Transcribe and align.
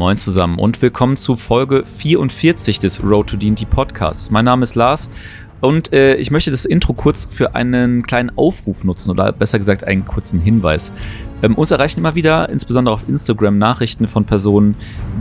Moin 0.00 0.16
zusammen 0.16 0.58
und 0.58 0.80
willkommen 0.80 1.18
zu 1.18 1.36
Folge 1.36 1.84
44 1.84 2.78
des 2.78 3.04
Road 3.04 3.28
to 3.28 3.36
D&D 3.36 3.66
Podcasts. 3.66 4.30
Mein 4.30 4.46
Name 4.46 4.62
ist 4.62 4.74
Lars 4.74 5.10
und 5.60 5.92
äh, 5.92 6.14
ich 6.14 6.30
möchte 6.30 6.50
das 6.50 6.64
Intro 6.64 6.94
kurz 6.94 7.28
für 7.30 7.54
einen 7.54 8.02
kleinen 8.02 8.32
Aufruf 8.34 8.82
nutzen 8.82 9.10
oder 9.10 9.30
besser 9.30 9.58
gesagt 9.58 9.84
einen 9.84 10.06
kurzen 10.06 10.40
Hinweis. 10.40 10.94
Ähm, 11.42 11.54
uns 11.54 11.70
erreichen 11.70 12.00
immer 12.00 12.14
wieder, 12.14 12.48
insbesondere 12.48 12.94
auf 12.94 13.06
Instagram, 13.10 13.58
Nachrichten 13.58 14.08
von 14.08 14.24
Personen, 14.24 14.74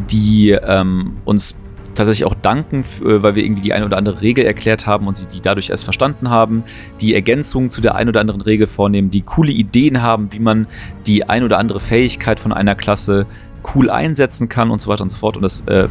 die 0.09 0.51
ähm, 0.51 1.17
uns 1.25 1.57
tatsächlich 1.93 2.25
auch 2.25 2.35
danken, 2.35 2.85
äh, 3.03 3.21
weil 3.21 3.35
wir 3.35 3.43
irgendwie 3.43 3.61
die 3.61 3.73
eine 3.73 3.85
oder 3.85 3.97
andere 3.97 4.21
Regel 4.21 4.45
erklärt 4.45 4.87
haben 4.87 5.07
und 5.07 5.17
sie 5.17 5.25
die 5.25 5.41
dadurch 5.41 5.69
erst 5.69 5.83
verstanden 5.83 6.29
haben, 6.29 6.63
die 7.01 7.15
Ergänzungen 7.15 7.69
zu 7.69 7.81
der 7.81 7.95
ein 7.95 8.07
oder 8.07 8.21
anderen 8.21 8.39
Regel 8.39 8.65
vornehmen, 8.67 9.11
die 9.11 9.21
coole 9.21 9.51
Ideen 9.51 10.01
haben, 10.01 10.31
wie 10.31 10.39
man 10.39 10.67
die 11.05 11.27
ein 11.27 11.43
oder 11.43 11.57
andere 11.57 11.81
Fähigkeit 11.81 12.39
von 12.39 12.53
einer 12.53 12.75
Klasse 12.75 13.25
cool 13.75 13.89
einsetzen 13.89 14.49
kann 14.49 14.71
und 14.71 14.81
so 14.81 14.89
weiter 14.89 15.03
und 15.03 15.09
so 15.09 15.17
fort. 15.17 15.35
Und 15.37 15.43
das, 15.43 15.61
äh, 15.61 15.87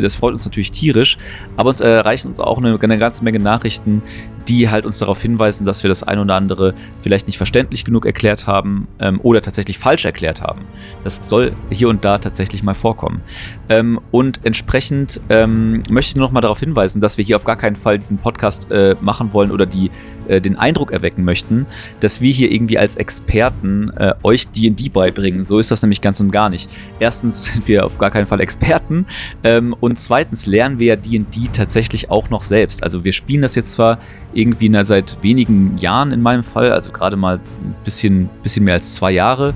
das 0.00 0.16
freut 0.16 0.32
uns 0.32 0.44
natürlich 0.44 0.72
tierisch. 0.72 1.18
Aber 1.56 1.70
uns 1.70 1.80
erreichen 1.80 2.28
uns 2.28 2.40
auch 2.40 2.58
eine, 2.58 2.78
eine, 2.78 2.98
ganze 2.98 3.24
Menge 3.24 3.38
Nachrichten, 3.38 4.02
die 4.48 4.70
halt 4.70 4.86
uns 4.86 4.98
darauf 4.98 5.20
hinweisen, 5.20 5.64
dass 5.64 5.82
wir 5.82 5.88
das 5.88 6.02
ein 6.02 6.18
oder 6.18 6.34
andere 6.34 6.74
vielleicht 7.00 7.26
nicht 7.26 7.36
verständlich 7.36 7.84
genug 7.84 8.06
erklärt 8.06 8.46
haben 8.46 8.88
ähm, 8.98 9.20
oder 9.22 9.42
tatsächlich 9.42 9.78
falsch 9.78 10.04
erklärt 10.04 10.40
haben. 10.40 10.62
Das 11.04 11.28
soll 11.28 11.52
hier 11.70 11.88
und 11.88 12.04
da 12.04 12.18
tatsächlich 12.18 12.62
mal 12.62 12.74
vorkommen. 12.74 13.20
Ähm, 13.68 14.00
und 14.10 14.40
entsprechend 14.44 15.20
ähm, 15.28 15.82
möchte 15.90 16.10
ich 16.10 16.16
nur 16.16 16.26
noch 16.26 16.32
mal 16.32 16.40
darauf 16.40 16.60
hinweisen, 16.60 17.00
dass 17.00 17.18
wir 17.18 17.24
hier 17.24 17.36
auf 17.36 17.44
gar 17.44 17.56
keinen 17.56 17.76
Fall 17.76 17.98
diesen 17.98 18.18
Podcast 18.18 18.70
äh, 18.70 18.96
machen 19.00 19.32
wollen 19.32 19.50
oder 19.50 19.66
die, 19.66 19.90
äh, 20.28 20.40
den 20.40 20.56
Eindruck 20.56 20.92
erwecken 20.92 21.24
möchten, 21.24 21.66
dass 22.00 22.20
wir 22.20 22.32
hier 22.32 22.50
irgendwie 22.50 22.78
als 22.78 22.96
Experten 22.96 23.90
äh, 23.96 24.14
euch 24.22 24.48
D&D 24.48 24.88
beibringen. 24.88 25.44
So 25.44 25.58
ist 25.58 25.70
das 25.70 25.82
nämlich 25.82 26.00
ganz 26.00 26.20
und 26.20 26.30
gar 26.30 26.48
nicht. 26.48 26.70
Erstens 26.98 27.44
sind 27.52 27.68
wir 27.68 27.84
auf 27.84 27.98
gar 27.98 28.10
keinen 28.10 28.26
Fall 28.26 28.40
Experten 28.40 29.06
ähm, 29.44 29.74
und 29.78 29.98
zweitens 30.00 30.46
lernen 30.46 30.78
wir 30.78 30.86
ja 30.88 30.96
D&D 30.96 31.48
tatsächlich 31.52 32.10
auch 32.10 32.30
noch 32.30 32.42
selbst. 32.42 32.82
Also 32.82 33.04
wir 33.04 33.12
spielen 33.12 33.42
das 33.42 33.54
jetzt 33.54 33.72
zwar 33.72 33.98
irgendwie 34.38 34.68
na, 34.68 34.84
seit 34.84 35.22
wenigen 35.22 35.76
Jahren 35.78 36.12
in 36.12 36.22
meinem 36.22 36.44
Fall, 36.44 36.72
also 36.72 36.92
gerade 36.92 37.16
mal 37.16 37.36
ein 37.36 37.74
bisschen, 37.84 38.30
bisschen 38.42 38.64
mehr 38.64 38.74
als 38.74 38.94
zwei 38.94 39.10
Jahre. 39.10 39.54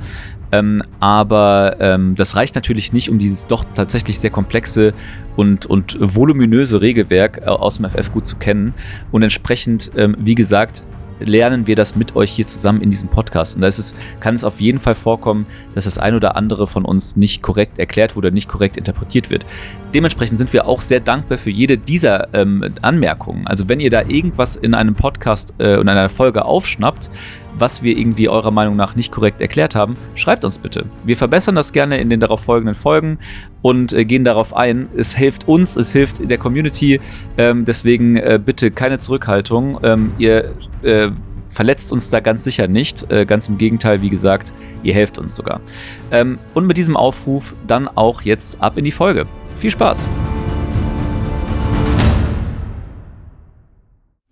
Ähm, 0.50 0.82
aber 1.00 1.76
ähm, 1.80 2.14
das 2.14 2.36
reicht 2.36 2.54
natürlich 2.54 2.92
nicht, 2.92 3.08
um 3.08 3.18
dieses 3.18 3.46
doch 3.46 3.64
tatsächlich 3.74 4.18
sehr 4.18 4.30
komplexe 4.30 4.92
und, 5.36 5.64
und 5.64 5.96
voluminöse 5.98 6.82
Regelwerk 6.82 7.38
äh, 7.38 7.46
aus 7.46 7.78
dem 7.78 7.88
FF 7.88 8.12
gut 8.12 8.26
zu 8.26 8.36
kennen. 8.36 8.74
Und 9.12 9.22
entsprechend, 9.22 9.90
ähm, 9.96 10.14
wie 10.18 10.34
gesagt, 10.34 10.84
lernen 11.24 11.66
wir 11.66 11.76
das 11.76 11.96
mit 11.96 12.16
euch 12.16 12.30
hier 12.30 12.46
zusammen 12.46 12.80
in 12.80 12.90
diesem 12.90 13.08
Podcast. 13.08 13.54
Und 13.54 13.62
da 13.62 13.68
ist 13.68 13.78
es, 13.78 13.94
kann 14.20 14.34
es 14.34 14.44
auf 14.44 14.60
jeden 14.60 14.78
Fall 14.78 14.94
vorkommen, 14.94 15.46
dass 15.74 15.84
das 15.84 15.98
ein 15.98 16.14
oder 16.14 16.36
andere 16.36 16.66
von 16.66 16.84
uns 16.84 17.16
nicht 17.16 17.42
korrekt 17.42 17.78
erklärt 17.78 18.16
wurde, 18.16 18.32
nicht 18.32 18.48
korrekt 18.48 18.76
interpretiert 18.76 19.30
wird. 19.30 19.46
Dementsprechend 19.94 20.38
sind 20.38 20.52
wir 20.52 20.66
auch 20.66 20.80
sehr 20.80 21.00
dankbar 21.00 21.38
für 21.38 21.50
jede 21.50 21.78
dieser 21.78 22.32
ähm, 22.34 22.74
Anmerkungen. 22.80 23.46
Also 23.46 23.68
wenn 23.68 23.80
ihr 23.80 23.90
da 23.90 24.02
irgendwas 24.02 24.56
in 24.56 24.74
einem 24.74 24.94
Podcast 24.94 25.54
äh, 25.58 25.76
und 25.76 25.88
einer 25.88 26.08
Folge 26.08 26.44
aufschnappt, 26.44 27.10
was 27.58 27.82
wir 27.82 27.96
irgendwie 27.96 28.28
eurer 28.28 28.50
Meinung 28.50 28.76
nach 28.76 28.96
nicht 28.96 29.12
korrekt 29.12 29.40
erklärt 29.40 29.74
haben, 29.74 29.94
schreibt 30.14 30.44
uns 30.44 30.58
bitte. 30.58 30.86
Wir 31.04 31.16
verbessern 31.16 31.54
das 31.54 31.72
gerne 31.72 31.98
in 31.98 32.10
den 32.10 32.20
darauf 32.20 32.40
folgenden 32.40 32.74
Folgen 32.74 33.18
und 33.62 33.92
äh, 33.92 34.04
gehen 34.04 34.24
darauf 34.24 34.54
ein. 34.54 34.88
Es 34.96 35.14
hilft 35.14 35.48
uns, 35.48 35.76
es 35.76 35.92
hilft 35.92 36.28
der 36.30 36.38
Community. 36.38 37.00
Ähm, 37.38 37.64
deswegen 37.64 38.16
äh, 38.16 38.40
bitte 38.44 38.70
keine 38.70 38.98
Zurückhaltung. 38.98 39.78
Ähm, 39.82 40.12
ihr 40.18 40.54
äh, 40.82 41.10
verletzt 41.50 41.92
uns 41.92 42.08
da 42.08 42.20
ganz 42.20 42.44
sicher 42.44 42.66
nicht. 42.68 43.10
Äh, 43.10 43.26
ganz 43.26 43.48
im 43.48 43.58
Gegenteil, 43.58 44.02
wie 44.02 44.10
gesagt, 44.10 44.52
ihr 44.82 44.94
helft 44.94 45.18
uns 45.18 45.36
sogar. 45.36 45.60
Ähm, 46.10 46.38
und 46.54 46.66
mit 46.66 46.76
diesem 46.76 46.96
Aufruf 46.96 47.54
dann 47.66 47.88
auch 47.88 48.22
jetzt 48.22 48.60
ab 48.60 48.78
in 48.78 48.84
die 48.84 48.90
Folge. 48.90 49.26
Viel 49.58 49.70
Spaß! 49.70 50.04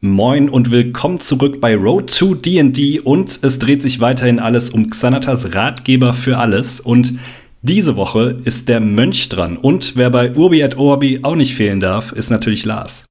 Moin 0.03 0.49
und 0.49 0.71
willkommen 0.71 1.21
zurück 1.21 1.61
bei 1.61 1.77
Road 1.77 2.17
to 2.17 2.35
D&D 2.35 3.01
und 3.01 3.41
es 3.43 3.59
dreht 3.59 3.83
sich 3.83 4.01
weiterhin 4.01 4.39
alles 4.39 4.71
um 4.71 4.89
Xanatas 4.89 5.55
Ratgeber 5.55 6.15
für 6.15 6.39
alles 6.39 6.81
und 6.81 7.19
diese 7.61 7.97
Woche 7.97 8.41
ist 8.45 8.71
der 8.71 8.81
Mönch 8.81 9.29
dran 9.29 9.59
und 9.59 9.97
wer 9.97 10.09
bei 10.09 10.35
Urbi 10.35 10.63
et 10.63 10.79
Orbi 10.79 11.21
auch 11.23 11.35
nicht 11.35 11.55
fehlen 11.55 11.81
darf, 11.81 12.13
ist 12.13 12.31
natürlich 12.31 12.65
Lars. 12.65 13.05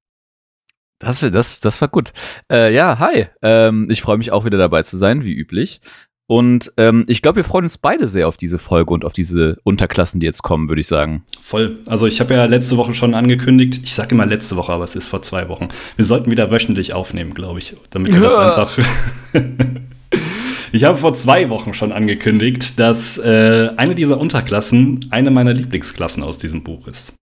Das, 0.98 1.20
das, 1.20 1.60
das 1.60 1.80
war 1.80 1.90
gut. 1.90 2.12
Äh, 2.52 2.74
ja, 2.74 2.98
hi. 2.98 3.28
Ähm, 3.44 3.88
ich 3.92 4.02
freue 4.02 4.18
mich 4.18 4.32
auch 4.32 4.46
wieder 4.46 4.58
dabei 4.58 4.82
zu 4.82 4.98
sein, 4.98 5.24
wie 5.24 5.34
üblich. 5.34 5.82
Und 6.30 6.72
ähm, 6.78 7.06
ich 7.08 7.24
glaube, 7.24 7.38
wir 7.38 7.44
freuen 7.44 7.66
uns 7.66 7.80
beide 7.80 8.08
sehr 8.08 8.28
auf 8.28 8.38
diese 8.38 8.60
Folge 8.60 8.94
und 8.94 9.04
auf 9.04 9.14
diese 9.14 9.58
Unterklassen, 9.64 10.20
die 10.20 10.28
jetzt 10.28 10.44
kommen, 10.44 10.70
würde 10.70 10.80
ich 10.80 10.86
sagen. 10.86 11.24
Voll. 11.42 11.80
Also 11.88 12.06
ich 12.06 12.20
habe 12.20 12.36
ja 12.36 12.46
letzte 12.46 12.78
Woche 12.78 12.94
schon 12.94 13.16
angekündigt, 13.16 13.82
ich 13.84 13.96
sage 13.96 14.14
immer 14.14 14.28
letzte 14.28 14.56
Woche, 14.56 14.72
aber 14.72 14.84
es 14.84 14.96
ist 14.96 15.08
vor 15.08 15.24
zwei 15.24 15.50
Wochen. 15.50 15.70
Wir 15.96 16.06
sollten 16.06 16.30
wieder 16.30 16.52
wöchentlich 16.52 16.94
aufnehmen, 16.94 17.34
glaube 17.34 17.58
ich, 17.58 17.76
damit 17.90 18.14
wir 18.14 18.22
ja. 18.22 18.26
das 18.26 18.38
einfach. 18.38 18.78
ich 20.72 20.84
habe 20.84 21.00
vor 21.00 21.16
zwei 21.16 21.50
Wochen 21.50 21.74
schon 21.74 21.92
angekündigt, 21.92 22.78
dass 22.80 23.18
äh, 23.18 23.72
eine 23.76 23.96
dieser 23.96 24.20
Unterklassen 24.20 25.08
eine 25.10 25.32
meiner 25.32 25.56
Lieblingsklassen 25.56 26.22
aus 26.22 26.38
diesem 26.38 26.62
Buch 26.62 26.88
ist. 26.88 27.16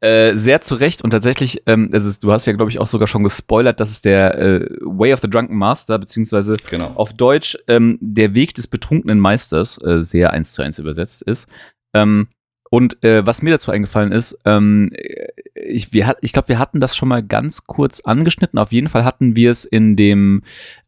Äh, 0.00 0.36
sehr 0.36 0.60
zu 0.60 0.74
Recht 0.74 1.02
und 1.02 1.10
tatsächlich, 1.10 1.62
ähm, 1.64 1.88
also 1.90 2.12
du 2.20 2.30
hast 2.30 2.44
ja, 2.44 2.52
glaube 2.52 2.70
ich, 2.70 2.78
auch 2.78 2.86
sogar 2.86 3.08
schon 3.08 3.22
gespoilert, 3.22 3.80
dass 3.80 3.90
es 3.90 4.02
der 4.02 4.38
äh, 4.38 4.68
Way 4.82 5.14
of 5.14 5.20
the 5.22 5.30
Drunken 5.30 5.56
Master, 5.56 5.98
beziehungsweise 5.98 6.58
genau. 6.68 6.92
auf 6.96 7.14
Deutsch 7.14 7.56
ähm, 7.66 7.96
der 8.02 8.34
Weg 8.34 8.54
des 8.54 8.66
betrunkenen 8.66 9.18
Meisters, 9.18 9.80
äh, 9.82 10.02
sehr 10.02 10.32
eins 10.32 10.52
zu 10.52 10.60
eins 10.60 10.78
übersetzt 10.78 11.22
ist. 11.22 11.48
Ähm, 11.94 12.28
und 12.76 13.02
äh, 13.02 13.24
was 13.24 13.40
mir 13.40 13.52
dazu 13.52 13.70
eingefallen 13.70 14.12
ist, 14.12 14.38
ähm, 14.44 14.90
ich, 15.54 15.94
ich 15.94 16.32
glaube, 16.34 16.48
wir 16.48 16.58
hatten 16.58 16.78
das 16.78 16.94
schon 16.94 17.08
mal 17.08 17.22
ganz 17.22 17.66
kurz 17.66 18.00
angeschnitten. 18.00 18.58
Auf 18.58 18.70
jeden 18.70 18.88
Fall 18.88 19.02
hatten 19.02 19.34
wir 19.34 19.50
es 19.50 19.64
in 19.64 19.96
dem 19.96 20.42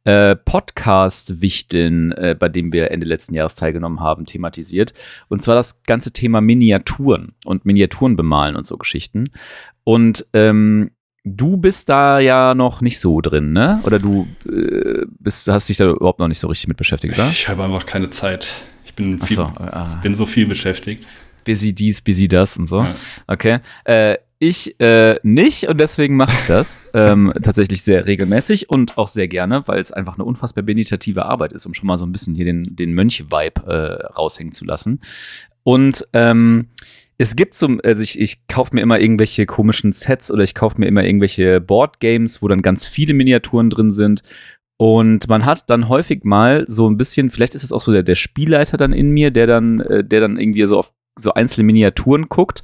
äh, 0.05 0.37
Podcast-Wichteln, 0.37 2.13
äh, 2.13 2.37
bei 2.39 2.51
dem 2.51 2.75
wir 2.75 2.91
Ende 2.91 3.07
letzten 3.07 3.35
Jahres 3.35 3.55
teilgenommen 3.55 4.01
haben, 4.01 4.27
thematisiert. 4.27 4.93
Und 5.29 5.43
zwar 5.43 5.55
das 5.55 5.83
ganze 5.85 6.13
Thema 6.13 6.43
Miniaturen 6.43 7.33
und 7.47 7.65
Miniaturen 7.65 8.17
bemalen 8.17 8.57
und 8.57 8.67
so 8.67 8.77
Geschichten. 8.77 9.25
Und 9.83 10.27
ähm, 10.35 10.91
du 11.25 11.57
bist 11.57 11.89
da 11.89 12.19
ja 12.19 12.55
noch 12.55 12.83
nicht 12.83 13.01
so 13.01 13.23
drin, 13.23 13.55
ne? 13.55 13.81
Oder 13.85 13.99
du 13.99 14.29
äh, 14.47 15.07
bist, 15.19 15.49
hast 15.49 15.71
dich 15.71 15.79
da 15.79 15.89
überhaupt 15.89 16.19
noch 16.19 16.29
nicht 16.29 16.41
so 16.41 16.49
richtig 16.49 16.69
mit 16.69 16.77
beschäftigt, 16.77 17.15
oder? 17.15 17.31
Ich 17.31 17.49
habe 17.49 17.65
einfach 17.65 17.87
keine 17.87 18.11
Zeit. 18.11 18.47
Ich 18.85 18.93
bin, 18.93 19.19
viel, 19.19 19.37
so, 19.37 19.45
ah. 19.45 20.01
bin 20.03 20.15
so 20.15 20.27
viel 20.27 20.47
beschäftigt 20.47 21.07
busy 21.49 21.73
dies, 21.73 22.03
busy 22.03 22.29
das 22.29 22.59
und 22.59 22.67
so. 22.67 22.83
Ja. 22.83 22.95
Okay. 23.27 23.61
Äh, 23.85 24.19
ich 24.39 24.79
äh, 24.81 25.19
nicht 25.23 25.67
und 25.67 25.81
deswegen 25.81 26.15
mache 26.15 26.37
ich 26.39 26.47
das 26.47 26.79
ähm, 26.95 27.33
tatsächlich 27.43 27.83
sehr 27.83 28.05
regelmäßig 28.05 28.69
und 28.69 28.99
auch 28.99 29.09
sehr 29.09 29.29
gerne, 29.29 29.63
weil 29.67 29.81
es 29.81 29.91
einfach 29.91 30.15
eine 30.15 30.25
unfassbar 30.25 30.63
meditative 30.63 31.25
Arbeit 31.25 31.55
ist, 31.55 31.65
um 31.65 31.73
schon 31.73 31.87
mal 31.87 31.97
so 31.97 32.05
ein 32.05 32.13
bisschen 32.13 32.35
hier 32.35 32.45
den, 32.45 32.65
den 32.77 32.93
Mönch-Vibe 32.93 33.67
äh, 33.67 34.07
raushängen 34.13 34.53
zu 34.53 34.67
lassen. 34.67 35.01
Und 35.63 36.07
ähm, 36.13 36.69
es 37.17 37.35
gibt 37.35 37.55
so, 37.55 37.79
also 37.83 38.03
ich, 38.03 38.21
ich 38.21 38.47
kaufe 38.47 38.75
mir 38.75 38.83
immer 38.83 39.01
irgendwelche 39.01 39.47
komischen 39.47 39.93
Sets 39.93 40.31
oder 40.31 40.43
ich 40.43 40.55
kaufe 40.55 40.79
mir 40.79 40.87
immer 40.87 41.03
irgendwelche 41.03 41.63
Boardgames, 41.63 42.43
wo 42.43 42.49
dann 42.49 42.61
ganz 42.61 42.87
viele 42.87 43.15
Miniaturen 43.15 43.71
drin 43.71 43.91
sind. 43.91 44.23
Und 44.77 45.29
man 45.29 45.45
hat 45.45 45.69
dann 45.69 45.89
häufig 45.89 46.23
mal 46.23 46.65
so 46.69 46.89
ein 46.89 46.97
bisschen, 46.97 47.33
vielleicht 47.33 47.57
ist 47.57 47.65
es 47.65 47.73
auch 47.73 47.81
so 47.81 47.91
der, 47.91 48.05
der 48.05 48.15
Spielleiter 48.15 48.77
dann 48.77 48.93
in 48.93 49.11
mir, 49.11 49.33
der 49.33 49.49
dann, 49.49 49.81
äh, 49.81 50.05
der 50.05 50.21
dann 50.21 50.37
irgendwie 50.37 50.65
so 50.67 50.79
auf 50.79 50.93
so 51.19 51.35
einzelne 51.35 51.65
Miniaturen 51.65 52.29
guckt 52.29 52.63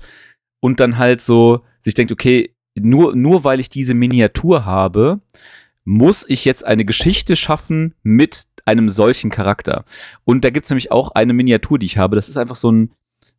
und 0.61 0.81
dann 0.81 0.99
halt 0.99 1.21
so 1.21 1.65
sich 1.83 1.95
denkt, 1.95 2.13
okay, 2.13 2.55
nur, 2.75 3.15
nur 3.15 3.45
weil 3.45 3.61
ich 3.61 3.69
diese 3.69 3.95
Miniatur 3.95 4.65
habe, 4.65 5.21
muss 5.85 6.25
ich 6.29 6.45
jetzt 6.45 6.65
eine 6.65 6.85
Geschichte 6.85 7.37
schaffen 7.37 7.95
mit 8.03 8.47
einem 8.65 8.89
solchen 8.89 9.31
Charakter. 9.31 9.85
Und 10.25 10.45
da 10.45 10.51
gibt 10.51 10.65
es 10.65 10.71
nämlich 10.71 10.91
auch 10.91 11.13
eine 11.13 11.35
Miniatur, 11.35 11.79
die 11.79 11.87
ich 11.87 11.99
habe. 11.99 12.17
Das 12.17 12.29
ist 12.29 12.37
einfach 12.37 12.57
so 12.57 12.73
ein, 12.73 12.91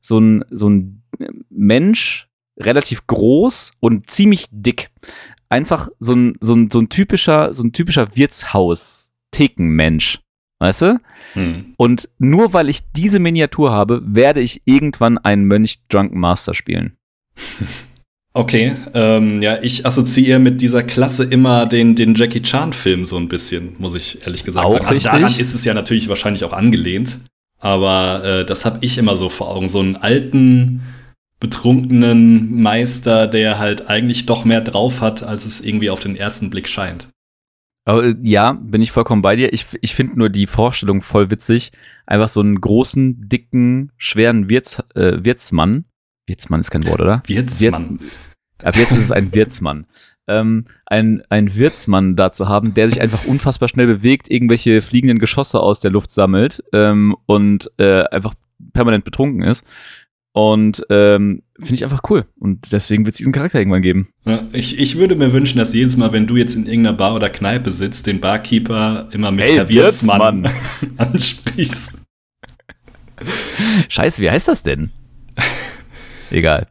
so 0.01 0.19
ein, 0.19 0.45
so 0.51 0.69
ein 0.69 1.03
Mensch, 1.49 2.29
relativ 2.57 3.07
groß 3.07 3.73
und 3.79 4.09
ziemlich 4.09 4.47
dick. 4.51 4.89
Einfach 5.49 5.89
so 5.99 6.13
ein, 6.13 6.37
so 6.39 6.53
ein, 6.53 6.71
so 6.71 6.79
ein 6.79 6.87
typischer, 6.89 7.53
so 7.53 7.63
ein 7.63 7.73
typischer 7.73 8.15
Wirtshaus-Thekenmensch. 8.15 10.21
Weißt 10.65 10.81
du? 10.81 10.99
Hm. 11.33 11.75
Und 11.77 12.09
nur 12.17 12.53
weil 12.53 12.69
ich 12.69 12.79
diese 12.95 13.19
Miniatur 13.19 13.71
habe, 13.71 14.01
werde 14.03 14.41
ich 14.41 14.63
irgendwann 14.65 15.19
einen 15.19 15.45
Mönch 15.45 15.77
Drunken 15.89 16.19
Master 16.19 16.55
spielen. 16.55 16.97
Okay, 18.37 18.75
ähm, 18.93 19.41
ja, 19.41 19.59
ich 19.61 19.85
assoziiere 19.85 20.39
mit 20.39 20.59
dieser 20.59 20.83
Klasse 20.83 21.23
immer 21.23 21.65
den, 21.67 21.95
den 21.95 22.15
Jackie 22.15 22.41
Chan-Film 22.41 23.05
so 23.05 23.15
ein 23.15 23.29
bisschen, 23.29 23.77
muss 23.77 23.95
ich 23.95 24.25
ehrlich 24.25 24.43
gesagt 24.43 24.65
auch 24.65 24.73
sagen. 24.73 24.85
Also 24.85 25.03
daran 25.03 25.39
ist 25.39 25.53
es 25.53 25.63
ja 25.63 25.73
natürlich 25.73 26.09
wahrscheinlich 26.09 26.43
auch 26.43 26.51
angelehnt, 26.51 27.19
aber 27.61 28.25
äh, 28.25 28.45
das 28.45 28.65
habe 28.65 28.79
ich 28.81 28.97
immer 28.97 29.15
so 29.15 29.29
vor 29.29 29.55
Augen. 29.55 29.69
So 29.69 29.79
einen 29.79 29.95
alten, 29.95 30.81
betrunkenen 31.39 32.61
Meister, 32.61 33.27
der 33.27 33.57
halt 33.57 33.87
eigentlich 33.89 34.25
doch 34.25 34.43
mehr 34.43 34.59
drauf 34.59 34.99
hat, 34.99 35.23
als 35.23 35.45
es 35.45 35.61
irgendwie 35.61 35.89
auf 35.89 36.01
den 36.01 36.17
ersten 36.17 36.49
Blick 36.49 36.67
scheint. 36.67 37.07
Äh, 37.87 38.15
ja, 38.21 38.53
bin 38.53 38.81
ich 38.81 38.91
vollkommen 38.91 39.21
bei 39.21 39.35
dir. 39.35 39.53
Ich, 39.53 39.67
ich 39.81 39.95
finde 39.95 40.17
nur 40.17 40.29
die 40.29 40.47
Vorstellung 40.47 41.01
voll 41.01 41.29
witzig. 41.29 41.71
Einfach 42.05 42.29
so 42.29 42.39
einen 42.39 42.59
großen, 42.59 43.21
dicken, 43.29 43.91
schweren 43.97 44.49
Wirts, 44.49 44.79
äh, 44.95 45.23
Wirtsmann 45.23 45.85
Wirtsmann 46.27 46.61
ist 46.61 46.71
kein 46.71 46.85
Wort, 46.87 47.01
oder? 47.01 47.21
Wirtsmann. 47.27 47.99
Wir, 47.99 48.67
ab 48.67 48.75
jetzt 48.75 48.91
ist 48.91 49.03
es 49.05 49.11
ein 49.11 49.33
Wirtsmann. 49.33 49.85
Ähm, 50.27 50.65
ein, 50.87 51.21
ein 51.29 51.53
Wirtsmann 51.53 52.15
da 52.15 52.31
zu 52.31 52.49
haben, 52.49 52.73
der 52.73 52.89
sich 52.89 52.99
einfach 52.99 53.25
unfassbar 53.25 53.69
schnell 53.69 53.85
bewegt, 53.85 54.31
irgendwelche 54.31 54.81
fliegenden 54.81 55.19
Geschosse 55.19 55.59
aus 55.59 55.81
der 55.81 55.91
Luft 55.91 56.11
sammelt 56.11 56.63
ähm, 56.73 57.15
und 57.27 57.69
äh, 57.77 58.05
einfach 58.05 58.33
permanent 58.73 59.05
betrunken 59.05 59.43
ist. 59.43 59.63
Und 60.31 60.83
ähm, 60.89 61.43
finde 61.59 61.75
ich 61.75 61.83
einfach 61.83 62.01
cool. 62.09 62.25
Und 62.39 62.71
deswegen 62.71 63.05
wird 63.05 63.13
es 63.13 63.17
diesen 63.17 63.33
Charakter 63.33 63.59
irgendwann 63.59 63.81
geben. 63.81 64.09
Ja, 64.25 64.43
ich, 64.51 64.79
ich 64.79 64.97
würde 64.97 65.15
mir 65.15 65.31
wünschen, 65.33 65.57
dass 65.57 65.73
jedes 65.73 65.95
Mal, 65.97 66.11
wenn 66.11 66.27
du 66.27 66.35
jetzt 66.35 66.55
in 66.55 66.65
irgendeiner 66.65 66.97
Bar 66.97 67.15
oder 67.15 67.29
Kneipe 67.29 67.71
sitzt, 67.71 68.07
den 68.07 68.19
Barkeeper 68.19 69.07
immer 69.11 69.31
mit 69.31 69.45
Hey, 69.45 69.55
Herr 69.55 69.69
Wirtsmann 69.69 70.49
ansprichst. 70.97 71.93
Scheiße, 73.89 74.21
wie 74.21 74.29
heißt 74.29 74.47
das 74.47 74.63
denn? 74.63 74.91
Egal. 76.31 76.67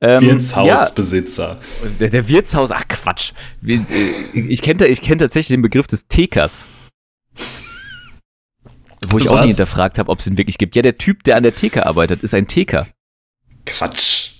Ähm, 0.00 0.22
Wirtshausbesitzer. 0.22 1.60
Ja, 1.82 1.88
der, 2.00 2.10
der 2.10 2.28
Wirtshaus, 2.28 2.70
ach 2.70 2.88
Quatsch. 2.88 3.32
Äh, 3.64 3.80
Ich 4.34 4.62
kenne 4.62 4.86
ich 4.86 5.00
kenn 5.02 5.18
tatsächlich 5.18 5.54
den 5.54 5.62
Begriff 5.62 5.86
des 5.86 6.08
Tekers. 6.08 6.66
Wo 9.08 9.18
ich 9.18 9.28
auch 9.28 9.36
Was? 9.36 9.42
nie 9.42 9.48
hinterfragt 9.48 9.98
habe, 9.98 10.10
ob 10.10 10.18
es 10.20 10.26
ihn 10.26 10.38
wirklich 10.38 10.58
gibt. 10.58 10.74
Ja, 10.74 10.82
der 10.82 10.96
Typ, 10.96 11.22
der 11.24 11.36
an 11.36 11.42
der 11.42 11.54
Theke 11.54 11.86
arbeitet, 11.86 12.22
ist 12.22 12.34
ein 12.34 12.48
Teker. 12.48 12.86
Quatsch. 13.66 14.34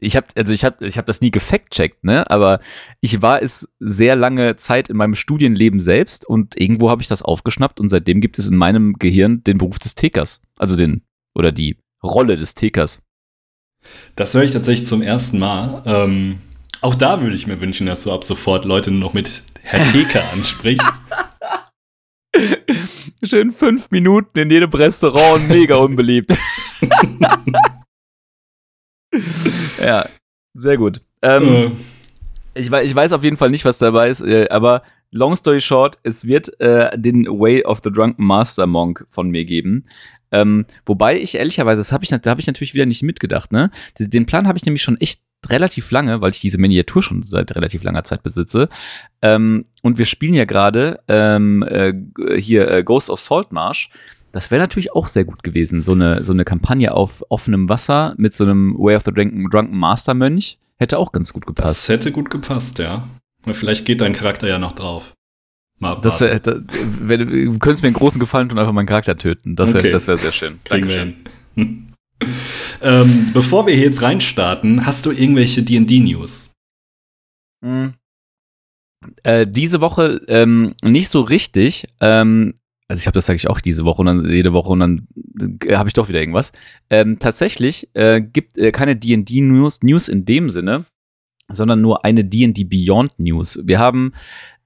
Ich 0.00 0.16
habe 0.16 0.26
also 0.34 0.52
ich 0.52 0.64
habe 0.64 0.86
ich 0.86 0.96
hab 0.96 1.04
das 1.06 1.20
nie 1.20 1.30
gefact-checkt, 1.30 2.04
ne, 2.04 2.28
aber 2.30 2.60
ich 3.00 3.20
war 3.20 3.42
es 3.42 3.70
sehr 3.80 4.16
lange 4.16 4.56
Zeit 4.56 4.88
in 4.88 4.96
meinem 4.96 5.14
Studienleben 5.14 5.80
selbst 5.80 6.26
und 6.26 6.58
irgendwo 6.58 6.88
habe 6.88 7.02
ich 7.02 7.08
das 7.08 7.22
aufgeschnappt 7.22 7.80
und 7.80 7.90
seitdem 7.90 8.22
gibt 8.22 8.38
es 8.38 8.46
in 8.46 8.56
meinem 8.56 8.94
Gehirn 8.94 9.44
den 9.44 9.58
Beruf 9.58 9.78
des 9.78 9.94
Tekers, 9.94 10.40
also 10.56 10.74
den 10.74 11.02
oder 11.34 11.52
die 11.52 11.76
Rolle 12.02 12.38
des 12.38 12.54
Tekers. 12.54 13.02
Das 14.16 14.34
höre 14.34 14.42
ich 14.42 14.52
tatsächlich 14.52 14.88
zum 14.88 15.02
ersten 15.02 15.38
Mal. 15.38 15.82
Ähm, 15.84 16.38
auch 16.80 16.94
da 16.94 17.20
würde 17.22 17.36
ich 17.36 17.46
mir 17.46 17.60
wünschen, 17.60 17.86
dass 17.86 18.04
du 18.04 18.12
ab 18.12 18.24
sofort 18.24 18.64
Leute 18.64 18.90
nur 18.90 19.00
noch 19.00 19.12
mit 19.12 19.42
Herr 19.62 19.84
Theke 19.92 20.22
ansprichst. 20.32 20.90
Schön 23.22 23.52
fünf 23.52 23.90
Minuten 23.90 24.38
in 24.38 24.50
jedem 24.50 24.70
Restaurant 24.70 25.46
mega 25.48 25.76
unbeliebt. 25.76 26.32
ja, 29.80 30.06
sehr 30.54 30.76
gut. 30.76 31.00
Ähm, 31.22 31.48
Äh, 31.48 31.70
ich, 32.54 32.70
weiß, 32.70 32.86
ich 32.86 32.94
weiß 32.94 33.12
auf 33.12 33.24
jeden 33.24 33.36
Fall 33.36 33.50
nicht, 33.50 33.64
was 33.64 33.78
dabei 33.78 34.08
ist, 34.10 34.20
äh, 34.20 34.48
aber 34.50 34.82
long 35.10 35.36
story 35.36 35.60
short, 35.60 35.98
es 36.02 36.26
wird 36.26 36.60
äh, 36.60 36.96
den 36.98 37.26
Way 37.26 37.64
of 37.64 37.80
the 37.84 37.90
Drunken 37.90 38.24
Master 38.24 38.66
Monk 38.66 39.06
von 39.08 39.30
mir 39.30 39.44
geben. 39.44 39.86
Ähm, 40.32 40.66
wobei 40.86 41.18
ich 41.20 41.34
ehrlicherweise, 41.34 41.80
das 41.80 41.92
habe 41.92 42.04
ich, 42.04 42.10
da 42.10 42.30
habe 42.30 42.40
ich 42.40 42.46
natürlich 42.46 42.74
wieder 42.74 42.86
nicht 42.86 43.02
mitgedacht, 43.02 43.52
ne? 43.52 43.70
Den 43.98 44.10
den 44.10 44.26
Plan 44.26 44.46
habe 44.46 44.58
ich 44.58 44.64
nämlich 44.64 44.82
schon 44.82 45.00
echt 45.00 45.20
relativ 45.48 45.90
lange, 45.90 46.20
weil 46.20 46.30
ich 46.30 46.40
diese 46.40 46.58
Miniatur 46.58 47.02
schon 47.02 47.22
seit 47.22 47.54
relativ 47.56 47.82
langer 47.82 48.04
Zeit 48.04 48.22
besitze. 48.22 48.68
Ähm, 49.22 49.66
und 49.82 49.98
wir 49.98 50.04
spielen 50.04 50.34
ja 50.34 50.44
gerade 50.44 51.00
ähm, 51.08 51.62
äh, 51.62 51.92
hier 52.38 52.70
äh, 52.70 52.84
Ghost 52.84 53.10
of 53.10 53.20
Saltmarsh. 53.20 53.90
Das 54.32 54.50
wäre 54.50 54.60
natürlich 54.60 54.92
auch 54.92 55.08
sehr 55.08 55.24
gut 55.24 55.42
gewesen, 55.42 55.82
so 55.82 55.92
eine, 55.92 56.22
so 56.24 56.32
eine 56.32 56.44
Kampagne 56.44 56.92
auf 56.94 57.24
offenem 57.30 57.68
Wasser 57.68 58.14
mit 58.16 58.34
so 58.34 58.44
einem 58.44 58.76
Way 58.78 58.96
of 58.96 59.04
the 59.04 59.12
Drunken, 59.12 59.48
Drunken 59.50 59.76
Master 59.76 60.14
Mönch. 60.14 60.58
Hätte 60.78 60.98
auch 60.98 61.12
ganz 61.12 61.32
gut 61.32 61.46
gepasst. 61.46 61.68
das 61.68 61.88
hätte 61.88 62.12
gut 62.12 62.30
gepasst, 62.30 62.78
ja. 62.78 63.06
Vielleicht 63.52 63.84
geht 63.86 64.00
dein 64.00 64.12
Charakter 64.12 64.48
ja 64.48 64.58
noch 64.58 64.72
drauf. 64.72 65.14
Mal 65.78 65.96
Das, 66.02 66.20
wär, 66.20 66.38
das 66.38 66.60
wenn, 67.00 67.26
du 67.26 67.58
könntest 67.58 67.82
mir 67.82 67.88
einen 67.88 67.96
großen 67.96 68.20
Gefallen 68.20 68.48
tun 68.48 68.58
und 68.58 68.62
einfach 68.62 68.74
meinen 68.74 68.86
Charakter 68.86 69.16
töten. 69.16 69.56
Das 69.56 69.70
wäre 69.72 69.78
Okay. 69.80 69.90
das 69.90 70.06
wär 70.06 70.18
sehr 70.18 70.32
schön. 70.32 70.60
Kriegen 70.64 70.88
hin. 70.88 71.16
ähm, 72.82 73.30
bevor 73.32 73.66
wir 73.66 73.74
hier 73.74 73.84
jetzt 73.84 74.02
reinstarten, 74.02 74.84
hast 74.86 75.06
du 75.06 75.10
irgendwelche 75.10 75.62
D&D-News? 75.62 76.50
Mhm. 77.62 77.94
Äh, 79.22 79.46
diese 79.46 79.80
Woche 79.80 80.20
ähm, 80.28 80.74
nicht 80.82 81.08
so 81.08 81.22
richtig. 81.22 81.88
Ähm, 82.00 82.54
also 82.90 82.98
ich 83.00 83.06
habe 83.06 83.14
das 83.14 83.26
sage 83.26 83.36
ich 83.36 83.48
auch 83.48 83.60
diese 83.60 83.84
Woche 83.84 84.00
und 84.00 84.06
dann 84.06 84.28
jede 84.28 84.52
Woche 84.52 84.70
und 84.70 84.80
dann 84.80 85.06
äh, 85.64 85.76
habe 85.76 85.88
ich 85.88 85.92
doch 85.92 86.08
wieder 86.08 86.18
irgendwas. 86.18 86.50
Ähm, 86.90 87.20
tatsächlich 87.20 87.88
äh, 87.94 88.20
gibt 88.20 88.58
äh, 88.58 88.72
keine 88.72 88.96
D&D 88.96 89.40
News, 89.42 89.80
News 89.82 90.08
in 90.08 90.24
dem 90.24 90.50
Sinne, 90.50 90.86
sondern 91.48 91.80
nur 91.80 92.04
eine 92.04 92.24
D&D 92.24 92.64
Beyond 92.64 93.16
News. 93.20 93.60
Wir 93.62 93.78
haben 93.78 94.12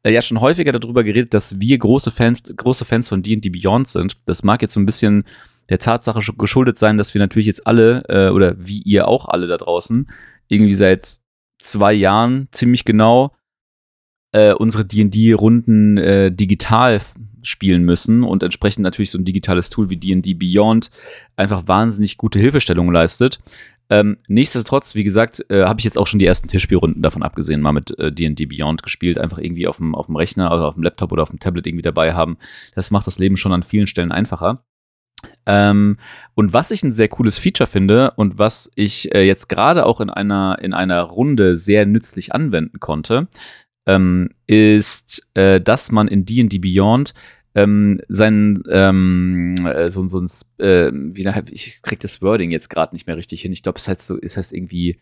äh, 0.05 0.11
ja 0.12 0.23
schon 0.23 0.41
häufiger 0.41 0.73
darüber 0.73 1.05
geredet, 1.05 1.35
dass 1.35 1.61
wir 1.61 1.76
große 1.76 2.11
Fans, 2.11 2.43
große 2.56 2.87
Fans 2.87 3.11
von 3.11 3.23
D&D 3.23 3.50
Beyond 3.50 3.88
sind. 3.88 4.17
Das 4.25 4.43
mag 4.43 4.62
jetzt 4.62 4.73
so 4.73 4.81
ein 4.81 4.87
bisschen 4.87 5.25
der 5.69 5.79
Tatsache 5.79 6.20
sch- 6.20 6.38
geschuldet 6.38 6.79
sein, 6.79 6.97
dass 6.97 7.12
wir 7.12 7.19
natürlich 7.19 7.47
jetzt 7.47 7.67
alle 7.67 8.05
äh, 8.09 8.31
oder 8.31 8.56
wie 8.59 8.81
ihr 8.82 9.06
auch 9.06 9.29
alle 9.29 9.49
da 9.49 9.59
draußen 9.59 10.09
irgendwie 10.49 10.75
seit 10.75 11.19
zwei 11.59 11.93
Jahren 11.93 12.49
ziemlich 12.53 12.87
genau 12.87 13.35
äh, 14.32 14.55
unsere 14.55 14.87
D&D-Runden 14.87 15.99
äh, 15.99 16.32
digital 16.32 17.00
spielen 17.44 17.85
müssen 17.85 18.23
und 18.23 18.43
entsprechend 18.43 18.82
natürlich 18.82 19.11
so 19.11 19.19
ein 19.19 19.25
digitales 19.25 19.70
Tool 19.70 19.91
wie 19.91 19.96
D&D 19.96 20.35
Beyond 20.35 20.91
einfach 21.37 21.67
wahnsinnig 21.67 22.17
gute 22.17 22.38
Hilfestellung 22.38 22.91
leistet. 22.93 23.41
Ähm, 23.91 24.17
nichtsdestotrotz, 24.29 24.94
wie 24.94 25.05
gesagt, 25.05 25.44
äh, 25.50 25.64
habe 25.64 25.79
ich 25.79 25.85
jetzt 25.85 25.99
auch 25.99 26.06
schon 26.06 26.19
die 26.19 26.26
ersten 26.26 26.49
Tischspielrunden 26.49 27.02
davon 27.02 27.23
abgesehen, 27.23 27.61
mal 27.61 27.73
mit 27.73 27.96
äh, 27.99 28.11
D&D 28.11 28.46
Beyond 28.46 28.82
gespielt, 28.82 29.19
einfach 29.19 29.38
irgendwie 29.38 29.67
auf 29.67 29.76
dem, 29.76 29.94
auf 29.94 30.06
dem 30.06 30.17
Rechner, 30.17 30.50
also 30.50 30.64
auf 30.64 30.75
dem 30.75 30.82
Laptop 30.82 31.12
oder 31.12 31.23
auf 31.23 31.31
dem 31.31 31.38
Tablet 31.38 31.67
irgendwie 31.67 31.82
dabei 31.82 32.14
haben. 32.14 32.38
Das 32.75 32.91
macht 32.91 33.06
das 33.06 33.19
Leben 33.19 33.37
schon 33.37 33.52
an 33.52 33.62
vielen 33.62 33.87
Stellen 33.87 34.12
einfacher. 34.12 34.64
Ähm, 35.46 35.99
und 36.35 36.52
was 36.52 36.70
ich 36.70 36.82
ein 36.82 36.93
sehr 36.93 37.08
cooles 37.08 37.38
Feature 37.38 37.67
finde 37.67 38.12
und 38.17 38.38
was 38.38 38.70
ich 38.75 39.14
äh, 39.14 39.23
jetzt 39.23 39.49
gerade 39.49 39.87
auch 39.87 40.00
in 40.00 40.11
einer, 40.11 40.58
in 40.61 40.75
einer 40.75 41.02
Runde 41.02 41.56
sehr 41.56 41.87
nützlich 41.87 42.35
anwenden 42.35 42.81
konnte, 42.81 43.29
ähm, 43.87 44.31
ist, 44.47 45.27
äh, 45.35 45.61
dass 45.61 45.93
man 45.93 46.09
in 46.09 46.25
D&D 46.25 46.59
Beyond 46.59 47.15
ähm, 47.55 48.01
sein 48.09 48.63
ähm, 48.69 49.55
äh, 49.65 49.91
so, 49.91 50.07
so 50.07 50.19
ein 50.19 50.29
äh, 50.59 50.91
wie 50.93 51.27
ich 51.53 51.83
krieg 51.83 52.01
das 52.01 52.21
Wording 52.21 52.51
jetzt 52.51 52.69
gerade 52.69 52.95
nicht 52.95 53.07
mehr 53.07 53.17
richtig 53.17 53.43
hin. 53.43 53.53
Ich 53.53 53.63
glaube, 53.63 53.79
es 53.79 53.87
heißt 53.87 54.03
so, 54.03 54.19
es 54.21 54.37
heißt 54.37 54.53
irgendwie 54.53 55.01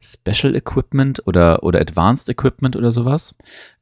Special 0.00 0.54
Equipment 0.54 1.26
oder 1.26 1.62
oder 1.62 1.80
Advanced 1.80 2.28
Equipment 2.28 2.76
oder 2.76 2.92
sowas. 2.92 3.36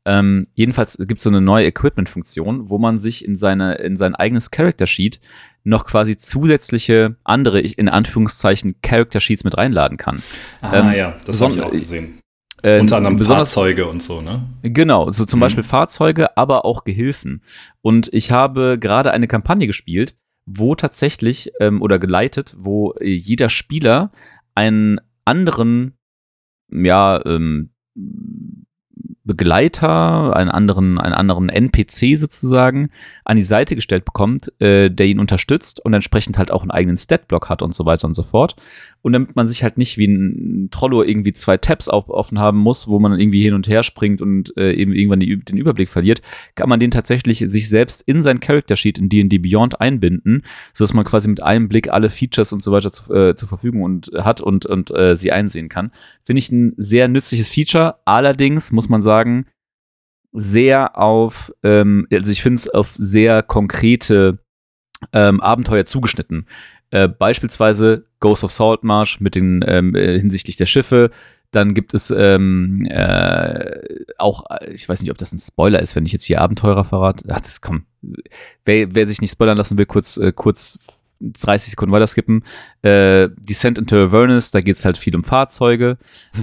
Ähm, 0.05 0.47
jedenfalls 0.55 0.97
gibt 0.99 1.19
es 1.19 1.25
so 1.25 1.31
eine 1.31 1.41
neue 1.41 1.67
Equipment-Funktion, 1.67 2.71
wo 2.71 2.79
man 2.79 2.99
sich 2.99 3.25
in 3.25 3.35
seine 3.35 3.75
in 3.77 3.97
sein 3.97 4.15
eigenes 4.15 4.53
Character 4.53 4.87
Sheet 4.87 5.21
noch 5.65 5.85
quasi 5.85 6.17
zusätzliche 6.17 7.17
andere 7.25 7.61
in 7.61 7.89
Anführungszeichen 7.89 8.77
Character 8.83 9.19
Sheets 9.19 9.43
mit 9.43 9.57
reinladen 9.57 9.97
kann. 9.97 10.23
Ah 10.61 10.91
Ähm, 10.91 10.97
ja, 10.97 11.17
das 11.25 11.41
habe 11.41 11.53
ich 11.53 11.61
auch 11.61 11.73
gesehen. 11.73 12.22
Äh, 12.63 12.81
Unter 12.81 12.97
anderem 12.99 13.19
Fahrzeuge 13.19 13.87
und 13.87 14.03
so, 14.03 14.21
ne? 14.21 14.43
Genau, 14.63 15.11
so 15.11 15.25
zum 15.25 15.39
Mhm. 15.39 15.43
Beispiel 15.43 15.65
Fahrzeuge, 15.65 16.37
aber 16.37 16.65
auch 16.65 16.85
Gehilfen. 16.85 17.43
Und 17.81 18.09
ich 18.13 18.31
habe 18.31 18.79
gerade 18.79 19.11
eine 19.13 19.27
Kampagne 19.27 19.67
gespielt, 19.67 20.17
wo 20.47 20.75
tatsächlich, 20.75 21.53
ähm, 21.61 21.83
oder 21.83 21.99
geleitet, 21.99 22.55
wo 22.59 22.93
äh, 23.01 23.09
jeder 23.11 23.49
Spieler 23.49 24.13
einen 24.55 25.01
anderen, 25.25 25.95
ja, 26.71 27.25
ähm, 27.27 27.71
Begleiter, 29.25 30.35
einen 30.35 30.51
anderen, 30.51 30.99
einen 30.99 31.15
anderen 31.15 31.49
NPC 31.49 32.19
sozusagen 32.19 32.89
an 33.25 33.37
die 33.37 33.43
Seite 33.43 33.77
gestellt 33.77 34.05
bekommt, 34.05 34.53
äh, 34.61 34.91
der 34.91 35.07
ihn 35.07 35.21
unterstützt 35.21 35.85
und 35.85 35.95
entsprechend 35.95 36.39
halt 36.39 36.51
auch 36.51 36.63
einen 36.63 36.73
eigenen 36.73 36.97
Statblock 36.97 37.49
hat 37.49 37.63
und 37.63 37.75
so 37.75 37.87
weiter 37.87 38.09
und 38.09 38.15
so 38.15 38.25
fort. 38.25 38.57
Und 39.01 39.13
damit 39.13 39.37
man 39.37 39.49
sich 39.49 39.63
halt 39.63 39.79
nicht 39.79 39.99
wie 39.99 40.07
ein 40.07 40.69
Trollo 40.71 41.03
irgendwie 41.03 41.33
zwei 41.33 41.57
Tabs 41.57 41.89
auf, 41.89 42.09
offen 42.09 42.39
haben 42.39 42.59
muss, 42.59 42.89
wo 42.89 42.99
man 42.99 43.19
irgendwie 43.19 43.43
hin 43.43 43.55
und 43.55 43.69
her 43.69 43.83
springt 43.83 44.21
und 44.21 44.57
äh, 44.57 44.73
eben 44.73 44.93
irgendwann 44.93 45.21
die, 45.21 45.39
den 45.39 45.57
Überblick 45.57 45.89
verliert, 45.89 46.21
kann 46.55 46.69
man 46.69 46.81
den 46.81 46.91
tatsächlich 46.91 47.39
sich 47.47 47.69
selbst 47.69 48.03
in 48.03 48.23
sein 48.23 48.41
Character 48.41 48.77
Sheet 48.77 48.99
in 48.99 49.09
D&D 49.09 49.39
Beyond 49.39 49.81
einbinden, 49.81 50.43
sodass 50.73 50.95
man 50.95 51.05
quasi 51.05 51.29
mit 51.29 51.43
einem 51.43 51.69
Blick 51.69 51.93
alle 51.93 52.11
Features 52.11 52.53
und 52.53 52.63
so 52.63 52.73
weiter 52.73 52.91
zu, 52.91 53.13
äh, 53.13 53.35
zur 53.35 53.49
Verfügung 53.49 53.83
und, 53.83 54.11
hat 54.19 54.41
und, 54.41 54.67
und 54.67 54.91
äh, 54.93 55.17
sie 55.17 55.33
einsehen 55.33 55.69
kann. 55.69 55.91
Finde 56.23 56.39
ich 56.39 56.51
ein 56.51 56.75
sehr 56.77 57.09
nützliches 57.09 57.49
Feature. 57.49 57.97
Allerdings 58.05 58.73
muss 58.73 58.89
man 58.89 59.03
sagen, 59.03 59.12
sehr 60.33 60.99
auf, 60.99 61.53
ähm, 61.63 62.07
also 62.11 62.33
ich 62.33 62.43
finde 62.43 62.57
es 62.57 62.69
auf 62.69 62.93
sehr 62.95 63.43
konkrete 63.43 64.39
ähm, 65.13 65.41
Abenteuer 65.41 65.85
zugeschnitten. 65.85 66.47
Äh, 66.91 67.09
beispielsweise 67.09 68.07
Ghost 68.21 68.45
of 68.45 68.53
Saltmarsh 68.53 69.21
mit 69.21 69.35
den 69.35 69.65
ähm, 69.67 69.95
äh, 69.95 70.19
hinsichtlich 70.19 70.57
der 70.57 70.67
Schiffe. 70.67 71.11
Dann 71.51 71.75
gibt 71.75 71.93
es 71.93 72.11
ähm, 72.11 72.87
äh, 72.87 73.81
auch, 74.17 74.45
äh, 74.51 74.73
ich 74.73 74.89
weiß 74.89 75.03
nicht, 75.03 75.11
ob 75.11 75.19
das 75.19 75.33
ein 75.33 75.39
Spoiler 75.39 75.81
ist, 75.81 75.97
wenn 75.97 76.07
ich 76.07 76.13
jetzt 76.13 76.25
hier 76.25 76.41
Abenteurer 76.41 76.85
verrate. 76.85 77.25
Ach, 77.29 77.41
das 77.41 77.61
komm. 77.61 77.85
Wer, 78.65 78.95
wer 78.95 79.07
sich 79.07 79.21
nicht 79.21 79.33
spoilern 79.33 79.59
lassen 79.59 79.77
will, 79.77 79.87
kurz, 79.87 80.17
äh, 80.17 80.33
kurz 80.33 80.79
30 81.23 81.71
Sekunden 81.71 81.93
weiter 81.93 82.07
skippen. 82.07 82.45
Äh, 82.83 83.29
Descent 83.37 83.79
into 83.79 83.97
Avernus, 83.97 84.51
da 84.51 84.61
geht 84.61 84.77
es 84.77 84.85
halt 84.85 84.99
viel 84.99 85.15
um 85.15 85.25
Fahrzeuge. 85.25 85.99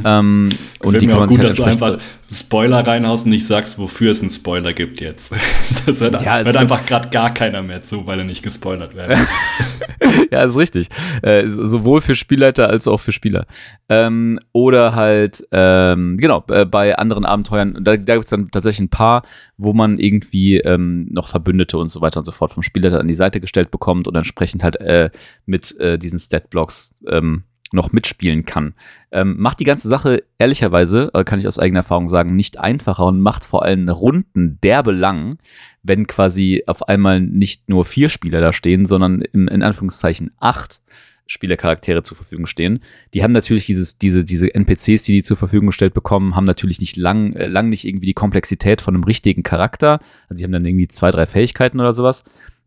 Ähm, 0.05 0.49
und 0.79 0.99
die 0.99 1.07
mir 1.07 1.13
kann 1.13 1.23
auch 1.23 1.27
gut, 1.27 1.39
halt 1.39 1.49
dass 1.49 1.55
du 1.57 1.63
einfach 1.63 1.97
Spoiler 2.31 2.85
reinhaust 2.85 3.25
und 3.25 3.31
nicht 3.31 3.47
sagst, 3.47 3.79
wofür 3.79 4.11
es 4.11 4.21
einen 4.21 4.29
Spoiler 4.29 4.73
gibt 4.73 5.01
jetzt. 5.01 5.33
Das 5.85 6.01
hört, 6.01 6.21
ja, 6.21 6.43
hört 6.43 6.55
einfach 6.55 6.85
gerade 6.85 7.09
gar 7.09 7.33
keiner 7.33 7.61
mehr 7.61 7.81
zu, 7.81 8.05
weil 8.05 8.19
er 8.19 8.25
nicht 8.25 8.43
gespoilert 8.43 8.95
wird. 8.95 9.09
ja, 10.31 10.43
ist 10.43 10.55
richtig. 10.55 10.89
Äh, 11.21 11.47
sowohl 11.47 12.01
für 12.01 12.15
Spielleiter 12.15 12.69
als 12.69 12.87
auch 12.87 12.99
für 12.99 13.11
Spieler. 13.11 13.45
Ähm, 13.87 14.39
oder 14.51 14.93
halt, 14.93 15.47
ähm, 15.51 16.17
genau, 16.17 16.43
äh, 16.49 16.65
bei 16.65 16.97
anderen 16.97 17.25
Abenteuern, 17.25 17.79
da, 17.81 17.97
da 17.97 18.13
gibt 18.15 18.25
es 18.25 18.29
dann 18.29 18.51
tatsächlich 18.51 18.87
ein 18.87 18.89
paar, 18.89 19.23
wo 19.57 19.73
man 19.73 19.99
irgendwie 19.99 20.57
ähm, 20.57 21.07
noch 21.09 21.27
Verbündete 21.27 21.77
und 21.77 21.89
so 21.89 22.01
weiter 22.01 22.19
und 22.19 22.25
so 22.25 22.31
fort 22.31 22.53
vom 22.53 22.63
Spielleiter 22.63 22.99
an 22.99 23.07
die 23.07 23.15
Seite 23.15 23.39
gestellt 23.39 23.71
bekommt 23.71 24.07
und 24.07 24.15
entsprechend 24.15 24.63
halt 24.63 24.79
äh, 24.81 25.09
mit 25.45 25.77
äh, 25.79 25.97
diesen 25.97 26.19
Statblocks 26.19 26.93
ähm, 27.07 27.43
noch 27.71 27.91
mitspielen 27.91 28.45
kann. 28.45 28.73
Ähm, 29.11 29.35
macht 29.37 29.59
die 29.59 29.65
ganze 29.65 29.87
Sache 29.87 30.23
ehrlicherweise, 30.37 31.11
äh, 31.13 31.23
kann 31.23 31.39
ich 31.39 31.47
aus 31.47 31.59
eigener 31.59 31.79
Erfahrung 31.79 32.09
sagen, 32.09 32.35
nicht 32.35 32.59
einfacher 32.59 33.05
und 33.05 33.21
macht 33.21 33.45
vor 33.45 33.63
allem 33.63 33.89
Runden 33.89 34.59
derbe 34.61 34.91
lang, 34.91 35.37
wenn 35.83 36.07
quasi 36.07 36.63
auf 36.67 36.87
einmal 36.87 37.21
nicht 37.21 37.69
nur 37.69 37.85
vier 37.85 38.09
Spieler 38.09 38.41
da 38.41 38.53
stehen, 38.53 38.85
sondern 38.85 39.21
in, 39.21 39.47
in 39.47 39.63
Anführungszeichen 39.63 40.31
acht 40.39 40.81
Spielercharaktere 41.29 42.01
zur 42.01 42.17
Verfügung 42.17 42.47
stehen. 42.47 42.79
Die 43.13 43.21
haben 43.21 43.31
natürlich 43.31 43.67
dieses, 43.67 43.99
diese, 43.99 44.23
diese 44.23 44.53
NPCs, 44.53 45.03
die 45.03 45.13
die 45.13 45.23
zur 45.23 45.37
Verfügung 45.37 45.67
gestellt 45.67 45.93
bekommen, 45.93 46.35
haben 46.35 46.45
natürlich 46.45 46.79
nicht 46.79 46.97
lang, 46.97 47.33
äh, 47.33 47.45
lang 47.45 47.69
nicht 47.69 47.85
irgendwie 47.85 48.07
die 48.07 48.15
Komplexität 48.15 48.81
von 48.81 48.95
einem 48.95 49.03
richtigen 49.03 49.43
Charakter. 49.43 49.99
Also 50.27 50.39
sie 50.39 50.43
haben 50.43 50.51
dann 50.51 50.65
irgendwie 50.65 50.87
zwei, 50.87 51.11
drei 51.11 51.27
Fähigkeiten 51.27 51.79
oder 51.79 51.93
sowas. 51.93 52.23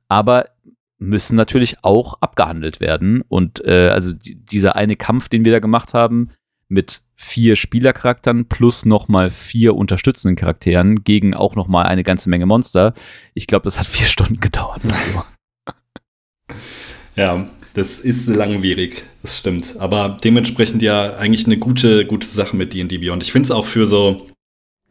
Aber 0.06 0.46
müssen 1.02 1.36
natürlich 1.36 1.76
auch 1.82 2.14
abgehandelt 2.20 2.80
werden. 2.80 3.22
Und 3.28 3.64
äh, 3.64 3.88
also 3.88 4.12
dieser 4.14 4.76
eine 4.76 4.96
Kampf, 4.96 5.28
den 5.28 5.44
wir 5.44 5.52
da 5.52 5.58
gemacht 5.58 5.94
haben, 5.94 6.30
mit 6.68 7.02
vier 7.16 7.56
Spielercharakteren 7.56 8.46
plus 8.48 8.84
nochmal 8.84 9.30
vier 9.30 9.74
unterstützenden 9.74 10.36
Charakteren 10.36 11.04
gegen 11.04 11.34
auch 11.34 11.54
nochmal 11.54 11.86
eine 11.86 12.04
ganze 12.04 12.30
Menge 12.30 12.46
Monster. 12.46 12.94
Ich 13.34 13.46
glaube, 13.46 13.64
das 13.64 13.78
hat 13.78 13.86
vier 13.98 14.06
Stunden 14.06 14.40
gedauert. 14.40 14.80
ja, 17.16 17.46
das 17.74 18.00
ist 18.00 18.26
langwierig, 18.28 19.04
das 19.22 19.38
stimmt. 19.38 19.76
Aber 19.78 20.16
dementsprechend 20.22 20.82
ja 20.82 21.14
eigentlich 21.16 21.46
eine 21.46 21.58
gute, 21.58 22.06
gute 22.06 22.26
Sache 22.26 22.56
mit 22.56 22.74
D&D 22.74 22.98
Beyond. 22.98 23.22
Ich 23.22 23.32
finde 23.32 23.46
es 23.46 23.50
auch 23.50 23.66
für 23.66 23.86
so, 23.86 24.26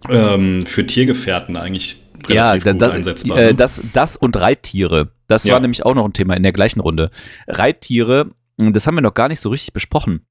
ähm, 0.10 0.65
für 0.65 0.86
Tiergefährten 0.86 1.58
eigentlich 1.58 2.03
relativ 2.27 2.65
ja, 2.65 2.74
gut 2.74 2.82
da, 2.82 2.91
einsetzbar. 2.91 3.38
Äh, 3.38 3.46
ne? 3.48 3.56
das, 3.56 3.82
das 3.94 4.18
und 4.18 4.38
Reittiere. 4.38 5.12
Das 5.32 5.46
ja. 5.46 5.54
war 5.54 5.62
nämlich 5.62 5.86
auch 5.86 5.96
noch 5.96 6.06
ein 6.06 6.14
Thema 6.14 6.36
in 6.36 6.44
der 6.44 6.52
gleichen 6.52 6.82
Runde. 6.82 7.10
Reittiere, 7.48 8.32
das 8.58 8.86
haben 8.86 8.96
wir 8.96 9.02
noch 9.02 9.14
gar 9.14 9.30
nicht 9.30 9.40
so 9.40 9.50
richtig 9.50 9.72
besprochen. 9.72 10.26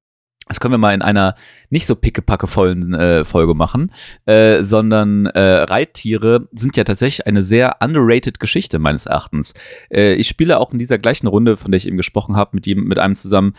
Das 0.46 0.58
können 0.58 0.74
wir 0.74 0.78
mal 0.78 0.92
in 0.92 1.00
einer 1.00 1.36
nicht 1.70 1.86
so 1.86 1.94
pickepackevollen 1.94 2.92
äh, 2.92 3.24
Folge 3.24 3.54
machen, 3.54 3.92
äh, 4.26 4.62
sondern 4.62 5.26
äh, 5.26 5.62
Reittiere 5.62 6.48
sind 6.52 6.76
ja 6.76 6.84
tatsächlich 6.84 7.26
eine 7.26 7.42
sehr 7.42 7.76
underrated 7.80 8.40
Geschichte 8.40 8.78
meines 8.78 9.06
Erachtens. 9.06 9.54
Äh, 9.90 10.14
ich 10.14 10.28
spiele 10.28 10.58
auch 10.58 10.72
in 10.72 10.78
dieser 10.78 10.98
gleichen 10.98 11.28
Runde, 11.28 11.56
von 11.56 11.70
der 11.70 11.76
ich 11.76 11.86
eben 11.86 11.96
gesprochen 11.96 12.36
habe, 12.36 12.50
mit, 12.54 12.66
mit 12.66 12.98
einem 12.98 13.16
zusammen, 13.16 13.54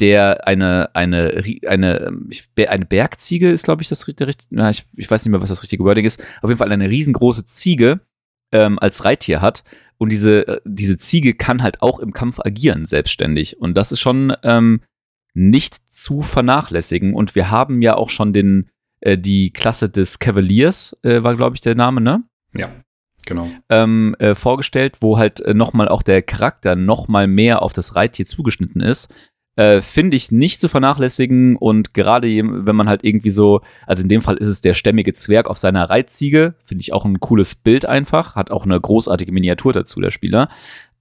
der 0.00 0.46
eine, 0.46 0.94
eine, 0.94 1.42
eine, 1.66 2.12
eine 2.68 2.84
Bergziege 2.84 3.50
ist, 3.50 3.64
glaube 3.64 3.82
ich, 3.82 3.88
das 3.88 4.06
richtige, 4.06 4.30
ich, 4.30 4.84
ich 4.96 5.10
weiß 5.10 5.24
nicht 5.24 5.30
mehr, 5.30 5.40
was 5.40 5.48
das 5.48 5.62
richtige 5.62 5.84
Wording 5.84 6.04
ist, 6.04 6.22
auf 6.42 6.50
jeden 6.50 6.58
Fall 6.58 6.70
eine 6.70 6.90
riesengroße 6.90 7.46
Ziege 7.46 8.00
ähm, 8.54 8.78
als 8.78 9.04
Reittier 9.04 9.42
hat. 9.42 9.64
Und 9.98 10.10
diese, 10.10 10.48
äh, 10.48 10.60
diese 10.64 10.96
Ziege 10.96 11.34
kann 11.34 11.62
halt 11.62 11.82
auch 11.82 11.98
im 11.98 12.12
Kampf 12.12 12.40
agieren, 12.40 12.86
selbstständig. 12.86 13.60
Und 13.60 13.76
das 13.76 13.92
ist 13.92 14.00
schon 14.00 14.34
ähm, 14.42 14.80
nicht 15.34 15.80
zu 15.90 16.22
vernachlässigen. 16.22 17.14
Und 17.14 17.34
wir 17.34 17.50
haben 17.50 17.82
ja 17.82 17.96
auch 17.96 18.08
schon 18.08 18.32
den, 18.32 18.70
äh, 19.00 19.18
die 19.18 19.50
Klasse 19.52 19.90
des 19.90 20.20
Cavaliers, 20.20 20.96
äh, 21.02 21.22
war, 21.22 21.36
glaube 21.36 21.56
ich, 21.56 21.60
der 21.60 21.74
Name, 21.74 22.00
ne? 22.00 22.22
Ja. 22.54 22.70
Genau. 23.26 23.48
Ähm, 23.70 24.14
äh, 24.18 24.34
vorgestellt, 24.34 24.98
wo 25.00 25.16
halt 25.16 25.40
äh, 25.40 25.54
nochmal 25.54 25.88
auch 25.88 26.02
der 26.02 26.20
Charakter 26.20 26.76
nochmal 26.76 27.26
mehr 27.26 27.62
auf 27.62 27.72
das 27.72 27.96
Reittier 27.96 28.26
zugeschnitten 28.26 28.82
ist 28.82 29.14
äh, 29.56 29.80
finde 29.80 30.16
ich 30.16 30.30
nicht 30.30 30.60
zu 30.60 30.68
vernachlässigen 30.68 31.56
und 31.56 31.94
gerade 31.94 32.26
wenn 32.26 32.76
man 32.76 32.88
halt 32.88 33.04
irgendwie 33.04 33.30
so, 33.30 33.60
also 33.86 34.02
in 34.02 34.08
dem 34.08 34.22
Fall 34.22 34.36
ist 34.36 34.48
es 34.48 34.60
der 34.60 34.74
stämmige 34.74 35.12
Zwerg 35.12 35.48
auf 35.48 35.58
seiner 35.58 35.88
Reitziege, 35.88 36.54
finde 36.64 36.82
ich 36.82 36.92
auch 36.92 37.04
ein 37.04 37.20
cooles 37.20 37.54
Bild 37.54 37.86
einfach, 37.86 38.34
hat 38.34 38.50
auch 38.50 38.64
eine 38.64 38.80
großartige 38.80 39.32
Miniatur 39.32 39.72
dazu, 39.72 40.00
der 40.00 40.10
Spieler. 40.10 40.48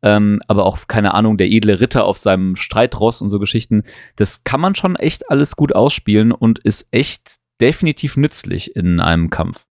Ähm, 0.04 0.42
aber 0.48 0.66
auch, 0.66 0.80
keine 0.88 1.14
Ahnung, 1.14 1.38
der 1.38 1.50
edle 1.50 1.80
Ritter 1.80 2.04
auf 2.04 2.18
seinem 2.18 2.58
Streitross 2.58 3.22
und 3.22 3.30
so 3.30 3.40
Geschichten. 3.40 3.84
Das 4.18 4.44
kann 4.44 4.60
man 4.60 4.76
schon 4.76 4.98
echt 4.98 5.32
alles 5.32 5.56
gut 5.56 5.74
ausspielen 5.74 6.34
und 6.34 6.60
ist 6.60 6.90
echt 6.92 7.38
definitiv 7.62 8.18
nützlich 8.18 8.76
in 8.76 9.00
einem 9.00 9.30
Kampf. 9.30 9.66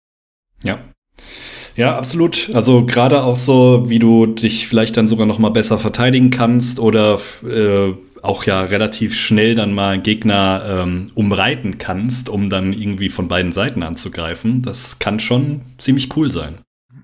Ja. 0.64 0.80
Ja, 1.76 1.98
absolut. 1.98 2.50
Also 2.54 2.86
gerade 2.86 3.24
auch 3.24 3.36
so, 3.36 3.84
wie 3.88 4.00
du 4.00 4.26
dich 4.26 4.68
vielleicht 4.68 4.98
dann 4.98 5.08
sogar 5.08 5.26
noch 5.26 5.40
mal 5.40 5.50
besser 5.50 5.78
verteidigen 5.78 6.30
kannst 6.30 6.80
oder 6.80 7.20
äh, 7.46 7.94
auch 8.22 8.46
ja 8.46 8.62
relativ 8.62 9.16
schnell 9.16 9.56
dann 9.56 9.74
mal 9.74 10.00
Gegner 10.00 10.84
ähm, 10.84 11.12
umreiten 11.16 11.78
kannst, 11.78 12.30
um 12.30 12.50
dann 12.50 12.74
irgendwie 12.74 13.10
von 13.10 13.28
beiden 13.28 13.52
Seiten 13.52 13.84
anzugreifen. 13.84 14.62
Das 14.62 15.00
kann 15.00 15.20
schon 15.20 15.62
ziemlich 15.78 16.16
cool 16.16 16.32
sein. 16.32 16.60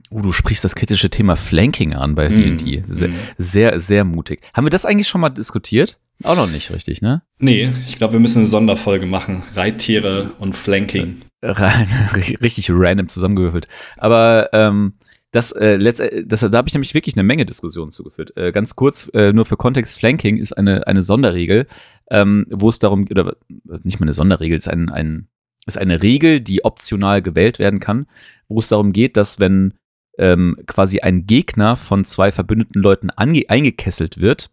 Uh, 0.10 0.22
du 0.22 0.32
sprichst 0.32 0.64
das 0.64 0.76
kritische 0.76 1.10
Thema 1.10 1.36
Flanking 1.36 1.94
an 1.94 2.16
bei 2.16 2.30
D&D. 2.30 2.82
Mm, 2.82 2.94
sehr, 2.94 3.10
mm. 3.10 3.14
sehr, 3.38 3.80
sehr 3.80 4.04
mutig. 4.06 4.42
Haben 4.54 4.66
wir 4.66 4.70
das 4.70 4.86
eigentlich 4.86 5.08
schon 5.08 5.22
mal 5.22 5.30
diskutiert? 5.30 6.00
Auch 6.24 6.36
noch 6.36 6.50
nicht 6.50 6.72
richtig, 6.72 7.02
ne? 7.02 7.22
Nee, 7.40 7.72
ich 7.86 7.98
glaube, 7.98 8.14
wir 8.14 8.20
müssen 8.20 8.40
eine 8.40 8.48
Sonderfolge 8.48 9.06
machen. 9.06 9.44
Reittiere 9.54 10.32
und 10.40 10.56
Flanking. 10.56 11.22
Richtig 11.44 12.70
random 12.72 13.10
zusammengewürfelt. 13.10 13.68
Aber 13.98 14.50
ähm, 14.54 14.94
das, 15.32 15.52
äh, 15.52 16.26
das, 16.26 16.42
da 16.42 16.58
habe 16.58 16.68
ich 16.68 16.74
nämlich 16.74 16.94
wirklich 16.94 17.16
eine 17.16 17.24
Menge 17.24 17.46
Diskussionen 17.46 17.92
zugeführt. 17.92 18.36
Äh, 18.38 18.52
ganz 18.52 18.76
kurz, 18.76 19.10
äh, 19.14 19.34
nur 19.34 19.46
für 19.46 19.58
Kontext, 19.58 20.00
Flanking 20.00 20.38
ist 20.38 20.54
eine, 20.54 20.88
eine 20.88 21.02
Sonderregel, 21.02 21.68
ähm, 22.10 22.46
wo 22.50 22.70
es 22.70 22.80
darum, 22.80 23.08
oder 23.10 23.36
nicht 23.84 24.00
mal 24.00 24.06
eine 24.06 24.14
Sonderregel, 24.14 24.58
ist, 24.58 24.70
ein, 24.70 24.90
ein, 24.90 25.28
ist 25.66 25.78
eine 25.78 26.02
Regel, 26.02 26.40
die 26.40 26.64
optional 26.64 27.22
gewählt 27.22 27.60
werden 27.60 27.80
kann, 27.80 28.08
wo 28.48 28.60
es 28.60 28.70
darum 28.70 28.94
geht, 28.94 29.18
dass 29.18 29.40
wenn 29.40 29.74
ähm, 30.18 30.58
quasi 30.66 31.02
ein 31.02 31.28
Gegner 31.28 31.76
von 31.76 32.06
zwei 32.06 32.32
verbündeten 32.32 32.82
Leuten 32.82 33.10
eingekesselt 33.10 34.20
wird, 34.20 34.50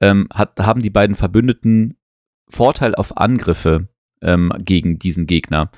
ähm, 0.00 0.28
hat, 0.32 0.58
haben 0.58 0.82
die 0.82 0.90
beiden 0.90 1.16
Verbündeten 1.16 1.96
Vorteil 2.48 2.94
auf 2.94 3.16
Angriffe 3.16 3.88
ähm, 4.22 4.52
gegen 4.58 4.98
diesen 4.98 5.26
Gegner. 5.26 5.70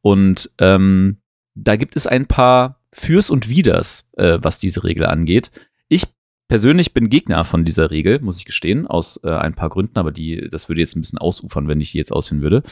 Und 0.00 0.50
ähm, 0.58 1.18
da 1.54 1.76
gibt 1.76 1.96
es 1.96 2.06
ein 2.06 2.26
paar 2.26 2.80
Fürs 2.92 3.30
und 3.30 3.48
Widers, 3.48 4.08
äh, 4.16 4.38
was 4.40 4.58
diese 4.58 4.84
Regel 4.84 5.06
angeht. 5.06 5.50
Ich 5.88 6.04
persönlich 6.48 6.94
bin 6.94 7.10
Gegner 7.10 7.44
von 7.44 7.64
dieser 7.64 7.90
Regel, 7.90 8.20
muss 8.20 8.38
ich 8.38 8.44
gestehen, 8.44 8.86
aus 8.86 9.20
äh, 9.24 9.30
ein 9.30 9.54
paar 9.54 9.68
Gründen, 9.68 9.98
aber 9.98 10.12
die, 10.12 10.48
das 10.50 10.68
würde 10.68 10.80
jetzt 10.80 10.96
ein 10.96 11.00
bisschen 11.00 11.18
ausufern, 11.18 11.68
wenn 11.68 11.80
ich 11.80 11.92
die 11.92 11.98
jetzt 11.98 12.12
ausführen 12.12 12.42
würde. 12.42 12.62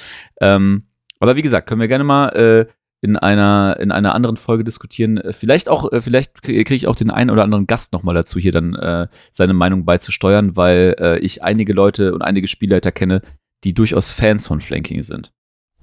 Ähm, 0.40 0.84
aber 1.20 1.36
wie 1.36 1.42
gesagt, 1.42 1.68
können 1.68 1.80
wir 1.80 1.88
gerne 1.88 2.04
mal 2.04 2.28
äh, 2.30 2.66
in 3.00 3.16
einer 3.16 3.76
in 3.80 3.92
einer 3.92 4.14
anderen 4.14 4.38
Folge 4.38 4.64
diskutieren. 4.64 5.20
Vielleicht 5.30 5.68
auch, 5.68 5.92
äh, 5.92 6.00
vielleicht 6.00 6.42
kriege 6.42 6.74
ich 6.74 6.86
auch 6.86 6.96
den 6.96 7.10
einen 7.10 7.30
oder 7.30 7.44
anderen 7.44 7.66
Gast 7.66 7.92
nochmal 7.92 8.14
dazu, 8.14 8.38
hier 8.38 8.52
dann 8.52 8.74
äh, 8.74 9.08
seine 9.30 9.52
Meinung 9.52 9.84
beizusteuern, 9.84 10.56
weil 10.56 10.96
äh, 10.98 11.18
ich 11.18 11.42
einige 11.42 11.74
Leute 11.74 12.14
und 12.14 12.22
einige 12.22 12.48
Spielleiter 12.48 12.92
kenne, 12.92 13.20
die 13.64 13.74
durchaus 13.74 14.10
Fans 14.10 14.46
von 14.46 14.60
Flanking 14.60 15.02
sind. 15.02 15.32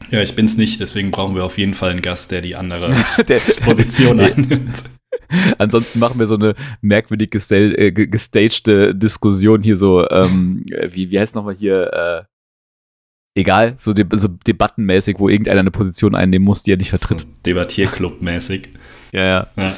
Ja, 0.10 0.22
ich 0.22 0.36
bin's 0.36 0.58
nicht, 0.58 0.80
deswegen 0.80 1.12
brauchen 1.12 1.36
wir 1.36 1.44
auf 1.44 1.58
jeden 1.58 1.74
Fall 1.74 1.92
einen 1.92 2.02
Gast, 2.02 2.32
der 2.32 2.42
die 2.42 2.56
andere 2.56 2.94
der, 3.28 3.40
Position 3.40 4.20
einnimmt. 4.20 4.84
Ansonsten 5.58 6.00
machen 6.00 6.20
wir 6.20 6.28
so 6.28 6.36
eine 6.36 6.56
merkwürdig 6.82 7.32
gestel, 7.32 7.74
äh, 7.78 7.92
gestagte 7.92 8.94
Diskussion 8.96 9.64
hier 9.64 9.78
so, 9.78 10.08
ähm, 10.10 10.66
wie, 10.90 11.12
wie 11.12 11.20
heißt 11.20 11.36
nochmal 11.36 11.56
hier, 11.56 11.94
äh, 11.94 13.40
egal, 13.40 13.76
so, 13.78 13.94
de 13.94 14.06
so 14.18 14.28
debattenmäßig, 14.28 15.20
wo 15.20 15.30
irgendeiner 15.30 15.62
eine 15.62 15.72
Position 15.72 16.16
einnehmen 16.16 16.46
muss, 16.46 16.64
die 16.64 16.74
er 16.74 16.78
nicht 16.78 16.90
vertritt. 16.90 17.22
So 17.22 17.28
Debattierclub-mäßig. 17.46 18.70
ja, 19.12 19.24
ja. 19.24 19.48
Ja, 19.56 19.74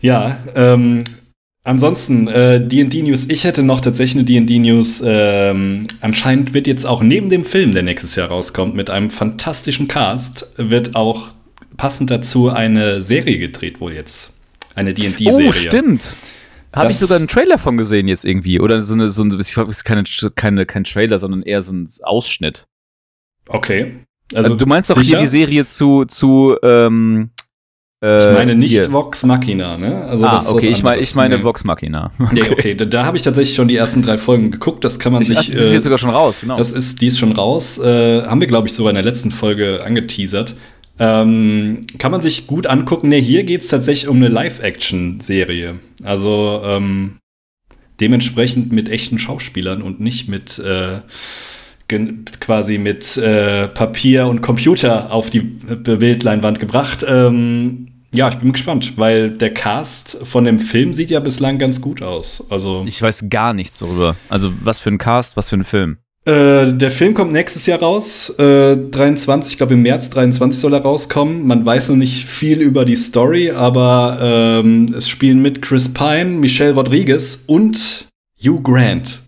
ja 0.00 0.38
ähm, 0.54 1.04
Ansonsten, 1.64 2.26
äh, 2.26 2.66
DD-News, 2.66 3.26
ich 3.28 3.44
hätte 3.44 3.62
noch 3.62 3.80
tatsächlich 3.80 4.16
eine 4.16 4.24
DD-News. 4.24 5.00
Ähm, 5.04 5.86
anscheinend 6.00 6.54
wird 6.54 6.66
jetzt 6.66 6.84
auch 6.84 7.02
neben 7.02 7.30
dem 7.30 7.44
Film, 7.44 7.72
der 7.72 7.84
nächstes 7.84 8.16
Jahr 8.16 8.28
rauskommt, 8.28 8.74
mit 8.74 8.90
einem 8.90 9.10
fantastischen 9.10 9.86
Cast, 9.86 10.48
wird 10.56 10.96
auch 10.96 11.28
passend 11.76 12.10
dazu 12.10 12.48
eine 12.48 13.02
Serie 13.02 13.38
gedreht, 13.38 13.80
wohl 13.80 13.92
jetzt. 13.92 14.32
Eine 14.74 14.92
DD-Serie. 14.92 15.48
Oh, 15.48 15.52
stimmt. 15.52 16.16
Habe 16.72 16.90
ich 16.90 16.98
sogar 16.98 17.18
einen 17.18 17.28
Trailer 17.28 17.58
von 17.58 17.76
gesehen 17.76 18.08
jetzt 18.08 18.24
irgendwie. 18.24 18.58
Oder 18.58 18.82
so 18.82 18.94
eine, 18.94 19.08
so 19.08 19.22
eine 19.22 19.36
ich 19.40 19.52
glaube, 19.52 19.70
es 19.70 19.78
ist 19.78 19.84
keine, 19.84 20.04
keine, 20.34 20.66
kein 20.66 20.84
Trailer, 20.84 21.18
sondern 21.18 21.42
eher 21.42 21.62
so 21.62 21.72
ein 21.72 21.88
Ausschnitt. 22.02 22.66
Okay. 23.46 24.04
Also, 24.34 24.54
du 24.56 24.66
meinst 24.66 24.90
doch 24.90 24.96
sicher? 24.96 25.18
hier 25.18 25.26
die 25.26 25.30
Serie 25.30 25.66
zu, 25.66 26.06
zu 26.06 26.56
ähm, 26.62 27.30
ich 28.04 28.08
äh, 28.08 28.32
meine 28.32 28.56
nicht 28.56 28.72
hier. 28.72 28.92
Vox 28.92 29.22
Machina, 29.22 29.76
ne? 29.76 30.04
Also 30.08 30.26
ah, 30.26 30.42
okay, 30.48 30.70
ich, 30.70 30.82
mein, 30.82 30.98
ich 30.98 31.14
meine 31.14 31.38
nee. 31.38 31.44
Vox 31.44 31.62
Machina. 31.62 32.10
Okay, 32.18 32.34
nee, 32.34 32.50
okay. 32.50 32.74
da, 32.74 32.84
da 32.84 33.04
habe 33.04 33.16
ich 33.16 33.22
tatsächlich 33.22 33.54
schon 33.54 33.68
die 33.68 33.76
ersten 33.76 34.02
drei 34.02 34.18
Folgen 34.18 34.50
geguckt. 34.50 34.82
Das 34.82 34.98
kann 34.98 35.12
man 35.12 35.22
ich, 35.22 35.28
sich. 35.28 35.38
Ach, 35.38 35.44
das 35.44 35.54
ist 35.54 35.72
jetzt 35.72 35.84
sogar 35.84 35.98
schon 35.98 36.10
raus, 36.10 36.40
genau. 36.40 36.56
Das 36.56 36.72
ist, 36.72 37.00
die 37.00 37.06
ist 37.06 37.18
schon 37.18 37.30
raus. 37.30 37.78
Äh, 37.78 38.22
haben 38.22 38.40
wir, 38.40 38.48
glaube 38.48 38.66
ich, 38.66 38.74
sogar 38.74 38.90
in 38.90 38.96
der 38.96 39.04
letzten 39.04 39.30
Folge 39.30 39.84
angeteasert. 39.84 40.56
Ähm, 40.98 41.82
kann 41.98 42.10
man 42.10 42.22
sich 42.22 42.48
gut 42.48 42.66
angucken. 42.66 43.08
Ne, 43.08 43.16
hier 43.16 43.44
geht 43.44 43.60
es 43.60 43.68
tatsächlich 43.68 44.08
um 44.08 44.16
eine 44.16 44.28
Live-Action-Serie. 44.28 45.78
Also 46.02 46.60
ähm, 46.64 47.18
dementsprechend 48.00 48.72
mit 48.72 48.88
echten 48.88 49.20
Schauspielern 49.20 49.80
und 49.80 50.00
nicht 50.00 50.28
mit 50.28 50.58
äh, 50.58 50.98
quasi 52.40 52.78
mit 52.78 53.16
äh, 53.16 53.68
Papier 53.68 54.26
und 54.26 54.42
Computer 54.42 55.12
auf 55.12 55.30
die 55.30 55.40
Bildleinwand 55.40 56.58
gebracht. 56.58 57.04
Ähm, 57.06 57.91
ja, 58.12 58.28
ich 58.28 58.36
bin 58.36 58.52
gespannt, 58.52 58.98
weil 58.98 59.30
der 59.30 59.52
Cast 59.52 60.18
von 60.24 60.44
dem 60.44 60.58
Film 60.58 60.92
sieht 60.92 61.10
ja 61.10 61.20
bislang 61.20 61.58
ganz 61.58 61.80
gut 61.80 62.02
aus. 62.02 62.44
Also 62.50 62.84
ich 62.86 63.00
weiß 63.00 63.26
gar 63.30 63.54
nichts 63.54 63.78
darüber. 63.78 64.16
Also 64.28 64.52
was 64.62 64.80
für 64.80 64.90
ein 64.90 64.98
Cast, 64.98 65.36
was 65.36 65.48
für 65.48 65.56
ein 65.56 65.64
Film. 65.64 65.96
Äh, 66.24 66.72
der 66.74 66.92
Film 66.92 67.14
kommt 67.14 67.32
nächstes 67.32 67.66
Jahr 67.66 67.80
raus, 67.80 68.30
äh, 68.38 68.76
23, 68.76 69.52
ich 69.52 69.58
glaube 69.58 69.74
im 69.74 69.82
März 69.82 70.08
23 70.10 70.60
soll 70.60 70.74
er 70.74 70.82
rauskommen. 70.82 71.46
Man 71.46 71.66
weiß 71.66 71.88
noch 71.88 71.96
nicht 71.96 72.28
viel 72.28 72.60
über 72.60 72.84
die 72.84 72.94
Story, 72.96 73.50
aber 73.50 74.18
ähm, 74.62 74.94
es 74.96 75.08
spielen 75.08 75.42
mit 75.42 75.62
Chris 75.62 75.92
Pine, 75.92 76.26
Michelle 76.26 76.74
Rodriguez 76.74 77.42
und 77.46 78.06
Hugh 78.40 78.62
Grant. 78.62 79.22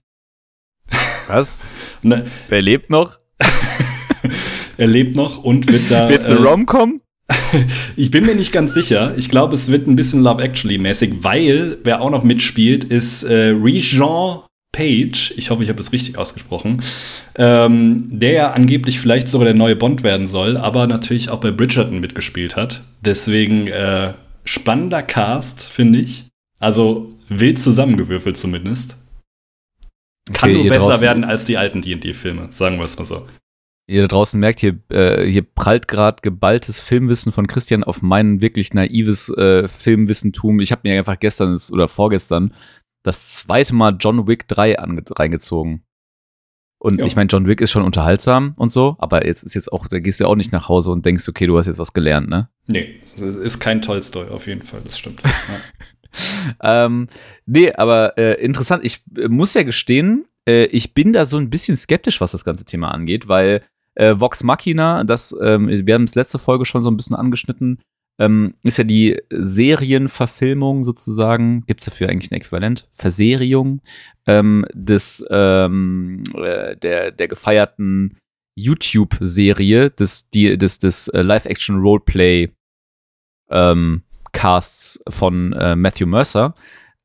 Was? 1.26 1.62
ne. 2.02 2.26
Wer 2.48 2.62
lebt 2.62 2.90
noch? 2.90 3.18
er 4.76 4.86
lebt 4.86 5.16
noch 5.16 5.42
und 5.42 5.66
wird 5.66 5.90
da. 5.90 6.08
Wird's 6.08 6.26
eine 6.26 6.38
äh, 6.38 6.42
Rom-Com? 6.42 7.00
ich 7.97 8.11
bin 8.11 8.26
mir 8.26 8.35
nicht 8.35 8.52
ganz 8.52 8.75
sicher. 8.75 9.14
Ich 9.16 9.28
glaube, 9.28 9.54
es 9.54 9.71
wird 9.71 9.87
ein 9.87 9.97
bisschen 9.97 10.23
Love 10.23 10.43
Actually 10.43 10.78
mäßig, 10.78 11.23
weil 11.23 11.78
wer 11.83 12.00
auch 12.00 12.11
noch 12.11 12.23
mitspielt, 12.25 12.85
ist 12.85 13.23
äh, 13.23 13.49
Rejean 13.49 14.40
Page, 14.75 15.33
ich 15.37 15.50
hoffe, 15.50 15.62
ich 15.62 15.69
habe 15.69 15.78
das 15.78 15.93
richtig 15.93 16.19
ausgesprochen, 16.19 16.83
ähm, 17.37 18.09
der 18.11 18.33
ja 18.33 18.50
angeblich 18.50 19.00
vielleicht 19.00 19.28
sogar 19.28 19.45
der 19.45 19.54
neue 19.54 19.76
Bond 19.76 20.02
werden 20.02 20.26
soll, 20.26 20.57
aber 20.57 20.88
natürlich 20.88 21.31
auch 21.31 21.38
bei 21.38 21.52
Bridgerton 21.52 22.00
mitgespielt 22.00 22.57
hat. 22.57 22.83
Deswegen 23.00 23.69
äh, 23.69 24.14
spannender 24.45 25.02
Cast, 25.02 25.69
finde 25.69 26.00
ich. 26.00 26.26
Also 26.59 27.14
wild 27.28 27.59
zusammengewürfelt 27.61 28.37
zumindest. 28.37 28.97
Kann 30.33 30.50
okay, 30.50 30.59
nur 30.59 30.69
besser 30.69 31.00
werden 31.00 31.23
als 31.23 31.45
die 31.45 31.57
alten 31.57 31.81
D&D-Filme, 31.81 32.49
sagen 32.50 32.78
wir 32.78 32.85
es 32.85 32.99
mal 32.99 33.04
so. 33.04 33.26
Ihr 33.86 34.02
da 34.02 34.08
draußen 34.08 34.40
merkt, 34.40 34.60
hier, 34.60 34.78
äh, 34.88 35.26
hier 35.26 35.42
prallt 35.42 35.88
gerade 35.88 36.22
geballtes 36.22 36.80
Filmwissen 36.80 37.32
von 37.32 37.46
Christian 37.46 37.84
auf 37.84 38.00
mein 38.00 38.40
wirklich 38.40 38.72
naives 38.72 39.28
äh, 39.28 39.68
Filmwissentum. 39.68 40.60
Ich 40.60 40.72
habe 40.72 40.82
mir 40.84 40.98
einfach 40.98 41.20
gestern 41.20 41.58
oder 41.70 41.88
vorgestern 41.88 42.54
das 43.02 43.26
zweite 43.26 43.74
Mal 43.74 43.96
John 44.00 44.26
Wick 44.26 44.48
3 44.48 44.76
reingezogen. 44.78 45.84
Und 46.78 46.98
ja. 46.98 47.06
ich 47.06 47.16
meine, 47.16 47.28
John 47.28 47.46
Wick 47.46 47.60
ist 47.60 47.70
schon 47.70 47.82
unterhaltsam 47.82 48.54
und 48.56 48.72
so, 48.72 48.96
aber 48.98 49.26
jetzt 49.26 49.42
ist 49.42 49.54
jetzt 49.54 49.72
auch, 49.72 49.88
da 49.88 50.00
gehst 50.00 50.20
du 50.20 50.24
ja 50.24 50.30
auch 50.30 50.34
nicht 50.34 50.52
nach 50.52 50.68
Hause 50.68 50.90
und 50.90 51.06
denkst, 51.06 51.26
okay, 51.28 51.46
du 51.46 51.56
hast 51.56 51.66
jetzt 51.66 51.78
was 51.78 51.94
gelernt, 51.94 52.28
ne? 52.28 52.50
Nee, 52.66 53.00
ist 53.16 53.58
kein 53.58 53.80
Tolstoi, 53.80 54.28
auf 54.28 54.46
jeden 54.46 54.62
Fall, 54.62 54.80
das 54.84 54.98
stimmt. 54.98 55.22
Ja. 56.60 56.84
ähm, 56.84 57.06
nee, 57.46 57.72
aber 57.72 58.18
äh, 58.18 58.34
interessant, 58.34 58.84
ich 58.84 59.02
äh, 59.16 59.28
muss 59.28 59.54
ja 59.54 59.62
gestehen, 59.62 60.26
äh, 60.46 60.66
ich 60.66 60.92
bin 60.92 61.14
da 61.14 61.24
so 61.24 61.38
ein 61.38 61.48
bisschen 61.48 61.76
skeptisch, 61.76 62.20
was 62.20 62.32
das 62.32 62.44
ganze 62.44 62.66
Thema 62.66 62.90
angeht, 62.90 63.28
weil 63.28 63.62
äh, 63.94 64.14
Vox 64.18 64.42
Machina, 64.42 65.04
das, 65.04 65.34
ähm, 65.40 65.68
wir 65.86 65.94
haben 65.94 66.04
es 66.04 66.14
letzte 66.14 66.38
Folge 66.38 66.64
schon 66.64 66.82
so 66.82 66.90
ein 66.90 66.96
bisschen 66.96 67.16
angeschnitten, 67.16 67.80
ähm, 68.18 68.54
ist 68.62 68.78
ja 68.78 68.84
die 68.84 69.20
Serienverfilmung 69.30 70.84
sozusagen, 70.84 71.64
gibt 71.66 71.80
es 71.80 71.86
dafür 71.86 72.08
eigentlich 72.08 72.30
ein 72.30 72.36
Äquivalent? 72.36 72.88
Verseriung 72.96 73.80
ähm, 74.26 74.64
des, 74.72 75.24
ähm, 75.30 76.22
äh, 76.34 76.76
der, 76.76 77.10
der 77.10 77.28
gefeierten 77.28 78.16
YouTube-Serie 78.56 79.90
des, 79.90 80.30
des, 80.30 80.78
des 80.78 81.08
äh, 81.08 81.22
Live-Action-Roleplay 81.22 82.50
ähm, 83.50 84.02
von 85.08 85.52
äh, 85.52 85.74
Matthew 85.74 86.06
Mercer. 86.06 86.54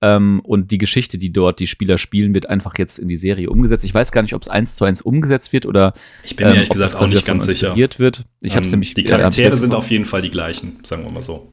Ähm, 0.02 0.40
und 0.44 0.72
die 0.72 0.78
Geschichte, 0.78 1.18
die 1.18 1.32
dort 1.32 1.60
die 1.60 1.68
Spieler 1.68 1.98
spielen, 1.98 2.34
wird 2.34 2.50
einfach 2.50 2.78
jetzt 2.78 3.00
in 3.00 3.10
die 3.10 3.18
Serie 3.18 3.50
umgesetzt. 3.50 3.84
Ich 3.84 3.94
weiß 3.94 4.12
gar 4.12 4.22
nicht, 4.22 4.34
ob 4.34 4.42
es 4.42 4.48
eins 4.48 4.76
zu 4.76 4.86
eins 4.86 5.02
umgesetzt 5.02 5.52
wird 5.52 5.66
oder 5.66 5.94
ich 6.24 6.36
bin 6.36 6.48
mir 6.48 6.54
ehrlich 6.54 6.70
ähm, 6.70 6.74
gesagt 6.74 6.96
auch 6.96 7.08
nicht 7.08 7.26
ganz 7.26 7.46
sicher. 7.46 7.76
Wird. 7.76 8.26
Ich 8.40 8.56
ähm, 8.56 8.70
nämlich. 8.70 8.94
Die 8.94 9.04
Charaktere 9.04 9.56
sind 9.56 9.74
auf 9.74 9.92
jeden 9.92 10.06
Fall 10.06 10.22
die 10.22 10.32
gleichen, 10.32 10.80
sagen 10.84 11.04
wir 11.04 11.12
mal 11.12 11.24
so. 11.24 11.52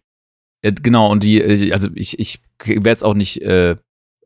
Ja, 0.65 0.71
genau 0.71 1.11
und 1.11 1.25
die, 1.25 1.41
äh, 1.41 1.73
also 1.73 1.89
ich 1.95 2.19
ich 2.19 2.41
werde 2.65 2.91
es 2.91 3.03
auch 3.03 3.15
nicht 3.15 3.43
äh, 3.43 3.77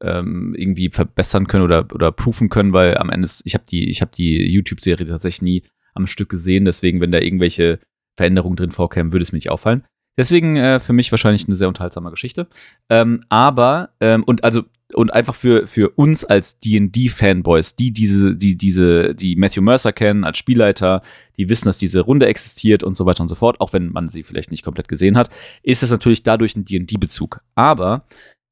ähm, 0.02 0.54
irgendwie 0.56 0.90
verbessern 0.90 1.46
können 1.46 1.64
oder 1.64 1.86
oder 1.94 2.12
proofen 2.12 2.50
können, 2.50 2.72
weil 2.74 2.98
am 2.98 3.10
Ende 3.10 3.24
ist, 3.24 3.42
ich 3.44 3.54
habe 3.54 3.64
die 3.70 3.88
ich 3.88 4.02
habe 4.02 4.12
die 4.14 4.46
YouTube-Serie 4.50 5.06
tatsächlich 5.06 5.42
nie 5.42 5.62
am 5.94 6.06
Stück 6.06 6.28
gesehen. 6.28 6.66
Deswegen, 6.66 7.00
wenn 7.00 7.12
da 7.12 7.18
irgendwelche 7.18 7.78
Veränderungen 8.16 8.56
drin 8.56 8.70
vorkämen, 8.70 9.12
würde 9.12 9.22
es 9.22 9.32
mir 9.32 9.38
nicht 9.38 9.50
auffallen. 9.50 9.84
Deswegen 10.18 10.56
äh, 10.56 10.80
für 10.80 10.92
mich 10.92 11.10
wahrscheinlich 11.10 11.46
eine 11.46 11.56
sehr 11.56 11.68
unterhaltsame 11.68 12.10
Geschichte. 12.10 12.48
Ähm, 12.88 13.24
aber, 13.28 13.90
ähm, 14.00 14.24
und 14.24 14.44
also, 14.44 14.64
und 14.92 15.12
einfach 15.14 15.34
für, 15.34 15.66
für 15.66 15.90
uns 15.90 16.24
als 16.24 16.58
D&D-Fanboys, 16.58 17.76
die 17.76 17.92
diese, 17.92 18.36
die 18.36 18.56
diese, 18.56 19.14
die 19.14 19.36
Matthew 19.36 19.62
Mercer 19.62 19.92
kennen 19.92 20.24
als 20.24 20.38
Spielleiter, 20.38 21.02
die 21.36 21.48
wissen, 21.48 21.66
dass 21.66 21.78
diese 21.78 22.00
Runde 22.00 22.26
existiert 22.26 22.82
und 22.82 22.96
so 22.96 23.06
weiter 23.06 23.22
und 23.22 23.28
so 23.28 23.36
fort, 23.36 23.60
auch 23.60 23.72
wenn 23.72 23.92
man 23.92 24.08
sie 24.08 24.22
vielleicht 24.22 24.50
nicht 24.50 24.64
komplett 24.64 24.88
gesehen 24.88 25.16
hat, 25.16 25.30
ist 25.62 25.82
das 25.82 25.90
natürlich 25.90 26.22
dadurch 26.22 26.56
ein 26.56 26.64
D&D-Bezug. 26.64 27.40
Aber 27.54 28.04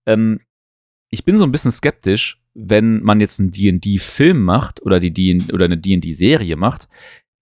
ähm, 0.07 0.40
ich 1.11 1.25
bin 1.25 1.37
so 1.37 1.44
ein 1.44 1.53
bisschen 1.53 1.73
skeptisch, 1.73 2.40
wenn 2.55 3.03
man 3.03 3.21
jetzt 3.21 3.40
einen 3.40 3.51
D&D-Film 3.51 4.42
macht 4.42 4.83
oder 4.83 5.01
die 5.01 5.12
D 5.12 5.38
oder 5.53 5.64
eine 5.64 5.79
D&D-Serie 5.79 6.57
macht, 6.57 6.88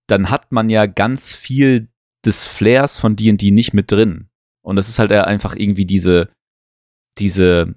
dann 0.09 0.31
hat 0.31 0.53
man 0.53 0.69
ja 0.69 0.87
ganz 0.87 1.35
viel 1.35 1.89
des 2.27 2.47
Flairs 2.47 2.99
von 2.99 3.17
D&D 3.17 3.51
nicht 3.51 3.73
mit 3.73 3.91
drin. 3.91 4.29
Und 4.63 4.77
das 4.77 4.89
ist 4.89 4.99
halt 4.99 5.13
einfach 5.13 5.55
irgendwie 5.55 5.87
diese, 5.87 6.29
diese 7.19 7.75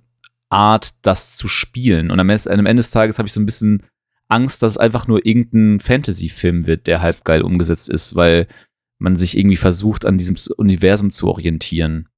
Art, 0.50 0.94
das 1.04 1.36
zu 1.36 1.48
spielen. 1.48 2.10
Und 2.12 2.20
am 2.20 2.30
Ende, 2.30 2.50
am 2.52 2.66
Ende 2.66 2.82
des 2.82 2.92
Tages 2.92 3.20
habe 3.20 3.28
ich 3.28 3.34
so 3.34 3.40
ein 3.40 3.46
bisschen 3.46 3.84
Angst, 4.28 4.64
dass 4.64 4.74
es 4.74 4.78
einfach 4.78 5.08
nur 5.08 5.26
irgendein 5.26 5.80
Fantasy-Film 5.80 6.68
wird, 6.68 6.88
der 6.88 7.02
halb 7.02 7.24
geil 7.24 7.42
umgesetzt 7.42 7.90
ist, 7.90 8.16
weil 8.16 8.48
man 8.98 9.18
sich 9.18 9.38
irgendwie 9.38 9.56
versucht, 9.56 10.06
an 10.06 10.18
diesem 10.18 10.36
Universum 10.58 11.12
zu 11.12 11.28
orientieren. 11.28 12.10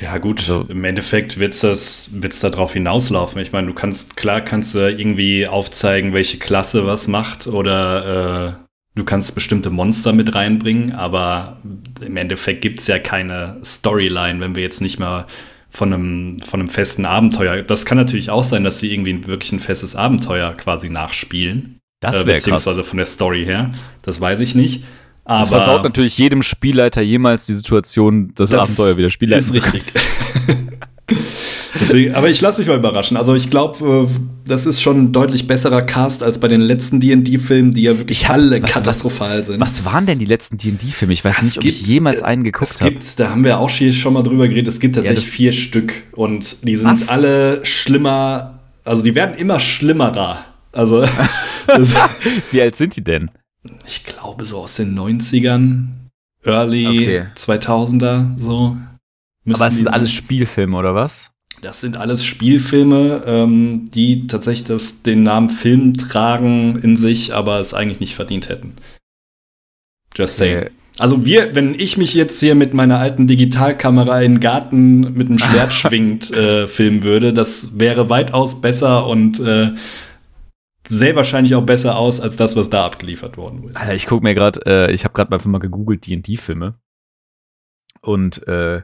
Ja, 0.00 0.16
gut, 0.18 0.40
also, 0.40 0.64
im 0.68 0.84
Endeffekt 0.84 1.38
wird 1.38 1.52
es 1.52 1.60
das, 1.60 2.10
wird's 2.12 2.40
da 2.40 2.48
drauf 2.48 2.72
hinauslaufen. 2.72 3.42
Ich 3.42 3.52
meine, 3.52 3.66
du 3.66 3.74
kannst, 3.74 4.16
klar 4.16 4.40
kannst 4.40 4.74
du 4.74 4.78
irgendwie 4.78 5.46
aufzeigen, 5.46 6.14
welche 6.14 6.38
Klasse 6.38 6.86
was 6.86 7.08
macht 7.08 7.46
oder 7.46 8.56
äh, 8.58 8.61
Du 8.94 9.04
kannst 9.04 9.34
bestimmte 9.34 9.70
Monster 9.70 10.12
mit 10.12 10.34
reinbringen, 10.34 10.92
aber 10.92 11.58
im 12.04 12.16
Endeffekt 12.16 12.60
gibt 12.60 12.80
es 12.80 12.86
ja 12.86 12.98
keine 12.98 13.56
Storyline, 13.64 14.40
wenn 14.40 14.54
wir 14.54 14.62
jetzt 14.62 14.82
nicht 14.82 14.98
mal 14.98 15.26
von 15.70 15.94
einem, 15.94 16.40
von 16.40 16.60
einem 16.60 16.68
festen 16.68 17.06
Abenteuer. 17.06 17.62
Das 17.62 17.86
kann 17.86 17.96
natürlich 17.96 18.28
auch 18.28 18.44
sein, 18.44 18.64
dass 18.64 18.80
sie 18.80 18.92
irgendwie 18.92 19.26
wirklich 19.26 19.52
ein 19.52 19.60
festes 19.60 19.96
Abenteuer 19.96 20.52
quasi 20.52 20.90
nachspielen. 20.90 21.78
Das 22.00 22.26
wäre 22.26 22.32
äh, 22.32 22.34
Beziehungsweise 22.34 22.80
krass. 22.80 22.88
von 22.88 22.96
der 22.98 23.06
Story 23.06 23.44
her. 23.46 23.70
Das 24.02 24.20
weiß 24.20 24.40
ich 24.40 24.54
nicht. 24.54 24.84
Aber 25.24 25.40
das 25.40 25.50
versaut 25.50 25.84
natürlich 25.84 26.18
jedem 26.18 26.42
Spielleiter 26.42 27.00
jemals 27.00 27.46
die 27.46 27.54
Situation, 27.54 28.32
das, 28.34 28.50
das 28.50 28.60
Abenteuer 28.60 28.98
wieder 28.98 29.08
spielen 29.08 29.32
Ist 29.32 29.54
richtig. 29.54 29.84
Deswegen, 31.74 32.14
aber 32.14 32.28
ich 32.28 32.40
lasse 32.40 32.58
mich 32.58 32.68
mal 32.68 32.76
überraschen. 32.76 33.16
Also 33.16 33.34
ich 33.34 33.48
glaube, 33.48 34.08
äh, 34.08 34.14
das 34.46 34.66
ist 34.66 34.82
schon 34.82 34.98
ein 34.98 35.12
deutlich 35.12 35.46
besserer 35.46 35.82
Cast 35.82 36.22
als 36.22 36.38
bei 36.38 36.48
den 36.48 36.60
letzten 36.60 37.00
D&D-Filmen, 37.00 37.72
die 37.72 37.82
ja 37.82 37.96
wirklich 37.96 38.28
alle 38.28 38.62
was, 38.62 38.70
katastrophal 38.70 39.40
was, 39.40 39.46
sind. 39.46 39.60
Was 39.60 39.84
waren 39.84 40.06
denn 40.06 40.18
die 40.18 40.26
letzten 40.26 40.58
D&D-Filme? 40.58 41.12
Ich 41.14 41.24
weiß 41.24 41.36
das 41.36 41.44
nicht, 41.46 41.58
ob 41.58 41.64
ich 41.64 41.86
jemals 41.86 42.22
einen 42.22 42.44
geguckt 42.44 42.80
habe. 42.80 42.90
Es 42.98 43.06
gibt, 43.06 43.20
da 43.20 43.30
haben 43.30 43.44
wir 43.44 43.58
auch 43.58 43.70
schon 43.70 44.12
mal 44.12 44.22
drüber 44.22 44.48
geredet, 44.48 44.68
es 44.68 44.80
gibt 44.80 44.96
tatsächlich 44.96 45.24
ja, 45.24 45.32
vier 45.32 45.52
Stück 45.52 45.92
und 46.12 46.66
die 46.66 46.76
sind 46.76 46.90
was? 46.90 47.08
alle 47.08 47.64
schlimmer, 47.64 48.60
also 48.84 49.02
die 49.02 49.14
werden 49.14 49.36
immer 49.36 49.58
schlimmer 49.58 50.10
da. 50.10 50.44
Also 50.72 51.04
Wie 52.50 52.62
alt 52.62 52.76
sind 52.76 52.96
die 52.96 53.04
denn? 53.04 53.30
Ich 53.86 54.04
glaube 54.04 54.44
so 54.44 54.58
aus 54.58 54.76
den 54.76 54.98
90ern, 54.98 55.88
Early 56.44 56.86
okay. 56.86 57.26
2000er 57.36 58.38
so. 58.38 58.76
Aber 59.48 59.66
es 59.66 59.76
sind 59.76 59.88
alles 59.88 60.10
Spielfilme 60.10 60.76
oder 60.76 60.94
was? 60.94 61.31
Das 61.62 61.80
sind 61.80 61.96
alles 61.96 62.24
Spielfilme, 62.24 63.22
ähm, 63.24 63.88
die 63.92 64.26
tatsächlich 64.26 64.66
das, 64.66 65.02
den 65.02 65.22
Namen 65.22 65.48
Film 65.48 65.94
tragen 65.94 66.80
in 66.82 66.96
sich, 66.96 67.34
aber 67.34 67.60
es 67.60 67.72
eigentlich 67.72 68.00
nicht 68.00 68.16
verdient 68.16 68.48
hätten. 68.48 68.74
Just 70.16 70.38
saying. 70.38 70.70
Also 70.98 71.24
wir, 71.24 71.54
wenn 71.54 71.78
ich 71.78 71.96
mich 71.96 72.14
jetzt 72.14 72.40
hier 72.40 72.56
mit 72.56 72.74
meiner 72.74 72.98
alten 72.98 73.28
Digitalkamera 73.28 74.22
in 74.22 74.34
den 74.34 74.40
Garten 74.40 75.12
mit 75.12 75.28
einem 75.28 75.38
Schwert 75.38 75.72
schwingt 75.72 76.32
äh, 76.32 76.66
filmen 76.66 77.04
würde, 77.04 77.32
das 77.32 77.78
wäre 77.78 78.10
weitaus 78.10 78.60
besser 78.60 79.06
und 79.06 79.38
äh, 79.38 79.70
sehr 80.88 81.14
wahrscheinlich 81.14 81.54
auch 81.54 81.64
besser 81.64 81.96
aus 81.96 82.20
als 82.20 82.34
das, 82.34 82.56
was 82.56 82.70
da 82.70 82.84
abgeliefert 82.84 83.36
worden 83.36 83.68
ist. 83.68 83.76
Alter, 83.76 83.94
ich 83.94 84.06
gucke 84.06 84.24
mir 84.24 84.34
gerade, 84.34 84.60
äh, 84.66 84.92
ich 84.92 85.04
habe 85.04 85.14
gerade 85.14 85.48
mal 85.48 85.58
gegoogelt 85.58 86.08
D&D-Filme 86.08 86.74
und 88.00 88.46
äh, 88.48 88.82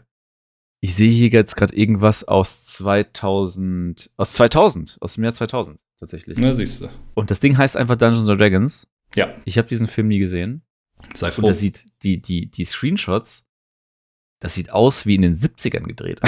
ich 0.81 0.95
sehe 0.95 1.11
hier 1.11 1.29
jetzt 1.29 1.57
gerade 1.57 1.75
irgendwas 1.75 2.25
aus 2.25 2.65
2000, 2.65 4.11
aus 4.17 4.33
2000, 4.35 4.99
aus 5.01 5.15
dem 5.15 5.25
Jahr 5.25 5.35
2000 5.35 5.81
tatsächlich. 5.99 6.39
Na, 6.39 6.55
siehst 6.55 6.83
du. 6.83 6.89
Und 7.15 7.31
das 7.31 7.41
Ding 7.41 7.59
heißt 7.59 7.77
einfach 7.77 7.97
Dungeons 7.97 8.27
Dragons. 8.27 8.89
Ja. 9.15 9.35
Ich 9.45 9.59
habe 9.59 9.69
diesen 9.69 9.87
Film 9.87 10.09
nie 10.09 10.19
gesehen. 10.19 10.63
Sei 11.15 11.31
froh. 11.31 11.43
Und 11.43 11.49
da 11.49 11.55
sieht 11.55 11.87
die, 12.03 12.21
die, 12.21 12.51
die 12.51 12.65
Screenshots 12.65 13.47
Das 14.41 14.55
sieht 14.55 14.71
aus 14.71 15.07
wie 15.07 15.15
in 15.17 15.23
den 15.23 15.37
70ern 15.37 15.85
gedreht. 15.85 16.21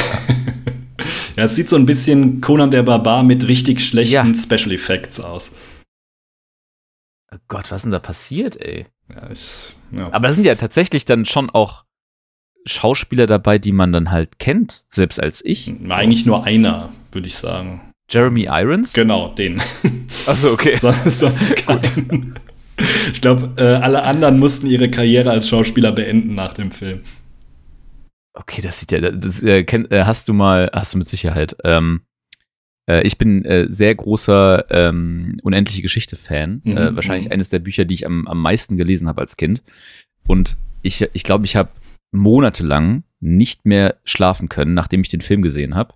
ja, 1.37 1.45
es 1.45 1.55
sieht 1.55 1.69
so 1.69 1.77
ein 1.77 1.87
bisschen 1.87 2.41
Conan 2.41 2.71
der 2.71 2.83
Barbar 2.83 3.23
mit 3.23 3.47
richtig 3.47 3.81
schlechten 3.81 4.13
ja. 4.13 4.35
Special 4.35 4.73
Effects 4.73 5.21
aus. 5.21 5.53
Oh 7.33 7.39
Gott, 7.47 7.71
was 7.71 7.79
ist 7.79 7.83
denn 7.85 7.93
da 7.93 8.01
passiert, 8.01 8.57
ey? 8.61 8.87
Ja, 9.15 9.31
ich, 9.31 9.77
ja. 9.93 10.13
Aber 10.13 10.29
da 10.29 10.33
sind 10.33 10.45
ja 10.45 10.57
tatsächlich 10.57 11.05
dann 11.05 11.25
schon 11.25 11.51
auch 11.51 11.85
Schauspieler 12.67 13.27
dabei, 13.27 13.59
die 13.59 13.73
man 13.73 13.93
dann 13.93 14.11
halt 14.11 14.39
kennt, 14.39 14.85
selbst 14.91 15.21
als 15.21 15.45
ich. 15.45 15.73
Eigentlich 15.89 16.27
nur 16.27 16.45
einer, 16.45 16.91
würde 17.13 17.27
ich 17.27 17.37
sagen. 17.37 17.93
Jeremy 18.11 18.49
Irons? 18.51 18.93
Genau, 18.93 19.29
den. 19.29 19.63
Achso, 20.27 20.53
okay. 20.53 20.77
sonst, 20.81 21.19
sonst 21.19 21.57
keinen. 21.67 22.35
Ich 23.13 23.21
glaube, 23.21 23.53
äh, 23.57 23.63
alle 23.63 24.03
anderen 24.03 24.39
mussten 24.39 24.67
ihre 24.67 24.91
Karriere 24.91 25.31
als 25.31 25.49
Schauspieler 25.49 25.93
beenden 25.93 26.35
nach 26.35 26.55
dem 26.55 26.71
Film. 26.71 27.03
Okay, 28.33 28.63
das 28.63 28.81
sieht 28.81 28.93
ja, 28.93 29.01
das, 29.01 29.43
äh, 29.43 29.65
kenn, 29.65 29.91
äh, 29.91 30.05
hast 30.05 30.29
du 30.29 30.33
mal, 30.33 30.71
hast 30.73 30.95
du 30.95 30.99
mit 30.99 31.09
Sicherheit. 31.09 31.57
Ähm, 31.65 32.03
äh, 32.89 33.03
ich 33.03 33.19
bin 33.19 33.45
äh, 33.45 33.67
sehr 33.69 33.95
großer 33.95 34.65
ähm, 34.71 35.37
Unendliche 35.43 35.83
Geschichte-Fan. 35.83 36.63
Mhm, 36.65 36.77
äh, 36.77 36.97
wahrscheinlich 36.97 37.27
mhm. 37.27 37.33
eines 37.33 37.49
der 37.49 37.59
Bücher, 37.59 37.85
die 37.85 37.95
ich 37.95 38.07
am, 38.07 38.27
am 38.27 38.41
meisten 38.41 38.77
gelesen 38.77 39.09
habe 39.09 39.21
als 39.21 39.37
Kind. 39.37 39.63
Und 40.27 40.57
ich 40.83 40.99
glaube, 40.99 41.11
ich, 41.15 41.25
glaub, 41.25 41.45
ich 41.45 41.57
habe 41.57 41.71
monatelang 42.13 43.05
nicht 43.21 43.67
mehr 43.67 43.99
schlafen 44.05 44.49
können, 44.49 44.75
nachdem 44.75 45.03
ich 45.03 45.09
den 45.09 45.21
Film 45.21 45.43
gesehen 45.43 45.75
habe. 45.75 45.95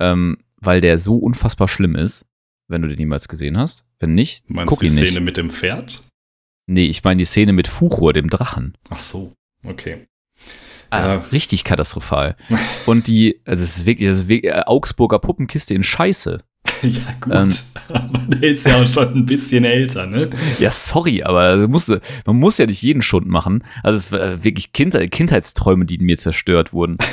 Ähm, 0.00 0.38
weil 0.56 0.80
der 0.80 0.98
so 0.98 1.16
unfassbar 1.16 1.68
schlimm 1.68 1.94
ist, 1.94 2.26
wenn 2.68 2.82
du 2.82 2.88
den 2.88 2.98
niemals 2.98 3.28
gesehen 3.28 3.58
hast. 3.58 3.86
Wenn 3.98 4.14
nicht, 4.14 4.48
Meinst 4.50 4.70
guck 4.70 4.80
die 4.80 4.86
ihn 4.86 4.92
Szene 4.92 5.20
mit 5.20 5.36
dem 5.36 5.50
Pferd? 5.50 6.00
Nee, 6.66 6.86
ich 6.86 7.04
meine 7.04 7.18
die 7.18 7.26
Szene 7.26 7.52
mit 7.52 7.68
Fuchur, 7.68 8.12
dem 8.12 8.30
Drachen. 8.30 8.76
Ach 8.88 8.98
so, 8.98 9.32
okay. 9.64 10.06
Ah, 10.90 11.14
ja. 11.14 11.16
Richtig 11.32 11.64
katastrophal. 11.64 12.36
Und 12.86 13.06
die, 13.06 13.40
also 13.44 13.64
es 13.64 13.78
ist 13.78 13.86
wirklich, 13.86 14.08
das 14.08 14.18
ist 14.20 14.28
wirklich 14.28 14.52
äh, 14.52 14.62
Augsburger 14.64 15.18
Puppenkiste 15.18 15.74
in 15.74 15.82
Scheiße. 15.82 16.42
Ja, 16.82 17.00
gut. 17.20 17.34
Ähm, 17.34 17.48
aber 17.88 18.18
der 18.28 18.50
ist 18.50 18.66
ja 18.66 18.82
auch 18.82 18.86
schon 18.86 19.14
ein 19.14 19.26
bisschen 19.26 19.64
älter, 19.64 20.06
ne? 20.06 20.30
Ja, 20.58 20.70
sorry, 20.70 21.22
aber 21.22 21.68
musste, 21.68 22.00
man 22.26 22.36
muss 22.36 22.58
ja 22.58 22.66
nicht 22.66 22.82
jeden 22.82 23.02
Schund 23.02 23.26
machen. 23.26 23.64
Also 23.82 23.98
es 23.98 24.12
war 24.12 24.44
wirklich 24.44 24.72
kind, 24.72 24.96
Kindheitsträume, 25.10 25.84
die 25.84 25.96
in 25.96 26.04
mir 26.04 26.18
zerstört 26.18 26.72
wurden. 26.72 26.96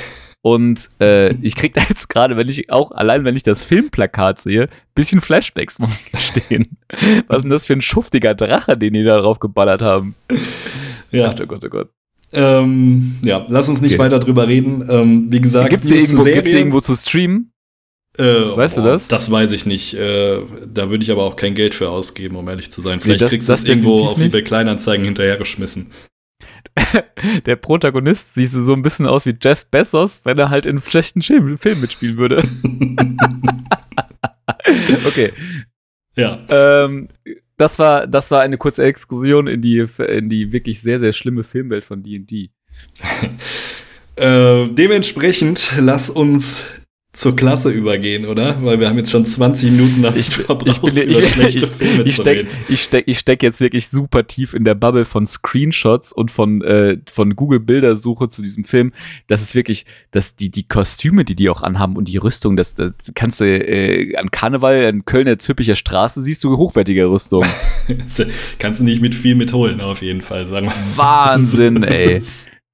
Und 0.44 0.90
äh, 1.00 1.36
ich 1.36 1.56
krieg 1.56 1.76
da 1.76 1.82
jetzt 1.88 2.10
gerade, 2.10 2.36
wenn 2.36 2.50
ich 2.50 2.72
auch, 2.72 2.92
allein 2.92 3.26
wenn 3.26 3.36
ich 3.36 3.44
das 3.44 3.62
Filmplakat 3.62 4.42
sehe, 4.42 4.70
bisschen 4.96 5.22
Flashbacks, 5.22 5.78
muss 5.78 6.02
ich 6.02 6.12
gestehen. 6.12 6.78
Was 7.28 7.38
ist 7.38 7.44
denn 7.44 7.52
das 7.52 7.68
für 7.68 7.74
ein 7.74 7.82
schuftiger 7.82 8.34
Drache, 8.34 8.76
den 8.76 8.94
die 8.94 9.04
da 9.04 9.20
drauf 9.20 9.40
geballert 9.40 9.84
haben? 9.84 10.16
Ja. 11.12 11.28
Gott, 11.28 11.42
oh 11.42 11.46
Gott, 11.46 11.64
oh 11.64 11.70
Gott. 11.70 11.90
Ähm, 12.34 13.18
ja, 13.24 13.46
lass 13.50 13.68
uns 13.70 13.82
nicht 13.82 13.94
okay. 13.94 14.04
weiter 14.04 14.20
drüber 14.20 14.48
reden. 14.48 14.88
Ähm, 14.90 15.28
wie 15.30 15.42
gesagt, 15.42 15.70
gibt 15.70 15.84
es 15.84 15.92
irgendwo, 15.92 16.26
irgendwo 16.26 16.80
zu 16.80 16.96
streamen? 16.96 17.51
Äh, 18.22 18.56
weißt 18.56 18.76
boah, 18.76 18.82
du 18.82 18.88
das? 18.88 19.08
Das 19.08 19.32
weiß 19.32 19.52
ich 19.52 19.66
nicht. 19.66 19.96
Äh, 19.96 20.42
da 20.72 20.90
würde 20.90 21.04
ich 21.04 21.12
aber 21.12 21.24
auch 21.24 21.36
kein 21.36 21.56
Geld 21.56 21.74
für 21.74 21.90
ausgeben, 21.90 22.36
um 22.36 22.48
ehrlich 22.48 22.72
zu 22.72 22.82
sein. 22.82 23.02
Vielleicht 23.02 23.20
nee, 23.20 23.26
das, 23.26 23.32
kriegst 23.32 23.50
du 23.50 23.54
das 23.54 23.64
irgendwo 23.64 24.06
auf 24.06 24.22
eBay 24.22 24.44
Kleinanzeigen 24.44 25.06
hinterhergeschmissen. 25.06 25.90
Der 27.46 27.56
Protagonist 27.56 28.36
sieht 28.36 28.50
so 28.50 28.74
ein 28.74 28.84
bisschen 28.84 29.08
aus 29.08 29.26
wie 29.26 29.36
Jeff 29.42 29.66
Bezos, 29.66 30.22
wenn 30.24 30.38
er 30.38 30.50
halt 30.50 30.68
in 30.68 30.82
schlechten 30.82 31.22
Film, 31.22 31.58
mitspielen 31.82 32.18
würde. 32.18 32.44
okay. 35.08 35.32
Ja. 36.16 36.40
Ähm, 36.50 37.10
das 37.58 37.80
war, 37.80 38.08
das 38.08 38.32
war 38.32 38.42
eine 38.42 38.58
kurze 38.58 38.84
Exkursion 38.84 39.48
in 39.48 39.62
die, 39.62 39.86
in 40.08 40.30
die 40.30 40.52
wirklich 40.52 40.82
sehr, 40.82 41.00
sehr 41.00 41.14
schlimme 41.14 41.44
Filmwelt 41.44 41.86
von 41.86 42.04
D&D. 42.04 42.50
äh, 44.16 44.68
dementsprechend 44.70 45.74
lass 45.80 46.10
uns 46.10 46.81
zur 47.14 47.36
Klasse 47.36 47.70
übergehen, 47.72 48.26
oder? 48.26 48.64
Weil 48.64 48.80
wir 48.80 48.88
haben 48.88 48.98
jetzt 48.98 49.12
schon 49.12 49.26
20 49.26 49.72
Minuten 49.72 50.02
nach 50.02 50.16
ich, 50.16 50.30
verbraucht, 50.30 50.68
ich 50.70 50.80
bin, 50.80 51.10
ich, 51.10 51.28
schlechte 51.28 51.66
ich, 51.66 51.72
Filme 51.72 52.04
ich, 52.04 52.16
steck. 52.16 52.48
Ich 52.70 52.84
stecke 52.84 53.12
ich 53.12 53.20
steck 53.20 53.44
jetzt 53.44 53.60
wirklich 53.60 53.90
super 53.90 54.26
tief 54.26 54.54
in 54.54 54.64
der 54.64 54.76
Bubble 54.76 55.04
von 55.04 55.28
Screenshots 55.28 56.14
und 56.14 56.32
von, 56.32 56.62
äh, 56.62 56.98
von 57.12 57.36
Google 57.36 57.60
Bildersuche 57.60 58.30
zu 58.30 58.42
diesem 58.42 58.64
Film. 58.64 58.94
Das 59.28 59.42
ist 59.42 59.56
wirklich, 59.56 59.86
dass 60.12 60.38
die, 60.38 60.50
die 60.50 60.64
Kostüme, 60.64 61.26
die 61.26 61.36
die 61.36 61.50
auch 61.50 61.62
anhaben 61.62 61.98
und 61.98 62.08
die 62.08 62.18
Rüstung, 62.18 62.56
das, 62.56 62.76
das 62.76 62.94
kannst 63.14 63.42
du 63.42 63.46
äh, 63.46 64.16
an 64.16 64.32
Karneval 64.32 64.84
in 64.84 65.04
Köln 65.04 65.26
der 65.26 65.40
Züppicher 65.40 65.76
Straße 65.76 66.24
siehst 66.24 66.44
du 66.46 66.56
hochwertige 66.56 67.10
Rüstung. 67.10 67.46
kannst 68.60 68.80
du 68.80 68.84
nicht 68.86 69.02
mit 69.02 69.16
viel 69.16 69.36
mitholen, 69.36 69.82
auf 69.82 70.02
jeden 70.02 70.22
Fall, 70.22 70.48
sagen 70.48 70.68
wir. 70.68 70.74
Wahnsinn, 70.96 71.84
ey 71.84 72.22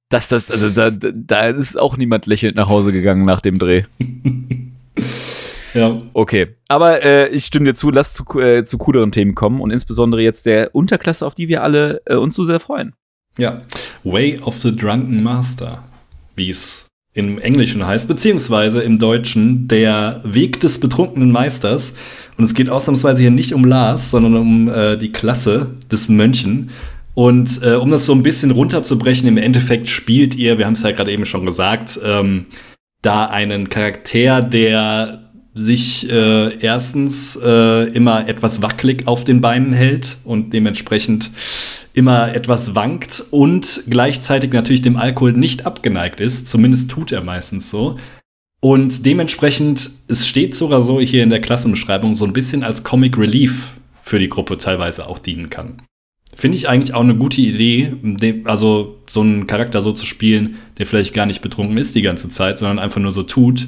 dass 0.08 0.28
das, 0.28 0.50
also 0.50 0.70
da, 0.70 0.90
da 0.90 1.48
ist 1.48 1.78
auch 1.78 1.96
niemand 1.96 2.26
lächelnd 2.26 2.56
nach 2.56 2.68
Hause 2.68 2.92
gegangen 2.92 3.24
nach 3.24 3.40
dem 3.40 3.58
Dreh. 3.58 3.84
ja. 5.74 6.00
Okay, 6.14 6.48
aber 6.68 7.02
äh, 7.04 7.28
ich 7.28 7.44
stimme 7.44 7.66
dir 7.66 7.74
zu, 7.74 7.90
lass 7.90 8.14
zu, 8.14 8.24
äh, 8.40 8.64
zu 8.64 8.78
cooleren 8.78 9.12
Themen 9.12 9.34
kommen 9.34 9.60
und 9.60 9.70
insbesondere 9.70 10.22
jetzt 10.22 10.46
der 10.46 10.74
Unterklasse, 10.74 11.26
auf 11.26 11.34
die 11.34 11.48
wir 11.48 11.62
alle 11.62 12.00
äh, 12.06 12.14
uns 12.14 12.36
so 12.36 12.44
sehr 12.44 12.60
freuen. 12.60 12.94
Ja, 13.38 13.62
Way 14.02 14.40
of 14.40 14.60
the 14.62 14.74
Drunken 14.74 15.22
Master, 15.22 15.84
wie 16.36 16.50
es 16.50 16.86
im 17.14 17.38
Englischen 17.38 17.86
heißt, 17.86 18.08
beziehungsweise 18.08 18.82
im 18.82 18.98
Deutschen 18.98 19.68
der 19.68 20.20
Weg 20.24 20.60
des 20.60 20.80
betrunkenen 20.80 21.32
Meisters. 21.32 21.94
Und 22.36 22.44
es 22.44 22.54
geht 22.54 22.70
ausnahmsweise 22.70 23.20
hier 23.20 23.30
nicht 23.32 23.52
um 23.52 23.64
Lars, 23.64 24.10
sondern 24.10 24.36
um 24.36 24.68
äh, 24.68 24.96
die 24.96 25.12
Klasse 25.12 25.70
des 25.90 26.08
Mönchen. 26.08 26.70
Und 27.18 27.62
äh, 27.64 27.74
um 27.74 27.90
das 27.90 28.06
so 28.06 28.12
ein 28.12 28.22
bisschen 28.22 28.52
runterzubrechen, 28.52 29.26
im 29.26 29.38
Endeffekt 29.38 29.88
spielt 29.88 30.36
ihr, 30.36 30.56
wir 30.56 30.66
haben 30.66 30.74
es 30.74 30.84
ja 30.84 30.92
gerade 30.92 31.10
eben 31.10 31.26
schon 31.26 31.44
gesagt, 31.44 31.98
ähm, 32.04 32.46
da 33.02 33.26
einen 33.26 33.68
Charakter, 33.68 34.40
der 34.40 35.32
sich 35.52 36.08
äh, 36.12 36.56
erstens 36.60 37.34
äh, 37.34 37.88
immer 37.88 38.28
etwas 38.28 38.62
wackelig 38.62 39.08
auf 39.08 39.24
den 39.24 39.40
Beinen 39.40 39.72
hält 39.72 40.18
und 40.22 40.52
dementsprechend 40.52 41.32
immer 41.92 42.32
etwas 42.36 42.76
wankt 42.76 43.24
und 43.32 43.82
gleichzeitig 43.88 44.52
natürlich 44.52 44.82
dem 44.82 44.96
Alkohol 44.96 45.32
nicht 45.32 45.66
abgeneigt 45.66 46.20
ist. 46.20 46.46
Zumindest 46.46 46.88
tut 46.88 47.10
er 47.10 47.24
meistens 47.24 47.68
so. 47.68 47.98
Und 48.60 49.04
dementsprechend, 49.04 49.90
es 50.06 50.28
steht 50.28 50.54
sogar 50.54 50.82
so 50.82 51.00
hier 51.00 51.24
in 51.24 51.30
der 51.30 51.40
Klassenbeschreibung, 51.40 52.14
so 52.14 52.24
ein 52.24 52.32
bisschen 52.32 52.62
als 52.62 52.84
Comic 52.84 53.18
Relief 53.18 53.76
für 54.02 54.20
die 54.20 54.28
Gruppe 54.28 54.56
teilweise 54.56 55.08
auch 55.08 55.18
dienen 55.18 55.50
kann. 55.50 55.82
Finde 56.38 56.56
ich 56.56 56.68
eigentlich 56.68 56.94
auch 56.94 57.02
eine 57.02 57.16
gute 57.16 57.40
Idee, 57.40 57.94
also 58.44 59.00
so 59.08 59.22
einen 59.22 59.48
Charakter 59.48 59.82
so 59.82 59.90
zu 59.90 60.06
spielen, 60.06 60.58
der 60.78 60.86
vielleicht 60.86 61.12
gar 61.12 61.26
nicht 61.26 61.42
betrunken 61.42 61.76
ist 61.78 61.96
die 61.96 62.02
ganze 62.02 62.28
Zeit, 62.28 62.58
sondern 62.58 62.78
einfach 62.78 63.00
nur 63.00 63.10
so 63.10 63.24
tut, 63.24 63.66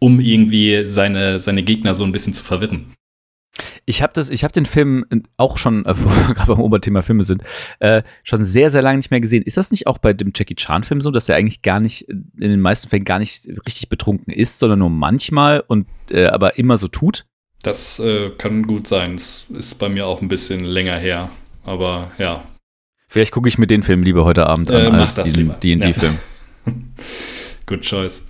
um 0.00 0.18
irgendwie 0.18 0.84
seine, 0.84 1.38
seine 1.38 1.62
Gegner 1.62 1.94
so 1.94 2.02
ein 2.02 2.10
bisschen 2.10 2.32
zu 2.32 2.42
verwirren. 2.42 2.92
Ich 3.86 4.02
habe 4.02 4.12
das, 4.14 4.30
ich 4.30 4.42
habe 4.42 4.52
den 4.52 4.66
Film 4.66 5.04
auch 5.36 5.58
schon, 5.58 5.86
äh, 5.86 5.94
wo 5.96 6.08
wir 6.08 6.34
gerade 6.34 6.52
beim 6.52 6.60
Oberthema 6.60 7.02
Filme 7.02 7.22
sind, 7.22 7.44
äh, 7.78 8.02
schon 8.24 8.44
sehr, 8.44 8.72
sehr 8.72 8.82
lange 8.82 8.96
nicht 8.96 9.12
mehr 9.12 9.20
gesehen. 9.20 9.44
Ist 9.44 9.56
das 9.56 9.70
nicht 9.70 9.86
auch 9.86 9.98
bei 9.98 10.12
dem 10.12 10.32
Jackie 10.34 10.56
Chan-Film 10.56 11.00
so, 11.00 11.12
dass 11.12 11.28
er 11.28 11.36
eigentlich 11.36 11.62
gar 11.62 11.78
nicht, 11.78 12.08
in 12.08 12.26
den 12.36 12.60
meisten 12.60 12.88
Fällen 12.88 13.04
gar 13.04 13.20
nicht 13.20 13.46
richtig 13.64 13.90
betrunken 13.90 14.32
ist, 14.32 14.58
sondern 14.58 14.80
nur 14.80 14.90
manchmal 14.90 15.62
und 15.68 15.86
äh, 16.10 16.26
aber 16.26 16.58
immer 16.58 16.78
so 16.78 16.88
tut? 16.88 17.26
Das 17.62 18.00
äh, 18.00 18.30
kann 18.30 18.64
gut 18.64 18.88
sein. 18.88 19.14
Es 19.14 19.46
ist 19.50 19.76
bei 19.76 19.88
mir 19.88 20.08
auch 20.08 20.20
ein 20.20 20.28
bisschen 20.28 20.64
länger 20.64 20.96
her. 20.96 21.30
Aber 21.68 22.12
ja. 22.18 22.44
Vielleicht 23.08 23.32
gucke 23.32 23.48
ich 23.48 23.58
mir 23.58 23.66
den 23.66 23.82
Film 23.82 24.02
lieber 24.02 24.24
heute 24.24 24.46
Abend 24.46 24.70
an 24.70 24.94
äh, 24.94 24.98
als 24.98 25.14
den 25.14 25.54
D&D-Film. 25.60 26.18
Ja. 26.66 26.72
Good 27.66 27.82
choice. 27.82 28.26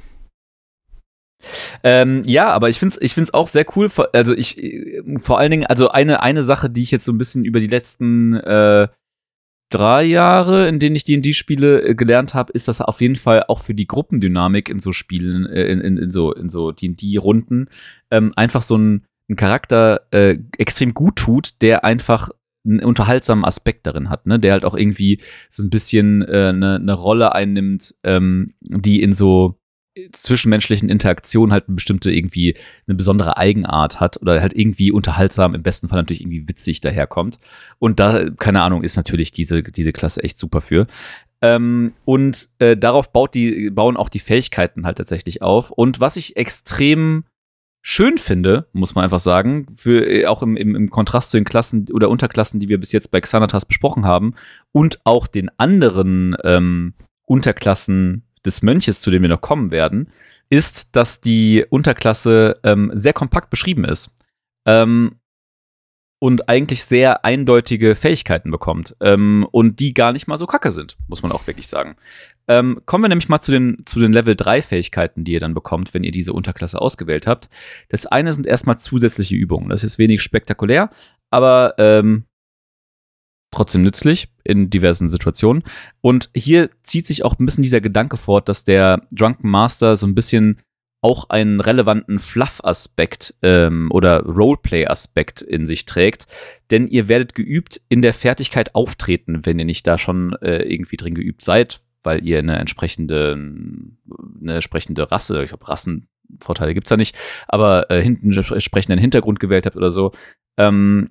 Ähm, 1.84 2.22
ja, 2.26 2.48
aber 2.48 2.68
ich 2.68 2.78
finde 2.78 2.96
es 2.96 3.02
ich 3.02 3.14
find's 3.14 3.32
auch 3.32 3.46
sehr 3.46 3.64
cool. 3.76 3.88
Also 4.12 4.34
ich, 4.34 4.60
vor 5.18 5.38
allen 5.38 5.52
Dingen, 5.52 5.66
also 5.66 5.88
eine, 5.88 6.22
eine 6.22 6.42
Sache, 6.42 6.68
die 6.68 6.82
ich 6.82 6.90
jetzt 6.90 7.04
so 7.04 7.12
ein 7.12 7.18
bisschen 7.18 7.44
über 7.44 7.60
die 7.60 7.68
letzten 7.68 8.34
äh, 8.34 8.88
drei 9.70 10.02
Jahre, 10.02 10.68
in 10.68 10.80
denen 10.80 10.96
ich 10.96 11.04
D&D 11.04 11.32
spiele, 11.32 11.82
äh, 11.82 11.94
gelernt 11.94 12.34
habe, 12.34 12.52
ist, 12.52 12.66
dass 12.66 12.80
auf 12.80 13.00
jeden 13.00 13.16
Fall 13.16 13.44
auch 13.46 13.60
für 13.60 13.74
die 13.74 13.86
Gruppendynamik 13.86 14.68
in 14.68 14.80
so 14.80 14.92
Spielen, 14.92 15.46
äh, 15.46 15.66
in, 15.66 15.80
in, 15.80 15.96
in, 15.96 16.10
so 16.10 16.32
in 16.32 16.50
so 16.50 16.72
D&D-Runden 16.72 17.68
ähm, 18.10 18.32
einfach 18.34 18.62
so 18.62 18.76
ein, 18.76 19.04
ein 19.28 19.36
Charakter 19.36 20.02
äh, 20.10 20.38
extrem 20.56 20.94
gut 20.94 21.16
tut, 21.16 21.54
der 21.60 21.84
einfach 21.84 22.30
einen 22.64 22.80
unterhaltsamen 22.80 23.44
Aspekt 23.44 23.86
darin 23.86 24.10
hat, 24.10 24.26
ne? 24.26 24.38
der 24.38 24.52
halt 24.52 24.64
auch 24.64 24.74
irgendwie 24.74 25.20
so 25.50 25.62
ein 25.62 25.70
bisschen 25.70 26.22
äh, 26.22 26.48
eine, 26.48 26.76
eine 26.76 26.94
Rolle 26.94 27.34
einnimmt, 27.34 27.94
ähm, 28.04 28.54
die 28.60 29.02
in 29.02 29.12
so 29.12 29.58
zwischenmenschlichen 30.12 30.88
Interaktionen 30.88 31.52
halt 31.52 31.68
eine 31.68 31.74
bestimmte 31.74 32.10
irgendwie 32.10 32.56
eine 32.86 32.94
besondere 32.94 33.36
Eigenart 33.36 34.00
hat 34.00 34.20
oder 34.20 34.40
halt 34.40 34.54
irgendwie 34.54 34.92
unterhaltsam, 34.92 35.54
im 35.54 35.62
besten 35.62 35.88
Fall 35.88 35.98
natürlich 35.98 36.20
irgendwie 36.20 36.48
witzig 36.48 36.80
daherkommt. 36.80 37.38
Und 37.78 38.00
da, 38.00 38.30
keine 38.30 38.62
Ahnung, 38.62 38.82
ist 38.82 38.96
natürlich 38.96 39.32
diese, 39.32 39.62
diese 39.62 39.92
Klasse 39.92 40.22
echt 40.22 40.38
super 40.38 40.60
für. 40.60 40.86
Ähm, 41.40 41.92
und 42.04 42.48
äh, 42.58 42.76
darauf 42.76 43.12
baut 43.12 43.34
die, 43.34 43.70
bauen 43.70 43.96
auch 43.96 44.08
die 44.08 44.18
Fähigkeiten 44.18 44.86
halt 44.86 44.98
tatsächlich 44.98 45.42
auf. 45.42 45.70
Und 45.70 46.00
was 46.00 46.16
ich 46.16 46.36
extrem 46.36 47.24
schön 47.82 48.18
finde, 48.18 48.68
muss 48.72 48.94
man 48.94 49.04
einfach 49.04 49.20
sagen, 49.20 49.66
für, 49.76 50.06
äh, 50.06 50.26
auch 50.26 50.42
im, 50.42 50.56
im, 50.56 50.74
im 50.74 50.90
Kontrast 50.90 51.30
zu 51.30 51.36
den 51.36 51.44
Klassen 51.44 51.86
oder 51.92 52.10
Unterklassen, 52.10 52.60
die 52.60 52.68
wir 52.68 52.78
bis 52.78 52.92
jetzt 52.92 53.10
bei 53.10 53.20
Xanatas 53.20 53.64
besprochen 53.64 54.04
haben 54.04 54.34
und 54.72 55.00
auch 55.04 55.26
den 55.26 55.50
anderen 55.58 56.36
ähm, 56.44 56.94
Unterklassen 57.24 58.24
des 58.44 58.62
Mönches, 58.62 59.00
zu 59.00 59.10
dem 59.10 59.22
wir 59.22 59.28
noch 59.28 59.40
kommen 59.40 59.70
werden, 59.70 60.08
ist, 60.50 60.94
dass 60.96 61.20
die 61.20 61.64
Unterklasse 61.68 62.58
ähm, 62.64 62.90
sehr 62.94 63.12
kompakt 63.12 63.50
beschrieben 63.50 63.84
ist. 63.84 64.14
Ähm, 64.66 65.16
und 66.20 66.48
eigentlich 66.48 66.84
sehr 66.84 67.24
eindeutige 67.24 67.94
Fähigkeiten 67.94 68.50
bekommt 68.50 68.96
ähm, 69.00 69.46
und 69.52 69.78
die 69.78 69.94
gar 69.94 70.12
nicht 70.12 70.26
mal 70.26 70.36
so 70.36 70.46
kacke 70.46 70.72
sind, 70.72 70.96
muss 71.06 71.22
man 71.22 71.32
auch 71.32 71.46
wirklich 71.46 71.68
sagen. 71.68 71.96
Ähm, 72.48 72.80
kommen 72.86 73.04
wir 73.04 73.08
nämlich 73.08 73.28
mal 73.28 73.40
zu 73.40 73.52
den, 73.52 73.82
zu 73.86 74.00
den 74.00 74.12
Level 74.12 74.34
3 74.34 74.62
Fähigkeiten, 74.62 75.24
die 75.24 75.32
ihr 75.32 75.40
dann 75.40 75.54
bekommt, 75.54 75.94
wenn 75.94 76.02
ihr 76.02 76.12
diese 76.12 76.32
Unterklasse 76.32 76.80
ausgewählt 76.80 77.26
habt. 77.26 77.48
Das 77.88 78.06
eine 78.06 78.32
sind 78.32 78.46
erstmal 78.46 78.78
zusätzliche 78.78 79.36
Übungen. 79.36 79.68
Das 79.68 79.84
ist 79.84 79.98
wenig 79.98 80.22
spektakulär, 80.22 80.90
aber 81.30 81.74
ähm, 81.78 82.24
trotzdem 83.50 83.82
nützlich 83.82 84.28
in 84.44 84.70
diversen 84.70 85.08
Situationen. 85.08 85.62
Und 86.00 86.30
hier 86.34 86.70
zieht 86.82 87.06
sich 87.06 87.24
auch 87.24 87.38
ein 87.38 87.46
bisschen 87.46 87.62
dieser 87.62 87.80
Gedanke 87.80 88.16
fort, 88.16 88.48
dass 88.48 88.64
der 88.64 89.02
Drunken 89.12 89.48
Master 89.48 89.96
so 89.96 90.06
ein 90.06 90.14
bisschen 90.14 90.58
auch 91.00 91.30
einen 91.30 91.60
relevanten 91.60 92.18
Fluff-Aspekt 92.18 93.34
ähm, 93.42 93.88
oder 93.92 94.22
Roleplay-Aspekt 94.24 95.42
in 95.42 95.66
sich 95.66 95.86
trägt. 95.86 96.26
Denn 96.70 96.88
ihr 96.88 97.08
werdet 97.08 97.34
geübt 97.34 97.80
in 97.88 98.02
der 98.02 98.14
Fertigkeit 98.14 98.74
auftreten, 98.74 99.46
wenn 99.46 99.58
ihr 99.58 99.64
nicht 99.64 99.86
da 99.86 99.96
schon 99.96 100.34
äh, 100.42 100.62
irgendwie 100.62 100.96
drin 100.96 101.14
geübt 101.14 101.42
seid, 101.42 101.80
weil 102.02 102.24
ihr 102.24 102.38
eine 102.38 102.58
entsprechende, 102.58 103.32
eine 103.32 104.54
entsprechende 104.54 105.10
Rasse, 105.10 105.42
ich 105.42 105.50
glaube, 105.50 105.68
Rassenvorteile 105.68 106.74
gibt 106.74 106.86
es 106.86 106.90
da 106.90 106.96
nicht, 106.96 107.16
aber 107.46 107.90
äh, 107.90 108.02
hinten 108.02 108.32
entsprechenden 108.32 108.98
Hintergrund 108.98 109.38
gewählt 109.38 109.66
habt 109.66 109.76
oder 109.76 109.92
so. 109.92 110.12
Ähm, 110.56 111.10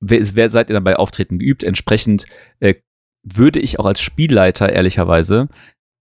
wer, 0.00 0.50
seid 0.50 0.68
ihr 0.68 0.74
dann 0.74 0.84
bei 0.84 0.96
Auftreten 0.96 1.38
geübt? 1.38 1.62
Entsprechend 1.62 2.26
äh, 2.58 2.74
würde 3.22 3.60
ich 3.60 3.78
auch 3.78 3.86
als 3.86 4.00
Spielleiter 4.00 4.72
ehrlicherweise 4.72 5.48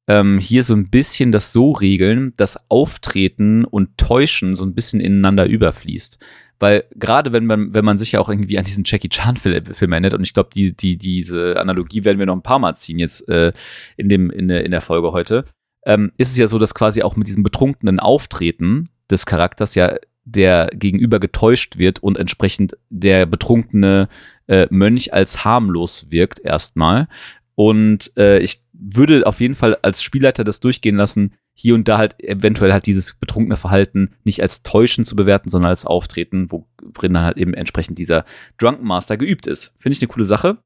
ähm, 0.07 0.39
hier 0.39 0.63
so 0.63 0.73
ein 0.73 0.89
bisschen 0.89 1.31
das 1.31 1.53
so 1.53 1.71
regeln, 1.71 2.33
dass 2.37 2.69
Auftreten 2.69 3.65
und 3.65 3.97
Täuschen 3.97 4.55
so 4.55 4.65
ein 4.65 4.73
bisschen 4.73 4.99
ineinander 4.99 5.45
überfließt. 5.45 6.19
Weil 6.59 6.85
gerade 6.95 7.33
wenn 7.33 7.45
man, 7.45 7.73
wenn 7.73 7.85
man 7.85 7.97
sich 7.97 8.13
ja 8.13 8.19
auch 8.19 8.29
irgendwie 8.29 8.57
an 8.57 8.65
diesen 8.65 8.83
Jackie 8.85 9.09
Chan-Film 9.09 9.91
erinnert, 9.91 10.13
und 10.13 10.23
ich 10.23 10.33
glaube, 10.33 10.49
die, 10.53 10.75
die, 10.75 10.97
diese 10.97 11.59
Analogie 11.59 12.03
werden 12.03 12.19
wir 12.19 12.25
noch 12.25 12.35
ein 12.35 12.41
paar 12.41 12.59
Mal 12.59 12.75
ziehen 12.75 12.99
jetzt 12.99 13.27
äh, 13.29 13.53
in, 13.95 14.09
dem, 14.09 14.31
in, 14.31 14.47
der, 14.47 14.65
in 14.65 14.71
der 14.71 14.81
Folge 14.81 15.11
heute, 15.11 15.45
ähm, 15.85 16.11
ist 16.17 16.31
es 16.31 16.37
ja 16.37 16.47
so, 16.47 16.57
dass 16.57 16.73
quasi 16.73 17.03
auch 17.03 17.15
mit 17.15 17.27
diesem 17.27 17.43
betrunkenen 17.43 17.99
Auftreten 17.99 18.89
des 19.09 19.25
Charakters 19.25 19.75
ja 19.75 19.95
der 20.25 20.69
gegenüber 20.73 21.19
getäuscht 21.19 21.77
wird 21.77 21.99
und 21.99 22.17
entsprechend 22.17 22.75
der 22.89 23.25
betrunkene 23.25 24.09
äh, 24.47 24.67
Mönch 24.69 25.13
als 25.13 25.45
harmlos 25.45 26.07
wirkt 26.09 26.39
erstmal. 26.39 27.07
Und 27.55 28.11
äh, 28.17 28.39
ich 28.39 28.61
würde 28.79 29.25
auf 29.25 29.39
jeden 29.39 29.55
Fall 29.55 29.75
als 29.81 30.03
Spielleiter 30.03 30.43
das 30.43 30.59
durchgehen 30.59 30.95
lassen, 30.95 31.33
hier 31.53 31.73
und 31.73 31.87
da 31.87 31.97
halt 31.97 32.21
eventuell 32.23 32.71
halt 32.71 32.85
dieses 32.85 33.15
betrunkene 33.15 33.57
Verhalten 33.57 34.11
nicht 34.23 34.41
als 34.43 34.61
Täuschen 34.61 35.05
zu 35.05 35.15
bewerten, 35.15 35.49
sondern 35.49 35.69
als 35.69 35.85
Auftreten, 35.85 36.51
worin 36.51 37.13
dann 37.13 37.23
halt 37.23 37.37
eben 37.37 37.55
entsprechend 37.55 37.97
dieser 37.97 38.25
Drunken 38.59 38.85
Master 38.85 39.17
geübt 39.17 39.47
ist. 39.47 39.73
Finde 39.79 39.95
ich 39.95 40.01
eine 40.01 40.09
coole 40.09 40.25
Sache. 40.25 40.59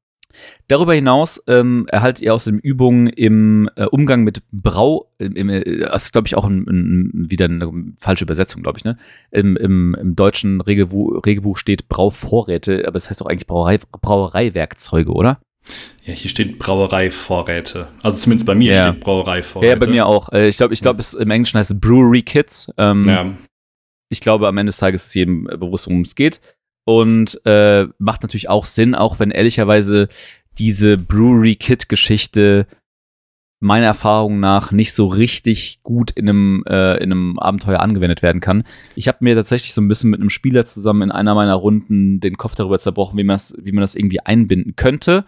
Darüber 0.68 0.94
hinaus 0.94 1.42
ähm, 1.46 1.86
erhaltet 1.88 2.22
ihr 2.22 2.34
außerdem 2.34 2.58
Übungen 2.60 3.06
im 3.06 3.68
äh, 3.76 3.84
Umgang 3.84 4.22
mit 4.24 4.42
Brau, 4.50 5.12
im, 5.18 5.48
äh, 5.48 5.80
das 5.80 6.04
ist 6.04 6.12
glaube 6.12 6.26
ich 6.26 6.36
auch 6.36 6.44
ein, 6.44 6.64
ein, 6.66 7.30
wieder 7.30 7.46
eine 7.46 7.70
falsche 7.98 8.24
Übersetzung, 8.24 8.62
glaube 8.62 8.78
ich, 8.78 8.84
ne? 8.84 8.96
Im, 9.30 9.56
im, 9.56 9.94
im 9.94 10.16
deutschen 10.16 10.60
Regelbuch, 10.60 11.24
Regelbuch 11.26 11.56
steht 11.56 11.88
Brauvorräte, 11.88 12.86
aber 12.86 12.96
es 12.96 13.04
das 13.04 13.10
heißt 13.10 13.20
doch 13.20 13.26
eigentlich 13.26 13.46
Brauerei, 13.46 13.78
Brauereiwerkzeuge, 13.78 15.12
oder? 15.12 15.40
Ja, 16.04 16.14
hier 16.14 16.30
steht 16.30 16.58
Brauereivorräte. 16.58 17.88
Also 18.02 18.16
zumindest 18.18 18.46
bei 18.46 18.54
mir 18.54 18.72
ja. 18.72 18.88
steht 18.88 19.00
Brauereivorräte. 19.00 19.72
Ja, 19.72 19.78
bei 19.78 19.86
mir 19.86 20.06
auch. 20.06 20.32
Äh, 20.32 20.48
ich 20.48 20.56
glaube, 20.56 20.74
ich 20.74 20.80
glaube, 20.80 21.02
im 21.18 21.30
Englischen 21.30 21.58
heißt 21.58 21.70
es 21.70 21.80
Brewery 21.80 22.22
Kits. 22.22 22.72
Ähm, 22.76 23.08
ja. 23.08 23.32
Ich 24.08 24.20
glaube, 24.20 24.48
am 24.48 24.58
Ende 24.58 24.70
des 24.70 24.78
Tages 24.78 25.06
ist 25.06 25.14
jedem 25.14 25.44
bewusst, 25.44 25.86
worum 25.86 26.02
es 26.02 26.14
geht. 26.14 26.40
Und 26.84 27.40
äh, 27.46 27.86
macht 27.98 28.22
natürlich 28.22 28.48
auch 28.48 28.64
Sinn, 28.64 28.94
auch 28.94 29.20
wenn 29.20 29.30
ehrlicherweise 29.30 30.08
diese 30.58 30.96
Brewery 30.96 31.54
Kit 31.54 31.88
Geschichte 31.88 32.66
meiner 33.62 33.86
Erfahrung 33.86 34.40
nach 34.40 34.72
nicht 34.72 34.92
so 34.92 35.06
richtig 35.06 35.80
gut 35.82 36.10
in 36.10 36.28
einem, 36.28 36.64
äh, 36.66 36.96
in 36.96 37.12
einem 37.12 37.38
Abenteuer 37.38 37.80
angewendet 37.80 38.22
werden 38.22 38.40
kann. 38.40 38.64
Ich 38.96 39.08
habe 39.08 39.18
mir 39.20 39.34
tatsächlich 39.34 39.72
so 39.72 39.80
ein 39.80 39.88
bisschen 39.88 40.10
mit 40.10 40.20
einem 40.20 40.30
Spieler 40.30 40.64
zusammen 40.64 41.02
in 41.02 41.12
einer 41.12 41.34
meiner 41.34 41.54
Runden 41.54 42.20
den 42.20 42.36
Kopf 42.36 42.54
darüber 42.54 42.78
zerbrochen, 42.78 43.18
wie, 43.18 43.22
wie 43.24 43.72
man 43.72 43.80
das 43.80 43.94
irgendwie 43.94 44.20
einbinden 44.20 44.74
könnte. 44.76 45.24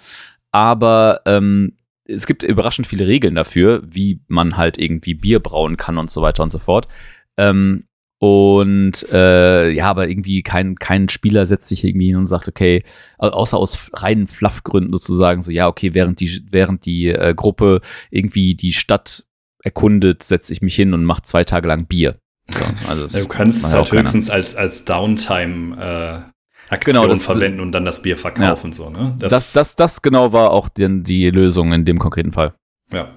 Aber 0.51 1.21
ähm, 1.27 1.75
es 2.05 2.27
gibt 2.27 2.43
überraschend 2.43 2.87
viele 2.87 3.07
Regeln 3.07 3.35
dafür, 3.35 3.83
wie 3.89 4.21
man 4.29 4.57
halt 4.57 4.79
irgendwie 4.79 5.15
Bier 5.15 5.41
brauen 5.41 5.77
kann 5.77 5.97
und 5.97 6.11
so 6.11 6.21
weiter 6.21 6.43
und 6.43 6.53
so 6.53 6.59
fort. 6.59 6.89
Ähm, 7.37 7.85
und 8.25 9.07
äh, 9.13 9.69
ja, 9.69 9.91
aber 9.91 10.09
irgendwie 10.09 10.43
kein, 10.43 10.77
kein 10.77 11.11
Spieler 11.11 11.45
setzt 11.45 11.69
sich 11.69 11.85
irgendwie 11.85 12.07
hin 12.07 12.17
und 12.17 12.25
sagt, 12.25 12.49
okay, 12.49 12.83
außer 13.19 13.59
aus 13.59 13.91
reinen 13.93 14.29
Fluffgründen 14.29 14.95
sozusagen, 14.95 15.43
so 15.43 15.51
ja, 15.51 15.69
okay, 15.69 15.93
während 15.93 16.21
die, 16.21 16.43
während 16.51 16.87
die 16.87 17.09
äh, 17.09 17.35
Gruppe 17.37 17.83
irgendwie 18.11 18.55
die 18.55 18.73
Stadt 18.73 19.27
erkundet, 19.63 20.23
setze 20.23 20.55
ich 20.55 20.63
mich 20.63 20.75
hin 20.75 20.95
und 20.95 21.05
mache 21.05 21.21
zwei 21.25 21.45
Tage 21.45 21.69
lang 21.69 21.85
Bier. 21.85 22.17
So, 22.51 22.65
also 22.89 23.07
ja, 23.09 23.25
du 23.25 23.29
kannst 23.29 23.63
es 23.63 23.75
halt 23.75 23.93
höchstens 23.93 24.31
als, 24.31 24.55
als 24.55 24.87
Downtime 24.87 25.77
äh, 25.77 26.73
Aktion 26.73 26.97
genau, 26.97 27.09
das, 27.09 27.27
verwenden 27.27 27.61
und 27.61 27.73
dann 27.73 27.85
das 27.85 28.01
Bier 28.01 28.17
verkaufen. 28.17 28.71
Ja. 28.71 28.77
So, 28.77 28.89
ne? 28.89 29.17
das, 29.19 29.31
das, 29.31 29.53
das, 29.53 29.77
das 29.77 30.03
genau 30.03 30.33
war 30.33 30.51
auch 30.51 30.71
die, 30.71 31.03
die 31.03 31.29
Lösung 31.29 31.75
in 31.75 31.85
dem 31.85 31.99
konkreten 31.99 32.33
Fall. 32.33 32.55
Ja. 32.91 33.11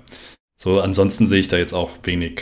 So, 0.58 0.82
ansonsten 0.82 1.28
sehe 1.28 1.40
ich 1.40 1.48
da 1.48 1.56
jetzt 1.56 1.74
auch 1.74 1.92
wenig 2.04 2.42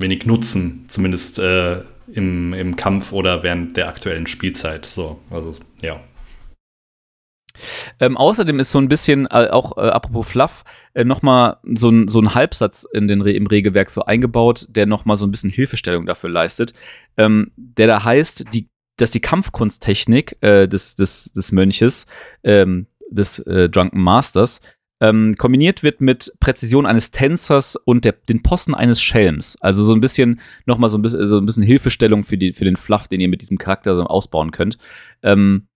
wenig 0.00 0.26
Nutzen, 0.26 0.86
zumindest 0.88 1.38
äh, 1.38 1.82
im, 2.12 2.52
im 2.54 2.76
Kampf 2.76 3.12
oder 3.12 3.42
während 3.42 3.76
der 3.76 3.88
aktuellen 3.88 4.26
Spielzeit. 4.26 4.86
So, 4.86 5.20
also 5.30 5.54
ja. 5.80 6.00
Ähm, 7.98 8.16
außerdem 8.16 8.58
ist 8.58 8.72
so 8.72 8.78
ein 8.78 8.88
bisschen, 8.88 9.26
äh, 9.26 9.48
auch 9.50 9.76
äh, 9.76 9.82
apropos 9.82 10.28
Fluff, 10.28 10.64
äh, 10.94 11.04
nochmal 11.04 11.58
so 11.64 11.90
ein, 11.90 12.08
so 12.08 12.20
ein 12.20 12.34
Halbsatz 12.34 12.86
in 12.92 13.08
den 13.08 13.20
Re 13.20 13.32
im 13.32 13.46
Regelwerk 13.46 13.90
so 13.90 14.04
eingebaut, 14.04 14.66
der 14.70 14.86
nochmal 14.86 15.16
so 15.16 15.26
ein 15.26 15.30
bisschen 15.30 15.50
Hilfestellung 15.50 16.06
dafür 16.06 16.30
leistet, 16.30 16.72
ähm, 17.16 17.50
der 17.56 17.86
da 17.86 18.04
heißt, 18.04 18.44
die, 18.54 18.68
dass 18.96 19.10
die 19.10 19.20
Kampfkunsttechnik 19.20 20.36
äh, 20.40 20.68
des, 20.68 20.94
des, 20.96 21.32
des 21.32 21.52
Mönches, 21.52 22.06
ähm, 22.44 22.86
des 23.10 23.40
äh, 23.40 23.68
Drunken 23.68 24.00
Masters, 24.00 24.60
ähm, 25.00 25.34
kombiniert 25.36 25.82
wird 25.82 26.00
mit 26.00 26.32
Präzision 26.40 26.86
eines 26.86 27.10
Tänzers 27.10 27.76
und 27.76 28.04
der, 28.04 28.12
den 28.12 28.42
Posten 28.42 28.74
eines 28.74 29.00
Schelms. 29.00 29.56
Also 29.60 29.82
so 29.82 29.94
ein 29.94 30.00
bisschen, 30.00 30.40
nochmal 30.66 30.90
so 30.90 30.98
ein 30.98 31.02
bisschen, 31.02 31.26
so 31.26 31.38
ein 31.38 31.46
bisschen 31.46 31.62
Hilfestellung 31.62 32.24
für, 32.24 32.36
die, 32.36 32.52
für 32.52 32.64
den 32.64 32.76
Fluff, 32.76 33.08
den 33.08 33.20
ihr 33.20 33.28
mit 33.28 33.40
diesem 33.40 33.58
Charakter 33.58 33.96
so 33.96 34.04
ausbauen 34.04 34.50
könnt. 34.50 34.78
Ähm, 35.22 35.68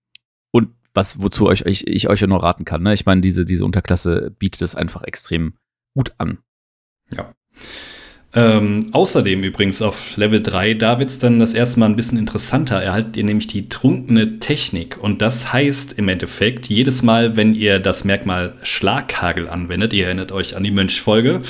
und 0.50 0.68
was, 0.92 1.22
wozu 1.22 1.46
euch, 1.46 1.62
ich, 1.62 1.86
ich 1.86 2.08
euch 2.08 2.20
ja 2.20 2.26
nur 2.26 2.42
raten 2.42 2.64
kann. 2.64 2.82
Ne? 2.82 2.92
Ich 2.92 3.06
meine, 3.06 3.22
diese, 3.22 3.44
diese 3.44 3.64
Unterklasse 3.64 4.30
bietet 4.38 4.62
es 4.62 4.74
einfach 4.74 5.02
extrem 5.02 5.54
gut 5.94 6.12
an. 6.18 6.38
Ja. 7.10 7.34
Ähm, 8.36 8.88
außerdem 8.90 9.44
übrigens 9.44 9.80
auf 9.80 10.16
Level 10.16 10.42
3, 10.42 10.74
da 10.74 10.98
wird 10.98 11.08
es 11.08 11.18
dann 11.18 11.38
das 11.38 11.54
erste 11.54 11.78
Mal 11.78 11.86
ein 11.86 11.96
bisschen 11.96 12.18
interessanter. 12.18 12.82
Erhaltet 12.82 13.16
ihr 13.16 13.24
nämlich 13.24 13.46
die 13.46 13.68
trunkene 13.68 14.40
Technik. 14.40 14.98
Und 15.00 15.22
das 15.22 15.52
heißt 15.52 15.92
im 15.98 16.08
Endeffekt, 16.08 16.66
jedes 16.66 17.04
Mal, 17.04 17.36
wenn 17.36 17.54
ihr 17.54 17.78
das 17.78 18.04
Merkmal 18.04 18.54
Schlaghagel 18.64 19.48
anwendet, 19.48 19.92
ihr 19.92 20.06
erinnert 20.06 20.32
euch 20.32 20.56
an 20.56 20.64
die 20.64 20.72
Mönchfolge, 20.72 21.42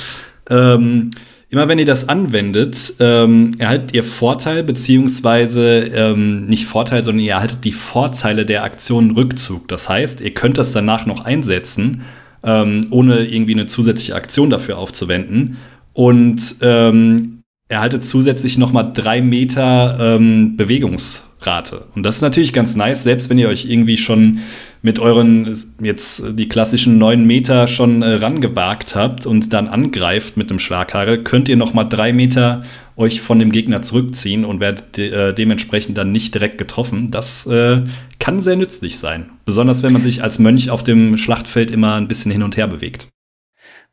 ähm, 0.51 1.09
immer 1.49 1.67
wenn 1.67 1.79
ihr 1.79 1.85
das 1.85 2.07
anwendet, 2.07 2.93
ähm, 2.99 3.51
erhaltet 3.57 3.95
ihr 3.95 4.03
Vorteil, 4.03 4.63
beziehungsweise 4.63 5.85
ähm, 5.95 6.45
nicht 6.45 6.65
Vorteil, 6.65 7.03
sondern 7.03 7.25
ihr 7.25 7.33
erhaltet 7.33 7.63
die 7.63 7.71
Vorteile 7.71 8.45
der 8.45 8.63
Aktion 8.63 9.11
Rückzug. 9.11 9.67
Das 9.69 9.89
heißt, 9.89 10.21
ihr 10.21 10.35
könnt 10.35 10.59
das 10.59 10.71
danach 10.71 11.07
noch 11.07 11.25
einsetzen, 11.25 12.03
ähm, 12.43 12.81
ohne 12.91 13.25
irgendwie 13.25 13.53
eine 13.53 13.65
zusätzliche 13.65 14.13
Aktion 14.13 14.51
dafür 14.51 14.77
aufzuwenden 14.77 15.57
und 15.95 16.57
ähm, 16.61 17.41
erhaltet 17.67 18.05
zusätzlich 18.05 18.59
nochmal 18.59 18.91
drei 18.93 19.21
Meter 19.21 19.97
ähm, 19.99 20.55
Bewegungsrate. 20.55 21.87
Und 21.95 22.03
das 22.03 22.17
ist 22.17 22.21
natürlich 22.21 22.53
ganz 22.53 22.75
nice, 22.75 23.03
selbst 23.03 23.29
wenn 23.29 23.39
ihr 23.39 23.47
euch 23.47 23.65
irgendwie 23.65 23.97
schon 23.97 24.39
mit 24.83 24.99
euren 24.99 25.57
jetzt 25.81 26.23
die 26.33 26.47
klassischen 26.47 26.99
neun 26.99 27.25
Meter 27.25 27.65
schon 27.65 28.03
äh, 28.03 28.15
rangewagt 28.15 28.95
habt 28.95 29.25
und 29.25 29.51
dann 29.53 29.67
angreift 29.67 30.37
mit 30.37 30.51
dem 30.51 30.59
Schlaghaare, 30.59 31.23
könnt 31.23 31.49
ihr 31.49 31.55
nochmal 31.55 31.87
drei 31.89 32.13
Meter 32.13 32.63
euch 32.97 33.21
von 33.21 33.39
dem 33.39 33.51
Gegner 33.51 33.81
zurückziehen 33.81 34.45
und 34.45 34.59
werdet 34.59 34.97
de 34.97 35.11
äh, 35.11 35.33
dementsprechend 35.33 35.97
dann 35.97 36.11
nicht 36.11 36.33
direkt 36.33 36.57
getroffen. 36.57 37.09
Das 37.09 37.47
äh, 37.47 37.81
kann 38.19 38.41
sehr 38.41 38.57
nützlich 38.57 38.99
sein. 38.99 39.31
Besonders 39.45 39.81
wenn 39.81 39.93
man 39.93 40.03
sich 40.03 40.21
als 40.21 40.39
Mönch 40.39 40.69
auf 40.69 40.83
dem 40.83 41.17
Schlachtfeld 41.17 41.71
immer 41.71 41.95
ein 41.95 42.07
bisschen 42.07 42.31
hin 42.31 42.43
und 42.43 42.57
her 42.57 42.67
bewegt. 42.67 43.07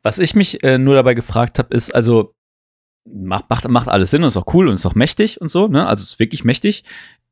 Was 0.03 0.19
ich 0.19 0.35
mich 0.35 0.63
äh, 0.63 0.77
nur 0.77 0.95
dabei 0.95 1.13
gefragt 1.13 1.57
habe, 1.59 1.73
ist, 1.75 1.95
also 1.95 2.35
macht, 3.05 3.49
macht, 3.49 3.67
macht 3.67 3.87
alles 3.89 4.11
Sinn 4.11 4.23
und 4.23 4.27
ist 4.27 4.37
auch 4.37 4.53
cool 4.53 4.67
und 4.67 4.75
ist 4.75 4.85
auch 4.85 4.95
mächtig 4.95 5.41
und 5.41 5.49
so, 5.49 5.67
ne? 5.67 5.87
Also 5.87 6.03
ist 6.03 6.19
wirklich 6.19 6.43
mächtig. 6.43 6.83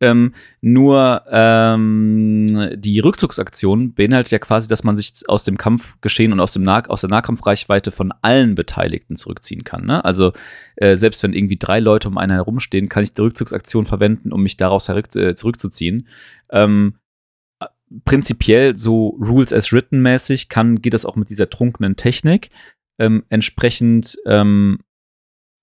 Ähm, 0.02 0.34
nur 0.62 1.24
ähm, 1.30 2.72
die 2.76 3.00
Rückzugsaktion 3.00 3.94
beinhaltet 3.94 4.32
ja 4.32 4.40
quasi, 4.40 4.68
dass 4.68 4.84
man 4.84 4.98
sich 4.98 5.14
aus 5.28 5.44
dem 5.44 5.58
Kampfgeschehen 5.58 6.34
und 6.34 6.40
aus, 6.40 6.54
dem 6.54 6.64
nah 6.64 6.84
aus 6.88 7.02
der 7.02 7.10
Nahkampfreichweite 7.12 7.92
von 7.92 8.12
allen 8.22 8.56
Beteiligten 8.56 9.16
zurückziehen 9.16 9.64
kann. 9.64 9.86
Ne? 9.86 10.04
Also 10.04 10.34
äh, 10.76 10.98
selbst 10.98 11.22
wenn 11.22 11.34
irgendwie 11.34 11.58
drei 11.58 11.80
Leute 11.80 12.08
um 12.08 12.18
einen 12.18 12.34
herumstehen, 12.34 12.90
kann 12.90 13.04
ich 13.04 13.14
die 13.14 13.22
Rückzugsaktion 13.22 13.86
verwenden, 13.86 14.34
um 14.34 14.42
mich 14.42 14.58
daraus 14.58 14.90
äh, 14.90 15.36
zurückzuziehen. 15.36 16.08
Ähm, 16.50 16.96
prinzipiell 18.06 18.78
so 18.78 19.10
Rules 19.20 19.54
as 19.54 19.72
written 19.72 20.02
mäßig 20.02 20.50
kann, 20.50 20.82
geht 20.82 20.94
das 20.94 21.06
auch 21.06 21.16
mit 21.16 21.30
dieser 21.30 21.50
trunkenen 21.50 21.96
Technik. 21.96 22.50
Ähm, 23.00 23.24
entsprechend, 23.30 24.18
ähm, 24.26 24.80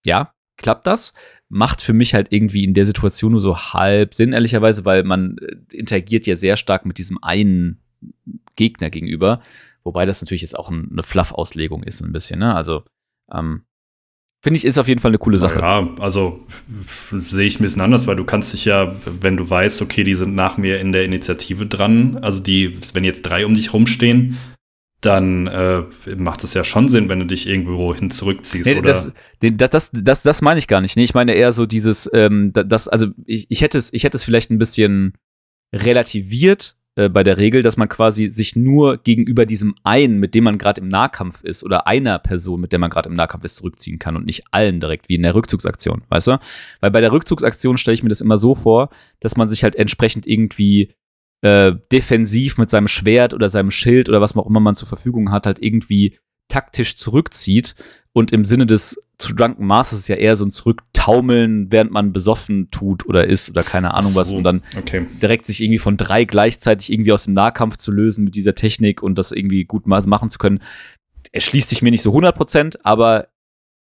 ja, 0.04 0.34
klappt 0.56 0.86
das. 0.86 1.14
Macht 1.48 1.80
für 1.80 1.92
mich 1.92 2.14
halt 2.14 2.32
irgendwie 2.32 2.64
in 2.64 2.74
der 2.74 2.86
Situation 2.86 3.32
nur 3.32 3.40
so 3.40 3.56
halb 3.56 4.14
Sinn, 4.14 4.32
ehrlicherweise, 4.32 4.84
weil 4.84 5.04
man 5.04 5.38
äh, 5.38 5.76
interagiert 5.76 6.26
ja 6.26 6.36
sehr 6.36 6.56
stark 6.56 6.84
mit 6.84 6.98
diesem 6.98 7.22
einen 7.22 7.80
Gegner 8.56 8.90
gegenüber. 8.90 9.40
Wobei 9.84 10.04
das 10.04 10.20
natürlich 10.20 10.42
jetzt 10.42 10.58
auch 10.58 10.70
ein, 10.70 10.88
eine 10.90 11.02
Fluff-Auslegung 11.02 11.82
ist, 11.84 12.02
ein 12.02 12.12
bisschen, 12.12 12.40
ne? 12.40 12.54
Also, 12.54 12.82
ähm, 13.32 13.62
Finde 14.40 14.58
ich, 14.58 14.64
ist 14.64 14.78
auf 14.78 14.86
jeden 14.86 15.00
Fall 15.00 15.10
eine 15.10 15.18
coole 15.18 15.36
Sache. 15.36 15.58
Ja, 15.58 15.88
also 15.98 16.46
sehe 17.10 17.46
ich 17.46 17.58
ein 17.58 17.64
bisschen 17.64 17.82
anders, 17.82 18.06
weil 18.06 18.14
du 18.14 18.24
kannst 18.24 18.52
dich 18.52 18.64
ja, 18.64 18.94
wenn 19.20 19.36
du 19.36 19.50
weißt, 19.50 19.82
okay, 19.82 20.04
die 20.04 20.14
sind 20.14 20.36
nach 20.36 20.56
mir 20.58 20.80
in 20.80 20.92
der 20.92 21.04
Initiative 21.04 21.66
dran, 21.66 22.18
also 22.22 22.40
die, 22.40 22.78
wenn 22.94 23.02
jetzt 23.02 23.22
drei 23.22 23.44
um 23.44 23.54
dich 23.54 23.72
rumstehen, 23.72 24.38
dann 25.00 25.46
äh, 25.48 25.82
macht 26.16 26.44
es 26.44 26.54
ja 26.54 26.62
schon 26.62 26.88
Sinn, 26.88 27.08
wenn 27.08 27.20
du 27.20 27.26
dich 27.26 27.48
irgendwo 27.48 27.94
hin 27.94 28.10
zurückziehst. 28.10 28.66
Nee, 28.66 28.78
oder? 28.78 28.88
Das, 28.88 29.12
das, 29.40 29.70
das, 29.70 29.90
das, 29.92 30.22
das 30.22 30.40
meine 30.40 30.58
ich 30.58 30.68
gar 30.68 30.80
nicht. 30.80 30.96
Nee, 30.96 31.04
ich 31.04 31.14
meine 31.14 31.34
eher 31.34 31.52
so 31.52 31.66
dieses, 31.66 32.08
ähm, 32.12 32.52
das, 32.52 32.88
also 32.88 33.08
ich, 33.24 33.46
ich, 33.48 33.60
hätte 33.60 33.78
es, 33.78 33.92
ich 33.92 34.04
hätte 34.04 34.16
es 34.16 34.24
vielleicht 34.24 34.50
ein 34.50 34.58
bisschen 34.58 35.14
relativiert 35.72 36.77
äh, 36.98 37.08
bei 37.08 37.22
der 37.22 37.38
Regel, 37.38 37.62
dass 37.62 37.76
man 37.76 37.88
quasi 37.88 38.26
sich 38.26 38.56
nur 38.56 38.96
gegenüber 38.96 39.46
diesem 39.46 39.76
einen, 39.84 40.18
mit 40.18 40.34
dem 40.34 40.42
man 40.42 40.58
gerade 40.58 40.80
im 40.80 40.88
Nahkampf 40.88 41.44
ist, 41.44 41.62
oder 41.62 41.86
einer 41.86 42.18
Person, 42.18 42.60
mit 42.60 42.72
der 42.72 42.80
man 42.80 42.90
gerade 42.90 43.08
im 43.08 43.14
Nahkampf 43.14 43.44
ist, 43.44 43.54
zurückziehen 43.54 44.00
kann 44.00 44.16
und 44.16 44.26
nicht 44.26 44.46
allen 44.50 44.80
direkt, 44.80 45.08
wie 45.08 45.14
in 45.14 45.22
der 45.22 45.36
Rückzugsaktion, 45.36 46.02
weißt 46.08 46.26
du? 46.26 46.40
Weil 46.80 46.90
bei 46.90 47.00
der 47.00 47.12
Rückzugsaktion 47.12 47.78
stelle 47.78 47.94
ich 47.94 48.02
mir 48.02 48.08
das 48.08 48.20
immer 48.20 48.36
so 48.36 48.56
vor, 48.56 48.90
dass 49.20 49.36
man 49.36 49.48
sich 49.48 49.62
halt 49.62 49.76
entsprechend 49.76 50.26
irgendwie 50.26 50.92
äh, 51.42 51.72
defensiv 51.92 52.58
mit 52.58 52.68
seinem 52.68 52.88
Schwert 52.88 53.32
oder 53.32 53.48
seinem 53.48 53.70
Schild 53.70 54.08
oder 54.08 54.20
was 54.20 54.36
auch 54.36 54.48
immer 54.48 54.58
man 54.58 54.74
zur 54.74 54.88
Verfügung 54.88 55.30
hat, 55.30 55.46
halt 55.46 55.62
irgendwie 55.62 56.18
taktisch 56.48 56.96
zurückzieht 56.96 57.76
und 58.12 58.32
im 58.32 58.44
Sinne 58.44 58.66
des 58.66 59.00
zu 59.18 59.34
Drunken 59.34 59.66
Masters 59.66 60.00
ist 60.00 60.08
ja 60.08 60.16
eher 60.16 60.36
so 60.36 60.44
ein 60.44 60.52
Zurücktaumeln, 60.52 61.72
während 61.72 61.90
man 61.90 62.12
besoffen 62.12 62.70
tut 62.70 63.04
oder 63.06 63.26
ist 63.26 63.50
oder 63.50 63.64
keine 63.64 63.94
Ahnung 63.94 64.12
so, 64.12 64.20
was 64.20 64.30
und 64.30 64.44
dann 64.44 64.62
okay. 64.78 65.06
direkt 65.20 65.44
sich 65.46 65.60
irgendwie 65.60 65.78
von 65.78 65.96
drei 65.96 66.24
gleichzeitig 66.24 66.92
irgendwie 66.92 67.12
aus 67.12 67.24
dem 67.24 67.34
Nahkampf 67.34 67.78
zu 67.78 67.90
lösen 67.90 68.24
mit 68.24 68.36
dieser 68.36 68.54
Technik 68.54 69.02
und 69.02 69.16
das 69.16 69.32
irgendwie 69.32 69.64
gut 69.64 69.86
machen 69.86 70.30
zu 70.30 70.38
können. 70.38 70.62
erschließt 71.32 71.68
sich 71.68 71.82
mir 71.82 71.90
nicht 71.90 72.02
so 72.02 72.14
100%, 72.14 72.78
aber 72.84 73.28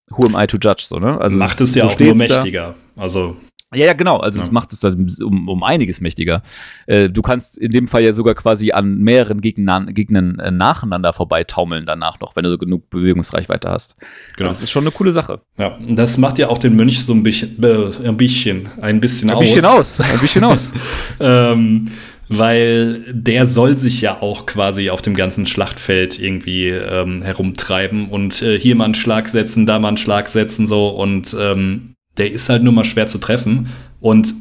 who 0.09 0.25
am 0.25 0.41
I 0.41 0.47
to 0.47 0.57
judge, 0.57 0.85
so, 0.87 0.97
ne? 0.97 1.19
Also 1.19 1.37
macht 1.37 1.59
es 1.59 1.75
ja 1.75 1.87
so 1.87 1.93
auch 1.93 1.99
nur 1.99 2.15
mächtiger. 2.15 2.75
Also 2.95 3.35
ja, 3.73 3.85
ja, 3.87 3.93
genau. 3.93 4.17
Also 4.17 4.39
es 4.39 4.49
macht 4.49 4.71
es 4.71 4.79
dann 4.79 5.09
um, 5.21 5.49
um 5.49 5.63
einiges 5.63 5.99
mächtiger. 5.99 6.41
Äh, 6.85 7.09
du 7.09 7.21
kannst 7.21 7.57
in 7.57 7.71
dem 7.71 7.89
Fall 7.89 8.03
ja 8.03 8.13
sogar 8.13 8.33
quasi 8.33 8.71
an 8.71 8.99
mehreren 8.99 9.41
Gegnern, 9.41 9.93
Gegnern 9.93 10.39
äh, 10.39 10.51
nacheinander 10.51 11.11
vorbeitaumeln 11.11 11.85
danach 11.85 12.19
noch, 12.21 12.37
wenn 12.37 12.45
du 12.45 12.49
so 12.51 12.57
genug 12.57 12.89
Bewegungsreichweite 12.89 13.69
hast. 13.69 13.97
Genau. 14.37 14.49
Das 14.49 14.61
ist 14.61 14.71
schon 14.71 14.83
eine 14.83 14.91
coole 14.91 15.11
Sache. 15.11 15.41
Ja, 15.57 15.77
das 15.85 16.17
macht 16.17 16.39
ja 16.39 16.47
auch 16.47 16.59
den 16.59 16.77
Mönch 16.77 17.03
so 17.03 17.13
ein 17.13 17.23
bisschen, 17.23 17.61
äh, 17.61 18.07
ein 18.07 18.15
bisschen, 18.15 18.69
ein 18.81 19.01
bisschen 19.01 19.31
ein 19.31 19.39
bisschen 19.39 19.65
aus. 19.65 19.99
Ein 19.99 20.19
bisschen 20.19 20.43
aus. 20.45 20.71
ähm, 21.19 21.85
weil 22.29 23.03
der 23.13 23.45
soll 23.45 23.77
sich 23.77 24.01
ja 24.01 24.21
auch 24.21 24.45
quasi 24.45 24.89
auf 24.89 25.01
dem 25.01 25.15
ganzen 25.15 25.45
Schlachtfeld 25.45 26.19
irgendwie 26.19 26.69
ähm, 26.69 27.21
herumtreiben 27.21 28.09
und 28.09 28.41
äh, 28.41 28.59
hier 28.59 28.75
mal 28.75 28.85
einen 28.85 28.95
Schlag 28.95 29.27
setzen, 29.29 29.65
da 29.65 29.79
mal 29.79 29.89
einen 29.89 29.97
Schlag 29.97 30.27
setzen 30.27 30.67
so 30.67 30.89
und 30.89 31.35
ähm, 31.39 31.95
der 32.17 32.31
ist 32.31 32.49
halt 32.49 32.63
nur 32.63 32.73
mal 32.73 32.83
schwer 32.83 33.07
zu 33.07 33.17
treffen. 33.17 33.67
Und 33.99 34.33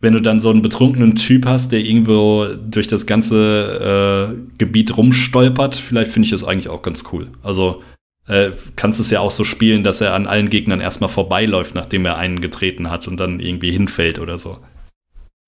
wenn 0.00 0.14
du 0.14 0.20
dann 0.20 0.40
so 0.40 0.50
einen 0.50 0.62
betrunkenen 0.62 1.14
Typ 1.14 1.46
hast, 1.46 1.70
der 1.70 1.80
irgendwo 1.80 2.46
durch 2.68 2.88
das 2.88 3.06
ganze 3.06 4.34
äh, 4.34 4.58
Gebiet 4.58 4.96
rumstolpert, 4.96 5.76
vielleicht 5.76 6.10
finde 6.10 6.26
ich 6.26 6.32
das 6.32 6.44
eigentlich 6.44 6.68
auch 6.68 6.82
ganz 6.82 7.04
cool. 7.12 7.28
Also 7.42 7.82
äh, 8.26 8.50
kannst 8.76 8.98
es 8.98 9.10
ja 9.10 9.20
auch 9.20 9.30
so 9.30 9.44
spielen, 9.44 9.84
dass 9.84 10.00
er 10.00 10.14
an 10.14 10.26
allen 10.26 10.50
Gegnern 10.50 10.80
erstmal 10.80 11.08
vorbeiläuft, 11.08 11.74
nachdem 11.74 12.04
er 12.04 12.18
einen 12.18 12.40
getreten 12.40 12.90
hat 12.90 13.06
und 13.06 13.18
dann 13.18 13.40
irgendwie 13.40 13.70
hinfällt 13.70 14.18
oder 14.18 14.38
so. 14.38 14.58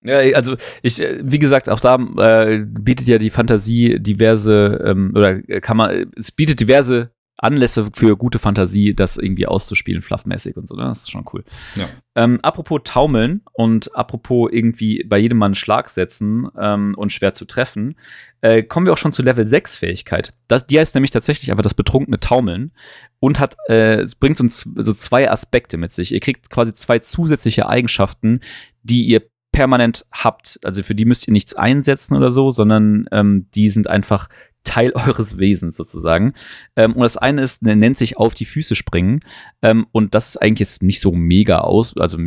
Ja, 0.04 0.18
also 0.36 0.56
ich, 0.82 1.00
äh, 1.00 1.18
wie 1.22 1.38
gesagt, 1.38 1.68
auch 1.68 1.80
da 1.80 1.96
äh, 1.96 2.64
bietet 2.64 3.08
ja 3.08 3.18
die 3.18 3.30
Fantasie 3.30 3.98
diverse 3.98 4.82
ähm, 4.84 5.12
oder 5.16 5.40
kann 5.60 5.78
man, 5.78 6.12
es 6.16 6.30
bietet 6.30 6.60
diverse 6.60 7.10
Anlässe 7.36 7.88
für 7.92 8.16
gute 8.16 8.38
Fantasie, 8.38 8.94
das 8.94 9.16
irgendwie 9.16 9.46
auszuspielen, 9.46 10.02
fluffmäßig 10.02 10.56
und 10.56 10.68
so. 10.68 10.76
Ne? 10.76 10.84
Das 10.84 11.00
ist 11.00 11.10
schon 11.10 11.24
cool. 11.32 11.44
Ja. 11.74 11.86
Ähm, 12.14 12.38
apropos 12.42 12.82
Taumeln 12.84 13.42
und 13.52 13.94
apropos 13.96 14.50
irgendwie 14.52 15.04
bei 15.04 15.18
jedem 15.18 15.38
Mal 15.38 15.46
einen 15.46 15.54
Schlag 15.56 15.88
setzen 15.88 16.48
ähm, 16.58 16.94
und 16.96 17.12
schwer 17.12 17.34
zu 17.34 17.44
treffen, 17.44 17.96
äh, 18.40 18.62
kommen 18.62 18.86
wir 18.86 18.92
auch 18.92 18.98
schon 18.98 19.12
zu 19.12 19.22
Level 19.22 19.46
6 19.46 19.76
Fähigkeit. 19.76 20.32
Das, 20.46 20.66
die 20.66 20.78
heißt 20.78 20.94
nämlich 20.94 21.10
tatsächlich 21.10 21.50
aber 21.50 21.62
das 21.62 21.74
betrunkene 21.74 22.20
Taumeln 22.20 22.72
und 23.18 23.40
hat, 23.40 23.56
äh, 23.68 24.02
es 24.02 24.14
bringt 24.14 24.40
uns 24.40 24.70
so 24.76 24.92
zwei 24.92 25.30
Aspekte 25.30 25.76
mit 25.76 25.92
sich. 25.92 26.12
Ihr 26.12 26.20
kriegt 26.20 26.50
quasi 26.50 26.72
zwei 26.72 27.00
zusätzliche 27.00 27.68
Eigenschaften, 27.68 28.40
die 28.84 29.04
ihr 29.06 29.22
permanent 29.50 30.04
habt. 30.12 30.58
Also 30.64 30.82
für 30.82 30.94
die 30.94 31.04
müsst 31.04 31.28
ihr 31.28 31.32
nichts 31.32 31.54
einsetzen 31.54 32.16
oder 32.16 32.30
so, 32.30 32.50
sondern 32.50 33.06
ähm, 33.12 33.48
die 33.54 33.70
sind 33.70 33.88
einfach 33.88 34.28
Teil 34.64 34.92
eures 34.94 35.38
Wesens 35.38 35.76
sozusagen. 35.76 36.32
Ähm, 36.76 36.94
und 36.94 37.02
das 37.02 37.16
eine 37.16 37.42
ist, 37.42 37.62
nennt 37.62 37.96
sich 37.96 38.16
auf 38.16 38.34
die 38.34 38.44
Füße 38.44 38.74
springen. 38.74 39.20
Ähm, 39.62 39.86
und 39.92 40.14
das 40.14 40.30
ist 40.30 40.36
eigentlich 40.38 40.68
jetzt 40.68 40.82
nicht 40.82 41.00
so 41.00 41.12
mega 41.12 41.58
aus, 41.58 41.96
also, 41.96 42.18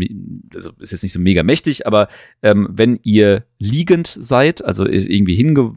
also 0.54 0.72
ist 0.80 0.92
jetzt 0.92 1.04
nicht 1.04 1.14
so 1.14 1.20
mega 1.20 1.44
mächtig, 1.44 1.86
aber 1.86 2.08
ähm, 2.42 2.68
wenn 2.72 3.00
ihr 3.04 3.44
liegend 3.58 4.16
seid, 4.20 4.64
also 4.64 4.86
irgendwie 4.86 5.36
hinge 5.36 5.74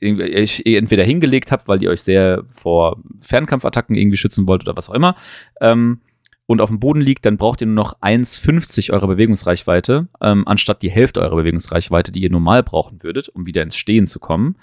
irgendwie, 0.00 0.76
entweder 0.76 1.04
hingelegt 1.04 1.50
habt, 1.50 1.68
weil 1.68 1.82
ihr 1.82 1.90
euch 1.90 2.02
sehr 2.02 2.44
vor 2.50 3.02
Fernkampfattacken 3.20 3.96
irgendwie 3.96 4.18
schützen 4.18 4.46
wollt 4.46 4.62
oder 4.62 4.76
was 4.76 4.90
auch 4.90 4.94
immer, 4.94 5.16
ähm, 5.60 6.00
und 6.46 6.60
auf 6.60 6.68
dem 6.68 6.80
Boden 6.80 7.00
liegt, 7.00 7.24
dann 7.24 7.36
braucht 7.36 7.60
ihr 7.60 7.66
nur 7.66 7.76
noch 7.76 8.00
1,50 8.00 8.92
eurer 8.92 9.06
Bewegungsreichweite, 9.06 10.08
ähm, 10.20 10.46
anstatt 10.46 10.82
die 10.82 10.90
Hälfte 10.90 11.20
eurer 11.20 11.36
Bewegungsreichweite, 11.36 12.12
die 12.12 12.20
ihr 12.20 12.30
normal 12.30 12.62
brauchen 12.62 13.02
würdet, 13.02 13.28
um 13.28 13.46
wieder 13.46 13.62
ins 13.62 13.76
Stehen 13.76 14.06
zu 14.06 14.18
kommen. 14.18 14.56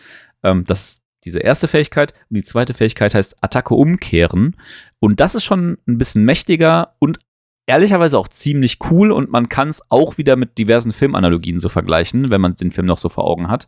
Ähm, 0.44 0.66
das 0.66 0.99
diese 1.26 1.40
erste 1.40 1.68
Fähigkeit. 1.68 2.14
Und 2.30 2.36
die 2.36 2.44
zweite 2.44 2.74
Fähigkeit 2.74 3.14
heißt 3.14 3.38
Attacke 3.42 3.76
umkehren. 3.76 4.56
Und 5.00 5.20
das 5.20 5.36
ist 5.36 5.44
schon 5.44 5.78
ein 5.88 5.98
bisschen 5.98 6.24
mächtiger 6.26 6.96
und 7.00 7.20
ehrlicherweise 7.68 8.18
auch 8.18 8.28
ziemlich 8.28 8.80
cool. 8.90 9.12
Und 9.12 9.32
man 9.32 9.50
kann 9.50 9.70
es 9.70 9.84
auch 9.90 10.18
wieder 10.18 10.36
mit 10.36 10.58
diversen 10.58 10.92
Filmanalogien 10.92 11.60
so 11.60 11.70
vergleichen, 11.70 12.32
wenn 12.32 12.42
man 12.42 12.56
den 12.56 12.72
Film 12.72 12.88
noch 12.88 12.98
so 12.98 13.10
vor 13.10 13.26
Augen 13.26 13.50
hat. 13.50 13.68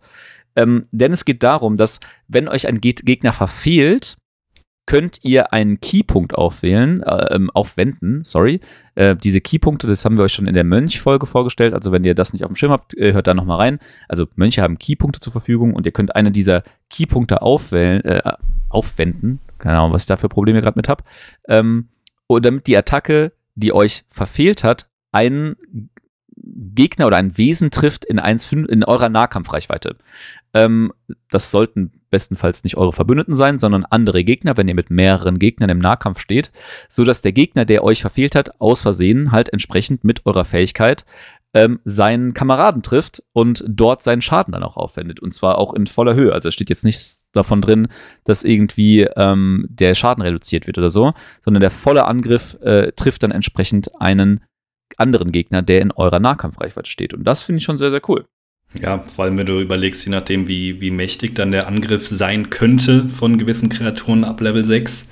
Ähm, 0.56 0.88
denn 0.92 1.14
es 1.14 1.26
geht 1.26 1.44
darum, 1.44 1.78
dass 1.78 2.00
wenn 2.28 2.48
euch 2.48 2.68
ein 2.68 2.82
Gegner 2.82 3.34
verfehlt, 3.34 4.18
könnt 4.92 5.20
ihr 5.24 5.54
einen 5.54 5.80
Keypunkt 5.80 6.36
aufwählen, 6.36 7.02
äh, 7.02 7.34
ähm, 7.34 7.50
aufwenden, 7.52 8.26
sorry. 8.26 8.60
Äh, 8.96 9.16
diese 9.16 9.40
Keypunkte, 9.40 9.88
das 9.88 10.04
haben 10.04 10.18
wir 10.18 10.26
euch 10.26 10.34
schon 10.34 10.48
in 10.48 10.54
der 10.54 10.66
Mönch-Folge 10.66 11.28
vorgestellt. 11.28 11.74
Also 11.74 11.94
wenn 11.94 12.04
ihr 12.04 12.14
das 12.14 12.34
nicht 12.34 12.44
auf 12.44 12.50
dem 12.50 12.58
Schirm 12.58 12.74
habt, 12.74 12.98
äh, 12.98 13.14
hört 13.14 13.26
da 13.28 13.34
nochmal 13.34 13.56
rein. 13.56 13.80
Also 14.10 14.28
Mönche 14.36 14.62
haben 14.62 14.78
Keypunkte 14.78 15.22
zur 15.22 15.32
Verfügung 15.32 15.76
und 15.76 15.86
ihr 15.86 15.94
könnt 15.94 16.14
eine 16.18 16.30
dieser 16.30 16.64
Keypunkte 16.90 17.42
aufwählen, 17.42 18.04
äh, 18.04 18.34
aufwenden. 18.68 19.40
Keine 19.60 19.80
Ahnung, 19.80 19.94
was 19.94 20.02
ich 20.02 20.08
da 20.08 20.18
für 20.18 20.28
Probleme 20.28 20.60
gerade 20.60 20.78
mit 20.78 20.90
habe. 20.90 21.06
Ähm, 21.48 21.88
und 22.28 22.46
damit 22.46 22.68
die 22.68 22.76
Attacke, 22.76 23.32
die 23.56 23.72
euch 23.72 24.04
verfehlt 24.10 24.66
hat, 24.66 24.90
einen 25.14 25.56
Gegner 26.36 27.08
oder 27.08 27.16
ein 27.16 27.38
Wesen 27.38 27.72
trifft 27.72 28.04
in, 28.04 28.20
1, 28.20 28.52
in 28.52 28.84
eurer 28.84 29.08
Nahkampfreichweite. 29.08 29.96
Ähm, 30.54 30.92
das 31.30 31.50
sollten 31.50 31.94
bestenfalls 32.12 32.64
nicht 32.64 32.78
eure 32.78 32.94
Verbündeten 32.94 33.34
sein, 33.34 33.58
sondern 33.58 33.86
andere 33.86 34.24
Gegner, 34.24 34.58
wenn 34.58 34.68
ihr 34.68 34.76
mit 34.76 34.92
mehreren 34.92 35.40
Gegnern 35.40 35.72
im 35.72 35.80
Nahkampf 35.80 36.20
steht, 36.20 36.52
so 36.88 37.04
dass 37.04 37.24
der 37.24 37.32
Gegner, 37.32 37.66
der 37.66 37.84
euch 37.84 38.02
verfehlt 38.02 38.36
hat, 38.36 38.62
aus 38.62 38.84
Versehen 38.84 39.32
halt 39.32 39.52
entsprechend 39.52 40.04
mit 40.04 40.26
eurer 40.28 40.46
Fähigkeit 40.46 41.06
ähm, 41.54 41.80
seinen 41.84 42.34
Kameraden 42.34 42.82
trifft 42.82 43.24
und 43.34 43.64
dort 43.68 44.04
seinen 44.04 44.22
Schaden 44.22 44.54
dann 44.54 44.64
auch 44.64 44.78
aufwendet. 44.78 45.20
Und 45.20 45.34
zwar 45.34 45.58
auch 45.58 45.74
in 45.74 45.88
voller 45.88 46.16
Höhe. 46.16 46.32
Also 46.32 46.50
es 46.50 46.54
steht 46.54 46.70
jetzt 46.70 46.86
nichts 46.86 47.26
davon 47.34 47.62
drin, 47.62 47.88
dass 48.24 48.44
irgendwie 48.44 49.02
ähm, 49.16 49.68
der 49.70 49.96
Schaden 49.96 50.22
reduziert 50.22 50.68
wird 50.68 50.78
oder 50.78 50.90
so, 50.90 51.14
sondern 51.44 51.62
der 51.62 51.72
volle 51.72 52.06
Angriff 52.06 52.58
äh, 52.62 52.92
trifft 52.94 53.24
dann 53.24 53.32
entsprechend 53.32 53.90
einen 54.00 54.42
anderen 54.98 55.32
Gegner, 55.32 55.62
der 55.62 55.82
in 55.82 55.92
eurer 55.92 56.20
Nahkampfreichweite 56.20 56.90
steht. 56.90 57.14
Und 57.14 57.24
das 57.24 57.44
finde 57.44 57.58
ich 57.58 57.64
schon 57.64 57.78
sehr, 57.78 57.92
sehr 57.92 58.08
cool. 58.10 58.26
Ja, 58.80 59.00
vor 59.00 59.26
allem 59.26 59.38
wenn 59.38 59.46
du 59.46 59.60
überlegst, 59.60 60.06
je 60.06 60.12
nachdem, 60.12 60.48
wie, 60.48 60.80
wie 60.80 60.92
mächtig 60.92 61.36
dann 61.36 61.52
der 61.52 61.68
Angriff 61.68 62.08
sein 62.08 62.50
könnte 62.50 63.10
von 63.10 63.38
gewissen 63.38 63.70
Kreaturen 63.70 64.24
ab 64.24 64.40
Level 64.40 64.64
6, 64.64 65.08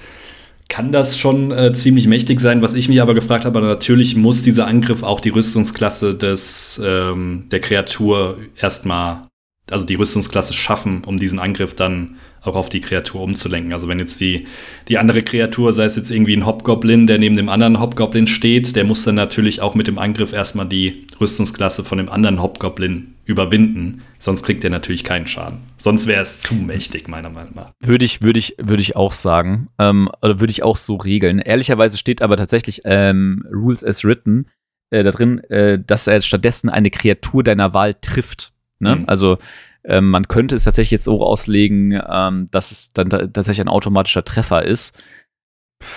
kann 0.69 0.91
das 0.91 1.17
schon 1.17 1.51
äh, 1.51 1.73
ziemlich 1.73 2.07
mächtig 2.07 2.39
sein. 2.39 2.61
Was 2.61 2.75
ich 2.75 2.87
mich 2.87 3.01
aber 3.01 3.15
gefragt 3.15 3.43
habe, 3.43 3.59
natürlich 3.59 4.15
muss 4.15 4.43
dieser 4.43 4.67
Angriff 4.67 5.03
auch 5.03 5.19
die 5.19 5.29
Rüstungsklasse 5.29 6.15
des, 6.15 6.79
ähm, 6.83 7.47
der 7.51 7.59
Kreatur 7.59 8.37
erstmal, 8.55 9.27
also 9.69 9.85
die 9.85 9.95
Rüstungsklasse 9.95 10.53
schaffen, 10.53 11.01
um 11.05 11.17
diesen 11.17 11.39
Angriff 11.39 11.73
dann 11.73 12.15
auch 12.41 12.55
auf 12.55 12.69
die 12.69 12.81
Kreatur 12.81 13.21
umzulenken. 13.21 13.73
Also 13.73 13.87
wenn 13.87 13.99
jetzt 13.99 14.21
die, 14.21 14.47
die 14.87 14.97
andere 14.97 15.23
Kreatur, 15.23 15.73
sei 15.73 15.85
es 15.85 15.97
jetzt 15.97 16.11
irgendwie 16.11 16.37
ein 16.37 16.45
Hobgoblin, 16.45 17.07
der 17.07 17.17
neben 17.17 17.35
dem 17.35 17.49
anderen 17.49 17.81
Hobgoblin 17.81 18.27
steht, 18.27 18.75
der 18.75 18.85
muss 18.85 19.03
dann 19.03 19.15
natürlich 19.15 19.61
auch 19.61 19.75
mit 19.75 19.87
dem 19.87 19.97
Angriff 19.97 20.31
erstmal 20.31 20.67
die 20.67 21.07
Rüstungsklasse 21.19 21.83
von 21.83 21.97
dem 21.97 22.09
anderen 22.09 22.41
Hobgoblin 22.41 23.15
überwinden. 23.29 24.01
Sonst 24.17 24.43
kriegt 24.43 24.63
er 24.63 24.69
natürlich 24.69 25.03
keinen 25.03 25.27
Schaden. 25.27 25.61
Sonst 25.77 26.07
wäre 26.07 26.21
es 26.21 26.41
zu 26.41 26.55
mächtig, 26.55 27.07
meiner 27.07 27.29
Meinung 27.29 27.55
nach. 27.55 27.71
Würde 27.79 28.03
ich, 28.03 28.21
würde 28.21 28.39
ich, 28.39 28.55
würde 28.57 28.81
ich 28.81 28.95
auch 28.95 29.13
sagen. 29.13 29.69
Ähm, 29.77 30.09
oder 30.21 30.39
würde 30.39 30.51
ich 30.51 30.63
auch 30.63 30.77
so 30.77 30.95
regeln. 30.95 31.39
Ehrlicherweise 31.39 31.97
steht 31.97 32.21
aber 32.21 32.35
tatsächlich 32.37 32.81
ähm, 32.85 33.45
Rules 33.51 33.83
as 33.83 34.03
written 34.03 34.47
äh, 34.89 35.03
da 35.03 35.11
drin, 35.11 35.39
äh, 35.45 35.79
dass 35.79 36.07
er 36.07 36.21
stattdessen 36.21 36.69
eine 36.69 36.89
Kreatur 36.89 37.43
deiner 37.43 37.73
Wahl 37.73 37.93
trifft. 37.93 38.51
Ne? 38.79 38.97
Mhm. 38.97 39.03
Also 39.07 39.37
ähm, 39.85 40.09
man 40.09 40.27
könnte 40.27 40.55
es 40.55 40.63
tatsächlich 40.63 40.91
jetzt 40.91 41.05
so 41.05 41.21
auslegen, 41.23 41.99
ähm, 42.09 42.47
dass 42.51 42.71
es 42.71 42.93
dann 42.93 43.09
tatsächlich 43.09 43.61
ein 43.61 43.67
automatischer 43.67 44.25
Treffer 44.25 44.65
ist. 44.65 45.01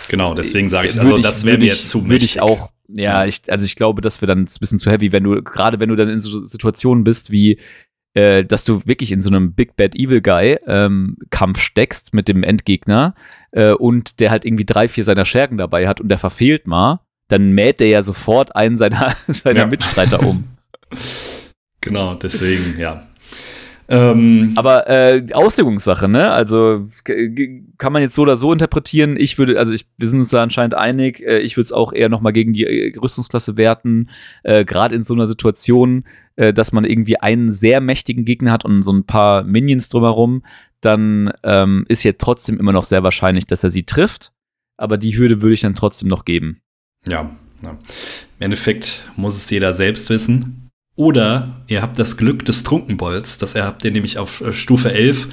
Genau, 0.09 0.35
deswegen 0.35 0.70
sage 0.70 0.89
ich, 0.89 1.01
also 1.01 1.16
ich, 1.16 1.22
das 1.22 1.45
wäre 1.45 1.59
mir 1.59 1.66
jetzt 1.66 1.89
zu 1.89 2.09
Würde 2.09 2.24
ich 2.24 2.41
auch, 2.41 2.72
ja, 2.89 3.24
ich, 3.24 3.43
also 3.51 3.64
ich 3.64 3.76
glaube, 3.76 4.01
das 4.01 4.20
wäre 4.20 4.28
dann 4.28 4.41
ein 4.41 4.49
bisschen 4.61 4.78
zu 4.78 4.91
heavy, 4.91 5.12
wenn 5.12 5.24
du, 5.24 5.43
gerade 5.43 5.80
wenn 5.80 5.89
du 5.89 5.97
dann 5.97 6.09
in 6.09 6.20
so 6.20 6.45
Situationen 6.47 7.05
bist 7.05 7.30
wie, 7.30 7.59
äh, 8.14 8.45
dass 8.45 8.64
du 8.64 8.83
wirklich 8.85 9.12
in 9.12 9.22
so 9.22 9.30
einem 9.30 9.55
Big 9.55 9.76
Bad 9.76 9.95
Evil 9.95 10.20
Guy 10.20 10.59
ähm, 10.66 11.16
Kampf 11.30 11.61
steckst 11.61 12.12
mit 12.12 12.28
dem 12.28 12.43
Endgegner 12.43 13.14
äh, 13.53 13.72
und 13.72 14.20
der 14.20 14.30
halt 14.30 14.45
irgendwie 14.45 14.66
drei, 14.66 14.89
vier 14.89 15.05
seiner 15.05 15.24
Schergen 15.24 15.59
dabei 15.59 15.89
hat 15.89 16.01
und 16.01 16.09
der 16.09 16.18
verfehlt 16.18 16.66
mal, 16.66 17.01
dann 17.28 17.53
mäht 17.53 17.80
der 17.80 17.89
ja 17.89 18.03
sofort 18.03 18.55
einen 18.55 18.76
seiner, 18.76 19.14
seiner 19.26 19.61
ja. 19.61 19.66
Mitstreiter 19.66 20.26
um. 20.26 20.45
Genau, 21.85 22.14
deswegen, 22.14 22.78
ja. 22.78 23.09
Ähm, 23.93 24.53
Aber 24.57 24.88
äh, 24.88 25.26
Auslegungssache, 25.34 26.09
ne? 26.09 26.30
Also 26.30 26.88
kann 27.76 27.93
man 27.93 28.01
jetzt 28.01 28.14
so 28.14 28.22
oder 28.22 28.38
so 28.38 28.51
interpretieren. 28.51 29.18
Ich 29.18 29.36
würde, 29.36 29.59
also 29.59 29.74
ich, 29.74 29.86
wir 29.99 30.09
sind 30.09 30.20
uns 30.20 30.30
da 30.30 30.43
anscheinend 30.43 30.74
einig. 30.74 31.20
Äh, 31.20 31.40
ich 31.40 31.59
würde 31.59 31.66
es 31.66 31.72
auch 31.72 31.93
eher 31.93 32.09
noch 32.09 32.22
mal 32.22 32.32
gegen 32.32 32.55
die 32.55 32.64
äh, 32.64 32.99
Rüstungsklasse 32.99 33.59
werten. 33.59 34.09
Äh, 34.45 34.64
Gerade 34.64 34.97
in 34.97 35.03
so 35.03 35.12
einer 35.12 35.26
Situation, 35.26 36.05
äh, 36.36 36.55
dass 36.55 36.72
man 36.72 36.84
irgendwie 36.84 37.20
einen 37.20 37.53
sehr 37.53 37.82
mächtigen 37.82 38.24
Gegner 38.24 38.53
hat 38.53 38.64
und 38.64 38.82
so 38.82 38.93
ein 38.93 39.05
paar 39.05 39.45
Minions 39.45 39.90
drumherum, 39.90 40.43
dann 40.80 41.30
ähm, 41.43 41.84
ist 41.88 42.03
ja 42.03 42.12
trotzdem 42.16 42.59
immer 42.59 42.72
noch 42.72 42.84
sehr 42.84 43.03
wahrscheinlich, 43.05 43.47
dass 43.47 43.62
er 43.62 43.70
sie 43.70 43.84
trifft. 43.84 44.32
Aber 44.78 44.97
die 44.97 45.18
Hürde 45.18 45.43
würde 45.43 45.53
ich 45.53 45.61
dann 45.61 45.74
trotzdem 45.74 46.09
noch 46.09 46.24
geben. 46.24 46.62
Ja, 47.07 47.30
ja. 47.62 47.70
Im 48.38 48.45
Endeffekt 48.47 49.05
muss 49.16 49.36
es 49.36 49.51
jeder 49.51 49.74
selbst 49.74 50.09
wissen. 50.09 50.61
Oder 50.95 51.62
ihr 51.68 51.80
habt 51.80 51.99
das 51.99 52.18
Glück 52.18 52.45
des 52.45 52.64
Trunkenbolz, 52.64 53.38
das 53.38 53.55
habt 53.55 53.82
ihr 53.84 53.90
nämlich 53.90 54.18
auf 54.18 54.43
äh, 54.43 54.53
Stufe 54.53 54.93
11. 54.93 55.28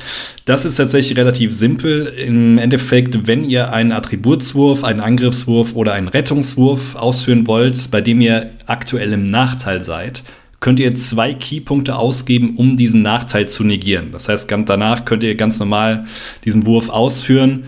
Das 0.46 0.64
ist 0.64 0.78
tatsächlich 0.78 1.18
relativ 1.18 1.54
simpel. 1.54 2.06
Im 2.06 2.58
Endeffekt, 2.58 3.28
wenn 3.28 3.44
ihr 3.44 3.74
einen 3.74 3.92
Attributswurf, 3.92 4.86
einen 4.86 5.02
Angriffswurf 5.02 5.76
oder 5.76 5.94
einen 5.94 6.08
Rettungswurf 6.08 6.96
ausführen 6.96 7.46
wollt, 7.46 7.92
bei 7.92 8.00
dem 8.00 8.22
ihr 8.22 8.52
aktuell 8.68 9.12
im 9.12 9.30
Nachteil 9.30 9.84
seid, 9.84 10.24
könnt 10.62 10.80
ihr 10.80 10.96
zwei 10.96 11.34
Keypunkte 11.34 11.98
ausgeben, 11.98 12.56
um 12.56 12.78
diesen 12.78 13.02
Nachteil 13.02 13.50
zu 13.50 13.66
negieren. 13.66 14.12
Das 14.14 14.30
heißt, 14.30 14.50
danach 14.66 15.04
könnt 15.04 15.24
ihr 15.24 15.36
ganz 15.36 15.60
normal 15.60 16.06
diesen 16.46 16.66
Wurf 16.66 16.90
ausführen. 16.90 17.66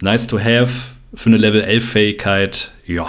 Nice 0.00 0.26
to 0.26 0.40
have 0.40 0.72
für 1.14 1.30
eine 1.30 1.38
Level 1.38 1.62
11 1.62 1.88
Fähigkeit. 1.88 2.72
Ja, 2.84 3.08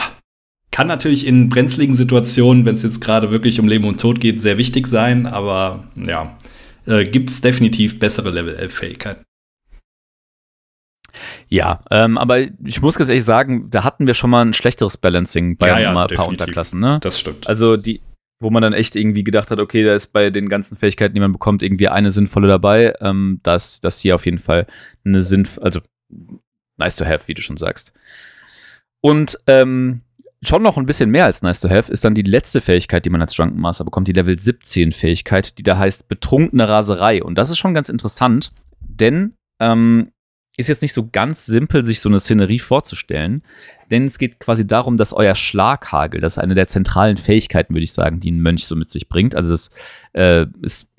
kann 0.71 0.87
natürlich 0.87 1.25
in 1.25 1.49
brenzligen 1.49 1.95
Situationen, 1.95 2.65
wenn 2.65 2.75
es 2.75 2.83
jetzt 2.83 3.01
gerade 3.01 3.31
wirklich 3.31 3.59
um 3.59 3.67
Leben 3.67 3.85
und 3.85 3.99
Tod 3.99 4.19
geht, 4.19 4.41
sehr 4.41 4.57
wichtig 4.57 4.87
sein, 4.87 5.25
aber 5.25 5.87
ja, 5.95 6.37
äh, 6.85 7.05
gibt 7.05 7.29
es 7.29 7.41
definitiv 7.41 7.99
bessere 7.99 8.31
Level 8.31 8.55
11 8.55 8.73
Fähigkeiten. 8.73 9.23
Ja, 11.49 11.79
ähm, 11.89 12.17
aber 12.17 12.39
ich 12.63 12.81
muss 12.81 12.97
ganz 12.97 13.09
ehrlich 13.09 13.23
sagen, 13.23 13.69
da 13.69 13.83
hatten 13.83 14.07
wir 14.07 14.13
schon 14.13 14.29
mal 14.29 14.45
ein 14.45 14.53
schlechteres 14.53 14.97
Balancing 14.97 15.57
bei 15.57 15.67
ja, 15.67 15.79
ja, 15.79 15.89
ein 15.95 16.15
paar 16.15 16.27
Unterklassen. 16.27 16.79
Ne? 16.79 16.99
Das 17.01 17.19
stimmt. 17.19 17.47
Also 17.47 17.77
die, 17.77 18.01
wo 18.39 18.49
man 18.49 18.61
dann 18.61 18.73
echt 18.73 18.95
irgendwie 18.95 19.23
gedacht 19.23 19.49
hat, 19.49 19.59
okay, 19.59 19.83
da 19.83 19.95
ist 19.95 20.07
bei 20.07 20.29
den 20.29 20.49
ganzen 20.49 20.77
Fähigkeiten, 20.77 21.15
die 21.15 21.19
man 21.19 21.31
bekommt, 21.31 21.63
irgendwie 21.63 21.87
eine 21.87 22.11
sinnvolle 22.11 22.47
dabei. 22.47 22.93
Ähm, 23.01 23.39
dass 23.43 23.81
das 23.81 23.99
hier 23.99 24.15
auf 24.15 24.25
jeden 24.25 24.39
Fall 24.39 24.67
eine 25.05 25.23
sinnvolle, 25.23 25.65
also 25.65 25.79
nice 26.77 26.97
to 26.97 27.05
have, 27.05 27.27
wie 27.27 27.33
du 27.33 27.41
schon 27.41 27.57
sagst. 27.57 27.93
Und 29.01 29.39
ähm, 29.47 30.01
schon 30.47 30.63
noch 30.63 30.77
ein 30.77 30.85
bisschen 30.85 31.09
mehr 31.09 31.25
als 31.25 31.41
nice 31.41 31.59
to 31.59 31.69
have 31.69 31.91
ist 31.91 32.05
dann 32.05 32.15
die 32.15 32.21
letzte 32.21 32.61
Fähigkeit, 32.61 33.05
die 33.05 33.09
man 33.09 33.21
als 33.21 33.33
Drunken 33.33 33.59
Master 33.59 33.85
bekommt, 33.85 34.07
die 34.07 34.13
Level 34.13 34.39
17 34.39 34.91
Fähigkeit, 34.91 35.57
die 35.57 35.63
da 35.63 35.77
heißt 35.77 36.07
betrunkene 36.07 36.67
Raserei. 36.67 37.23
Und 37.23 37.35
das 37.35 37.49
ist 37.49 37.57
schon 37.57 37.73
ganz 37.73 37.89
interessant, 37.89 38.51
denn 38.79 39.33
ähm, 39.59 40.11
ist 40.57 40.69
jetzt 40.69 40.81
nicht 40.81 40.93
so 40.93 41.07
ganz 41.11 41.45
simpel, 41.45 41.85
sich 41.85 41.99
so 41.99 42.09
eine 42.09 42.19
Szenerie 42.19 42.57
vorzustellen, 42.57 43.43
denn 43.91 44.05
es 44.05 44.17
geht 44.17 44.39
quasi 44.39 44.65
darum, 44.65 44.97
dass 44.97 45.13
euer 45.13 45.35
Schlaghagel, 45.35 46.19
das 46.19 46.33
ist 46.33 46.43
eine 46.43 46.55
der 46.55 46.67
zentralen 46.67 47.17
Fähigkeiten, 47.17 47.75
würde 47.75 47.83
ich 47.83 47.93
sagen, 47.93 48.19
die 48.19 48.31
ein 48.31 48.41
Mönch 48.41 48.65
so 48.65 48.75
mit 48.75 48.89
sich 48.89 49.07
bringt. 49.07 49.35
Also 49.35 49.51
das 49.51 49.69
äh, 50.13 50.47
ist 50.63 50.89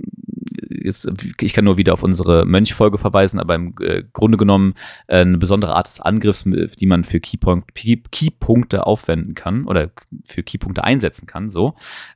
jetzt, 0.69 1.09
ich 1.41 1.53
kann 1.53 1.65
nur 1.65 1.77
wieder 1.77 1.93
auf 1.93 2.03
unsere 2.03 2.47
Mönchfolge 2.47 2.99
verweisen, 2.99 3.41
aber 3.41 3.55
im 3.55 3.75
äh, 3.81 4.03
Grunde 4.13 4.39
genommen 4.39 4.75
äh, 5.07 5.21
eine 5.21 5.39
besondere 5.39 5.75
Art 5.75 5.89
des 5.89 6.01
Angriffs, 6.01 6.45
die 6.45 6.87
man 6.87 7.05
für 7.05 7.21
Keypunkt, 7.21 7.75
Key, 7.75 7.97
Keypunkte 8.11 8.87
aufwenden 8.87 9.35
kann 9.35 9.65
oder 9.65 9.91
für 10.25 10.43
Keypunkte 10.43 10.85
einsetzen 10.85 11.27
kann, 11.27 11.51
so. 11.51 11.75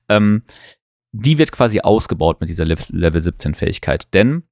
Ähm, 0.09 0.43
die 1.13 1.39
wird 1.39 1.53
quasi 1.53 1.81
ausgebaut 1.81 2.41
mit 2.41 2.49
dieser 2.49 2.65
Level 2.65 3.23
17 3.23 3.55
Fähigkeit, 3.55 4.09
denn 4.15 4.45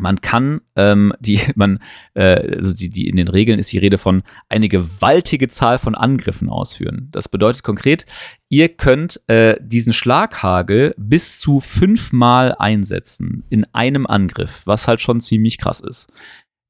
man 0.00 0.20
kann 0.20 0.60
ähm, 0.76 1.12
die 1.20 1.40
man 1.54 1.78
äh, 2.14 2.56
also 2.56 2.74
die 2.74 2.88
die 2.88 3.08
in 3.08 3.16
den 3.16 3.28
Regeln 3.28 3.58
ist 3.58 3.72
die 3.72 3.78
Rede 3.78 3.98
von 3.98 4.22
eine 4.48 4.68
gewaltige 4.68 5.48
Zahl 5.48 5.78
von 5.78 5.94
Angriffen 5.94 6.48
ausführen. 6.48 7.08
Das 7.12 7.28
bedeutet 7.28 7.62
konkret, 7.62 8.06
ihr 8.48 8.68
könnt 8.68 9.20
äh, 9.28 9.56
diesen 9.60 9.92
Schlaghagel 9.92 10.94
bis 10.98 11.38
zu 11.38 11.60
fünfmal 11.60 12.54
einsetzen 12.58 13.44
in 13.50 13.64
einem 13.72 14.06
Angriff, 14.06 14.62
was 14.64 14.88
halt 14.88 15.00
schon 15.00 15.20
ziemlich 15.20 15.58
krass 15.58 15.80
ist. 15.80 16.08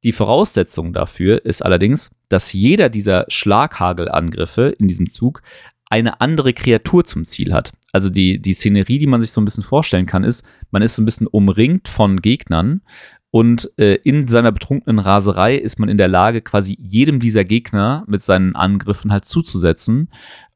Die 0.03 0.13
Voraussetzung 0.13 0.95
dafür 0.95 1.45
ist 1.45 1.63
allerdings, 1.63 2.11
dass 2.31 2.53
jeder 2.55 2.89
dieser 2.89 3.27
Schlaghagelangriffe 3.29 4.75
in 4.79 4.89
diesem 4.89 5.09
Zug 5.09 5.43
eine 5.91 6.21
andere 6.21 6.55
Kreatur 6.55 7.05
zum 7.05 7.25
Ziel 7.25 7.53
hat. 7.53 7.73
Also 7.93 8.09
die, 8.09 8.41
die 8.41 8.55
Szenerie, 8.55 9.01
die 9.01 9.09
man 9.09 9.21
sich 9.21 9.33
so 9.33 9.41
ein 9.41 9.45
bisschen 9.45 9.65
vorstellen 9.65 10.07
kann, 10.07 10.23
ist, 10.23 10.47
man 10.71 10.83
ist 10.83 10.95
so 10.95 11.03
ein 11.03 11.05
bisschen 11.05 11.27
umringt 11.27 11.89
von 11.89 12.23
Gegnern 12.23 12.83
und 13.31 13.71
äh, 13.79 13.95
in 13.95 14.27
seiner 14.27 14.51
betrunkenen 14.51 14.99
Raserei 14.99 15.55
ist 15.57 15.79
man 15.79 15.89
in 15.89 15.99
der 15.99 16.09
Lage, 16.09 16.41
quasi 16.41 16.77
jedem 16.81 17.21
dieser 17.21 17.45
Gegner 17.45 18.05
mit 18.09 18.23
seinen 18.23 18.57
Angriffen 18.57 19.13
halt 19.13 19.25
zuzusetzen. 19.25 20.09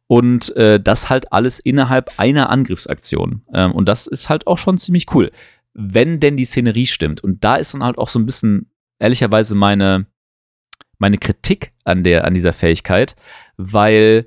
Und 0.07 0.55
äh, 0.57 0.81
das 0.81 1.09
halt 1.09 1.33
alles 1.33 1.61
innerhalb 1.61 2.18
einer 2.18 2.51
Angriffsaktion. 2.51 3.43
Ähm, 3.55 3.72
und 3.72 3.89
das 3.89 4.07
ist 4.07 4.29
halt 4.29 4.47
auch 4.47 4.59
schon 4.59 4.77
ziemlich 4.77 5.07
cool. 5.14 5.31
Wenn 5.72 6.20
denn 6.20 6.37
die 6.37 6.45
Szenerie 6.45 6.87
stimmt. 6.87 7.22
Und 7.22 7.43
da 7.43 7.57
ist 7.57 7.75
dann 7.75 7.83
halt 7.83 7.97
auch 7.97 8.09
so 8.09 8.18
ein 8.18 8.27
bisschen, 8.27 8.70
ehrlicherweise, 8.99 9.55
meine, 9.55 10.07
meine 10.99 11.18
Kritik 11.18 11.72
an, 11.85 12.05
der, 12.05 12.25
an 12.25 12.35
dieser 12.35 12.53
Fähigkeit, 12.53 13.16
weil 13.57 14.27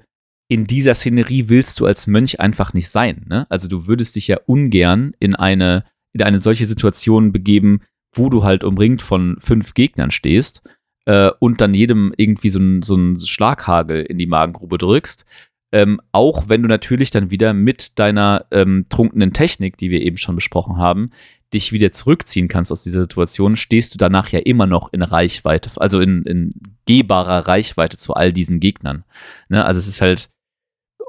in 0.50 0.66
dieser 0.66 0.96
Szenerie 0.96 1.50
willst 1.50 1.80
du 1.80 1.86
als 1.86 2.08
Mönch 2.08 2.40
einfach 2.40 2.74
nicht 2.74 2.90
sein. 2.90 3.26
Ne? 3.28 3.46
Also 3.50 3.68
du 3.68 3.88
würdest 3.88 4.16
dich 4.16 4.28
ja 4.28 4.40
ungern 4.46 5.14
in 5.20 5.36
eine, 5.36 5.84
in 6.14 6.24
eine 6.24 6.40
solche 6.40 6.66
Situation 6.66 7.32
begeben, 7.34 7.82
wo 8.14 8.30
du 8.30 8.44
halt 8.44 8.64
umringt 8.64 9.02
von 9.02 9.38
fünf 9.40 9.74
Gegnern 9.74 10.12
stehst 10.12 10.68
äh, 11.06 11.32
und 11.40 11.62
dann 11.62 11.74
jedem 11.74 12.14
irgendwie 12.18 12.50
so 12.50 12.60
einen 12.60 12.82
so 12.82 13.18
Schlaghagel 13.20 14.04
in 14.04 14.18
die 14.18 14.28
Magengrube 14.28 14.78
drückst. 14.78 15.26
Ähm, 15.74 16.00
auch 16.14 16.48
wenn 16.48 16.62
du 16.62 16.70
natürlich 16.70 17.12
dann 17.12 17.30
wieder 17.30 17.54
mit 17.54 18.00
deiner 18.00 18.46
ähm, 18.52 18.86
trunkenen 18.90 19.34
Technik, 19.34 19.78
die 19.78 19.90
wir 19.90 20.02
eben 20.02 20.18
schon 20.18 20.36
besprochen 20.36 20.78
haben, 20.78 21.12
dich 21.54 21.72
wieder 21.72 21.92
zurückziehen 21.92 22.48
kannst 22.48 22.72
aus 22.72 22.84
dieser 22.84 23.02
Situation, 23.02 23.56
stehst 23.56 23.94
du 23.94 23.98
danach 23.98 24.30
ja 24.30 24.40
immer 24.40 24.66
noch 24.66 24.92
in 24.94 25.02
Reichweite, 25.02 25.70
also 25.76 26.00
in, 26.00 26.24
in 26.24 26.54
gehbarer 26.86 27.48
Reichweite 27.48 27.98
zu 27.98 28.14
all 28.14 28.32
diesen 28.32 28.60
Gegnern. 28.60 29.04
Ne? 29.50 29.64
Also 29.64 29.80
es 29.80 29.88
ist 29.88 30.02
halt, 30.02 30.30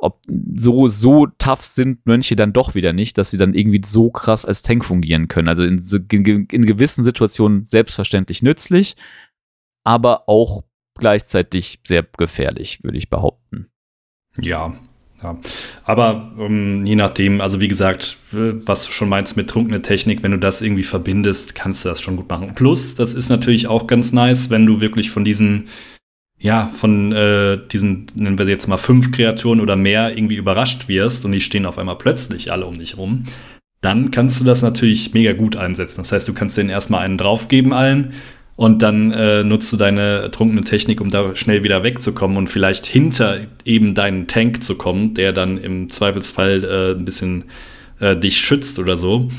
ob 0.01 0.21
so, 0.57 0.89
so 0.89 1.27
tough 1.39 1.65
sind 1.65 2.07
Mönche 2.07 2.37
dann 2.37 2.53
doch 2.53 2.75
wieder 2.75 2.93
nicht, 2.93 3.19
dass 3.19 3.31
sie 3.31 3.39
dann 3.39 3.55
irgendwie 3.55 3.83
so 3.85 4.11
krass 4.11 4.45
als 4.45 4.63
Tank 4.63 4.85
fungieren 4.85 5.29
können. 5.29 5.49
Also 5.49 5.65
in, 5.65 5.83
in, 5.83 6.67
gewissen 6.67 7.05
Situationen 7.05 7.67
selbstverständlich 7.67 8.43
nützlich, 8.43 8.97
aber 9.85 10.29
auch 10.29 10.65
gleichzeitig 10.99 11.81
sehr 11.87 12.07
gefährlich, 12.17 12.83
würde 12.83 12.99
ich 12.99 13.11
behaupten. 13.11 13.69
Ja, 14.41 14.75
ja. 15.23 15.37
Aber 15.85 16.33
um, 16.37 16.47
ähm, 16.47 16.87
je 16.87 16.95
nachdem, 16.95 17.41
also 17.41 17.61
wie 17.61 17.69
gesagt, 17.69 18.19
was 18.31 18.85
du 18.85 18.93
schon 18.93 19.09
meinst 19.09 19.37
mit 19.37 19.51
trunkene 19.51 19.83
Technik, 19.83 20.23
wenn 20.23 20.31
du 20.31 20.39
das 20.39 20.63
irgendwie 20.63 20.85
verbindest, 20.85 21.57
kannst 21.57 21.85
du 21.85 21.89
das 21.89 22.01
schon 22.01 22.17
gut 22.17 22.29
machen. 22.29 22.55
Plus, 22.55 22.95
das 22.95 23.15
ist 23.15 23.29
natürlich 23.29 23.67
auch 23.67 23.89
ganz 23.89 24.13
nice, 24.13 24.51
wenn 24.51 24.67
du 24.67 24.81
wirklich 24.81 25.11
von 25.11 25.25
diesen 25.25 25.69
ja, 26.41 26.71
von 26.73 27.13
äh, 27.13 27.59
diesen, 27.71 28.07
nennen 28.15 28.39
wir 28.39 28.47
sie 28.47 28.53
jetzt 28.53 28.69
mal 28.69 28.79
fünf 28.79 29.11
Kreaturen 29.11 29.61
oder 29.61 29.77
mehr, 29.77 30.17
irgendwie 30.17 30.37
überrascht 30.37 30.89
wirst 30.89 31.25
und 31.25 31.33
die 31.33 31.41
stehen 31.41 31.67
auf 31.67 31.79
einmal 31.79 31.99
plötzlich 31.99 32.53
alle 32.53 32.67
um 32.67 32.79
dich 32.79 32.97
rum, 32.97 33.25
dann 33.81 34.11
kannst 34.11 34.41
du 34.41 34.45
das 34.45 34.63
natürlich 34.63 35.15
mega 35.15 35.33
gut 35.33 35.57
einsetzen. 35.57 35.99
Das 35.99 36.13
heißt, 36.13 36.29
du 36.29 36.35
kannst 36.35 36.57
denen 36.57 36.71
erstmal 36.71 37.05
einen 37.05 37.19
draufgeben 37.19 37.73
allen 37.73 38.13
und 38.55 38.83
dann 38.83 39.13
äh, 39.13 39.45
nutzt 39.45 39.73
du 39.73 39.77
deine 39.77 40.31
trunkene 40.31 40.63
Technik, 40.63 41.01
um 41.01 41.11
da 41.11 41.35
schnell 41.35 41.65
wieder 41.65 41.85
wegzukommen 41.85 42.37
und 42.37 42.49
vielleicht 42.49 42.87
hinter 42.87 43.41
eben 43.65 43.95
deinen 43.95 44.27
Tank 44.27 44.63
zu 44.63 44.77
kommen, 44.77 45.15
der 45.15 45.33
dann 45.33 45.59
im 45.59 45.91
Zweifelsfall 45.91 46.65
äh, 46.65 46.99
ein 46.99 47.05
bisschen 47.05 47.45
äh, 48.01 48.17
dich 48.17 48.39
schützt 48.39 48.79
oder 48.79 48.97
so. 48.97 49.31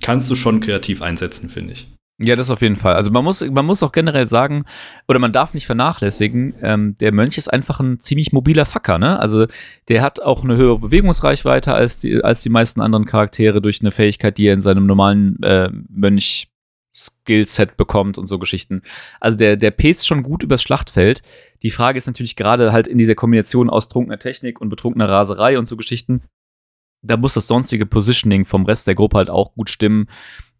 Kannst 0.00 0.30
du 0.30 0.34
schon 0.34 0.60
kreativ 0.60 1.02
einsetzen, 1.02 1.50
finde 1.50 1.74
ich. 1.74 1.86
Ja, 2.24 2.36
das 2.36 2.50
auf 2.50 2.62
jeden 2.62 2.76
Fall. 2.76 2.94
Also 2.94 3.10
man 3.10 3.24
muss, 3.24 3.40
man 3.40 3.66
muss 3.66 3.82
auch 3.82 3.90
generell 3.90 4.28
sagen, 4.28 4.64
oder 5.08 5.18
man 5.18 5.32
darf 5.32 5.54
nicht 5.54 5.66
vernachlässigen, 5.66 6.54
ähm, 6.62 6.94
der 7.00 7.12
Mönch 7.12 7.36
ist 7.36 7.52
einfach 7.52 7.80
ein 7.80 7.98
ziemlich 7.98 8.32
mobiler 8.32 8.64
Facker, 8.64 8.98
ne? 8.98 9.18
Also 9.18 9.46
der 9.88 10.02
hat 10.02 10.20
auch 10.22 10.44
eine 10.44 10.56
höhere 10.56 10.78
Bewegungsreichweite 10.78 11.74
als 11.74 11.98
die, 11.98 12.22
als 12.22 12.42
die 12.42 12.48
meisten 12.48 12.80
anderen 12.80 13.06
Charaktere 13.06 13.60
durch 13.60 13.80
eine 13.80 13.90
Fähigkeit, 13.90 14.38
die 14.38 14.46
er 14.46 14.54
in 14.54 14.62
seinem 14.62 14.86
normalen 14.86 15.42
äh, 15.42 15.70
Mönch 15.88 16.48
Skillset 16.94 17.76
bekommt 17.76 18.18
und 18.18 18.26
so 18.26 18.38
Geschichten. 18.38 18.82
Also 19.18 19.36
der, 19.36 19.56
der 19.56 19.70
pest 19.70 20.06
schon 20.06 20.22
gut 20.22 20.42
übers 20.42 20.62
Schlachtfeld. 20.62 21.22
Die 21.62 21.70
Frage 21.70 21.98
ist 21.98 22.06
natürlich 22.06 22.36
gerade 22.36 22.70
halt 22.70 22.86
in 22.86 22.98
dieser 22.98 23.14
Kombination 23.14 23.70
aus 23.70 23.88
trunkener 23.88 24.18
Technik 24.18 24.60
und 24.60 24.68
betrunkener 24.68 25.08
Raserei 25.08 25.58
und 25.58 25.66
so 25.66 25.76
Geschichten. 25.76 26.22
Da 27.02 27.16
muss 27.16 27.34
das 27.34 27.48
sonstige 27.48 27.86
Positioning 27.86 28.44
vom 28.44 28.66
Rest 28.66 28.86
der 28.86 28.94
Gruppe 28.94 29.16
halt 29.16 29.30
auch 29.30 29.54
gut 29.54 29.70
stimmen 29.70 30.06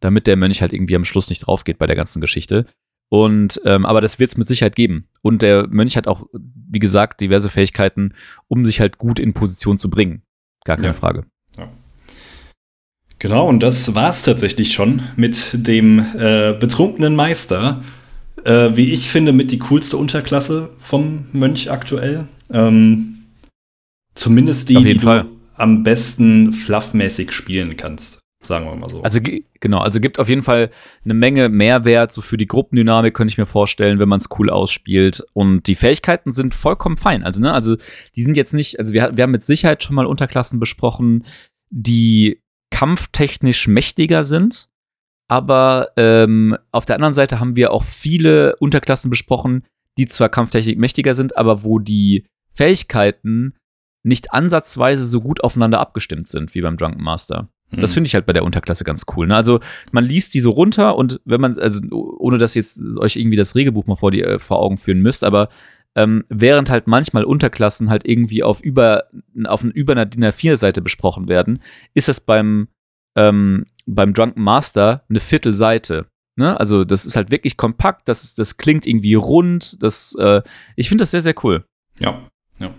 damit 0.02 0.26
der 0.26 0.36
Mönch 0.36 0.60
halt 0.60 0.72
irgendwie 0.72 0.96
am 0.96 1.04
Schluss 1.04 1.30
nicht 1.30 1.46
drauf 1.46 1.64
geht 1.64 1.78
bei 1.78 1.86
der 1.86 1.96
ganzen 1.96 2.20
Geschichte. 2.20 2.66
Und 3.08 3.60
ähm, 3.64 3.84
aber 3.84 4.00
das 4.00 4.18
wird 4.18 4.30
es 4.30 4.36
mit 4.38 4.48
Sicherheit 4.48 4.74
geben. 4.74 5.06
Und 5.20 5.42
der 5.42 5.68
Mönch 5.68 5.96
hat 5.96 6.06
auch, 6.06 6.26
wie 6.32 6.78
gesagt, 6.78 7.20
diverse 7.20 7.50
Fähigkeiten, 7.50 8.14
um 8.48 8.64
sich 8.64 8.80
halt 8.80 8.98
gut 8.98 9.18
in 9.18 9.34
Position 9.34 9.76
zu 9.76 9.90
bringen. 9.90 10.22
Gar 10.64 10.76
keine 10.76 10.88
ja. 10.88 10.92
Frage. 10.94 11.26
Ja. 11.58 11.68
Genau, 13.18 13.46
und 13.46 13.62
das 13.62 13.94
war 13.94 14.08
es 14.08 14.22
tatsächlich 14.22 14.72
schon 14.72 15.02
mit 15.16 15.50
dem 15.52 15.98
äh, 16.16 16.54
betrunkenen 16.58 17.14
Meister. 17.14 17.84
Äh, 18.44 18.70
wie 18.76 18.92
ich 18.92 19.10
finde, 19.10 19.32
mit 19.32 19.52
die 19.52 19.58
coolste 19.58 19.96
Unterklasse 19.96 20.70
vom 20.78 21.26
Mönch 21.32 21.70
aktuell. 21.70 22.26
Ähm, 22.50 23.24
zumindest 24.14 24.70
die, 24.70 24.82
die 24.82 24.98
Fall. 24.98 25.24
du 25.24 25.28
am 25.54 25.82
besten 25.82 26.52
fluffmäßig 26.52 27.30
spielen 27.30 27.76
kannst. 27.76 28.21
Sagen 28.42 28.66
wir 28.66 28.74
mal 28.74 28.90
so. 28.90 29.02
Also 29.02 29.20
genau, 29.60 29.78
also 29.78 30.00
gibt 30.00 30.18
auf 30.18 30.28
jeden 30.28 30.42
Fall 30.42 30.70
eine 31.04 31.14
Menge 31.14 31.48
Mehrwert, 31.48 32.12
so 32.12 32.20
für 32.20 32.36
die 32.36 32.48
Gruppendynamik 32.48 33.14
könnte 33.14 33.30
ich 33.30 33.38
mir 33.38 33.46
vorstellen, 33.46 33.98
wenn 33.98 34.08
man 34.08 34.20
es 34.20 34.28
cool 34.38 34.50
ausspielt. 34.50 35.24
Und 35.32 35.66
die 35.68 35.76
Fähigkeiten 35.76 36.32
sind 36.32 36.54
vollkommen 36.54 36.96
fein. 36.96 37.22
Also, 37.22 37.40
ne, 37.40 37.52
also 37.52 37.76
die 38.16 38.22
sind 38.22 38.36
jetzt 38.36 38.52
nicht, 38.52 38.80
also 38.80 38.92
wir, 38.92 39.16
wir 39.16 39.22
haben 39.22 39.30
mit 39.30 39.44
Sicherheit 39.44 39.82
schon 39.82 39.94
mal 39.94 40.06
Unterklassen 40.06 40.58
besprochen, 40.58 41.24
die 41.70 42.40
kampftechnisch 42.70 43.68
mächtiger 43.68 44.24
sind. 44.24 44.68
Aber 45.28 45.90
ähm, 45.96 46.58
auf 46.72 46.84
der 46.84 46.96
anderen 46.96 47.14
Seite 47.14 47.40
haben 47.40 47.56
wir 47.56 47.72
auch 47.72 47.84
viele 47.84 48.56
Unterklassen 48.56 49.08
besprochen, 49.08 49.64
die 49.96 50.06
zwar 50.06 50.28
kampftechnisch 50.28 50.76
mächtiger 50.76 51.14
sind, 51.14 51.36
aber 51.36 51.62
wo 51.62 51.78
die 51.78 52.26
Fähigkeiten 52.52 53.54
nicht 54.02 54.34
ansatzweise 54.34 55.06
so 55.06 55.20
gut 55.20 55.44
aufeinander 55.44 55.80
abgestimmt 55.80 56.28
sind 56.28 56.54
wie 56.54 56.60
beim 56.60 56.76
Drunken 56.76 57.02
Master. 57.02 57.48
Das 57.72 57.90
hm. 57.90 57.94
finde 57.94 58.08
ich 58.08 58.14
halt 58.14 58.26
bei 58.26 58.32
der 58.32 58.44
Unterklasse 58.44 58.84
ganz 58.84 59.04
cool. 59.16 59.26
Ne? 59.26 59.36
Also 59.36 59.60
man 59.90 60.04
liest 60.04 60.34
die 60.34 60.40
so 60.40 60.50
runter 60.50 60.96
und 60.96 61.20
wenn 61.24 61.40
man, 61.40 61.58
also 61.58 61.80
ohne 61.90 62.38
dass 62.38 62.54
jetzt 62.54 62.82
euch 62.98 63.16
irgendwie 63.16 63.36
das 63.36 63.54
Regelbuch 63.54 63.86
mal 63.86 63.96
vor, 63.96 64.10
die, 64.10 64.22
äh, 64.22 64.38
vor 64.38 64.58
Augen 64.58 64.78
führen 64.78 65.00
müsst, 65.00 65.24
aber 65.24 65.48
ähm, 65.94 66.24
während 66.28 66.70
halt 66.70 66.86
manchmal 66.86 67.24
Unterklassen 67.24 67.90
halt 67.90 68.06
irgendwie 68.06 68.42
auf 68.42 68.62
über, 68.62 69.04
auf 69.44 69.62
über 69.64 69.92
einer 69.92 70.06
DIN 70.06 70.24
A4-Seite 70.24 70.80
besprochen 70.80 71.28
werden, 71.28 71.60
ist 71.94 72.08
das 72.08 72.20
beim, 72.20 72.68
ähm, 73.16 73.66
beim 73.86 74.14
Drunken 74.14 74.42
Master 74.42 75.04
eine 75.08 75.20
Viertelseite. 75.20 76.06
Ne? 76.36 76.58
Also 76.58 76.84
das 76.84 77.04
ist 77.04 77.16
halt 77.16 77.30
wirklich 77.30 77.56
kompakt, 77.56 78.08
das, 78.08 78.24
ist, 78.24 78.38
das 78.38 78.56
klingt 78.56 78.86
irgendwie 78.86 79.14
rund, 79.14 79.82
das, 79.82 80.14
äh, 80.18 80.42
ich 80.76 80.88
finde 80.88 81.02
das 81.02 81.10
sehr, 81.10 81.20
sehr 81.20 81.34
cool. 81.42 81.64
Ja, 81.98 82.26
ja. 82.62 82.70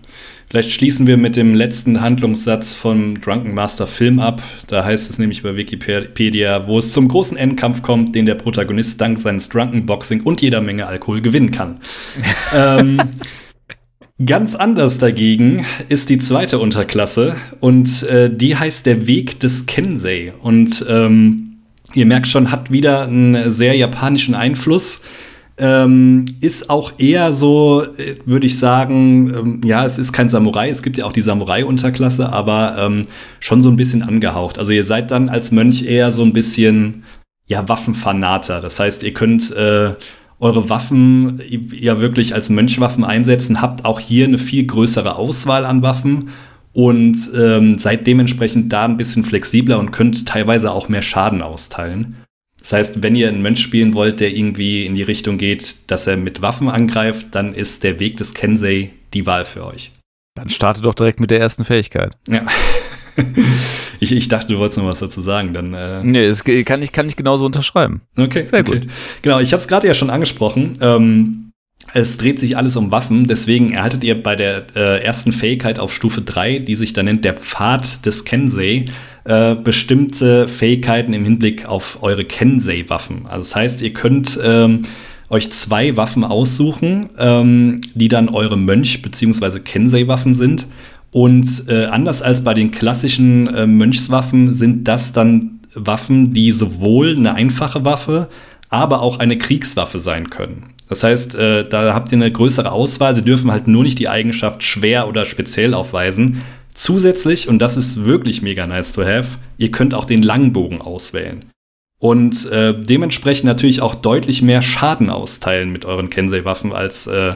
Vielleicht 0.50 0.70
schließen 0.70 1.06
wir 1.06 1.16
mit 1.16 1.36
dem 1.36 1.54
letzten 1.54 2.00
Handlungssatz 2.00 2.72
vom 2.72 3.20
Drunken 3.20 3.54
Master 3.54 3.86
Film 3.86 4.20
ab. 4.20 4.42
Da 4.68 4.84
heißt 4.84 5.10
es 5.10 5.18
nämlich 5.18 5.42
bei 5.42 5.56
Wikipedia, 5.56 6.66
wo 6.66 6.78
es 6.78 6.92
zum 6.92 7.08
großen 7.08 7.36
Endkampf 7.36 7.82
kommt, 7.82 8.14
den 8.14 8.26
der 8.26 8.36
Protagonist 8.36 9.00
dank 9.00 9.20
seines 9.20 9.48
Drunken 9.48 9.84
Boxing 9.86 10.22
und 10.22 10.42
jeder 10.42 10.60
Menge 10.60 10.86
Alkohol 10.86 11.22
gewinnen 11.22 11.50
kann. 11.50 11.80
ähm, 12.54 13.00
ganz 14.24 14.54
anders 14.54 14.98
dagegen 14.98 15.66
ist 15.88 16.08
die 16.08 16.18
zweite 16.18 16.58
Unterklasse 16.58 17.34
und 17.60 18.04
äh, 18.04 18.34
die 18.34 18.56
heißt 18.56 18.86
der 18.86 19.06
Weg 19.06 19.40
des 19.40 19.66
Kensei. 19.66 20.32
Und 20.40 20.84
ähm, 20.88 21.56
ihr 21.94 22.06
merkt 22.06 22.28
schon, 22.28 22.50
hat 22.50 22.70
wieder 22.70 23.02
einen 23.02 23.50
sehr 23.50 23.76
japanischen 23.76 24.34
Einfluss. 24.34 25.02
Ähm, 25.56 26.26
ist 26.40 26.68
auch 26.68 26.94
eher 26.98 27.32
so, 27.32 27.84
äh, 27.84 28.16
würde 28.24 28.46
ich 28.46 28.58
sagen, 28.58 29.32
ähm, 29.32 29.60
ja, 29.64 29.84
es 29.86 29.98
ist 29.98 30.12
kein 30.12 30.28
Samurai, 30.28 30.68
es 30.68 30.82
gibt 30.82 30.96
ja 30.96 31.04
auch 31.04 31.12
die 31.12 31.22
Samurai-Unterklasse, 31.22 32.32
aber 32.32 32.76
ähm, 32.78 33.02
schon 33.38 33.62
so 33.62 33.70
ein 33.70 33.76
bisschen 33.76 34.02
angehaucht. 34.02 34.58
Also 34.58 34.72
ihr 34.72 34.84
seid 34.84 35.12
dann 35.12 35.28
als 35.28 35.52
Mönch 35.52 35.84
eher 35.84 36.10
so 36.10 36.24
ein 36.24 36.32
bisschen, 36.32 37.04
ja, 37.46 37.68
Waffenfanater. 37.68 38.60
Das 38.60 38.80
heißt, 38.80 39.04
ihr 39.04 39.14
könnt 39.14 39.54
äh, 39.54 39.94
eure 40.40 40.68
Waffen 40.68 41.40
ja 41.72 42.00
wirklich 42.00 42.34
als 42.34 42.50
Mönchwaffen 42.50 43.04
einsetzen, 43.04 43.60
habt 43.62 43.84
auch 43.84 44.00
hier 44.00 44.26
eine 44.26 44.38
viel 44.38 44.66
größere 44.66 45.14
Auswahl 45.14 45.64
an 45.64 45.82
Waffen 45.82 46.30
und 46.72 47.30
ähm, 47.36 47.78
seid 47.78 48.06
dementsprechend 48.06 48.72
da 48.72 48.84
ein 48.84 48.96
bisschen 48.96 49.24
flexibler 49.24 49.78
und 49.78 49.92
könnt 49.92 50.26
teilweise 50.26 50.72
auch 50.72 50.88
mehr 50.88 51.02
Schaden 51.02 51.42
austeilen. 51.42 52.16
Das 52.64 52.72
heißt, 52.72 53.02
wenn 53.02 53.14
ihr 53.14 53.28
einen 53.28 53.42
Mönch 53.42 53.60
spielen 53.60 53.92
wollt, 53.92 54.20
der 54.20 54.34
irgendwie 54.34 54.86
in 54.86 54.94
die 54.94 55.02
Richtung 55.02 55.36
geht, 55.36 55.76
dass 55.86 56.06
er 56.06 56.16
mit 56.16 56.40
Waffen 56.40 56.70
angreift, 56.70 57.26
dann 57.32 57.54
ist 57.54 57.84
der 57.84 58.00
Weg 58.00 58.16
des 58.16 58.32
Kensei 58.32 58.88
die 59.12 59.26
Wahl 59.26 59.44
für 59.44 59.66
euch. 59.66 59.92
Dann 60.34 60.48
starte 60.48 60.80
doch 60.80 60.94
direkt 60.94 61.20
mit 61.20 61.30
der 61.30 61.40
ersten 61.40 61.66
Fähigkeit. 61.66 62.16
Ja. 62.26 62.46
ich, 64.00 64.12
ich 64.12 64.28
dachte, 64.28 64.54
du 64.54 64.58
wolltest 64.58 64.78
noch 64.78 64.86
was 64.86 65.00
dazu 65.00 65.20
sagen. 65.20 65.52
Dann, 65.52 65.74
äh 65.74 66.02
nee, 66.04 66.26
das 66.26 66.42
kann 66.42 66.80
ich, 66.80 66.90
kann 66.90 67.06
ich 67.06 67.16
genauso 67.16 67.44
unterschreiben. 67.44 68.00
Okay, 68.16 68.46
sehr 68.46 68.60
okay. 68.60 68.80
gut. 68.80 68.88
Genau, 69.20 69.40
ich 69.40 69.52
habe 69.52 69.60
es 69.60 69.68
gerade 69.68 69.86
ja 69.86 69.92
schon 69.92 70.08
angesprochen. 70.08 70.78
Ähm, 70.80 71.50
es 71.92 72.16
dreht 72.16 72.40
sich 72.40 72.56
alles 72.56 72.76
um 72.76 72.90
Waffen, 72.90 73.26
deswegen 73.26 73.72
erhaltet 73.72 74.04
ihr 74.04 74.20
bei 74.20 74.36
der 74.36 74.68
äh, 74.74 75.04
ersten 75.04 75.32
Fähigkeit 75.32 75.78
auf 75.78 75.92
Stufe 75.92 76.22
3, 76.22 76.60
die 76.60 76.76
sich 76.76 76.94
da 76.94 77.02
nennt 77.02 77.26
der 77.26 77.34
Pfad 77.34 78.06
des 78.06 78.24
Kensei, 78.24 78.86
äh, 79.24 79.54
bestimmte 79.54 80.48
Fähigkeiten 80.48 81.12
im 81.14 81.24
Hinblick 81.24 81.66
auf 81.66 82.02
eure 82.02 82.24
Kensei-Waffen. 82.24 83.26
Also 83.26 83.38
das 83.38 83.56
heißt, 83.56 83.82
ihr 83.82 83.92
könnt 83.92 84.38
ähm, 84.42 84.82
euch 85.30 85.50
zwei 85.50 85.96
Waffen 85.96 86.24
aussuchen, 86.24 87.10
ähm, 87.18 87.80
die 87.94 88.08
dann 88.08 88.28
eure 88.28 88.56
Mönch- 88.56 89.02
bzw. 89.02 89.60
Kensei-Waffen 89.60 90.34
sind. 90.34 90.66
Und 91.10 91.68
äh, 91.68 91.86
anders 91.86 92.22
als 92.22 92.42
bei 92.42 92.54
den 92.54 92.70
klassischen 92.70 93.46
äh, 93.54 93.66
Mönchswaffen 93.66 94.54
sind 94.54 94.88
das 94.88 95.12
dann 95.12 95.60
Waffen, 95.74 96.34
die 96.34 96.52
sowohl 96.52 97.16
eine 97.16 97.34
einfache 97.34 97.84
Waffe, 97.84 98.28
aber 98.68 99.00
auch 99.00 99.20
eine 99.20 99.38
Kriegswaffe 99.38 100.00
sein 100.00 100.30
können. 100.30 100.74
Das 100.88 101.02
heißt, 101.02 101.34
äh, 101.36 101.68
da 101.68 101.94
habt 101.94 102.12
ihr 102.12 102.18
eine 102.18 102.30
größere 102.30 102.70
Auswahl. 102.70 103.14
Sie 103.14 103.24
dürfen 103.24 103.50
halt 103.50 103.68
nur 103.68 103.84
nicht 103.84 103.98
die 103.98 104.08
Eigenschaft 104.08 104.62
schwer 104.62 105.08
oder 105.08 105.24
speziell 105.24 105.72
aufweisen. 105.72 106.42
Zusätzlich, 106.74 107.48
und 107.48 107.60
das 107.60 107.76
ist 107.76 108.04
wirklich 108.04 108.42
mega 108.42 108.66
nice 108.66 108.92
to 108.92 109.04
have, 109.04 109.38
ihr 109.58 109.70
könnt 109.70 109.94
auch 109.94 110.04
den 110.04 110.22
Langbogen 110.22 110.82
auswählen. 110.82 111.44
Und 111.98 112.50
äh, 112.50 112.74
dementsprechend 112.78 113.46
natürlich 113.46 113.80
auch 113.80 113.94
deutlich 113.94 114.42
mehr 114.42 114.60
Schaden 114.60 115.08
austeilen 115.08 115.70
mit 115.72 115.84
euren 115.84 116.10
Kensei-Waffen 116.10 116.72
als 116.72 117.06
äh, 117.06 117.34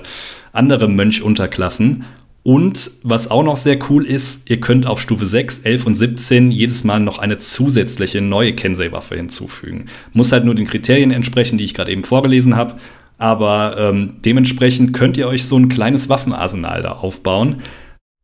andere 0.52 0.88
Mönch-Unterklassen. 0.88 2.04
Und 2.42 2.90
was 3.02 3.30
auch 3.30 3.42
noch 3.42 3.56
sehr 3.56 3.78
cool 3.88 4.04
ist, 4.04 4.50
ihr 4.50 4.60
könnt 4.60 4.86
auf 4.86 5.00
Stufe 5.00 5.24
6, 5.24 5.60
11 5.60 5.86
und 5.86 5.94
17 5.94 6.50
jedes 6.50 6.82
Mal 6.82 7.00
noch 7.00 7.18
eine 7.18 7.38
zusätzliche 7.38 8.20
neue 8.20 8.54
Kensei-Waffe 8.54 9.16
hinzufügen. 9.16 9.86
Muss 10.12 10.32
halt 10.32 10.44
nur 10.44 10.54
den 10.54 10.66
Kriterien 10.66 11.12
entsprechen, 11.12 11.58
die 11.58 11.64
ich 11.64 11.74
gerade 11.74 11.92
eben 11.92 12.04
vorgelesen 12.04 12.56
habe. 12.56 12.74
Aber 13.18 13.76
ähm, 13.78 14.14
dementsprechend 14.24 14.92
könnt 14.92 15.16
ihr 15.16 15.28
euch 15.28 15.44
so 15.46 15.56
ein 15.58 15.68
kleines 15.68 16.08
Waffenarsenal 16.08 16.82
da 16.82 16.92
aufbauen, 16.92 17.62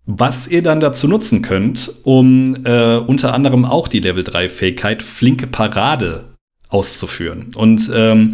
was 0.07 0.49
ihr 0.49 0.63
dann 0.63 0.81
dazu 0.81 1.09
nutzen 1.09 1.43
könnt, 1.43 1.93
um 2.03 2.65
äh, 2.65 2.97
unter 2.97 3.33
anderem 3.33 3.65
auch 3.65 3.89
die 3.89 4.01
Level 4.01 4.23
3 4.23 4.49
Fähigkeit 4.49 5.03
flinke 5.03 5.47
Parade 5.47 6.25
auszuführen. 6.69 7.53
Und 7.55 7.91
ähm, 7.95 8.33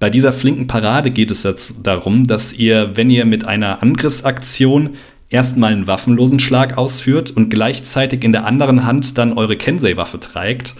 bei 0.00 0.10
dieser 0.10 0.32
flinken 0.32 0.66
Parade 0.66 1.12
geht 1.12 1.30
es 1.30 1.42
dazu, 1.42 1.74
darum, 1.80 2.26
dass 2.26 2.52
ihr, 2.52 2.96
wenn 2.96 3.08
ihr 3.08 3.24
mit 3.24 3.44
einer 3.44 3.82
Angriffsaktion 3.82 4.96
erstmal 5.30 5.72
einen 5.72 5.86
waffenlosen 5.86 6.40
Schlag 6.40 6.76
ausführt 6.76 7.30
und 7.30 7.50
gleichzeitig 7.50 8.24
in 8.24 8.32
der 8.32 8.44
anderen 8.44 8.84
Hand 8.84 9.16
dann 9.16 9.32
eure 9.32 9.56
Kensei-Waffe 9.56 10.18
trägt, 10.18 10.74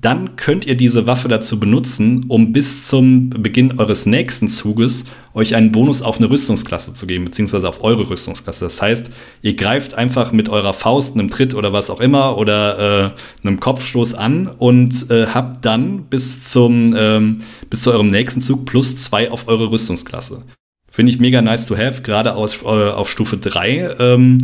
dann 0.00 0.36
könnt 0.36 0.66
ihr 0.66 0.76
diese 0.76 1.06
Waffe 1.06 1.28
dazu 1.28 1.60
benutzen, 1.60 2.24
um 2.28 2.52
bis 2.52 2.84
zum 2.84 3.30
Beginn 3.30 3.78
eures 3.78 4.06
nächsten 4.06 4.48
Zuges 4.48 5.04
euch 5.34 5.54
einen 5.54 5.72
Bonus 5.72 6.00
auf 6.00 6.18
eine 6.18 6.30
Rüstungsklasse 6.30 6.94
zu 6.94 7.06
geben, 7.06 7.26
beziehungsweise 7.26 7.68
auf 7.68 7.84
eure 7.84 8.08
Rüstungsklasse. 8.08 8.64
Das 8.64 8.80
heißt, 8.80 9.10
ihr 9.42 9.54
greift 9.54 9.94
einfach 9.94 10.32
mit 10.32 10.48
eurer 10.48 10.72
Faust, 10.72 11.14
einem 11.14 11.28
Tritt 11.28 11.54
oder 11.54 11.72
was 11.72 11.90
auch 11.90 12.00
immer 12.00 12.38
oder 12.38 13.12
äh, 13.14 13.46
einem 13.46 13.60
Kopfstoß 13.60 14.14
an 14.14 14.46
und 14.46 15.10
äh, 15.10 15.26
habt 15.26 15.64
dann 15.64 16.04
bis 16.04 16.44
zum 16.44 16.94
ähm, 16.96 17.38
bis 17.68 17.82
zu 17.82 17.92
eurem 17.92 18.08
nächsten 18.08 18.40
Zug 18.40 18.64
plus 18.66 18.96
zwei 18.96 19.30
auf 19.30 19.48
eure 19.48 19.70
Rüstungsklasse. 19.70 20.44
Finde 20.90 21.12
ich 21.12 21.20
mega 21.20 21.40
nice 21.42 21.66
to 21.66 21.76
have, 21.76 22.02
gerade 22.02 22.30
äh, 22.30 22.34
auf 22.34 23.10
Stufe 23.10 23.36
3. 23.36 23.96
Ähm, 23.98 24.38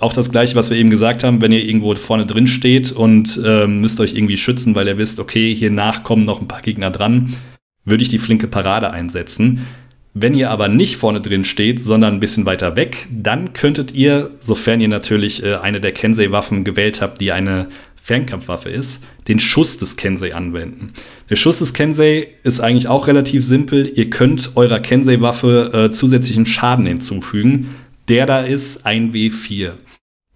auch 0.00 0.12
das 0.12 0.30
gleiche, 0.30 0.56
was 0.56 0.70
wir 0.70 0.76
eben 0.76 0.90
gesagt 0.90 1.24
haben, 1.24 1.40
wenn 1.40 1.52
ihr 1.52 1.64
irgendwo 1.64 1.94
vorne 1.94 2.26
drin 2.26 2.46
steht 2.46 2.92
und 2.92 3.40
ähm, 3.44 3.80
müsst 3.80 4.00
euch 4.00 4.14
irgendwie 4.14 4.36
schützen, 4.36 4.74
weil 4.74 4.88
ihr 4.88 4.98
wisst, 4.98 5.20
okay, 5.20 5.54
hier 5.54 5.70
nach 5.70 6.02
kommen 6.02 6.24
noch 6.24 6.40
ein 6.40 6.48
paar 6.48 6.62
Gegner 6.62 6.90
dran, 6.90 7.36
würde 7.84 8.02
ich 8.02 8.08
die 8.08 8.18
flinke 8.18 8.48
Parade 8.48 8.90
einsetzen. 8.90 9.66
Wenn 10.12 10.34
ihr 10.34 10.50
aber 10.50 10.68
nicht 10.68 10.96
vorne 10.96 11.20
drin 11.20 11.44
steht, 11.44 11.80
sondern 11.80 12.14
ein 12.14 12.20
bisschen 12.20 12.46
weiter 12.46 12.76
weg, 12.76 13.08
dann 13.10 13.52
könntet 13.52 13.92
ihr, 13.92 14.30
sofern 14.40 14.80
ihr 14.80 14.88
natürlich 14.88 15.42
äh, 15.42 15.56
eine 15.56 15.80
der 15.80 15.92
Kensei-Waffen 15.92 16.62
gewählt 16.62 17.00
habt, 17.00 17.20
die 17.20 17.32
eine 17.32 17.68
Fernkampfwaffe 17.96 18.68
ist, 18.68 19.02
den 19.28 19.40
Schuss 19.40 19.78
des 19.78 19.96
Kensei 19.96 20.34
anwenden. 20.34 20.92
Der 21.30 21.36
Schuss 21.36 21.60
des 21.60 21.72
Kensei 21.72 22.28
ist 22.42 22.60
eigentlich 22.60 22.86
auch 22.86 23.06
relativ 23.06 23.44
simpel. 23.44 23.90
Ihr 23.94 24.10
könnt 24.10 24.52
eurer 24.56 24.78
Kensei-Waffe 24.78 25.70
äh, 25.72 25.90
zusätzlichen 25.90 26.44
Schaden 26.44 26.86
hinzufügen. 26.86 27.70
Der 28.08 28.26
da 28.26 28.40
ist 28.40 28.86
ein 28.86 29.12
W4. 29.12 29.72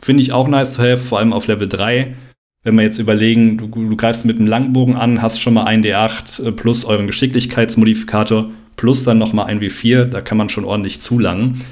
Finde 0.00 0.22
ich 0.22 0.32
auch 0.32 0.48
nice 0.48 0.74
to 0.74 0.82
have, 0.82 0.98
vor 0.98 1.18
allem 1.18 1.32
auf 1.32 1.46
Level 1.46 1.68
3. 1.68 2.14
Wenn 2.64 2.76
wir 2.76 2.82
jetzt 2.82 2.98
überlegen, 2.98 3.58
du, 3.58 3.66
du 3.66 3.96
greifst 3.96 4.24
mit 4.24 4.38
einem 4.38 4.46
Langbogen 4.46 4.96
an, 4.96 5.22
hast 5.22 5.40
schon 5.40 5.54
mal 5.54 5.64
ein 5.64 5.84
D8 5.84 6.46
äh, 6.46 6.52
plus 6.52 6.84
euren 6.84 7.06
Geschicklichkeitsmodifikator 7.06 8.50
plus 8.76 9.04
dann 9.04 9.18
noch 9.18 9.32
mal 9.32 9.44
ein 9.44 9.60
W4, 9.60 10.04
da 10.04 10.20
kann 10.20 10.38
man 10.38 10.48
schon 10.48 10.64
ordentlich 10.64 11.00
zulangen. 11.00 11.64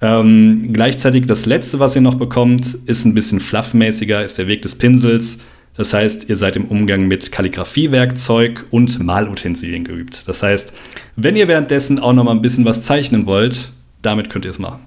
Ähm, 0.00 0.72
gleichzeitig 0.72 1.26
das 1.26 1.46
letzte, 1.46 1.80
was 1.80 1.94
ihr 1.94 2.02
noch 2.02 2.14
bekommt, 2.14 2.74
ist 2.86 3.04
ein 3.04 3.14
bisschen 3.14 3.40
fluffmäßiger, 3.40 4.24
ist 4.24 4.38
der 4.38 4.46
Weg 4.46 4.62
des 4.62 4.76
Pinsels. 4.76 5.38
Das 5.76 5.92
heißt, 5.92 6.28
ihr 6.28 6.36
seid 6.36 6.56
im 6.56 6.66
Umgang 6.66 7.08
mit 7.08 7.32
Kalligrafiewerkzeug 7.32 8.66
und 8.70 9.02
Malutensilien 9.02 9.84
geübt. 9.84 10.28
Das 10.28 10.42
heißt, 10.42 10.72
wenn 11.16 11.36
ihr 11.36 11.48
währenddessen 11.48 11.98
auch 11.98 12.12
noch 12.12 12.24
mal 12.24 12.30
ein 12.30 12.42
bisschen 12.42 12.64
was 12.64 12.82
zeichnen 12.82 13.26
wollt, 13.26 13.72
damit 14.02 14.30
könnt 14.30 14.44
ihr 14.44 14.52
es 14.52 14.58
machen. 14.58 14.86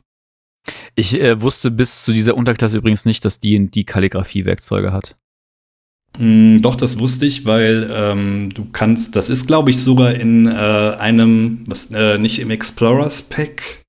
Ich 0.99 1.21
äh, 1.21 1.39
wusste 1.39 1.69
bis 1.69 2.03
zu 2.03 2.11
dieser 2.11 2.35
Unterklasse 2.35 2.75
übrigens 2.75 3.05
nicht, 3.05 3.23
dass 3.23 3.39
die 3.39 3.69
die 3.69 3.83
Kalligrafiewerkzeuge 3.83 4.91
hat. 4.91 5.15
Mm, 6.17 6.57
doch, 6.61 6.75
das 6.75 6.97
wusste 6.97 7.27
ich, 7.27 7.45
weil 7.45 7.87
ähm, 7.93 8.49
du 8.51 8.65
kannst, 8.71 9.15
das 9.15 9.29
ist, 9.29 9.45
glaube 9.45 9.69
ich, 9.69 9.79
sogar 9.79 10.15
in 10.15 10.47
äh, 10.47 10.49
einem, 10.49 11.63
was, 11.67 11.91
äh, 11.91 12.17
nicht 12.17 12.39
im 12.39 12.49
Explorers 12.49 13.21
Pack, 13.21 13.83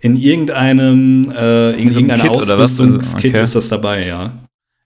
in 0.00 0.16
irgendeinem, 0.16 1.30
äh, 1.30 1.80
in 1.80 1.92
so 1.92 2.00
irgendeiner 2.00 2.28
Ausrüstungskit 2.28 3.34
okay. 3.34 3.44
ist 3.44 3.54
das 3.54 3.68
dabei, 3.68 4.04
ja. 4.04 4.32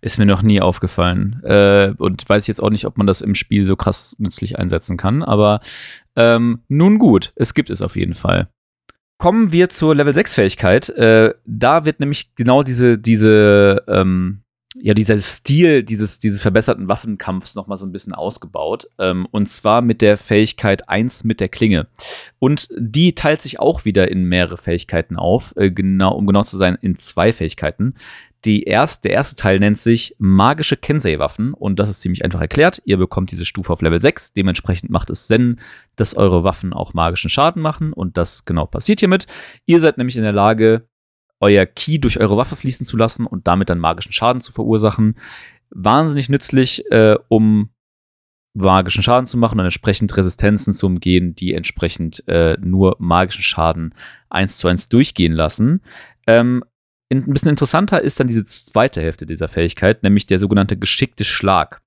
Ist 0.03 0.19
mir 0.19 0.27
noch 0.27 0.43
nie 0.43 0.61
aufgefallen. 0.61 1.43
Äh, 1.43 1.95
und 1.97 2.29
weiß 2.29 2.45
ich 2.45 2.49
jetzt 2.49 2.63
auch 2.63 2.69
nicht, 2.69 2.85
ob 2.85 2.99
man 2.99 3.07
das 3.07 3.23
im 3.23 3.35
Spiel 3.35 3.65
so 3.67 3.77
krass 3.77 4.15
nützlich 4.19 4.59
einsetzen 4.59 4.99
kann. 4.99 5.23
Aber 5.23 5.61
ähm, 6.17 6.61
nun 6.69 6.99
gut, 6.99 7.33
es 7.37 7.55
gibt 7.55 7.71
es 7.71 7.81
auf 7.81 7.97
jeden 7.97 8.15
Fall. 8.15 8.51
Kommen 9.25 9.53
wir 9.53 9.71
zur 9.71 9.95
Level 9.95 10.15
6 10.15 10.35
Fähigkeit. 10.35 10.91
Äh, 10.91 11.33
da 11.47 11.87
wird 11.87 11.99
nämlich 11.99 12.35
genau 12.35 12.63
diese, 12.63 12.99
diese 12.99 13.83
ähm, 13.89 14.43
ja, 14.75 14.93
dieser 14.93 15.19
Stil 15.19 15.83
dieses, 15.83 16.21
dieses 16.21 16.43
verbesserten 16.43 16.89
Waffenkampfs 16.89 17.55
noch 17.55 17.67
mal 17.67 17.79
so 17.79 17.87
ein 17.87 17.93
bisschen 17.93 18.13
ausgebaut. 18.13 18.87
Ähm, 18.99 19.27
und 19.31 19.49
zwar 19.49 19.81
mit 19.81 20.03
der 20.03 20.19
Fähigkeit 20.19 20.91
1 20.91 21.25
mit 21.25 21.41
der 21.41 21.49
Klinge. 21.49 21.87
Und 22.39 22.69
die 22.77 23.15
teilt 23.15 23.41
sich 23.41 23.59
auch 23.59 23.87
wieder 23.87 24.11
in 24.11 24.25
mehrere 24.25 24.59
Fähigkeiten 24.59 25.17
auf, 25.17 25.55
äh, 25.57 25.71
genau, 25.71 26.15
um 26.15 26.27
genau 26.27 26.45
zu 26.45 26.59
sein, 26.59 26.77
in 26.83 26.97
zwei 26.97 27.33
Fähigkeiten. 27.33 27.95
Die 28.45 28.65
erst, 28.65 29.05
der 29.05 29.13
erste 29.13 29.37
Teil 29.37 29.59
nennt 29.59 29.79
sich 29.79 30.15
magische 30.19 30.77
Kensei-Waffen 30.77 31.55
und 31.55 31.79
das 31.79 31.89
ist 31.89 32.03
ziemlich 32.03 32.25
einfach 32.25 32.41
erklärt. 32.41 32.83
Ihr 32.85 32.99
bekommt 32.99 33.31
diese 33.31 33.47
Stufe 33.47 33.73
auf 33.73 33.81
Level 33.81 34.01
6, 34.01 34.35
dementsprechend 34.35 34.91
macht 34.91 35.09
es 35.09 35.29
Sinn, 35.29 35.61
dass 35.97 36.15
eure 36.15 36.45
Waffen 36.45 36.73
auch 36.73 36.93
magischen 36.93 37.31
Schaden 37.31 37.63
machen 37.63 37.93
und 37.93 38.17
das 38.17 38.45
genau 38.45 38.67
passiert 38.67 39.01
hiermit. 39.01 39.27
Ihr 39.65 39.81
seid 39.81 39.97
nämlich 39.97 40.17
in 40.17 40.23
der 40.23 40.33
Lage, 40.33 40.89
euer 41.41 41.67
Key 41.67 41.99
durch 41.99 42.21
eure 42.21 42.37
Waffe 42.37 42.57
fließen 42.57 42.87
zu 42.87 42.97
lassen 42.97 43.27
und 43.27 43.47
damit 43.47 43.71
dann 43.71 43.79
magischen 43.79 44.13
Schaden 44.13 44.43
zu 44.43 44.53
verursachen. 44.53 45.17
Wahnsinnig 45.71 46.29
nützlich, 46.29 46.91
äh, 46.91 47.17
um 47.29 47.71
magischen 48.55 49.03
Schaden 49.03 49.27
zu 49.27 49.37
machen 49.37 49.59
und 49.59 49.65
entsprechend 49.65 50.17
Resistenzen 50.17 50.73
zu 50.73 50.87
umgehen, 50.87 51.35
die 51.35 51.55
entsprechend 51.55 52.23
äh, 52.29 52.57
nur 52.61 52.97
magischen 52.99 53.43
Schaden 53.43 53.95
eins 54.31 54.59
zu 54.59 54.69
eins 54.69 54.89
durchgehen 54.89 55.33
lassen. 55.33 55.81
Ähm, 56.27 56.63
ein 57.19 57.33
bisschen 57.33 57.51
interessanter 57.51 58.01
ist 58.03 58.21
dann 58.21 58.27
diese 58.27 58.45
zweite 58.45 59.01
Hälfte 59.01 59.27
dieser 59.27 59.49
Fähigkeit, 59.49 60.03
nämlich 60.03 60.27
der 60.27 60.39
sogenannte 60.39 60.77
geschickte 60.77 61.25
Schlag. 61.25 61.81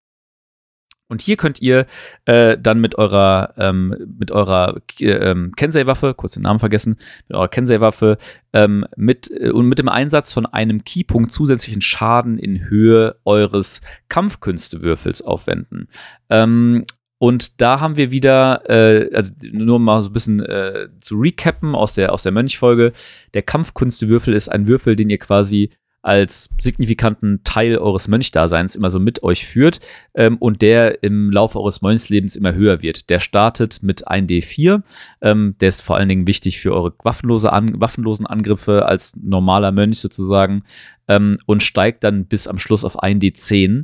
Und 1.09 1.21
hier 1.21 1.37
könnt 1.37 1.61
ihr 1.61 1.85
äh, 2.25 2.57
dann 2.57 2.79
mit 2.79 2.97
eurer 2.97 3.53
ähm, 3.57 3.95
mit 4.19 4.31
eurer 4.31 4.81
äh, 4.99 5.05
ähm, 5.05 5.53
Kensei-Waffe, 5.55 6.13
kurz 6.13 6.33
den 6.33 6.43
Namen 6.43 6.59
vergessen, 6.59 6.97
mit 7.27 7.37
eurer 7.37 7.47
Kensei-Waffe 7.47 8.17
ähm, 8.51 8.85
mit 8.97 9.31
äh, 9.31 9.51
und 9.51 9.67
mit 9.67 9.79
dem 9.79 9.87
Einsatz 9.87 10.33
von 10.33 10.45
einem 10.45 10.83
Keypunkt 10.83 11.31
zusätzlichen 11.31 11.81
Schaden 11.81 12.37
in 12.37 12.69
Höhe 12.69 13.15
eures 13.23 13.81
Kampfkünstewürfels 14.09 15.21
aufwenden. 15.21 15.87
Ähm, 16.29 16.85
und 17.19 17.61
da 17.61 17.79
haben 17.79 17.97
wir 17.97 18.11
wieder, 18.11 18.69
äh, 18.69 19.13
also 19.15 19.33
nur 19.51 19.79
mal 19.79 20.01
so 20.01 20.09
ein 20.09 20.13
bisschen 20.13 20.39
äh, 20.39 20.89
zu 20.99 21.15
recappen 21.15 21.73
aus 21.73 21.93
der, 21.93 22.13
aus 22.13 22.23
der 22.23 22.31
Mönchfolge. 22.31 22.93
Der 23.33 23.41
Kampfkunstewürfel 23.41 24.33
ist 24.33 24.49
ein 24.49 24.67
Würfel, 24.67 24.95
den 24.95 25.09
ihr 25.09 25.17
quasi 25.17 25.71
als 26.03 26.51
signifikanten 26.61 27.41
Teil 27.43 27.79
eures 27.79 28.07
Mönchdaseins 28.07 28.75
immer 28.75 28.89
so 28.89 28.99
mit 28.99 29.23
euch 29.23 29.45
führt 29.45 29.81
ähm, 30.13 30.37
und 30.37 30.61
der 30.61 31.03
im 31.03 31.31
Laufe 31.31 31.59
eures 31.59 31.81
Mönchslebens 31.81 32.35
immer 32.35 32.53
höher 32.53 32.81
wird. 32.81 33.09
Der 33.09 33.19
startet 33.19 33.81
mit 33.81 34.07
1D4. 34.07 34.83
Ähm, 35.21 35.55
der 35.59 35.69
ist 35.69 35.81
vor 35.81 35.97
allen 35.97 36.07
Dingen 36.07 36.27
wichtig 36.27 36.59
für 36.59 36.73
eure 36.73 36.93
waffenlose 37.03 37.51
an, 37.51 37.81
waffenlosen 37.81 38.25
Angriffe 38.25 38.85
als 38.85 39.17
normaler 39.21 39.71
Mönch 39.71 39.99
sozusagen 39.99 40.63
ähm, 41.07 41.39
und 41.45 41.63
steigt 41.63 42.03
dann 42.03 42.25
bis 42.25 42.47
am 42.47 42.59
Schluss 42.59 42.85
auf 42.85 43.03
1D10 43.03 43.83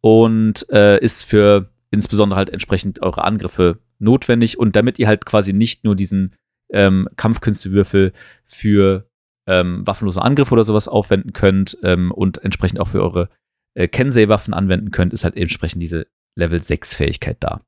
und 0.00 0.70
äh, 0.70 1.02
ist 1.02 1.24
für 1.24 1.70
insbesondere 1.94 2.36
halt 2.36 2.50
entsprechend 2.50 3.02
eure 3.02 3.24
Angriffe 3.24 3.78
notwendig 3.98 4.58
und 4.58 4.76
damit 4.76 4.98
ihr 4.98 5.08
halt 5.08 5.24
quasi 5.24 5.52
nicht 5.52 5.84
nur 5.84 5.96
diesen 5.96 6.32
ähm, 6.72 7.08
Kampfkünstewürfel 7.16 8.12
für 8.44 9.08
ähm, 9.46 9.86
waffenlose 9.86 10.22
Angriffe 10.22 10.52
oder 10.52 10.64
sowas 10.64 10.88
aufwenden 10.88 11.32
könnt 11.32 11.78
ähm, 11.82 12.10
und 12.12 12.42
entsprechend 12.42 12.80
auch 12.80 12.88
für 12.88 13.02
eure 13.02 13.28
äh, 13.74 13.88
Kensei-Waffen 13.88 14.54
anwenden 14.54 14.90
könnt, 14.90 15.12
ist 15.12 15.24
halt 15.24 15.36
entsprechend 15.36 15.82
diese 15.82 16.06
Level 16.36 16.60
6-Fähigkeit 16.60 17.36
da. 17.40 17.60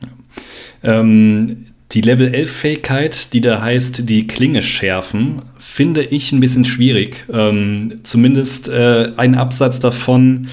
Ja. 0.00 0.08
Ähm, 1.00 1.66
die 1.92 2.00
Level 2.00 2.28
11-Fähigkeit, 2.28 3.34
die 3.34 3.42
da 3.42 3.60
heißt, 3.60 4.08
die 4.08 4.26
Klinge 4.26 4.62
schärfen, 4.62 5.42
finde 5.58 6.02
ich 6.02 6.32
ein 6.32 6.40
bisschen 6.40 6.64
schwierig. 6.64 7.26
Ähm, 7.30 8.00
zumindest 8.02 8.68
äh, 8.68 9.12
ein 9.16 9.34
Absatz 9.34 9.78
davon 9.78 10.46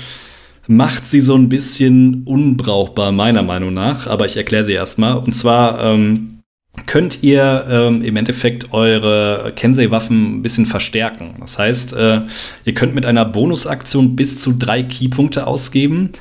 macht 0.69 1.03
sie 1.03 1.19
so 1.19 1.33
ein 1.33 1.49
bisschen 1.49 2.23
unbrauchbar, 2.25 3.11
meiner 3.11 3.41
Meinung 3.41 3.73
nach. 3.73 4.05
Aber 4.05 4.27
ich 4.27 4.37
erkläre 4.37 4.65
sie 4.65 4.73
erstmal. 4.73 5.17
Und 5.17 5.33
zwar 5.33 5.83
ähm, 5.83 6.41
könnt 6.85 7.23
ihr 7.23 7.65
ähm, 7.67 8.03
im 8.03 8.15
Endeffekt 8.15 8.71
eure 8.71 9.51
Kensei-Waffen 9.55 10.35
ein 10.35 10.41
bisschen 10.43 10.67
verstärken. 10.67 11.33
Das 11.39 11.57
heißt, 11.57 11.93
äh, 11.93 12.21
ihr 12.65 12.73
könnt 12.75 12.93
mit 12.93 13.07
einer 13.07 13.25
Bonusaktion 13.25 14.15
bis 14.15 14.37
zu 14.37 14.53
drei 14.53 14.83
Keypunkte 14.83 15.47
ausgeben 15.47 16.11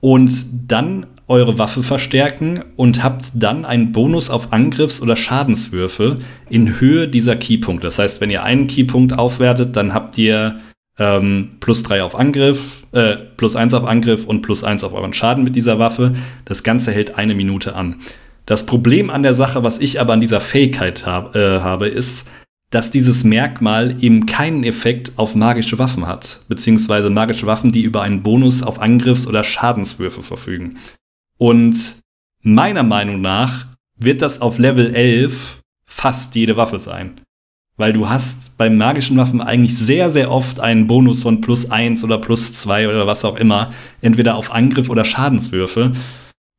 und 0.00 0.46
dann 0.66 1.06
eure 1.26 1.58
Waffe 1.58 1.82
verstärken 1.82 2.64
und 2.76 3.02
habt 3.04 3.32
dann 3.34 3.66
einen 3.66 3.92
Bonus 3.92 4.30
auf 4.30 4.54
Angriffs- 4.54 5.02
oder 5.02 5.16
Schadenswürfe 5.16 6.20
in 6.48 6.80
Höhe 6.80 7.08
dieser 7.08 7.36
Keypunkte. 7.36 7.88
Das 7.88 7.98
heißt, 7.98 8.22
wenn 8.22 8.30
ihr 8.30 8.42
einen 8.42 8.68
Keypunkt 8.68 9.18
aufwertet, 9.18 9.76
dann 9.76 9.92
habt 9.92 10.16
ihr 10.16 10.60
ähm, 10.98 11.56
plus 11.60 11.82
drei 11.82 12.02
auf 12.02 12.14
Angriff, 12.14 12.82
äh, 12.92 13.16
plus 13.36 13.56
eins 13.56 13.74
auf 13.74 13.84
Angriff 13.84 14.24
und 14.26 14.42
plus 14.42 14.64
eins 14.64 14.84
auf 14.84 14.92
euren 14.92 15.14
Schaden 15.14 15.44
mit 15.44 15.56
dieser 15.56 15.78
Waffe. 15.78 16.14
Das 16.44 16.62
Ganze 16.62 16.92
hält 16.92 17.16
eine 17.16 17.34
Minute 17.34 17.74
an. 17.74 18.00
Das 18.46 18.66
Problem 18.66 19.10
an 19.10 19.22
der 19.22 19.34
Sache, 19.34 19.62
was 19.62 19.78
ich 19.78 20.00
aber 20.00 20.14
an 20.14 20.20
dieser 20.20 20.40
Fähigkeit 20.40 21.06
hab, 21.06 21.36
äh, 21.36 21.60
habe, 21.60 21.88
ist, 21.88 22.26
dass 22.70 22.90
dieses 22.90 23.24
Merkmal 23.24 23.96
eben 24.02 24.26
keinen 24.26 24.64
Effekt 24.64 25.12
auf 25.16 25.34
magische 25.34 25.78
Waffen 25.78 26.06
hat, 26.06 26.40
beziehungsweise 26.48 27.10
magische 27.10 27.46
Waffen, 27.46 27.70
die 27.70 27.82
über 27.82 28.02
einen 28.02 28.22
Bonus 28.22 28.62
auf 28.62 28.80
Angriffs- 28.80 29.26
oder 29.26 29.44
Schadenswürfe 29.44 30.22
verfügen. 30.22 30.78
Und 31.38 31.96
meiner 32.42 32.82
Meinung 32.82 33.20
nach 33.20 33.66
wird 33.96 34.22
das 34.22 34.40
auf 34.40 34.58
Level 34.58 34.94
11 34.94 35.60
fast 35.86 36.34
jede 36.34 36.56
Waffe 36.56 36.78
sein. 36.78 37.20
Weil 37.78 37.92
du 37.92 38.08
hast 38.08 38.58
bei 38.58 38.68
magischen 38.68 39.16
Waffen 39.16 39.40
eigentlich 39.40 39.78
sehr, 39.78 40.10
sehr 40.10 40.30
oft 40.30 40.60
einen 40.60 40.86
Bonus 40.86 41.22
von 41.22 41.40
plus 41.40 41.70
eins 41.70 42.04
oder 42.04 42.18
plus 42.18 42.52
zwei 42.52 42.88
oder 42.88 43.06
was 43.06 43.24
auch 43.24 43.36
immer. 43.36 43.72
Entweder 44.02 44.34
auf 44.34 44.52
Angriff 44.52 44.90
oder 44.90 45.04
Schadenswürfe. 45.04 45.92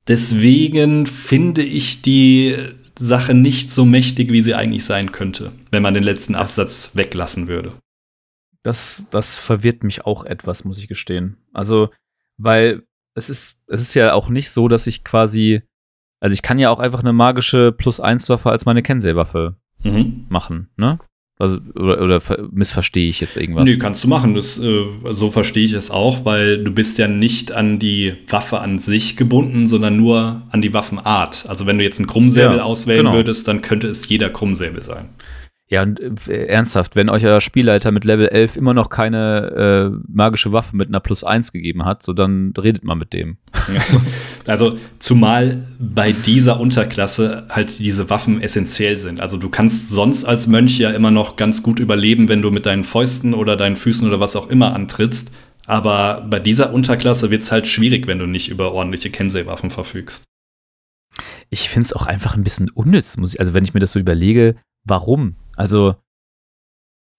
Deswegen 0.07 1.05
finde 1.05 1.61
ich 1.61 2.01
die 2.01 2.55
Sache 2.97 3.33
nicht 3.33 3.69
so 3.69 3.85
mächtig, 3.85 4.31
wie 4.31 4.41
sie 4.41 4.55
eigentlich 4.55 4.85
sein 4.85 5.11
könnte, 5.11 5.51
wenn 5.71 5.83
man 5.83 5.93
den 5.93 6.03
letzten 6.03 6.35
Absatz 6.35 6.91
weglassen 6.95 7.47
würde. 7.47 7.73
Das, 8.63 9.05
das 9.11 9.35
verwirrt 9.35 9.83
mich 9.83 10.05
auch 10.05 10.25
etwas, 10.25 10.65
muss 10.65 10.79
ich 10.79 10.87
gestehen. 10.87 11.37
Also, 11.53 11.89
weil 12.37 12.83
es 13.13 13.29
ist, 13.29 13.57
es 13.67 13.81
ist 13.81 13.93
ja 13.93 14.13
auch 14.13 14.29
nicht 14.29 14.51
so, 14.51 14.67
dass 14.67 14.87
ich 14.87 15.03
quasi, 15.03 15.61
also 16.19 16.33
ich 16.33 16.41
kann 16.41 16.59
ja 16.59 16.69
auch 16.69 16.79
einfach 16.79 16.99
eine 16.99 17.13
magische 17.13 17.71
Plus-1-Waffe 17.71 18.49
als 18.49 18.65
meine 18.65 18.83
Kensei-Waffe 18.83 19.55
mhm. 19.83 20.25
machen, 20.29 20.69
ne? 20.77 20.99
Also, 21.41 21.59
oder, 21.75 22.01
oder 22.01 22.21
missverstehe 22.51 23.07
ich 23.07 23.21
jetzt 23.21 23.37
irgendwas? 23.37 23.63
Nee, 23.63 23.77
kannst 23.77 24.03
du 24.03 24.09
machen. 24.09 24.35
Das, 24.35 24.59
äh, 24.59 24.83
so 25.11 25.31
verstehe 25.31 25.63
ich 25.63 25.71
es 25.71 25.89
auch, 25.89 26.25
weil 26.25 26.61
du 26.61 26.71
bist 26.71 26.97
ja 26.97 27.07
nicht 27.07 27.53
an 27.53 27.79
die 27.79 28.13
Waffe 28.27 28.59
an 28.59 28.77
sich 28.77 29.15
gebunden, 29.15 29.65
sondern 29.65 29.95
nur 29.95 30.41
an 30.49 30.61
die 30.61 30.73
Waffenart. 30.73 31.45
Also 31.47 31.65
wenn 31.65 31.77
du 31.77 31.85
jetzt 31.85 31.97
einen 31.97 32.07
Krummsäbel 32.07 32.57
ja, 32.57 32.63
auswählen 32.63 33.05
genau. 33.05 33.13
würdest, 33.13 33.47
dann 33.47 33.61
könnte 33.61 33.87
es 33.87 34.09
jeder 34.09 34.29
Krummsäbel 34.29 34.81
sein. 34.81 35.11
Ja, 35.71 35.83
und 35.83 35.99
äh, 36.27 36.47
ernsthaft, 36.47 36.95
wenn 36.95 37.09
euch 37.09 37.23
euer 37.25 37.41
Spielleiter 37.41 37.91
mit 37.91 38.03
Level 38.03 38.27
11 38.27 38.55
immer 38.55 38.73
noch 38.73 38.89
keine 38.89 39.93
äh, 39.95 40.11
magische 40.11 40.51
Waffe 40.51 40.75
mit 40.75 40.87
einer 40.87 40.99
Plus 40.99 41.23
1 41.23 41.51
gegeben 41.51 41.85
hat, 41.85 42.01
so 42.01 42.13
dann 42.13 42.53
redet 42.57 42.83
mal 42.83 42.95
mit 42.95 43.13
dem. 43.13 43.37
also, 44.47 44.77
zumal 44.97 45.67
bei 45.77 46.11
dieser 46.11 46.59
Unterklasse 46.59 47.45
halt 47.49 47.77
diese 47.77 48.09
Waffen 48.09 48.41
essentiell 48.41 48.97
sind. 48.97 49.21
Also, 49.21 49.37
du 49.37 49.49
kannst 49.49 49.91
sonst 49.91 50.25
als 50.25 50.47
Mönch 50.47 50.79
ja 50.79 50.89
immer 50.89 51.11
noch 51.11 51.35
ganz 51.35 51.61
gut 51.61 51.79
überleben, 51.79 52.29
wenn 52.29 52.41
du 52.41 52.49
mit 52.49 52.65
deinen 52.65 52.83
Fäusten 52.83 53.35
oder 53.35 53.55
deinen 53.55 53.75
Füßen 53.75 54.07
oder 54.07 54.19
was 54.19 54.35
auch 54.35 54.49
immer 54.49 54.73
antrittst. 54.73 55.31
Aber 55.67 56.25
bei 56.27 56.39
dieser 56.39 56.73
Unterklasse 56.73 57.29
wird 57.29 57.43
es 57.43 57.51
halt 57.51 57.67
schwierig, 57.67 58.07
wenn 58.07 58.17
du 58.17 58.25
nicht 58.25 58.49
über 58.49 58.71
ordentliche 58.71 59.11
Kensei-Waffen 59.11 59.69
verfügst. 59.69 60.23
Ich 61.51 61.69
finde 61.69 61.85
es 61.85 61.93
auch 61.93 62.07
einfach 62.07 62.35
ein 62.35 62.43
bisschen 62.43 62.71
unnütz, 62.71 63.17
muss 63.17 63.35
ich, 63.35 63.39
also 63.39 63.53
wenn 63.53 63.63
ich 63.63 63.75
mir 63.75 63.79
das 63.79 63.91
so 63.91 63.99
überlege, 63.99 64.55
warum? 64.83 65.35
Also, 65.59 65.95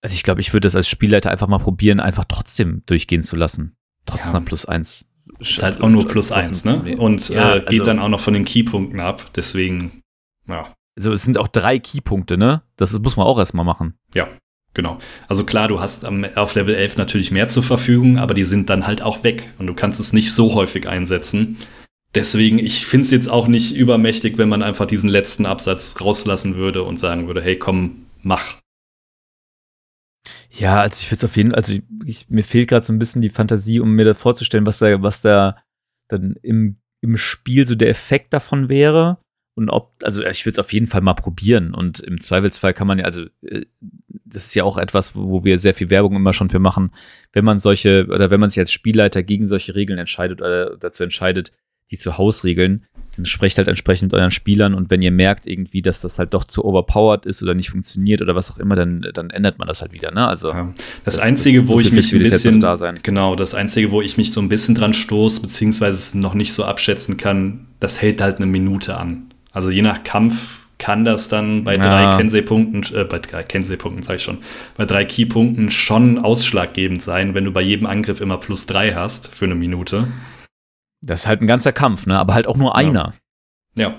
also 0.02 0.14
ich 0.14 0.22
glaube, 0.22 0.40
ich 0.40 0.54
würde 0.54 0.64
das 0.64 0.74
als 0.74 0.88
Spielleiter 0.88 1.30
einfach 1.30 1.46
mal 1.46 1.58
probieren, 1.58 2.00
einfach 2.00 2.24
trotzdem 2.24 2.82
durchgehen 2.86 3.22
zu 3.22 3.36
lassen. 3.36 3.76
Trotz 4.06 4.28
ja. 4.28 4.30
einer 4.30 4.40
plus 4.46 4.64
eins. 4.64 5.06
Ist 5.38 5.62
halt 5.62 5.82
auch 5.82 5.90
nur 5.90 6.08
plus 6.08 6.32
eins, 6.32 6.64
ne? 6.64 6.96
Und 6.96 7.28
ja, 7.28 7.56
äh, 7.56 7.60
geht 7.60 7.80
also, 7.80 7.84
dann 7.84 7.98
auch 7.98 8.08
noch 8.08 8.20
von 8.20 8.32
den 8.32 8.46
Keypunkten 8.46 8.98
ab. 8.98 9.30
Deswegen, 9.36 10.02
ja. 10.46 10.72
Also 10.96 11.12
es 11.12 11.22
sind 11.22 11.36
auch 11.36 11.48
drei 11.48 11.78
Keypunkte, 11.78 12.38
ne? 12.38 12.62
Das 12.76 12.98
muss 12.98 13.16
man 13.16 13.26
auch 13.26 13.38
erstmal 13.38 13.66
machen. 13.66 13.98
Ja, 14.14 14.26
genau. 14.72 14.96
Also 15.28 15.44
klar, 15.44 15.68
du 15.68 15.80
hast 15.80 16.06
am, 16.06 16.24
auf 16.34 16.54
Level 16.54 16.74
11 16.74 16.96
natürlich 16.96 17.30
mehr 17.30 17.48
zur 17.48 17.62
Verfügung, 17.62 18.16
aber 18.16 18.32
die 18.32 18.44
sind 18.44 18.70
dann 18.70 18.86
halt 18.86 19.02
auch 19.02 19.22
weg 19.22 19.52
und 19.58 19.66
du 19.66 19.74
kannst 19.74 20.00
es 20.00 20.14
nicht 20.14 20.32
so 20.32 20.54
häufig 20.54 20.88
einsetzen. 20.88 21.58
Deswegen, 22.14 22.58
ich 22.58 22.86
finde 22.86 23.04
es 23.04 23.10
jetzt 23.10 23.28
auch 23.28 23.48
nicht 23.48 23.76
übermächtig, 23.76 24.38
wenn 24.38 24.48
man 24.48 24.62
einfach 24.62 24.86
diesen 24.86 25.10
letzten 25.10 25.44
Absatz 25.44 26.00
rauslassen 26.00 26.56
würde 26.56 26.82
und 26.84 26.98
sagen 26.98 27.26
würde, 27.26 27.42
hey, 27.42 27.56
komm, 27.56 28.06
mach. 28.22 28.60
Ja, 30.50 30.80
also 30.80 31.00
ich 31.00 31.10
würde 31.10 31.18
es 31.18 31.24
auf 31.24 31.36
jeden 31.36 31.50
Fall, 31.50 31.58
also 31.58 31.74
ich, 32.04 32.28
mir 32.28 32.42
fehlt 32.42 32.68
gerade 32.68 32.84
so 32.84 32.92
ein 32.92 32.98
bisschen 32.98 33.22
die 33.22 33.30
Fantasie, 33.30 33.80
um 33.80 33.92
mir 33.92 34.04
da 34.04 34.14
vorzustellen, 34.14 34.66
was 34.66 34.78
da, 34.78 35.00
was 35.02 35.20
da 35.20 35.56
dann 36.08 36.34
im, 36.42 36.80
im 37.00 37.16
Spiel 37.16 37.66
so 37.66 37.74
der 37.74 37.88
Effekt 37.88 38.32
davon 38.32 38.68
wäre. 38.68 39.18
Und 39.54 39.68
ob, 39.68 39.94
also 40.02 40.22
ich 40.22 40.44
würde 40.46 40.54
es 40.54 40.58
auf 40.58 40.72
jeden 40.72 40.86
Fall 40.86 41.00
mal 41.00 41.14
probieren. 41.14 41.74
Und 41.74 42.00
im 42.00 42.20
Zweifelsfall 42.20 42.74
kann 42.74 42.86
man 42.86 42.98
ja, 42.98 43.04
also 43.04 43.26
äh, 43.42 43.66
das 44.24 44.46
ist 44.46 44.54
ja 44.54 44.64
auch 44.64 44.78
etwas, 44.78 45.14
wo 45.14 45.44
wir 45.44 45.58
sehr 45.58 45.74
viel 45.74 45.90
Werbung 45.90 46.16
immer 46.16 46.32
schon 46.32 46.50
für 46.50 46.58
machen, 46.58 46.92
wenn 47.32 47.44
man 47.44 47.60
solche, 47.60 48.06
oder 48.06 48.30
wenn 48.30 48.40
man 48.40 48.50
sich 48.50 48.58
als 48.58 48.72
Spielleiter 48.72 49.22
gegen 49.22 49.48
solche 49.48 49.74
Regeln 49.74 49.98
entscheidet 49.98 50.40
oder 50.40 50.76
dazu 50.76 51.02
entscheidet, 51.02 51.52
die 51.90 51.98
zu 51.98 52.16
Hausregeln, 52.16 52.86
sprecht 53.24 53.58
halt 53.58 53.68
entsprechend 53.68 54.12
mit 54.12 54.20
euren 54.20 54.30
Spielern 54.30 54.74
und 54.74 54.90
wenn 54.90 55.02
ihr 55.02 55.10
merkt 55.10 55.46
irgendwie, 55.46 55.82
dass 55.82 56.00
das 56.00 56.18
halt 56.18 56.34
doch 56.34 56.44
zu 56.44 56.64
overpowered 56.64 57.26
ist 57.26 57.42
oder 57.42 57.54
nicht 57.54 57.70
funktioniert 57.70 58.22
oder 58.22 58.34
was 58.34 58.50
auch 58.50 58.58
immer, 58.58 58.76
dann, 58.76 59.06
dann 59.14 59.30
ändert 59.30 59.58
man 59.58 59.68
das 59.68 59.80
halt 59.80 59.92
wieder. 59.92 60.10
Ne? 60.12 60.26
Also 60.26 60.50
ja. 60.50 60.72
das, 61.04 61.16
das, 61.16 61.24
Einzige, 61.24 61.60
das 61.60 61.68
wo 61.68 61.74
so 61.74 61.80
ich 61.80 61.92
mich 61.92 62.12
ein 62.12 62.22
bisschen 62.22 62.62
genau, 63.02 63.34
das 63.34 63.54
Einzige, 63.54 63.90
wo 63.90 64.02
ich 64.02 64.16
mich 64.16 64.32
so 64.32 64.40
ein 64.40 64.48
bisschen 64.48 64.74
dran 64.74 64.92
stoße 64.92 65.40
beziehungsweise 65.40 65.98
es 65.98 66.14
noch 66.14 66.34
nicht 66.34 66.52
so 66.52 66.64
abschätzen 66.64 67.16
kann, 67.16 67.66
das 67.80 68.00
hält 68.02 68.20
halt 68.20 68.36
eine 68.36 68.46
Minute 68.46 68.96
an. 68.96 69.26
Also 69.52 69.70
je 69.70 69.82
nach 69.82 70.04
Kampf 70.04 70.60
kann 70.80 71.04
das 71.04 71.28
dann 71.28 71.62
bei 71.62 71.76
ja. 71.76 71.82
drei 71.82 72.16
Kensei-Punkten, 72.16 72.82
äh, 72.96 73.04
bei 73.04 73.18
drei 73.18 73.42
Kensei-Punkten 73.44 74.02
sage 74.02 74.16
ich 74.16 74.22
schon, 74.22 74.38
bei 74.76 74.86
drei 74.86 75.04
Key-Punkten 75.04 75.70
schon 75.70 76.18
ausschlaggebend 76.18 77.02
sein, 77.02 77.34
wenn 77.34 77.44
du 77.44 77.52
bei 77.52 77.60
jedem 77.60 77.86
Angriff 77.86 78.20
immer 78.20 78.38
plus 78.38 78.66
drei 78.66 78.94
hast 78.94 79.28
für 79.28 79.44
eine 79.44 79.54
Minute. 79.54 80.08
Das 81.02 81.20
ist 81.20 81.26
halt 81.26 81.40
ein 81.40 81.46
ganzer 81.46 81.72
Kampf, 81.72 82.06
ne? 82.06 82.18
Aber 82.18 82.34
halt 82.34 82.46
auch 82.46 82.56
nur 82.56 82.76
einer. 82.76 83.14
Ja. 83.76 83.94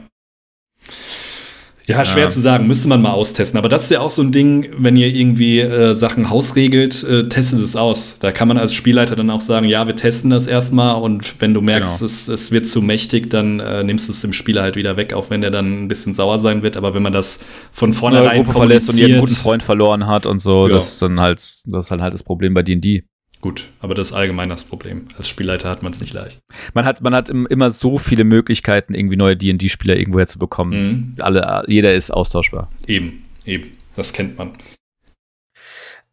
Ja, 1.88 2.06
schwer 2.06 2.24
ja. 2.24 2.30
zu 2.30 2.39
sagen, 2.39 2.68
müsste 2.68 2.88
man 2.88 3.02
mal 3.02 3.12
austesten. 3.12 3.58
Aber 3.58 3.68
das 3.68 3.84
ist 3.84 3.91
ja 3.91 3.99
auch 3.99 4.10
so 4.10 4.22
ein 4.22 4.32
Ding, 4.32 4.70
wenn 4.78 4.95
ihr 4.95 5.08
irgendwie 5.08 5.60
äh, 5.60 5.93
Sachen 5.93 6.30
hausregelt, 6.30 7.04
äh, 7.04 7.28
testet 7.28 7.60
es 7.60 7.76
aus. 7.76 8.18
Da 8.20 8.32
kann 8.32 8.47
man 8.47 8.58
als 8.58 8.74
Spielleiter 8.74 9.16
dann 9.16 9.30
auch 9.30 9.41
sagen, 9.41 9.66
ja, 9.66 9.88
wir 9.88 9.95
testen 9.95 10.30
das 10.30 10.47
erstmal 10.47 11.02
und 11.02 11.41
wenn 11.41 11.54
du 11.54 11.62
merkst, 11.62 11.99
genau. 11.99 12.06
es, 12.06 12.28
es 12.28 12.52
wird 12.52 12.68
zu 12.68 12.82
mächtig, 12.82 13.30
dann 13.30 13.60
äh, 13.60 13.84
nimmst 13.84 14.08
du 14.08 14.12
es 14.12 14.22
dem 14.22 14.32
Spieler 14.32 14.62
halt 14.62 14.76
wieder 14.76 14.95
weg, 14.95 15.14
auch 15.14 15.30
wenn 15.30 15.41
der 15.41 15.52
dann 15.52 15.84
ein 15.84 15.88
bisschen 15.88 16.14
sauer 16.14 16.39
sein 16.39 16.62
wird. 16.64 16.78
Aber 16.78 16.93
wenn 16.93 17.04
man 17.04 17.14
das 17.14 17.39
von 17.72 17.93
vornherein 17.93 18.43
Gruppe 18.43 18.54
verlässt 18.58 18.89
und 18.89 18.97
ihren 18.97 19.20
guten 19.20 19.36
Freund 19.36 19.64
verloren 19.64 20.08
hat 20.08 20.26
und 20.26 20.39
so, 20.39 20.68
ja. 20.68 20.76
das 20.76 20.93
ist 20.93 21.02
dann 21.02 21.20
halt, 21.20 21.39
das 21.66 21.86
ist 21.86 21.91
dann 21.91 22.02
halt 22.02 22.14
das 22.14 22.24
Problem 22.24 22.54
bei 22.54 22.64
D&D. 22.64 23.04
Gut, 23.41 23.69
aber 23.79 23.95
das 23.95 24.07
ist 24.07 24.13
allgemein 24.13 24.49
das 24.49 24.63
Problem. 24.63 25.07
Als 25.17 25.27
Spielleiter 25.27 25.69
hat 25.69 25.81
man 25.81 25.91
es 25.91 25.99
nicht 25.99 26.13
leicht. 26.13 26.39
Man 26.75 26.85
hat, 26.85 27.01
man 27.01 27.15
hat 27.15 27.29
immer 27.29 27.71
so 27.71 27.97
viele 27.97 28.23
Möglichkeiten, 28.23 28.93
irgendwie 28.93 29.17
neue 29.17 29.35
D&D-Spieler 29.35 29.97
irgendwo 29.97 30.19
herzubekommen. 30.19 31.13
Mhm. 31.15 31.15
Alle, 31.19 31.63
jeder 31.67 31.95
ist 31.95 32.11
austauschbar. 32.11 32.69
Eben, 32.85 33.23
eben. 33.45 33.71
Das 33.95 34.13
kennt 34.13 34.37
man. 34.37 34.53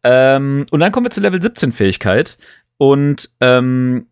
Ähm, 0.03 0.65
und 0.71 0.79
dann 0.79 0.91
kommen 0.91 1.05
wir 1.05 1.11
zur 1.11 1.23
Level 1.23 1.41
17 1.41 1.71
Fähigkeit. 1.71 2.37
Und 2.77 3.29
ähm, 3.41 4.07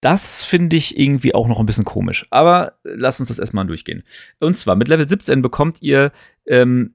das 0.00 0.44
finde 0.44 0.76
ich 0.76 0.98
irgendwie 0.98 1.34
auch 1.34 1.46
noch 1.46 1.60
ein 1.60 1.66
bisschen 1.66 1.84
komisch. 1.84 2.26
Aber 2.30 2.78
lass 2.82 3.20
uns 3.20 3.28
das 3.28 3.38
erstmal 3.38 3.66
durchgehen. 3.66 4.02
Und 4.40 4.58
zwar 4.58 4.74
mit 4.76 4.88
Level 4.88 5.08
17 5.08 5.40
bekommt 5.42 5.82
ihr 5.82 6.12
ähm, 6.46 6.94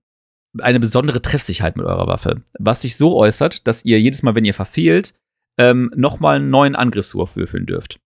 eine 0.60 0.80
besondere 0.80 1.22
Treffsicherheit 1.22 1.78
mit 1.78 1.86
eurer 1.86 2.08
Waffe, 2.08 2.44
was 2.60 2.82
sich 2.82 2.96
so 2.96 3.16
äußert, 3.16 3.68
dass 3.68 3.86
ihr 3.86 4.00
jedes 4.00 4.24
Mal, 4.24 4.36
wenn 4.36 4.46
ihr 4.46 4.54
verfehlt, 4.54 5.18
ähm, 5.58 5.92
nochmal 5.96 6.38
einen 6.38 6.50
neuen 6.50 6.76
Angriffswurf 6.76 7.36
würfeln 7.36 7.66
dürft. 7.66 8.00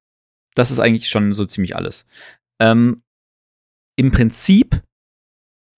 Das 0.56 0.72
ist 0.72 0.80
eigentlich 0.80 1.10
schon 1.10 1.34
so 1.34 1.46
ziemlich 1.46 1.76
alles. 1.76 2.08
Ähm, 2.60 3.04
Im 3.98 4.12
Prinzip 4.12 4.84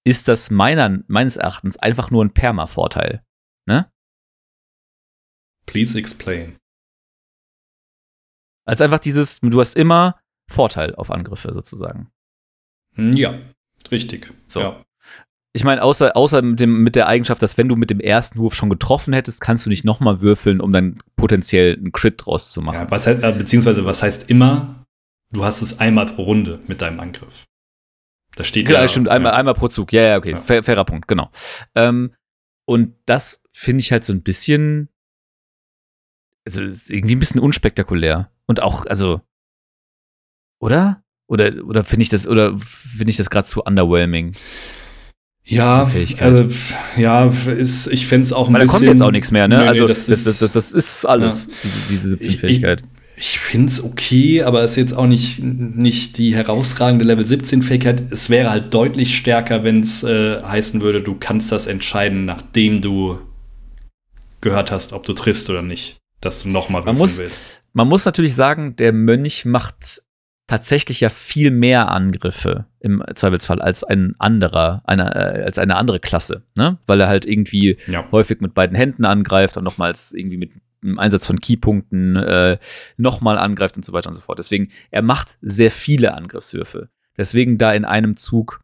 ist 0.06 0.28
das 0.28 0.52
meiner, 0.52 1.04
meines 1.08 1.38
Erachtens 1.38 1.78
einfach 1.78 2.12
nur 2.12 2.24
ein 2.24 2.34
Perma-Vorteil. 2.34 3.24
Ne? 3.68 3.92
Please 5.66 5.98
explain. 5.98 6.58
Als 8.66 8.82
einfach 8.82 9.00
dieses, 9.00 9.40
du 9.42 9.60
hast 9.60 9.76
immer 9.76 10.20
Vorteil 10.50 10.96
auf 10.96 11.12
Angriffe 11.12 11.54
sozusagen. 11.54 12.12
Hm, 12.96 13.14
ja, 13.14 13.40
richtig. 13.92 14.34
So. 14.48 14.62
Ja 14.62 14.86
ich 15.52 15.64
meine, 15.64 15.82
außer, 15.82 16.16
außer 16.16 16.42
mit, 16.42 16.60
dem, 16.60 16.84
mit 16.84 16.96
der 16.96 17.08
Eigenschaft, 17.08 17.42
dass 17.42 17.58
wenn 17.58 17.68
du 17.68 17.76
mit 17.76 17.90
dem 17.90 18.00
ersten 18.00 18.38
Wurf 18.38 18.54
schon 18.54 18.70
getroffen 18.70 19.14
hättest, 19.14 19.42
kannst 19.42 19.66
du 19.66 19.70
nicht 19.70 19.84
nochmal 19.84 20.22
würfeln, 20.22 20.62
um 20.62 20.72
dann 20.72 21.00
potenziell 21.16 21.76
einen 21.76 21.92
Crit 21.92 22.24
draus 22.24 22.52
zu 22.52 22.62
machen. 22.62 22.76
Ja, 22.76 22.92
was 22.92 23.08
äh, 23.08 23.36
beziehungsweise 23.38 23.84
was 23.84 24.04
heißt 24.04 24.30
immer, 24.30 24.86
du 25.32 25.44
hast 25.44 25.62
es 25.62 25.80
einmal 25.80 26.06
pro 26.06 26.24
Runde 26.24 26.60
mit 26.68 26.82
deinem 26.82 27.00
Angriff. 27.00 27.46
Das 28.36 28.48
steht 28.48 28.68
genau, 28.68 28.80
ja. 28.80 28.88
stimmt, 28.88 29.08
ja. 29.08 29.14
Einmal, 29.14 29.34
einmal 29.34 29.56
pro 29.56 29.68
Zug. 29.68 29.92
Ja, 29.92 30.04
ja, 30.04 30.18
okay. 30.18 30.32
Ja. 30.32 30.38
Fair, 30.38 30.64
fairer 30.64 30.86
Punkt, 30.86 31.08
genau. 31.08 31.32
Ähm, 31.74 32.14
und 32.66 32.94
das 33.08 33.44
finde 33.52 33.82
ich 33.82 33.92
halt 33.92 34.04
so 34.04 34.14
ein 34.14 34.22
bisschen, 34.22 34.90
also 36.46 36.62
irgendwie 36.62 37.16
ein 37.16 37.20
bisschen 37.20 37.42
unspektakulär. 37.42 38.32
Und 38.46 38.62
auch, 38.62 38.86
also, 38.86 39.22
oder? 40.60 41.04
Oder, 41.28 41.64
oder 41.66 41.84
finde 41.84 42.04
ich 42.04 42.10
das, 42.10 42.28
oder 42.28 42.58
finde 42.58 43.10
ich 43.10 43.18
das 43.18 43.30
gerade 43.32 43.48
zu 43.48 43.64
underwhelming? 43.64 44.36
Ja, 45.50 45.92
also, 46.20 46.46
ja, 46.96 47.34
ist, 47.58 47.88
ich 47.88 48.06
fände 48.06 48.26
es 48.26 48.34
auch 48.34 48.48
ein 48.50 48.54
Weil 48.54 48.62
bisschen. 48.62 48.82
da 48.82 48.86
kommt 48.86 49.00
jetzt 49.00 49.02
auch 49.02 49.12
nichts 49.12 49.32
mehr, 49.32 49.48
ne? 49.48 49.58
Nee, 49.58 49.68
also, 49.68 49.88
das, 49.88 50.06
das, 50.06 50.24
das, 50.24 50.38
das, 50.38 50.54
das 50.54 50.72
ist 50.74 51.06
alles, 51.06 51.48
ja. 51.48 51.70
diese, 51.90 52.18
diese 52.18 52.36
17-Fähigkeit. 52.36 52.82
Ich, 53.18 53.32
ich 53.32 53.40
finde 53.40 53.68
es 53.68 53.84
okay, 53.84 54.44
aber 54.44 54.62
es 54.64 54.72
ist 54.72 54.78
jetzt 54.78 54.94
auch 54.94 55.08
nicht, 55.08 55.44
nicht 55.44 56.20
die 56.20 56.36
herausragende 56.36 57.04
Level 57.04 57.26
17-Fähigkeit. 57.26 58.12
Es 58.12 58.30
wäre 58.30 58.52
halt 58.52 58.72
deutlich 58.76 59.18
stärker, 59.18 59.64
wenn 59.64 59.82
es 59.82 60.04
äh, 60.04 60.44
heißen 60.44 60.82
würde, 60.82 61.02
du 61.02 61.16
kannst 61.20 61.52
das 61.52 61.66
entscheiden, 61.66 62.26
nachdem 62.26 62.82
du 62.82 63.20
gehört 64.42 64.72
hast, 64.72 64.94
ob 64.94 65.04
du 65.04 65.14
triffst 65.14 65.50
oder 65.50 65.64
nicht. 65.64 65.98
Dass 66.22 66.44
du 66.44 66.50
nochmal 66.50 66.86
würfeln 66.86 67.18
willst. 67.18 67.62
Man 67.74 67.88
muss 67.88 68.06
natürlich 68.06 68.36
sagen, 68.36 68.76
der 68.76 68.94
Mönch 68.94 69.46
macht 69.46 70.04
tatsächlich 70.50 71.00
ja 71.00 71.10
viel 71.10 71.52
mehr 71.52 71.92
Angriffe 71.92 72.66
im 72.80 73.04
Zweifelsfall 73.14 73.62
als 73.62 73.84
ein 73.84 74.16
anderer, 74.18 74.82
eine, 74.84 75.14
äh, 75.14 75.44
als 75.44 75.60
eine 75.60 75.76
andere 75.76 76.00
Klasse, 76.00 76.42
ne? 76.58 76.80
Weil 76.88 77.02
er 77.02 77.08
halt 77.08 77.28
irgendwie 77.28 77.78
ja. 77.86 78.10
häufig 78.12 78.42
mit 78.42 78.56
beiden 78.56 78.76
Händen 78.76 79.06
angreift 79.06 79.58
und 79.58 79.64
nochmals 79.64 80.12
irgendwie 80.12 80.38
mit 80.38 80.52
dem 80.82 80.98
Einsatz 80.98 81.28
von 81.28 81.40
Keypunkten 81.40 82.16
äh, 82.16 82.58
nochmal 82.98 83.38
angreift 83.38 83.78
und 83.78 83.86
so 83.86 83.94
weiter 83.94 84.10
und 84.10 84.16
so 84.16 84.22
fort. 84.22 84.40
Deswegen, 84.40 84.72
er 84.90 85.04
macht 85.04 85.38
sehr 85.42 85.70
viele 85.70 86.16
Angriffswürfe. 86.16 86.90
Deswegen 87.16 87.60
da 87.60 87.72
in 87.72 87.86
einem 87.86 88.18
Zug 88.18 88.62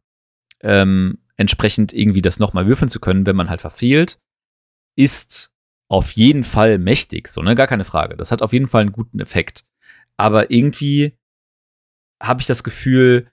ähm, 0.62 1.20
entsprechend 1.38 1.94
irgendwie 1.94 2.24
das 2.24 2.40
nochmal 2.40 2.66
würfeln 2.66 2.90
zu 2.90 3.00
können, 3.00 3.28
wenn 3.28 3.36
man 3.36 3.52
halt 3.52 3.62
verfehlt, 3.62 4.18
ist 4.98 5.54
auf 5.88 6.14
jeden 6.14 6.44
Fall 6.44 6.80
mächtig, 6.80 7.28
so, 7.28 7.44
ne? 7.44 7.54
Gar 7.54 7.68
keine 7.68 7.86
Frage. 7.86 8.18
Das 8.18 8.32
hat 8.32 8.42
auf 8.42 8.54
jeden 8.54 8.68
Fall 8.68 8.82
einen 8.82 8.92
guten 8.92 9.20
Effekt. 9.20 9.66
Aber 10.18 10.50
irgendwie 10.50 11.16
habe 12.28 12.42
ich 12.42 12.48
das 12.48 12.64
Gefühl, 12.64 13.28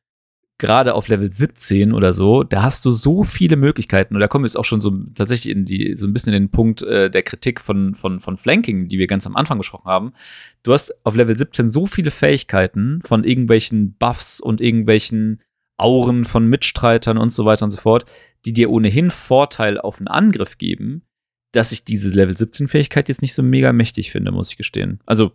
gerade 0.63 0.95
auf 0.95 1.09
Level 1.09 1.33
17 1.33 1.93
oder 1.93 2.13
so, 2.13 2.45
da 2.45 2.63
hast 2.63 2.85
du 2.85 2.93
so 2.93 3.25
viele 3.25 3.57
Möglichkeiten. 3.57 4.15
Und 4.15 4.21
da 4.21 4.29
kommen 4.29 4.45
wir 4.45 4.49
jetzt 4.49 4.57
auch 4.57 4.65
schon 4.65 4.81
so 4.81 4.93
tatsächlich 5.15 5.53
in 5.53 5.65
die, 5.65 5.97
so 5.97 6.07
ein 6.07 6.13
bisschen 6.13 6.33
in 6.33 6.45
den 6.45 6.51
Punkt 6.51 6.83
äh, 6.83 7.11
der 7.11 7.25
Kritik 7.25 7.61
von, 7.61 7.97
von, 7.97 8.21
von 8.21 8.37
Flanking, 8.37 8.87
die 8.87 8.99
wir 8.99 9.09
ganz 9.09 9.27
am 9.27 9.35
Anfang 9.35 9.59
besprochen 9.59 9.91
haben. 9.91 10.13
Du 10.63 10.73
hast 10.73 10.95
auf 11.05 11.17
Level 11.17 11.37
17 11.37 11.69
so 11.69 11.87
viele 11.87 12.13
Fähigkeiten 12.13 13.01
von 13.03 13.25
irgendwelchen 13.25 13.97
Buffs 13.97 14.41
und 14.41 14.61
irgendwelchen 14.61 15.41
Auren 15.79 16.25
von 16.25 16.47
Mitstreitern 16.47 17.19
und 17.19 17.33
so 17.33 17.45
weiter 17.45 17.65
und 17.65 17.73
so 17.73 17.79
fort, 17.79 18.07
die 18.45 18.53
dir 18.53 18.71
ohnehin 18.71 19.11
Vorteil 19.11 19.81
auf 19.81 19.99
einen 19.99 20.07
Angriff 20.07 20.59
geben, 20.59 21.03
dass 21.51 21.73
ich 21.73 21.85
diese 21.85 22.11
Level 22.11 22.37
17 22.37 22.69
Fähigkeit 22.69 23.09
jetzt 23.09 23.21
nicht 23.21 23.35
so 23.35 23.43
mega 23.43 23.73
mächtig 23.73 24.13
finde, 24.13 24.31
muss 24.31 24.51
ich 24.51 24.57
gestehen. 24.57 25.01
Also 25.07 25.33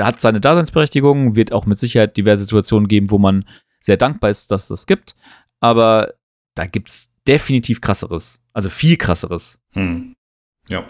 hat 0.00 0.20
seine 0.20 0.40
Daseinsberechtigung, 0.40 1.36
wird 1.36 1.52
auch 1.52 1.66
mit 1.66 1.78
Sicherheit 1.78 2.16
diverse 2.16 2.44
Situationen 2.44 2.88
geben, 2.88 3.10
wo 3.10 3.18
man 3.18 3.44
sehr 3.80 3.96
dankbar 3.96 4.30
ist, 4.30 4.50
dass 4.50 4.64
es 4.64 4.68
das 4.68 4.86
gibt. 4.86 5.14
Aber 5.60 6.14
da 6.54 6.66
gibt 6.66 6.88
es 6.88 7.10
definitiv 7.26 7.80
krasseres. 7.80 8.44
Also 8.52 8.70
viel 8.70 8.96
krasseres. 8.96 9.60
Hm. 9.72 10.14
Ja, 10.68 10.86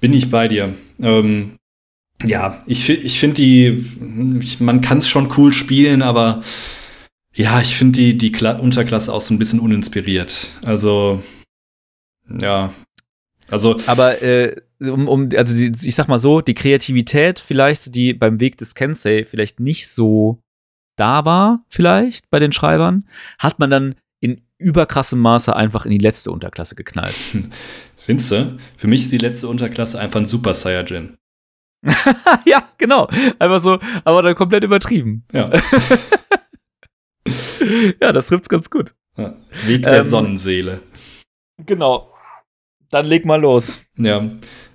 bin 0.00 0.12
ich 0.12 0.30
bei 0.30 0.48
dir. 0.48 0.74
Ähm, 1.00 1.56
ja, 2.22 2.62
ich, 2.66 2.88
ich 2.88 3.18
finde 3.18 3.34
die, 3.34 3.84
ich, 4.40 4.60
man 4.60 4.80
kann 4.80 4.98
es 4.98 5.08
schon 5.08 5.32
cool 5.36 5.52
spielen, 5.52 6.02
aber 6.02 6.42
ja, 7.34 7.60
ich 7.60 7.74
finde 7.74 7.98
die, 7.98 8.16
die 8.16 8.32
Kla 8.32 8.52
Unterklasse 8.58 9.12
auch 9.12 9.20
so 9.20 9.34
ein 9.34 9.38
bisschen 9.38 9.60
uninspiriert. 9.60 10.48
Also, 10.64 11.22
ja. 12.28 12.72
Also. 13.50 13.76
Aber 13.86 14.22
äh, 14.22 14.56
um, 14.80 15.08
um, 15.08 15.28
also 15.36 15.54
die, 15.54 15.72
ich 15.86 15.94
sag 15.94 16.08
mal 16.08 16.18
so, 16.18 16.40
die 16.40 16.54
Kreativität 16.54 17.38
vielleicht, 17.38 17.94
die 17.94 18.14
beim 18.14 18.40
Weg 18.40 18.58
des 18.58 18.74
Kensei 18.74 19.24
vielleicht 19.24 19.60
nicht 19.60 19.88
so 19.88 20.40
da 20.96 21.24
war, 21.24 21.64
vielleicht 21.68 22.30
bei 22.30 22.38
den 22.38 22.52
Schreibern, 22.52 23.08
hat 23.38 23.58
man 23.58 23.70
dann 23.70 23.94
in 24.20 24.42
überkrassem 24.58 25.20
Maße 25.20 25.54
einfach 25.54 25.84
in 25.84 25.92
die 25.92 25.98
letzte 25.98 26.30
Unterklasse 26.30 26.74
geknallt. 26.74 27.14
Findest 27.96 28.30
du? 28.30 28.58
Für 28.76 28.86
mich 28.86 29.02
ist 29.02 29.12
die 29.12 29.18
letzte 29.18 29.48
Unterklasse 29.48 29.98
einfach 29.98 30.20
ein 30.20 30.26
Super 30.26 30.54
Saiyajin. 30.54 31.16
ja, 32.46 32.68
genau. 32.78 33.08
Einfach 33.38 33.60
so, 33.60 33.78
aber 34.04 34.22
dann 34.22 34.34
komplett 34.34 34.64
übertrieben. 34.64 35.24
Ja. 35.32 35.50
ja, 38.00 38.12
das 38.12 38.28
trifft's 38.28 38.48
ganz 38.48 38.70
gut. 38.70 38.94
Ja, 39.16 39.34
Weg 39.66 39.82
der 39.82 40.00
ähm, 40.00 40.06
Sonnenseele. 40.06 40.80
Genau. 41.66 42.13
Dann 42.90 43.06
leg 43.06 43.24
mal 43.24 43.40
los. 43.40 43.78
Ja 43.96 44.30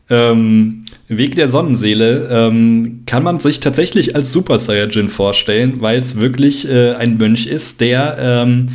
ähm, 0.10 0.86
Weg 1.08 1.36
der 1.36 1.50
Sonnenseele 1.50 2.30
ähm, 2.32 3.04
kann 3.06 3.24
man 3.24 3.40
sich 3.40 3.60
tatsächlich 3.60 4.16
als 4.16 4.32
Super 4.32 4.60
Saiyajin 4.60 5.10
vorstellen, 5.10 5.82
weil 5.82 6.00
es 6.00 6.16
wirklich 6.18 6.68
äh, 6.68 6.94
ein 6.94 7.18
Mönch 7.18 7.46
ist, 7.46 7.82
der, 7.82 8.18
ähm, 8.20 8.68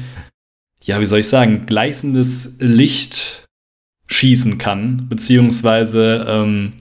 ja, 0.83 1.01
wie 1.01 1.07
soll 1.07 1.21
ich 1.21 1.29
sagen, 1.29 1.67
gleißendes 1.67 2.57
Licht 2.59 3.47
schießen 4.09 4.59
kann, 4.59 5.09
beziehungsweise 5.09 6.25
ähm, 6.29 6.73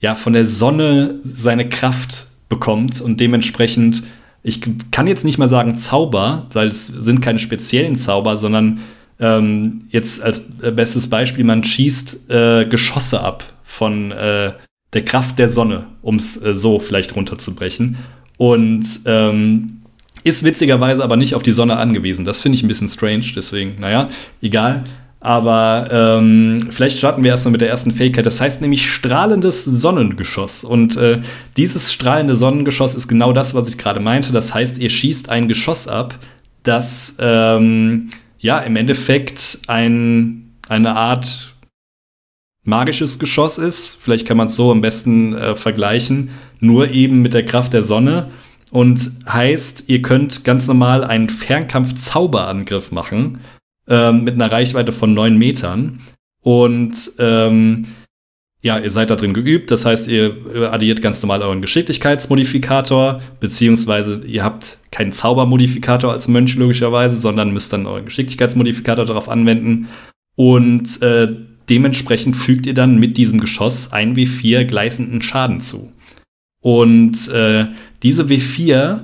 ja, 0.00 0.14
von 0.14 0.32
der 0.32 0.46
Sonne 0.46 1.20
seine 1.22 1.68
Kraft 1.68 2.26
bekommt 2.48 3.00
und 3.00 3.20
dementsprechend, 3.20 4.02
ich 4.42 4.60
kann 4.90 5.06
jetzt 5.06 5.24
nicht 5.24 5.38
mal 5.38 5.48
sagen 5.48 5.78
Zauber, 5.78 6.48
weil 6.52 6.68
es 6.68 6.86
sind 6.86 7.20
keine 7.20 7.38
speziellen 7.38 7.96
Zauber, 7.96 8.36
sondern 8.36 8.80
ähm, 9.20 9.84
jetzt 9.90 10.22
als 10.22 10.40
bestes 10.40 11.08
Beispiel, 11.08 11.44
man 11.44 11.64
schießt 11.64 12.30
äh, 12.30 12.64
Geschosse 12.66 13.20
ab 13.20 13.44
von 13.62 14.12
äh, 14.12 14.52
der 14.92 15.04
Kraft 15.04 15.38
der 15.38 15.48
Sonne, 15.48 15.86
um 16.02 16.16
es 16.16 16.40
äh, 16.42 16.54
so 16.54 16.78
vielleicht 16.78 17.14
runterzubrechen. 17.16 17.98
Und 18.36 18.84
ähm, 19.06 19.82
ist 20.24 20.42
witzigerweise 20.42 21.04
aber 21.04 21.16
nicht 21.16 21.34
auf 21.34 21.42
die 21.42 21.52
Sonne 21.52 21.76
angewiesen. 21.76 22.24
Das 22.24 22.40
finde 22.40 22.56
ich 22.56 22.62
ein 22.62 22.68
bisschen 22.68 22.88
strange, 22.88 23.26
deswegen, 23.36 23.78
naja, 23.78 24.08
egal. 24.40 24.84
Aber 25.20 25.88
ähm, 25.90 26.68
vielleicht 26.70 26.98
starten 26.98 27.22
wir 27.22 27.30
erstmal 27.30 27.52
mit 27.52 27.62
der 27.62 27.70
ersten 27.70 27.92
Fähigkeit. 27.92 28.26
Das 28.26 28.42
heißt 28.42 28.60
nämlich 28.60 28.90
strahlendes 28.90 29.64
Sonnengeschoss. 29.64 30.64
Und 30.64 30.98
äh, 30.98 31.20
dieses 31.56 31.92
strahlende 31.92 32.36
Sonnengeschoss 32.36 32.94
ist 32.94 33.08
genau 33.08 33.32
das, 33.32 33.54
was 33.54 33.68
ich 33.68 33.78
gerade 33.78 34.00
meinte. 34.00 34.32
Das 34.32 34.52
heißt, 34.52 34.76
ihr 34.78 34.90
schießt 34.90 35.30
ein 35.30 35.48
Geschoss 35.48 35.88
ab, 35.88 36.18
das 36.62 37.14
ähm, 37.18 38.10
ja 38.44 38.58
im 38.58 38.76
Endeffekt 38.76 39.60
ein, 39.68 40.58
eine 40.68 40.94
Art 40.94 41.54
magisches 42.62 43.18
Geschoss 43.18 43.56
ist. 43.56 43.96
Vielleicht 43.98 44.26
kann 44.26 44.36
man 44.36 44.48
es 44.48 44.56
so 44.56 44.70
am 44.70 44.82
besten 44.82 45.34
äh, 45.34 45.54
vergleichen. 45.54 46.28
Nur 46.60 46.90
eben 46.90 47.22
mit 47.22 47.32
der 47.32 47.46
Kraft 47.46 47.72
der 47.72 47.82
Sonne. 47.82 48.30
Und 48.70 49.12
heißt, 49.26 49.84
ihr 49.88 50.02
könnt 50.02 50.44
ganz 50.44 50.66
normal 50.66 51.04
einen 51.04 51.30
Fernkampf-Zauberangriff 51.30 52.92
machen. 52.92 53.40
Ähm, 53.88 54.24
mit 54.24 54.34
einer 54.34 54.52
Reichweite 54.52 54.92
von 54.92 55.14
9 55.14 55.38
Metern. 55.38 56.00
Und 56.42 57.12
ähm, 57.18 57.86
ja, 58.64 58.78
ihr 58.78 58.90
seid 58.90 59.10
da 59.10 59.16
drin 59.16 59.34
geübt. 59.34 59.70
Das 59.70 59.84
heißt, 59.84 60.08
ihr 60.08 60.36
addiert 60.72 61.02
ganz 61.02 61.20
normal 61.20 61.42
euren 61.42 61.60
Geschicklichkeitsmodifikator, 61.60 63.20
beziehungsweise 63.38 64.22
ihr 64.26 64.42
habt 64.42 64.78
keinen 64.90 65.12
Zaubermodifikator 65.12 66.10
als 66.10 66.28
Mönch 66.28 66.56
logischerweise, 66.56 67.16
sondern 67.16 67.52
müsst 67.52 67.74
dann 67.74 67.86
euren 67.86 68.06
Geschicklichkeitsmodifikator 68.06 69.04
darauf 69.04 69.28
anwenden. 69.28 69.88
Und 70.34 71.02
äh, 71.02 71.28
dementsprechend 71.68 72.36
fügt 72.36 72.64
ihr 72.64 72.72
dann 72.72 72.98
mit 72.98 73.18
diesem 73.18 73.38
Geschoss 73.38 73.92
ein 73.92 74.16
W4 74.16 74.64
gleißenden 74.64 75.20
Schaden 75.20 75.60
zu. 75.60 75.92
Und 76.62 77.28
äh, 77.28 77.66
diese 78.02 78.24
W4 78.24 79.02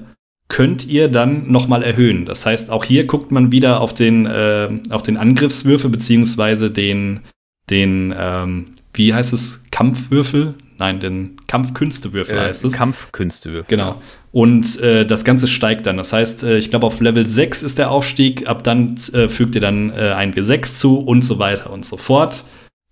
könnt 0.49 0.87
ihr 0.87 1.09
dann 1.09 1.53
nochmal 1.53 1.83
erhöhen. 1.83 2.25
Das 2.25 2.47
heißt, 2.47 2.71
auch 2.71 2.85
hier 2.85 3.07
guckt 3.07 3.31
man 3.31 3.53
wieder 3.53 3.83
auf 3.83 3.93
den, 3.93 4.25
äh, 4.25 4.71
auf 4.89 5.03
den 5.03 5.19
Angriffswürfel, 5.19 5.91
beziehungsweise 5.91 6.71
den, 6.71 7.21
den 7.69 8.15
ähm, 8.19 8.77
wie 9.01 9.15
heißt 9.15 9.33
es, 9.33 9.63
Kampfwürfel? 9.71 10.55
Nein, 10.79 11.01
den 11.01 11.37
Kampfkünstewürfel 11.47 12.37
äh, 12.37 12.41
heißt 12.41 12.65
es. 12.67 12.75
Kampfkünstewürfel. 12.75 13.65
Genau. 13.75 14.01
Und 14.31 14.79
äh, 14.81 15.07
das 15.07 15.25
Ganze 15.25 15.47
steigt 15.47 15.87
dann. 15.87 15.97
Das 15.97 16.13
heißt, 16.13 16.43
äh, 16.43 16.59
ich 16.59 16.69
glaube, 16.69 16.87
auf 16.87 17.01
Level 17.01 17.25
6 17.25 17.63
ist 17.63 17.79
der 17.79 17.91
Aufstieg, 17.91 18.47
ab 18.47 18.63
dann 18.63 18.97
äh, 19.15 19.29
fügt 19.29 19.55
ihr 19.55 19.63
dann 19.63 19.91
äh, 19.91 20.13
ein 20.13 20.35
W6 20.35 20.77
zu 20.77 20.99
und 20.99 21.23
so 21.23 21.39
weiter 21.39 21.73
und 21.73 21.87
so 21.87 21.97
fort. 21.97 22.45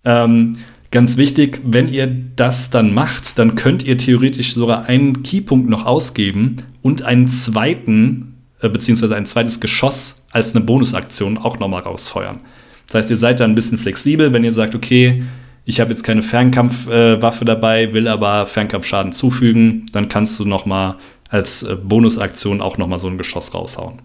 Ähm, 0.03 0.57
ganz 0.89 1.17
wichtig, 1.17 1.61
wenn 1.63 1.87
ihr 1.87 2.07
das 2.07 2.71
dann 2.71 2.91
macht, 2.91 3.37
dann 3.37 3.53
könnt 3.53 3.83
ihr 3.83 3.99
theoretisch 3.99 4.55
sogar 4.55 4.87
einen 4.87 5.21
Keypunkt 5.21 5.69
noch 5.69 5.85
ausgeben 5.85 6.55
und 6.81 7.03
einen 7.03 7.27
zweiten, 7.27 8.33
äh, 8.61 8.69
beziehungsweise 8.69 9.15
ein 9.15 9.27
zweites 9.27 9.59
Geschoss 9.59 10.23
als 10.31 10.55
eine 10.55 10.65
Bonusaktion 10.65 11.37
auch 11.37 11.59
nochmal 11.59 11.81
rausfeuern. 11.81 12.39
Das 12.87 12.95
heißt, 12.95 13.11
ihr 13.11 13.17
seid 13.17 13.39
da 13.39 13.45
ein 13.45 13.53
bisschen 13.53 13.77
flexibel, 13.77 14.33
wenn 14.33 14.43
ihr 14.43 14.53
sagt, 14.53 14.73
okay, 14.73 15.23
ich 15.69 15.79
habe 15.79 15.91
jetzt 15.91 16.01
keine 16.01 16.23
Fernkampfwaffe 16.23 17.43
äh, 17.43 17.45
dabei, 17.45 17.93
will 17.93 18.07
aber 18.07 18.47
Fernkampfschaden 18.47 19.13
zufügen, 19.13 19.85
dann 19.91 20.09
kannst 20.09 20.39
du 20.39 20.45
noch 20.45 20.65
mal 20.65 20.97
als 21.29 21.61
äh, 21.61 21.75
Bonusaktion 21.75 22.59
auch 22.59 22.79
noch 22.79 22.87
mal 22.87 22.97
so 22.97 23.05
ein 23.05 23.19
Geschoss 23.19 23.53
raushauen. 23.53 24.01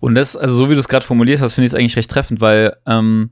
Und 0.00 0.16
das, 0.16 0.36
also 0.36 0.52
so 0.56 0.68
wie 0.68 0.74
du 0.74 0.80
es 0.80 0.88
gerade 0.88 1.06
formuliert 1.06 1.40
hast, 1.40 1.54
finde 1.54 1.66
ich 1.66 1.72
es 1.72 1.78
eigentlich 1.78 1.96
recht 1.96 2.10
treffend, 2.10 2.40
weil 2.40 2.76
ähm, 2.84 3.30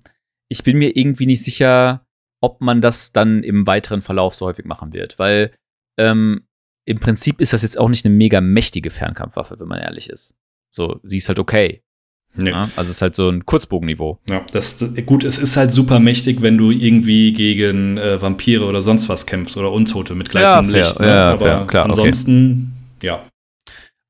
ich 0.48 0.62
bin 0.62 0.78
mir 0.78 0.96
irgendwie 0.96 1.26
nicht 1.26 1.42
sicher, 1.42 2.06
ob 2.40 2.60
man 2.60 2.80
das 2.80 3.10
dann 3.10 3.42
im 3.42 3.66
weiteren 3.66 4.00
Verlauf 4.00 4.36
so 4.36 4.46
häufig 4.46 4.64
machen 4.64 4.92
wird, 4.92 5.18
weil 5.18 5.50
ähm, 5.98 6.46
im 6.86 7.00
Prinzip 7.00 7.40
ist 7.40 7.52
das 7.52 7.62
jetzt 7.62 7.80
auch 7.80 7.88
nicht 7.88 8.06
eine 8.06 8.14
mega 8.14 8.40
mächtige 8.40 8.90
Fernkampfwaffe, 8.90 9.58
wenn 9.58 9.68
man 9.68 9.80
ehrlich 9.80 10.08
ist. 10.08 10.38
So, 10.72 11.00
sie 11.02 11.16
ist 11.16 11.26
halt 11.26 11.40
okay. 11.40 11.81
Nee. 12.34 12.50
Ja, 12.50 12.62
also 12.76 12.82
es 12.82 12.90
ist 12.90 13.02
halt 13.02 13.14
so 13.14 13.28
ein 13.28 13.44
Kurzbogenniveau. 13.44 14.18
Ja, 14.28 14.42
das, 14.52 14.84
gut, 15.04 15.24
es 15.24 15.38
ist 15.38 15.56
halt 15.56 15.70
super 15.70 16.00
mächtig, 16.00 16.40
wenn 16.40 16.56
du 16.56 16.70
irgendwie 16.70 17.32
gegen 17.32 17.98
äh, 17.98 18.20
Vampire 18.20 18.64
oder 18.64 18.80
sonst 18.80 19.08
was 19.08 19.26
kämpfst 19.26 19.56
oder 19.56 19.70
Untote 19.70 20.14
mit 20.14 20.30
gleißendem 20.30 20.74
ja, 20.74 20.80
Licht. 20.80 21.00
Ne? 21.00 21.06
Ja, 21.06 21.30
Aber 21.32 21.44
fair, 21.44 21.66
klar, 21.66 21.84
ansonsten, 21.84 22.72
okay. 22.98 23.06
ja. 23.06 23.22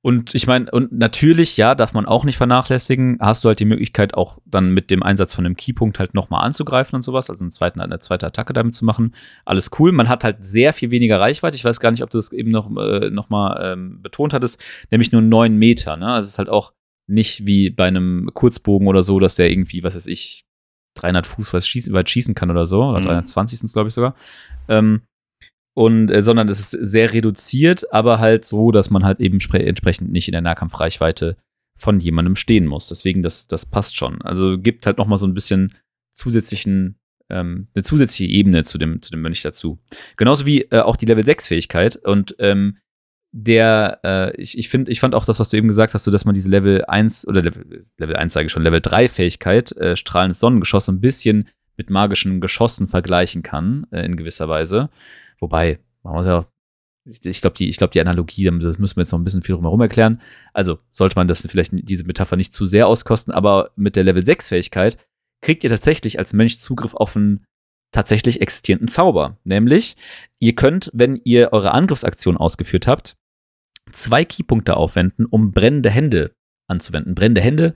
Und 0.04 0.34
ich 0.34 0.48
meine, 0.48 0.68
und 0.72 0.90
natürlich, 0.90 1.56
ja, 1.56 1.76
darf 1.76 1.94
man 1.94 2.06
auch 2.06 2.24
nicht 2.24 2.36
vernachlässigen, 2.36 3.18
hast 3.20 3.44
du 3.44 3.48
halt 3.48 3.60
die 3.60 3.64
Möglichkeit, 3.64 4.14
auch 4.14 4.38
dann 4.44 4.70
mit 4.70 4.90
dem 4.90 5.00
Einsatz 5.04 5.32
von 5.32 5.46
einem 5.46 5.56
Keypunkt 5.56 6.00
halt 6.00 6.12
nochmal 6.12 6.44
anzugreifen 6.44 6.96
und 6.96 7.02
sowas, 7.02 7.30
also 7.30 7.44
einen 7.44 7.52
zweiten, 7.52 7.80
eine 7.80 8.00
zweite 8.00 8.26
Attacke 8.26 8.52
damit 8.52 8.74
zu 8.74 8.84
machen. 8.84 9.14
Alles 9.44 9.70
cool. 9.78 9.92
Man 9.92 10.08
hat 10.08 10.24
halt 10.24 10.44
sehr 10.44 10.72
viel 10.72 10.90
weniger 10.90 11.20
Reichweite. 11.20 11.54
Ich 11.54 11.64
weiß 11.64 11.78
gar 11.78 11.92
nicht, 11.92 12.02
ob 12.02 12.10
du 12.10 12.18
das 12.18 12.32
eben 12.32 12.50
noch, 12.50 12.68
äh, 12.76 13.10
noch 13.10 13.30
mal 13.30 13.60
ähm, 13.62 14.02
betont 14.02 14.32
hattest, 14.32 14.60
nämlich 14.90 15.12
nur 15.12 15.22
neun 15.22 15.56
Meter. 15.56 15.96
Ne? 15.96 16.08
Also 16.08 16.26
es 16.26 16.32
ist 16.32 16.38
halt 16.38 16.48
auch 16.48 16.72
nicht 17.08 17.46
wie 17.46 17.70
bei 17.70 17.86
einem 17.86 18.30
Kurzbogen 18.32 18.88
oder 18.88 19.02
so, 19.02 19.18
dass 19.18 19.34
der 19.34 19.50
irgendwie, 19.50 19.82
was 19.82 19.94
weiß 19.94 20.06
ich, 20.06 20.44
300 20.94 21.26
Fuß 21.26 21.54
weit 21.54 21.64
schießen, 21.64 21.92
weit 21.92 22.10
schießen 22.10 22.34
kann 22.34 22.50
oder 22.50 22.66
so, 22.66 22.82
oder 22.84 23.00
mhm. 23.00 23.04
320 23.04 23.58
sind 23.58 23.66
es, 23.66 23.72
glaube 23.72 23.88
ich, 23.88 23.94
sogar. 23.94 24.14
Ähm, 24.68 25.02
und 25.74 26.10
äh, 26.10 26.22
sondern 26.22 26.48
es 26.48 26.60
ist 26.60 26.70
sehr 26.70 27.12
reduziert, 27.12 27.92
aber 27.92 28.18
halt 28.18 28.44
so, 28.44 28.72
dass 28.72 28.90
man 28.90 29.04
halt 29.04 29.20
eben 29.20 29.38
entsprechend 29.40 30.12
nicht 30.12 30.28
in 30.28 30.32
der 30.32 30.42
Nahkampfreichweite 30.42 31.36
von 31.78 32.00
jemandem 32.00 32.36
stehen 32.36 32.66
muss. 32.66 32.88
Deswegen, 32.88 33.22
das, 33.22 33.46
das 33.46 33.64
passt 33.64 33.96
schon. 33.96 34.20
Also 34.22 34.58
gibt 34.58 34.84
halt 34.84 34.98
noch 34.98 35.06
mal 35.06 35.16
so 35.16 35.26
ein 35.26 35.34
bisschen 35.34 35.74
zusätzlichen, 36.14 36.98
ähm, 37.30 37.68
eine 37.74 37.82
zusätzliche 37.82 38.30
Ebene 38.30 38.64
zu 38.64 38.76
dem, 38.76 39.00
zu 39.00 39.10
dem 39.10 39.22
Mönch 39.22 39.40
dazu. 39.40 39.78
Genauso 40.18 40.44
wie 40.44 40.62
äh, 40.70 40.80
auch 40.80 40.96
die 40.96 41.06
Level 41.06 41.24
6 41.24 41.48
Fähigkeit. 41.48 41.96
Und 41.96 42.36
ähm, 42.38 42.78
der, 43.32 44.00
äh, 44.04 44.40
ich, 44.40 44.58
ich 44.58 44.68
finde, 44.68 44.90
ich 44.90 45.00
fand 45.00 45.14
auch 45.14 45.24
das, 45.24 45.40
was 45.40 45.48
du 45.48 45.56
eben 45.56 45.68
gesagt 45.68 45.94
hast, 45.94 46.04
so 46.04 46.10
dass 46.10 46.26
man 46.26 46.34
diese 46.34 46.50
Level 46.50 46.84
1 46.84 47.26
oder 47.26 47.42
Level, 47.42 47.86
Level 47.98 48.16
1 48.16 48.32
sage 48.32 48.46
ich 48.46 48.52
schon, 48.52 48.62
Level 48.62 48.80
3 48.80 49.08
Fähigkeit, 49.08 49.72
äh, 49.72 49.96
strahlendes 49.96 50.38
Sonnengeschoss, 50.38 50.88
ein 50.88 51.00
bisschen 51.00 51.48
mit 51.76 51.88
magischen 51.88 52.40
Geschossen 52.40 52.86
vergleichen 52.86 53.42
kann, 53.42 53.86
äh, 53.90 54.04
in 54.04 54.16
gewisser 54.16 54.48
Weise. 54.48 54.90
Wobei, 55.38 55.80
man 56.02 56.14
muss 56.14 56.26
ja, 56.26 56.46
ich, 57.04 57.24
ich 57.24 57.40
glaube, 57.40 57.56
die, 57.56 57.70
glaub, 57.70 57.90
die 57.90 58.00
Analogie, 58.00 58.44
das 58.44 58.78
müssen 58.78 58.96
wir 58.96 59.02
jetzt 59.02 59.12
noch 59.12 59.18
ein 59.18 59.24
bisschen 59.24 59.42
viel 59.42 59.54
drumherum 59.54 59.80
erklären. 59.80 60.20
Also 60.52 60.78
sollte 60.92 61.16
man 61.16 61.26
das 61.26 61.46
vielleicht 61.46 61.72
diese 61.72 62.04
Metapher 62.04 62.36
nicht 62.36 62.52
zu 62.52 62.66
sehr 62.66 62.86
auskosten, 62.86 63.32
aber 63.32 63.70
mit 63.76 63.96
der 63.96 64.04
Level 64.04 64.24
6 64.24 64.48
Fähigkeit 64.48 64.98
kriegt 65.40 65.64
ihr 65.64 65.70
tatsächlich 65.70 66.18
als 66.18 66.34
Mönch 66.34 66.60
Zugriff 66.60 66.94
auf 66.94 67.16
einen 67.16 67.44
tatsächlich 67.92 68.40
existierenden 68.40 68.88
Zauber. 68.88 69.38
Nämlich, 69.44 69.96
ihr 70.38 70.54
könnt, 70.54 70.90
wenn 70.92 71.20
ihr 71.24 71.52
eure 71.52 71.72
Angriffsaktion 71.72 72.36
ausgeführt 72.36 72.86
habt, 72.86 73.16
zwei 73.90 74.24
Keypunkte 74.24 74.76
aufwenden, 74.76 75.26
um 75.26 75.52
brennende 75.52 75.90
Hände 75.90 76.32
anzuwenden. 76.68 77.14
Brennende 77.14 77.40
Hände 77.40 77.74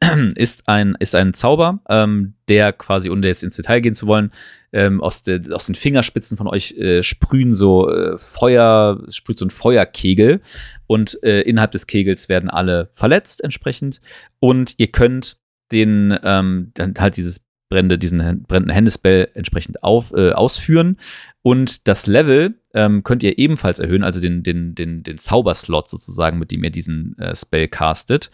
ist 0.36 0.68
ein, 0.68 0.96
ist 1.00 1.14
ein 1.14 1.34
Zauber, 1.34 1.80
ähm, 1.88 2.34
der 2.48 2.72
quasi, 2.72 3.10
ohne 3.10 3.26
jetzt 3.26 3.42
ins 3.42 3.56
Detail 3.56 3.80
gehen 3.80 3.94
zu 3.94 4.06
wollen, 4.06 4.30
ähm, 4.72 5.00
aus, 5.00 5.22
de, 5.22 5.52
aus 5.52 5.66
den 5.66 5.74
Fingerspitzen 5.74 6.36
von 6.36 6.46
euch 6.46 6.72
äh, 6.72 7.02
sprühen 7.02 7.54
so 7.54 7.90
äh, 7.90 8.16
Feuer, 8.16 9.02
sprüht 9.08 9.38
so 9.38 9.46
ein 9.46 9.50
Feuerkegel 9.50 10.40
und 10.86 11.22
äh, 11.24 11.40
innerhalb 11.42 11.72
des 11.72 11.86
Kegels 11.86 12.28
werden 12.28 12.48
alle 12.48 12.90
verletzt 12.92 13.42
entsprechend 13.42 14.00
und 14.38 14.74
ihr 14.78 14.88
könnt 14.88 15.38
den, 15.72 16.18
ähm, 16.22 16.72
halt 16.98 17.16
dieses 17.16 17.47
brennende, 17.68 17.98
diesen 17.98 18.18
brennenden 18.44 18.74
Händespell 18.74 19.28
entsprechend 19.34 19.82
auf, 19.82 20.12
äh, 20.12 20.32
ausführen. 20.32 20.96
Und 21.42 21.86
das 21.88 22.06
Level 22.06 22.54
ähm, 22.74 23.04
könnt 23.04 23.22
ihr 23.22 23.38
ebenfalls 23.38 23.78
erhöhen, 23.78 24.02
also 24.02 24.20
den, 24.20 24.42
den, 24.42 24.74
den, 24.74 25.02
den 25.02 25.18
Zauberslot 25.18 25.88
sozusagen, 25.88 26.38
mit 26.38 26.50
dem 26.50 26.64
ihr 26.64 26.70
diesen 26.70 27.16
äh, 27.18 27.34
Spell 27.34 27.68
castet, 27.68 28.30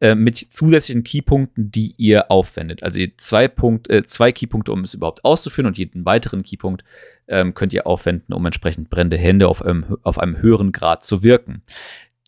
äh, 0.00 0.14
mit 0.14 0.48
zusätzlichen 0.50 1.04
Keypunkten, 1.04 1.70
die 1.70 1.94
ihr 1.96 2.30
aufwendet. 2.30 2.82
Also 2.82 3.00
zwei, 3.16 3.48
Punkt, 3.48 3.88
äh, 3.88 4.06
zwei 4.06 4.32
Keypunkte, 4.32 4.72
um 4.72 4.84
es 4.84 4.94
überhaupt 4.94 5.24
auszuführen 5.24 5.66
und 5.66 5.78
jeden 5.78 6.04
weiteren 6.04 6.42
Keypunkt 6.42 6.84
ähm, 7.28 7.54
könnt 7.54 7.72
ihr 7.72 7.86
aufwenden, 7.86 8.34
um 8.34 8.44
entsprechend 8.44 8.90
brennende 8.90 9.18
Hände 9.18 9.48
auf 9.48 9.64
einem, 9.64 9.96
auf 10.02 10.18
einem 10.18 10.40
höheren 10.40 10.72
Grad 10.72 11.04
zu 11.04 11.22
wirken. 11.22 11.62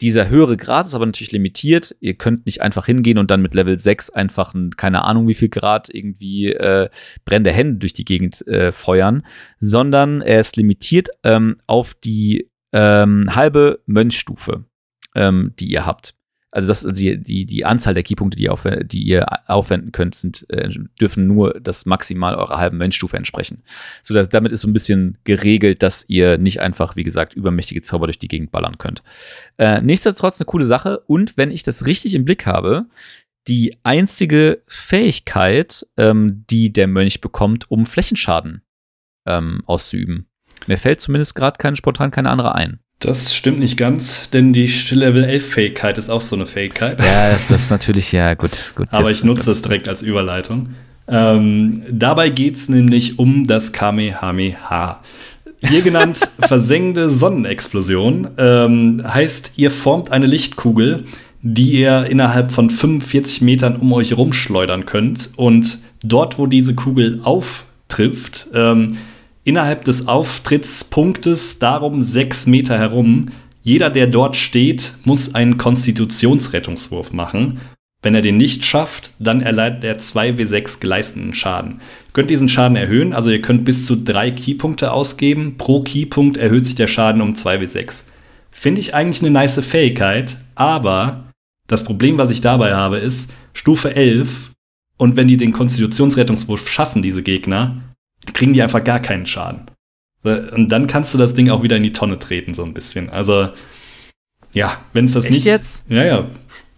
Dieser 0.01 0.29
höhere 0.29 0.57
Grad 0.57 0.87
ist 0.87 0.95
aber 0.95 1.07
natürlich 1.07 1.33
limitiert. 1.33 1.95
Ihr 2.01 2.15
könnt 2.15 2.47
nicht 2.47 2.63
einfach 2.63 2.87
hingehen 2.87 3.19
und 3.19 3.31
dann 3.31 3.43
mit 3.43 3.55
Level 3.55 3.79
6 3.79 4.11
einfach 4.11 4.55
ein, 4.55 4.71
keine 4.77 5.05
Ahnung 5.05 5.29
wie 5.29 5.35
viel 5.35 5.49
Grad 5.51 5.89
irgendwie 5.93 6.53
äh, 6.53 6.89
brennende 7.25 7.53
Hände 7.53 7.79
durch 7.79 7.93
die 7.93 8.05
Gegend 8.05 8.47
äh, 8.47 8.73
feuern, 8.73 9.27
sondern 9.59 10.23
er 10.23 10.41
ist 10.41 10.57
limitiert 10.57 11.09
ähm, 11.25 11.57
auf 11.67 11.95
die 11.95 12.51
ähm, 12.73 13.35
halbe 13.35 13.81
Mönchstufe, 13.87 14.65
ähm, 15.15 15.55
die 15.59 15.67
ihr 15.67 15.85
habt 15.85 16.15
also 16.53 16.69
das, 16.69 16.83
die, 16.83 17.17
die, 17.19 17.47
die 17.47 17.65
Anzahl 17.65 17.95
der 17.95 18.03
Keypunkte, 18.03 18.37
die, 18.37 18.51
die 18.87 19.03
ihr 19.03 19.27
aufwenden 19.49 19.93
könnt, 19.93 20.15
sind, 20.15 20.47
äh, 20.51 20.69
dürfen 21.01 21.27
nur 21.27 21.61
das 21.61 21.87
maximal 21.87 22.35
eurer 22.35 22.59
halben 22.59 22.77
Mönchstufe 22.79 23.17
entsprechen. 23.17 23.63
So, 24.03 24.15
dass, 24.15 24.29
damit 24.29 24.51
ist 24.51 24.63
so 24.63 24.69
ein 24.69 24.73
bisschen 24.73 25.19
geregelt, 25.25 25.83
dass 25.83 26.05
ihr 26.09 26.39
nicht 26.39 26.61
einfach, 26.61 26.97
wie 26.97 27.05
gesagt, 27.05 27.35
übermächtige 27.35 27.83
Zauber 27.83 28.07
durch 28.07 28.19
die 28.19 28.29
Gegend 28.29 28.51
ballern 28.51 28.79
könnt. 28.79 29.03
Äh, 29.59 29.81
nichtsdestotrotz 29.81 30.41
eine 30.41 30.47
coole 30.47 30.67
Sache 30.67 31.01
und 31.07 31.37
wenn 31.37 31.51
ich 31.51 31.63
das 31.63 31.87
richtig 31.87 32.15
im 32.15 32.25
Blick 32.25 32.47
habe, 32.47 32.87
die 33.47 33.79
einzige 33.85 34.63
Fähigkeit, 34.67 35.87
ähm, 35.97 36.45
die 36.51 36.73
der 36.73 36.89
Mönch 36.89 37.21
bekommt, 37.21 37.71
um 37.71 37.87
Flächenschaden 37.87 38.63
ähm, 39.27 39.63
auszuüben. 39.67 40.27
Mir 40.67 40.79
fällt 40.79 41.01
zumindest 41.01 41.35
gerade 41.35 41.59
kein, 41.59 41.77
spontan 41.77 42.11
keine 42.11 42.31
andere 42.31 42.55
ein. 42.55 42.81
Das 43.01 43.35
stimmt 43.35 43.61
nicht 43.61 43.79
ganz, 43.79 44.29
denn 44.29 44.53
die 44.53 44.71
Level 44.91 45.25
11 45.25 45.47
Fähigkeit 45.47 45.97
ist 45.97 46.11
auch 46.11 46.21
so 46.21 46.37
eine 46.37 46.45
Fähigkeit. 46.45 47.03
Ja, 47.03 47.33
das, 47.33 47.51
ist 47.51 47.71
natürlich, 47.71 48.13
ja, 48.13 48.35
gut. 48.35 48.75
gut 48.77 48.89
Aber 48.91 49.11
ich 49.11 49.25
nutze 49.25 49.47
das 49.47 49.63
direkt 49.63 49.89
als 49.89 50.03
Überleitung. 50.03 50.75
Ähm, 51.09 51.83
dabei 51.91 52.29
geht 52.29 52.57
es 52.57 52.69
nämlich 52.69 53.19
um 53.19 53.47
das 53.47 53.73
Kamehameha. 53.73 55.01
Hier 55.67 55.81
genannt 55.81 56.29
versengende 56.41 57.09
Sonnenexplosion 57.09 58.29
ähm, 58.37 59.03
heißt, 59.03 59.53
ihr 59.57 59.71
formt 59.71 60.13
eine 60.13 60.27
Lichtkugel, 60.27 61.05
die 61.41 61.81
ihr 61.81 62.05
innerhalb 62.05 62.53
von 62.53 62.69
45 62.69 63.41
Metern 63.41 63.77
um 63.77 63.95
euch 63.95 64.15
rumschleudern 64.15 64.85
könnt. 64.85 65.31
Und 65.37 65.79
dort, 66.03 66.39
wo 66.39 66.47
diese 66.47 66.75
Kugel 66.75 67.21
auftrifft, 67.25 68.49
ähm, 68.53 68.99
innerhalb 69.45 69.85
des 69.85 70.09
Auftrittspunktes 70.09 71.59
darum 71.59 72.03
sechs 72.03 72.47
Meter 72.47 72.79
herum. 72.79 73.31
Jeder, 73.63 73.91
der 73.91 74.07
dort 74.07 74.37
steht, 74.37 74.95
muss 75.05 75.35
einen 75.35 75.59
Konstitutionsrettungswurf 75.59 77.13
machen. 77.13 77.61
Wenn 78.03 78.15
er 78.15 78.23
den 78.23 78.39
nicht 78.39 78.65
schafft, 78.65 79.13
dann 79.19 79.43
erleidet 79.43 79.85
er 79.85 79.99
2w6 79.99 80.81
geleisteten 80.81 81.35
Schaden. 81.35 81.73
Ihr 81.73 82.13
könnt 82.15 82.31
diesen 82.31 82.49
Schaden 82.49 82.77
erhöhen, 82.77 83.13
also 83.13 83.31
ihr 83.31 83.43
könnt 83.43 83.67
bis 83.67 83.85
zu 83.85 83.97
drei 83.97 84.31
Keypunkte 84.31 84.93
ausgeben. 84.93 85.57
Pro 85.59 85.83
Keypunkt 85.83 86.39
erhöht 86.39 86.65
sich 86.65 86.77
der 86.77 86.87
Schaden 86.87 87.21
um 87.21 87.35
2w6. 87.35 88.05
Finde 88.51 88.81
ich 88.81 88.95
eigentlich 88.95 89.21
eine 89.23 89.31
nice 89.31 89.61
Fähigkeit, 89.65 90.39
aber 90.55 91.25
das 91.67 91.85
Problem, 91.85 92.19
was 92.19 92.31
ich 92.31 92.41
dabei 92.41 92.75
habe, 92.75 92.97
ist 92.97 93.31
Stufe 93.53 93.95
11 93.95 94.51
und 94.97 95.17
wenn 95.17 95.29
die 95.29 95.37
den 95.37 95.53
Konstitutionsrettungswurf 95.53 96.69
schaffen, 96.69 97.03
diese 97.03 97.23
Gegner, 97.23 97.77
kriegen 98.35 98.53
die 98.53 98.63
einfach 98.63 98.85
gar 98.85 99.01
keinen 99.01 99.27
Schaden. 99.27 99.71
Und 100.23 100.69
dann 100.69 100.87
kannst 100.87 101.15
du 101.15 101.19
das 101.19 101.35
Ding 101.35 101.49
auch 101.49 101.63
wieder 101.63 101.77
in 101.77 101.83
die 101.83 101.93
Tonne 101.93 102.19
treten, 102.19 102.53
so 102.53 102.63
ein 102.63 102.75
bisschen. 102.75 103.09
Also, 103.09 103.49
ja, 104.53 104.85
wenn 104.93 105.07
es 105.07 105.13
das 105.13 105.25
Echt 105.25 105.35
nicht. 105.35 105.45
jetzt? 105.47 105.85
Ja, 105.89 106.05
ja, 106.05 106.27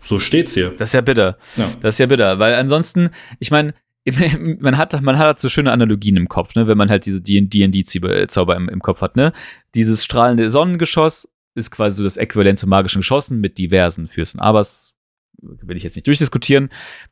so 0.01 0.18
steht's 0.18 0.55
hier. 0.55 0.70
Das 0.70 0.90
ist 0.90 0.95
ja 0.95 1.01
bitter. 1.01 1.38
Ja. 1.57 1.68
Das 1.80 1.97
ist 1.97 1.99
ja 1.99 2.07
bitter, 2.07 2.38
weil 2.38 2.55
ansonsten, 2.55 3.11
ich 3.40 3.51
meine, 3.51 3.74
man 4.61 4.78
hat, 4.78 5.01
man 5.03 5.18
hat 5.18 5.26
halt 5.26 5.38
so 5.38 5.49
schöne 5.49 5.72
Analogien 5.72 6.16
im 6.16 6.28
Kopf, 6.28 6.55
ne, 6.55 6.66
wenn 6.66 6.78
man 6.78 6.90
halt 6.90 7.07
diese 7.07 7.20
D&D-Zauber 7.20 8.57
im, 8.57 8.68
im 8.68 8.80
Kopf 8.80 9.01
hat, 9.01 9.16
ne. 9.16 9.32
Dieses 9.74 10.05
strahlende 10.05 10.51
Sonnengeschoss 10.51 11.28
ist 11.55 11.70
quasi 11.70 11.97
so 11.97 12.05
das 12.05 12.16
Äquivalent 12.16 12.59
zu 12.59 12.66
magischen 12.66 13.01
Geschossen 13.01 13.40
mit 13.40 13.59
diversen 13.59 14.07
Fürsten. 14.07 14.40
Aber 14.40 14.61
es 14.61 14.95
will 15.40 15.76
ich 15.76 15.82
jetzt 15.82 15.97
nicht 15.97 16.07
durchdiskutieren. 16.07 16.70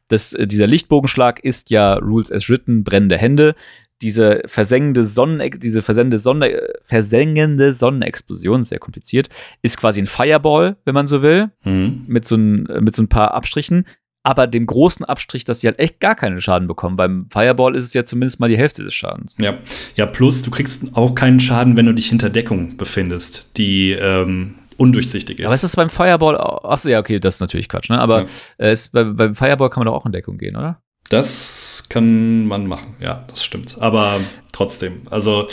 Das, 0.08 0.32
äh, 0.32 0.46
dieser 0.46 0.66
Lichtbogenschlag 0.66 1.40
ist 1.40 1.70
ja 1.70 1.94
Rules 1.94 2.30
as 2.30 2.48
written, 2.48 2.84
brennende 2.84 3.18
Hände 3.18 3.54
diese 4.02 4.42
versengende 4.46 5.04
Sonnen, 5.04 5.58
diese 5.60 5.82
versengende, 5.82 6.18
Sonne, 6.18 6.68
versengende 6.82 7.72
Sonnenexplosion, 7.72 8.64
sehr 8.64 8.78
kompliziert, 8.78 9.28
ist 9.62 9.78
quasi 9.78 10.00
ein 10.00 10.06
Fireball, 10.06 10.76
wenn 10.84 10.94
man 10.94 11.06
so 11.06 11.22
will, 11.22 11.50
mhm. 11.64 12.04
mit, 12.06 12.26
so 12.26 12.36
ein, 12.36 12.66
mit 12.80 12.96
so 12.96 13.02
ein 13.02 13.08
paar 13.08 13.34
Abstrichen. 13.34 13.86
Aber 14.22 14.46
dem 14.46 14.66
großen 14.66 15.04
Abstrich, 15.04 15.44
dass 15.44 15.60
sie 15.60 15.66
halt 15.66 15.78
echt 15.78 15.98
gar 15.98 16.14
keinen 16.14 16.42
Schaden 16.42 16.68
bekommen. 16.68 16.96
Beim 16.96 17.26
Fireball 17.30 17.74
ist 17.74 17.86
es 17.86 17.94
ja 17.94 18.04
zumindest 18.04 18.38
mal 18.38 18.50
die 18.50 18.58
Hälfte 18.58 18.84
des 18.84 18.92
Schadens. 18.92 19.36
Ja, 19.40 19.54
ja 19.96 20.04
plus 20.04 20.42
du 20.42 20.50
kriegst 20.50 20.94
auch 20.94 21.14
keinen 21.14 21.40
Schaden, 21.40 21.76
wenn 21.76 21.86
du 21.86 21.94
dich 21.94 22.08
hinter 22.10 22.28
Deckung 22.28 22.76
befindest, 22.76 23.48
die 23.56 23.92
ähm, 23.92 24.56
undurchsichtig 24.76 25.38
ist. 25.38 25.46
Aber 25.46 25.54
ist 25.54 25.64
das 25.64 25.76
beim 25.76 25.88
Fireball, 25.88 26.36
achso, 26.38 26.90
ja, 26.90 27.00
okay, 27.00 27.18
das 27.18 27.34
ist 27.36 27.40
natürlich 27.40 27.68
Quatsch, 27.68 27.88
ne? 27.88 27.98
Aber 27.98 28.22
ja. 28.22 28.26
äh, 28.58 28.72
ist, 28.72 28.92
bei, 28.92 29.04
beim 29.04 29.34
Fireball 29.34 29.70
kann 29.70 29.82
man 29.82 29.86
doch 29.86 29.98
auch 29.98 30.06
in 30.06 30.12
Deckung 30.12 30.36
gehen, 30.36 30.56
oder? 30.56 30.82
Das 31.10 31.82
kann 31.88 32.46
man 32.46 32.68
machen, 32.68 32.94
ja, 33.00 33.24
das 33.26 33.42
stimmt. 33.44 33.76
Aber 33.80 34.20
trotzdem, 34.52 35.02
also 35.10 35.48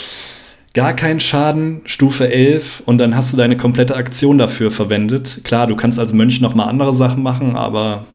gar 0.72 0.94
kein 0.94 1.18
Schaden, 1.18 1.82
Stufe 1.84 2.30
11 2.30 2.84
und 2.86 2.98
dann 2.98 3.16
hast 3.16 3.32
du 3.32 3.36
deine 3.36 3.56
komplette 3.56 3.96
Aktion 3.96 4.38
dafür 4.38 4.70
verwendet. 4.70 5.40
Klar, 5.42 5.66
du 5.66 5.74
kannst 5.74 5.98
als 5.98 6.12
Mönch 6.12 6.40
noch 6.40 6.54
mal 6.54 6.66
andere 6.66 6.94
Sachen 6.94 7.24
machen, 7.24 7.56
aber 7.56 8.06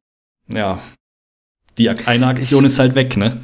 ja, 0.47 0.79
die 1.77 1.89
eine 1.89 2.27
Aktion 2.27 2.63
ich, 2.63 2.67
ist 2.67 2.79
halt 2.79 2.95
weg, 2.95 3.17
ne? 3.17 3.41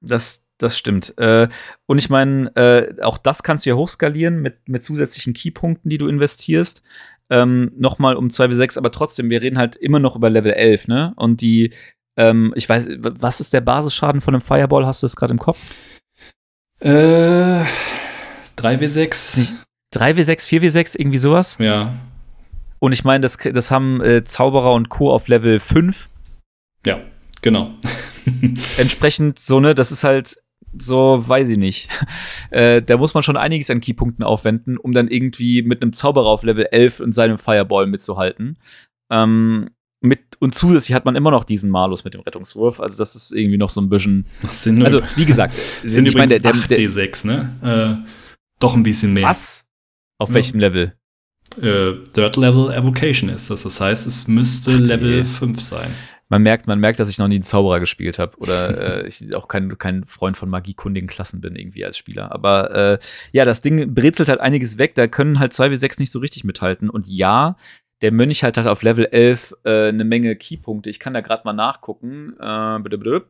Das, 0.00 0.46
das 0.58 0.78
stimmt. 0.78 1.18
Äh, 1.18 1.48
und 1.86 1.98
ich 1.98 2.10
meine, 2.10 2.54
äh, 2.54 3.02
auch 3.02 3.18
das 3.18 3.42
kannst 3.42 3.66
du 3.66 3.70
ja 3.70 3.76
hochskalieren 3.76 4.40
mit, 4.40 4.68
mit 4.68 4.84
zusätzlichen 4.84 5.32
Keypunkten, 5.32 5.90
die 5.90 5.98
du 5.98 6.06
investierst. 6.06 6.84
ähm, 7.28 7.72
nochmal 7.76 8.14
um 8.16 8.28
2W6, 8.28 8.78
aber 8.78 8.92
trotzdem, 8.92 9.30
wir 9.30 9.42
reden 9.42 9.58
halt 9.58 9.74
immer 9.74 9.98
noch 9.98 10.14
über 10.16 10.30
Level 10.30 10.52
11, 10.52 10.88
ne? 10.88 11.12
Und 11.16 11.40
die, 11.40 11.72
ähm, 12.20 12.52
ich 12.54 12.68
weiß, 12.68 12.86
was 12.98 13.40
ist 13.40 13.54
der 13.54 13.62
Basisschaden 13.62 14.20
von 14.20 14.34
einem 14.34 14.42
Fireball? 14.42 14.84
Hast 14.84 15.02
du 15.02 15.06
das 15.06 15.16
gerade 15.16 15.32
im 15.32 15.38
Kopf? 15.38 15.58
Äh, 16.80 17.64
3W6. 18.58 19.48
3W6, 19.94 20.46
4W6, 20.46 20.98
irgendwie 20.98 21.18
sowas? 21.18 21.56
Ja. 21.58 21.94
Und 22.78 22.92
ich 22.92 23.04
meine, 23.04 23.22
das, 23.22 23.38
das 23.38 23.70
haben 23.70 24.02
äh, 24.02 24.24
Zauberer 24.24 24.72
und 24.74 24.90
Co. 24.90 25.10
auf 25.10 25.28
Level 25.28 25.60
5. 25.60 26.08
Ja, 26.84 27.00
genau. 27.40 27.74
Entsprechend 28.78 29.38
so, 29.38 29.60
ne, 29.60 29.74
das 29.74 29.90
ist 29.90 30.04
halt 30.04 30.36
so, 30.78 31.26
weiß 31.26 31.48
ich 31.48 31.58
nicht. 31.58 31.88
Äh, 32.52 32.82
da 32.82 32.96
muss 32.96 33.14
man 33.14 33.22
schon 33.22 33.36
einiges 33.36 33.70
an 33.70 33.80
Keypunkten 33.80 34.24
aufwenden, 34.24 34.76
um 34.76 34.92
dann 34.92 35.06
irgendwie 35.06 35.62
mit 35.62 35.82
einem 35.82 35.92
Zauberer 35.92 36.26
auf 36.26 36.42
Level 36.42 36.66
11 36.68 36.98
und 36.98 37.12
seinem 37.12 37.38
Fireball 37.38 37.86
mitzuhalten. 37.86 38.58
Ähm, 39.08 39.70
mit, 40.00 40.20
und 40.38 40.54
zusätzlich 40.54 40.94
hat 40.94 41.04
man 41.04 41.16
immer 41.16 41.30
noch 41.30 41.44
diesen 41.44 41.70
Malus 41.70 42.04
mit 42.04 42.14
dem 42.14 42.22
Rettungswurf. 42.22 42.80
Also, 42.80 42.96
das 42.96 43.14
ist 43.14 43.32
irgendwie 43.32 43.58
noch 43.58 43.70
so 43.70 43.80
ein 43.80 43.88
bisschen. 43.88 44.26
Sind 44.50 44.84
also, 44.84 45.00
wie 45.16 45.26
gesagt, 45.26 45.54
sind 45.84 46.06
ich 46.06 46.14
meine, 46.14 46.38
der, 46.38 46.52
der, 46.52 46.54
8D6, 46.54 47.26
ne? 47.26 48.02
Äh, 48.04 48.10
doch 48.58 48.74
ein 48.74 48.82
bisschen 48.82 49.12
mehr. 49.12 49.28
Was? 49.28 49.66
Auf 50.18 50.30
ja. 50.30 50.36
welchem 50.36 50.60
Level? 50.60 50.94
Äh, 51.60 51.92
Third 52.14 52.36
Level 52.36 52.70
Evocation 52.72 53.28
ist 53.28 53.50
das. 53.50 53.62
Das 53.62 53.80
heißt, 53.80 54.06
es 54.06 54.28
müsste 54.28 54.70
Ach, 54.72 54.80
Level 54.80 55.24
5 55.24 55.60
sein 55.60 55.90
man 56.30 56.44
merkt, 56.44 56.68
man 56.68 56.78
merkt, 56.78 57.00
dass 57.00 57.08
ich 57.08 57.18
noch 57.18 57.26
nie 57.26 57.34
einen 57.34 57.44
Zauberer 57.44 57.80
gespielt 57.80 58.20
habe 58.20 58.38
oder 58.38 59.02
äh, 59.02 59.06
ich 59.08 59.34
auch 59.34 59.48
kein, 59.48 59.76
kein 59.78 60.04
Freund 60.04 60.36
von 60.36 60.48
magiekundigen 60.48 61.08
Klassen 61.08 61.40
bin 61.40 61.56
irgendwie 61.56 61.84
als 61.84 61.98
Spieler. 61.98 62.30
Aber 62.32 62.74
äh, 62.74 62.98
ja, 63.32 63.44
das 63.44 63.62
Ding 63.62 63.92
brezelt 63.94 64.28
halt 64.28 64.40
einiges 64.40 64.78
weg, 64.78 64.94
da 64.94 65.08
können 65.08 65.40
halt 65.40 65.52
2W6 65.52 65.98
nicht 65.98 66.12
so 66.12 66.20
richtig 66.20 66.44
mithalten. 66.44 66.88
Und 66.88 67.08
ja, 67.08 67.56
der 68.02 68.12
Mönch 68.12 68.42
halt 68.42 68.56
hat 68.56 68.66
auf 68.66 68.82
Level 68.82 69.06
11 69.06 69.54
äh, 69.64 69.88
eine 69.88 70.04
Menge 70.04 70.36
Keypunkte. 70.36 70.88
Ich 70.88 70.98
kann 70.98 71.14
da 71.14 71.20
gerade 71.20 71.42
mal 71.44 71.52
nachgucken. 71.52 72.34
Äh, 72.40 73.20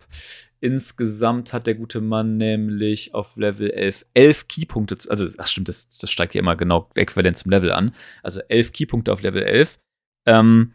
Insgesamt 0.60 1.52
hat 1.52 1.66
der 1.66 1.74
gute 1.74 2.00
Mann 2.00 2.36
nämlich 2.36 3.14
auf 3.14 3.36
Level 3.36 3.70
11 3.70 4.06
11 4.14 4.48
Keypunkte. 4.48 4.98
Also, 5.08 5.26
ach 5.38 5.46
stimmt, 5.46 5.68
das, 5.68 5.88
das 5.88 6.10
steigt 6.10 6.34
ja 6.34 6.40
immer 6.40 6.56
genau 6.56 6.88
äquivalent 6.94 7.36
zum 7.36 7.50
Level 7.50 7.72
an. 7.72 7.94
Also 8.22 8.40
11 8.48 8.72
Keypunkte 8.72 9.12
auf 9.12 9.22
Level 9.22 9.42
11. 9.42 9.78
Ähm, 10.26 10.74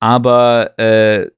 aber 0.00 0.78
äh, 0.78 1.30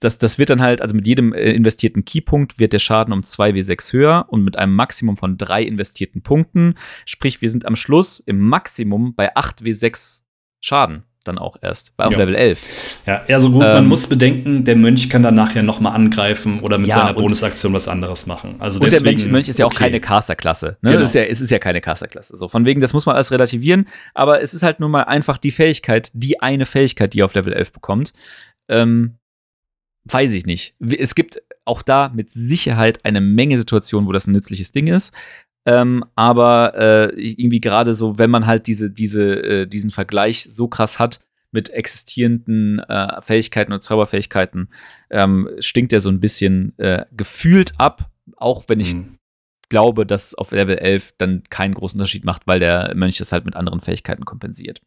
das, 0.00 0.18
das 0.18 0.38
wird 0.38 0.50
dann 0.50 0.60
halt, 0.60 0.82
also 0.82 0.94
mit 0.94 1.06
jedem 1.06 1.32
äh, 1.32 1.52
investierten 1.52 2.04
Keypunkt 2.04 2.58
wird 2.58 2.72
der 2.72 2.78
Schaden 2.78 3.14
um 3.14 3.22
2w6 3.22 3.92
höher 3.92 4.26
und 4.28 4.44
mit 4.44 4.58
einem 4.58 4.74
Maximum 4.74 5.16
von 5.16 5.38
drei 5.38 5.62
investierten 5.62 6.22
Punkten. 6.22 6.74
Sprich, 7.06 7.40
wir 7.40 7.50
sind 7.50 7.64
am 7.64 7.76
Schluss 7.76 8.18
im 8.18 8.40
Maximum 8.40 9.14
bei 9.14 9.34
8w6 9.34 10.24
Schaden 10.60 11.04
dann 11.24 11.38
auch 11.38 11.56
erst, 11.60 11.96
bei 11.96 12.04
auf 12.04 12.12
ja. 12.12 12.18
Level 12.18 12.34
11. 12.34 13.00
Ja, 13.06 13.22
also 13.28 13.50
gut, 13.50 13.62
ähm, 13.62 13.72
man 13.72 13.86
muss 13.86 14.06
bedenken, 14.06 14.64
der 14.64 14.76
Mönch 14.76 15.10
kann 15.10 15.22
dann 15.22 15.34
nachher 15.34 15.62
noch 15.62 15.80
mal 15.80 15.90
angreifen 15.90 16.60
oder 16.60 16.78
mit 16.78 16.88
ja, 16.88 16.96
seiner 16.96 17.14
Bonusaktion 17.14 17.72
was 17.72 17.88
anderes 17.88 18.26
machen. 18.26 18.56
Also 18.58 18.80
und 18.80 18.86
deswegen, 18.86 19.04
der 19.04 19.12
Mönch, 19.12 19.32
Mönch 19.32 19.48
ist 19.48 19.58
ja 19.58 19.66
okay. 19.66 19.74
auch 19.74 19.78
keine 19.78 20.00
Casterklasse. 20.00 20.78
Ne? 20.80 20.92
Genau. 20.92 21.04
ist 21.04 21.14
ja, 21.14 21.22
es 21.22 21.40
ist 21.40 21.50
ja 21.50 21.58
keine 21.58 21.80
Casterklasse. 21.80 22.36
So, 22.36 22.48
von 22.48 22.64
wegen, 22.64 22.80
das 22.80 22.92
muss 22.92 23.06
man 23.06 23.16
alles 23.16 23.30
relativieren, 23.32 23.86
aber 24.14 24.40
es 24.40 24.54
ist 24.54 24.62
halt 24.62 24.80
nun 24.80 24.90
mal 24.90 25.02
einfach 25.02 25.36
die 25.36 25.50
Fähigkeit, 25.50 26.10
die 26.14 26.40
eine 26.40 26.64
Fähigkeit, 26.66 27.12
die 27.12 27.20
er 27.20 27.26
auf 27.26 27.34
Level 27.34 27.52
11 27.52 27.72
bekommt. 27.72 28.12
Ähm, 28.68 29.18
weiß 30.04 30.32
ich 30.32 30.46
nicht. 30.46 30.74
Es 30.80 31.14
gibt 31.14 31.42
auch 31.66 31.82
da 31.82 32.10
mit 32.14 32.30
Sicherheit 32.32 33.04
eine 33.04 33.20
Menge 33.20 33.58
Situationen, 33.58 34.08
wo 34.08 34.12
das 34.12 34.26
ein 34.26 34.32
nützliches 34.32 34.72
Ding 34.72 34.86
ist. 34.86 35.14
Ähm, 35.66 36.04
aber 36.14 36.74
äh, 36.74 37.20
irgendwie 37.20 37.60
gerade 37.60 37.94
so, 37.94 38.18
wenn 38.18 38.30
man 38.30 38.46
halt 38.46 38.66
diese, 38.66 38.90
diese, 38.90 39.22
äh, 39.42 39.66
diesen 39.66 39.90
Vergleich 39.90 40.48
so 40.50 40.68
krass 40.68 40.98
hat 40.98 41.20
mit 41.52 41.70
existierenden 41.70 42.78
äh, 42.78 43.20
Fähigkeiten 43.22 43.72
und 43.72 43.82
Zauberfähigkeiten, 43.82 44.70
ähm, 45.10 45.48
stinkt 45.58 45.92
er 45.92 46.00
so 46.00 46.08
ein 46.08 46.20
bisschen 46.20 46.78
äh, 46.78 47.04
gefühlt 47.12 47.74
ab, 47.78 48.10
auch 48.36 48.64
wenn 48.68 48.80
ich 48.80 48.94
mhm. 48.94 49.18
glaube, 49.68 50.06
dass 50.06 50.34
auf 50.34 50.52
Level 50.52 50.78
11 50.78 51.14
dann 51.18 51.42
keinen 51.50 51.74
großen 51.74 51.98
Unterschied 51.98 52.24
macht, 52.24 52.46
weil 52.46 52.60
der 52.60 52.94
Mönch 52.94 53.18
das 53.18 53.32
halt 53.32 53.44
mit 53.44 53.56
anderen 53.56 53.80
Fähigkeiten 53.80 54.24
kompensiert. 54.24 54.80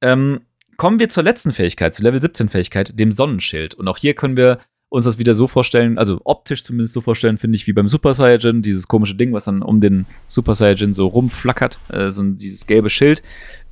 Ähm, 0.00 0.40
Kommen 0.76 0.98
wir 0.98 1.08
zur 1.08 1.22
letzten 1.22 1.52
Fähigkeit, 1.52 1.94
zur 1.94 2.04
Level 2.04 2.20
17 2.20 2.48
Fähigkeit, 2.48 2.98
dem 2.98 3.12
Sonnenschild. 3.12 3.74
Und 3.74 3.88
auch 3.88 3.98
hier 3.98 4.14
können 4.14 4.36
wir 4.36 4.58
uns 4.94 5.04
das 5.04 5.18
wieder 5.18 5.34
so 5.34 5.46
vorstellen, 5.46 5.98
also 5.98 6.20
optisch 6.24 6.62
zumindest 6.64 6.94
so 6.94 7.00
vorstellen, 7.00 7.38
finde 7.38 7.56
ich, 7.56 7.66
wie 7.66 7.72
beim 7.72 7.88
Super 7.88 8.14
Saiyajin, 8.14 8.62
dieses 8.62 8.88
komische 8.88 9.14
Ding, 9.14 9.32
was 9.32 9.44
dann 9.44 9.62
um 9.62 9.80
den 9.80 10.06
Super 10.26 10.54
Saiyajin 10.54 10.94
so 10.94 11.06
rumflackert, 11.06 11.78
äh, 11.90 12.10
so 12.10 12.22
dieses 12.22 12.66
gelbe 12.66 12.90
Schild. 12.90 13.22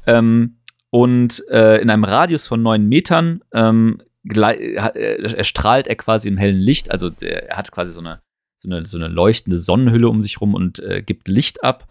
Ähm, 0.06 0.56
und 0.90 1.42
äh, 1.48 1.80
in 1.80 1.90
einem 1.90 2.04
Radius 2.04 2.48
von 2.48 2.62
neun 2.62 2.88
Metern 2.88 3.40
ähm, 3.52 4.02
erstrahlt 4.24 5.86
er 5.86 5.96
quasi 5.96 6.28
im 6.28 6.36
hellen 6.36 6.60
Licht, 6.60 6.90
also 6.90 7.08
der, 7.08 7.50
er 7.50 7.56
hat 7.56 7.72
quasi 7.72 7.92
so 7.92 8.00
eine, 8.00 8.20
so 8.58 8.68
eine, 8.68 8.84
so 8.84 8.98
eine 8.98 9.08
leuchtende 9.08 9.58
Sonnenhülle 9.58 10.08
um 10.08 10.22
sich 10.22 10.40
rum 10.40 10.54
und 10.54 10.80
äh, 10.80 11.02
gibt 11.02 11.28
Licht 11.28 11.64
ab 11.64 11.88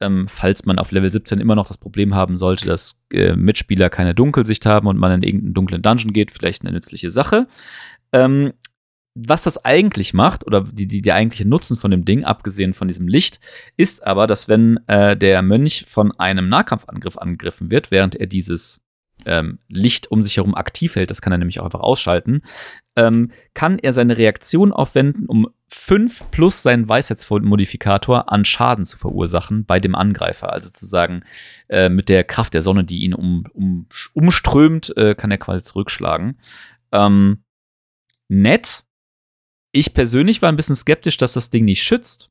ähm, 0.00 0.26
falls 0.28 0.66
man 0.66 0.78
auf 0.78 0.92
Level 0.92 1.10
17 1.10 1.40
immer 1.40 1.54
noch 1.54 1.66
das 1.66 1.78
Problem 1.78 2.14
haben 2.14 2.36
sollte, 2.36 2.66
dass 2.66 3.02
äh, 3.12 3.34
Mitspieler 3.36 3.90
keine 3.90 4.14
Dunkelsicht 4.14 4.66
haben 4.66 4.86
und 4.86 4.98
man 4.98 5.12
in 5.12 5.22
irgendeinen 5.22 5.54
dunklen 5.54 5.82
Dungeon 5.82 6.12
geht, 6.12 6.30
vielleicht 6.30 6.62
eine 6.62 6.72
nützliche 6.72 7.10
Sache. 7.10 7.46
Ähm, 8.12 8.52
was 9.14 9.42
das 9.42 9.64
eigentlich 9.64 10.12
macht, 10.12 10.46
oder 10.46 10.62
die, 10.62 10.88
die, 10.88 11.02
der 11.02 11.14
eigentliche 11.14 11.48
Nutzen 11.48 11.76
von 11.76 11.90
dem 11.90 12.04
Ding, 12.04 12.24
abgesehen 12.24 12.74
von 12.74 12.88
diesem 12.88 13.06
Licht, 13.06 13.40
ist 13.76 14.04
aber, 14.04 14.26
dass 14.26 14.48
wenn 14.48 14.80
äh, 14.88 15.16
der 15.16 15.42
Mönch 15.42 15.84
von 15.86 16.12
einem 16.18 16.48
Nahkampfangriff 16.48 17.18
angegriffen 17.18 17.70
wird, 17.70 17.90
während 17.90 18.16
er 18.16 18.26
dieses 18.26 18.84
ähm, 19.26 19.58
Licht 19.68 20.10
um 20.10 20.22
sich 20.22 20.36
herum 20.36 20.54
aktiv 20.54 20.96
hält, 20.96 21.10
das 21.10 21.22
kann 21.22 21.32
er 21.32 21.38
nämlich 21.38 21.60
auch 21.60 21.64
einfach 21.64 21.80
ausschalten, 21.80 22.42
ähm, 22.96 23.30
kann 23.54 23.78
er 23.78 23.92
seine 23.92 24.18
Reaktion 24.18 24.72
aufwenden, 24.72 25.26
um 25.26 25.48
5 25.68 26.30
plus 26.30 26.62
seinen 26.62 26.88
Weisheitsmodifikator 26.88 28.32
an 28.32 28.44
Schaden 28.44 28.84
zu 28.84 28.98
verursachen 28.98 29.64
bei 29.64 29.80
dem 29.80 29.94
Angreifer. 29.94 30.52
Also 30.52 30.70
zu 30.70 30.86
sagen, 30.86 31.22
äh, 31.68 31.88
mit 31.88 32.08
der 32.08 32.24
Kraft 32.24 32.54
der 32.54 32.62
Sonne, 32.62 32.84
die 32.84 32.98
ihn 32.98 33.14
um, 33.14 33.44
um, 33.52 33.88
umströmt, 34.12 34.96
äh, 34.96 35.14
kann 35.14 35.30
er 35.30 35.38
quasi 35.38 35.64
zurückschlagen. 35.64 36.38
Ähm, 36.92 37.44
nett. 38.28 38.83
Ich 39.76 39.92
persönlich 39.92 40.40
war 40.40 40.50
ein 40.50 40.56
bisschen 40.56 40.76
skeptisch, 40.76 41.16
dass 41.16 41.32
das 41.32 41.50
Ding 41.50 41.64
nicht 41.64 41.82
schützt 41.82 42.30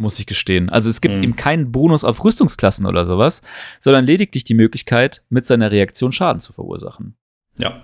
muss 0.00 0.18
ich 0.18 0.26
gestehen. 0.26 0.70
Also 0.70 0.90
es 0.90 1.00
gibt 1.00 1.18
mhm. 1.18 1.22
ihm 1.22 1.36
keinen 1.36 1.70
Bonus 1.70 2.02
auf 2.04 2.24
Rüstungsklassen 2.24 2.86
oder 2.86 3.04
sowas, 3.04 3.42
sondern 3.78 4.06
lediglich 4.06 4.44
die 4.44 4.54
Möglichkeit, 4.54 5.22
mit 5.28 5.46
seiner 5.46 5.70
Reaktion 5.70 6.10
Schaden 6.10 6.40
zu 6.40 6.52
verursachen. 6.52 7.14
Ja, 7.58 7.82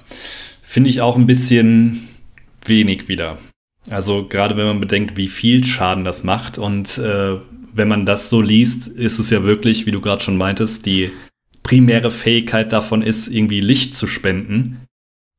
finde 0.62 0.90
ich 0.90 1.03
auch 1.03 1.16
ein 1.16 1.26
bisschen 1.26 2.09
wenig 2.64 3.09
wieder. 3.09 3.38
Also 3.90 4.26
gerade 4.26 4.57
wenn 4.57 4.66
man 4.66 4.80
bedenkt, 4.80 5.16
wie 5.16 5.28
viel 5.28 5.64
Schaden 5.64 6.05
das 6.05 6.24
macht 6.24 6.59
und 6.59 6.99
äh, 6.99 7.36
wenn 7.72 7.88
man 7.88 8.07
das 8.07 8.30
so 8.30 8.40
liest, 8.40 8.88
ist 8.88 9.18
es 9.18 9.30
ja 9.30 9.44
wirklich, 9.44 9.86
wie 9.86 9.90
du 9.90 10.01
gerade 10.01 10.22
schon 10.22 10.38
meintest, 10.38 10.86
die 10.86 11.12
primäre 11.62 12.11
Fähigkeit 12.11 12.72
davon 12.72 13.03
ist, 13.03 13.28
irgendwie 13.28 13.61
Licht 13.61 13.94
zu 13.94 14.07
spenden. 14.07 14.86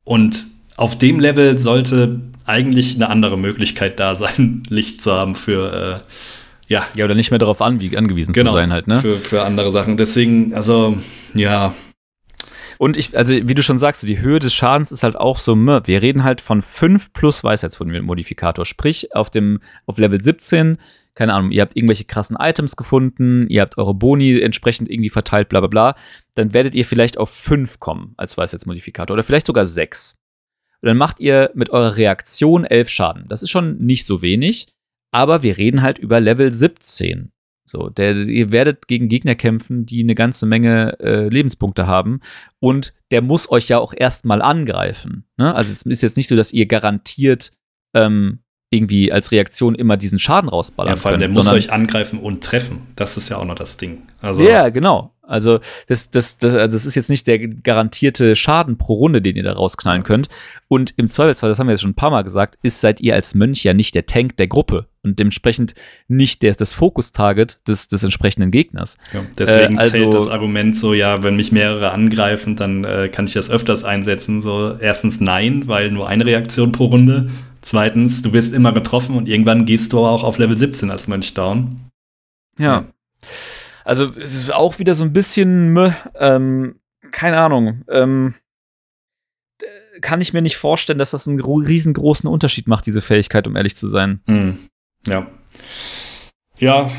Und 0.03 0.45
auf 0.75 0.97
dem 0.97 1.19
Level 1.19 1.57
sollte 1.57 2.21
eigentlich 2.47 2.95
eine 2.95 3.09
andere 3.09 3.37
Möglichkeit 3.37 3.99
da 3.99 4.15
sein, 4.15 4.63
Licht 4.69 5.01
zu 5.01 5.13
haben 5.13 5.35
für 5.35 6.01
äh, 6.03 6.07
ja. 6.67 6.85
Ja, 6.95 7.05
oder 7.05 7.15
nicht 7.15 7.31
mehr 7.31 7.39
darauf 7.39 7.61
an, 7.61 7.79
wie 7.79 7.97
angewiesen 7.97 8.33
genau, 8.33 8.51
zu 8.51 8.57
sein 8.57 8.73
halt, 8.73 8.87
ne? 8.87 8.99
Für, 8.99 9.15
für 9.15 9.43
andere 9.43 9.71
Sachen. 9.71 9.97
Deswegen, 9.97 10.53
also, 10.53 10.97
ja. 11.33 11.73
Und 12.77 12.97
ich, 12.97 13.17
also 13.17 13.33
wie 13.33 13.55
du 13.55 13.63
schon 13.63 13.79
sagst, 13.79 14.01
so 14.01 14.07
die 14.07 14.19
Höhe 14.19 14.39
des 14.39 14.53
Schadens 14.53 14.91
ist 14.91 15.03
halt 15.03 15.15
auch 15.15 15.39
so, 15.39 15.55
wir 15.55 16.01
reden 16.01 16.23
halt 16.23 16.41
von 16.41 16.61
5 16.61 17.13
plus 17.13 17.43
Weisheitsmodifikator. 17.43 18.65
Sprich, 18.65 19.15
auf 19.15 19.29
dem, 19.29 19.61
auf 19.85 19.97
Level 19.97 20.21
17, 20.21 20.77
keine 21.15 21.33
Ahnung, 21.33 21.51
ihr 21.51 21.61
habt 21.61 21.75
irgendwelche 21.75 22.03
krassen 22.03 22.37
Items 22.39 22.75
gefunden, 22.75 23.47
ihr 23.49 23.61
habt 23.61 23.77
eure 23.77 23.95
Boni 23.95 24.39
entsprechend 24.39 24.89
irgendwie 24.89 25.09
verteilt, 25.09 25.49
bla 25.49 25.61
bla 25.61 25.67
bla, 25.67 25.95
dann 26.35 26.53
werdet 26.53 26.75
ihr 26.75 26.85
vielleicht 26.85 27.17
auf 27.17 27.31
5 27.31 27.79
kommen 27.79 28.13
als 28.17 28.37
Weisheitsmodifikator 28.37 29.15
oder 29.15 29.23
vielleicht 29.23 29.47
sogar 29.47 29.65
6. 29.65 30.16
Und 30.81 30.87
dann 30.87 30.97
macht 30.97 31.19
ihr 31.19 31.51
mit 31.53 31.69
eurer 31.69 31.97
Reaktion 31.97 32.65
11 32.65 32.89
Schaden. 32.89 33.25
Das 33.27 33.43
ist 33.43 33.49
schon 33.49 33.77
nicht 33.77 34.05
so 34.05 34.21
wenig. 34.21 34.67
Aber 35.11 35.41
wir 35.41 35.57
reden 35.57 35.81
halt 35.81 35.97
über 35.97 36.19
Level 36.19 36.51
17. 36.51 37.31
So, 37.65 37.89
der, 37.89 38.15
ihr 38.15 38.51
werdet 38.51 38.87
gegen 38.87 39.09
Gegner 39.09 39.35
kämpfen, 39.35 39.85
die 39.85 40.01
eine 40.01 40.15
ganze 40.15 40.45
Menge 40.45 40.99
äh, 40.99 41.27
Lebenspunkte 41.27 41.85
haben. 41.85 42.21
Und 42.59 42.93
der 43.11 43.21
muss 43.21 43.51
euch 43.51 43.67
ja 43.67 43.79
auch 43.79 43.93
erstmal 43.95 44.41
angreifen. 44.41 45.25
Ne? 45.37 45.53
Also 45.53 45.73
es 45.73 45.81
ist 45.81 46.03
jetzt 46.03 46.17
nicht 46.17 46.27
so, 46.27 46.35
dass 46.35 46.53
ihr 46.53 46.65
garantiert 46.65 47.51
ähm, 47.93 48.39
irgendwie 48.69 49.11
als 49.11 49.31
Reaktion 49.31 49.75
immer 49.75 49.97
diesen 49.97 50.19
Schaden 50.19 50.49
rausballern 50.49 50.93
Ja, 50.93 50.95
vor 50.97 51.11
allem, 51.11 51.19
der 51.19 51.29
muss 51.29 51.51
euch 51.51 51.71
angreifen 51.71 52.19
und 52.19 52.43
treffen. 52.43 52.87
Das 52.95 53.17
ist 53.17 53.29
ja 53.29 53.37
auch 53.37 53.45
noch 53.45 53.55
das 53.55 53.77
Ding. 53.77 54.03
Also 54.21 54.43
ja, 54.43 54.69
genau. 54.69 55.13
Also 55.27 55.59
das, 55.87 56.09
das, 56.09 56.37
das, 56.37 56.53
also 56.53 56.73
das 56.73 56.85
ist 56.85 56.95
jetzt 56.95 57.09
nicht 57.09 57.27
der 57.27 57.39
garantierte 57.39 58.35
Schaden 58.35 58.77
pro 58.77 58.95
Runde, 58.95 59.21
den 59.21 59.35
ihr 59.35 59.43
da 59.43 59.53
rausknallen 59.53 60.03
könnt. 60.03 60.29
Und 60.67 60.93
im 60.97 61.09
Zweifelsfall, 61.09 61.49
das 61.49 61.59
haben 61.59 61.67
wir 61.67 61.73
jetzt 61.73 61.81
schon 61.81 61.91
ein 61.91 61.95
paar 61.95 62.11
Mal 62.11 62.23
gesagt, 62.23 62.57
ist 62.63 62.81
seid 62.81 63.01
ihr 63.01 63.13
als 63.13 63.35
Mönch 63.35 63.63
ja 63.63 63.73
nicht 63.73 63.93
der 63.95 64.05
Tank 64.05 64.37
der 64.37 64.47
Gruppe. 64.47 64.87
und 65.03 65.19
dementsprechend 65.19 65.73
nicht 66.07 66.41
der, 66.41 66.53
das 66.53 66.73
Fokus-Target 66.73 67.61
des, 67.67 67.87
des 67.87 68.03
entsprechenden 68.03 68.51
Gegners. 68.51 68.97
Ja, 69.13 69.25
deswegen 69.37 69.75
äh, 69.75 69.79
also, 69.79 69.91
zählt 69.91 70.13
das 70.13 70.27
Argument 70.27 70.75
so, 70.75 70.93
ja, 70.93 71.23
wenn 71.23 71.35
mich 71.35 71.51
mehrere 71.51 71.91
angreifen, 71.91 72.55
dann 72.55 72.83
äh, 72.83 73.09
kann 73.09 73.25
ich 73.25 73.33
das 73.33 73.49
öfters 73.49 73.83
einsetzen. 73.83 74.41
So, 74.41 74.75
erstens 74.79 75.19
nein, 75.19 75.67
weil 75.67 75.91
nur 75.91 76.07
eine 76.07 76.25
Reaktion 76.25 76.71
pro 76.71 76.85
Runde. 76.85 77.29
Zweitens, 77.61 78.21
du 78.21 78.33
wirst 78.33 78.53
immer 78.53 78.71
getroffen 78.71 79.15
und 79.15 79.27
irgendwann 79.27 79.65
gehst 79.65 79.91
du 79.93 79.99
auch 79.99 80.23
auf 80.23 80.37
Level 80.37 80.57
17 80.57 80.89
als 80.91 81.07
Mönch 81.07 81.33
down. 81.33 81.81
Ja. 82.57 82.65
ja. 82.65 82.85
Also, 83.87 84.11
es 84.19 84.35
ist 84.35 84.53
auch 84.53 84.79
wieder 84.79 84.95
so 84.95 85.05
ein 85.05 85.13
bisschen, 85.13 85.93
ähm, 86.19 86.75
keine 87.11 87.37
Ahnung, 87.37 87.85
ähm, 87.87 88.35
kann 90.01 90.19
ich 90.19 90.33
mir 90.33 90.41
nicht 90.41 90.57
vorstellen, 90.57 90.99
dass 90.99 91.11
das 91.11 91.25
einen 91.25 91.39
riesengroßen 91.39 92.29
Unterschied 92.29 92.67
macht, 92.67 92.85
diese 92.85 92.99
Fähigkeit, 92.99 93.47
um 93.47 93.55
ehrlich 93.55 93.77
zu 93.77 93.87
sein. 93.87 94.19
Hm. 94.27 94.57
Ja. 95.07 95.25
Ja, 96.59 96.91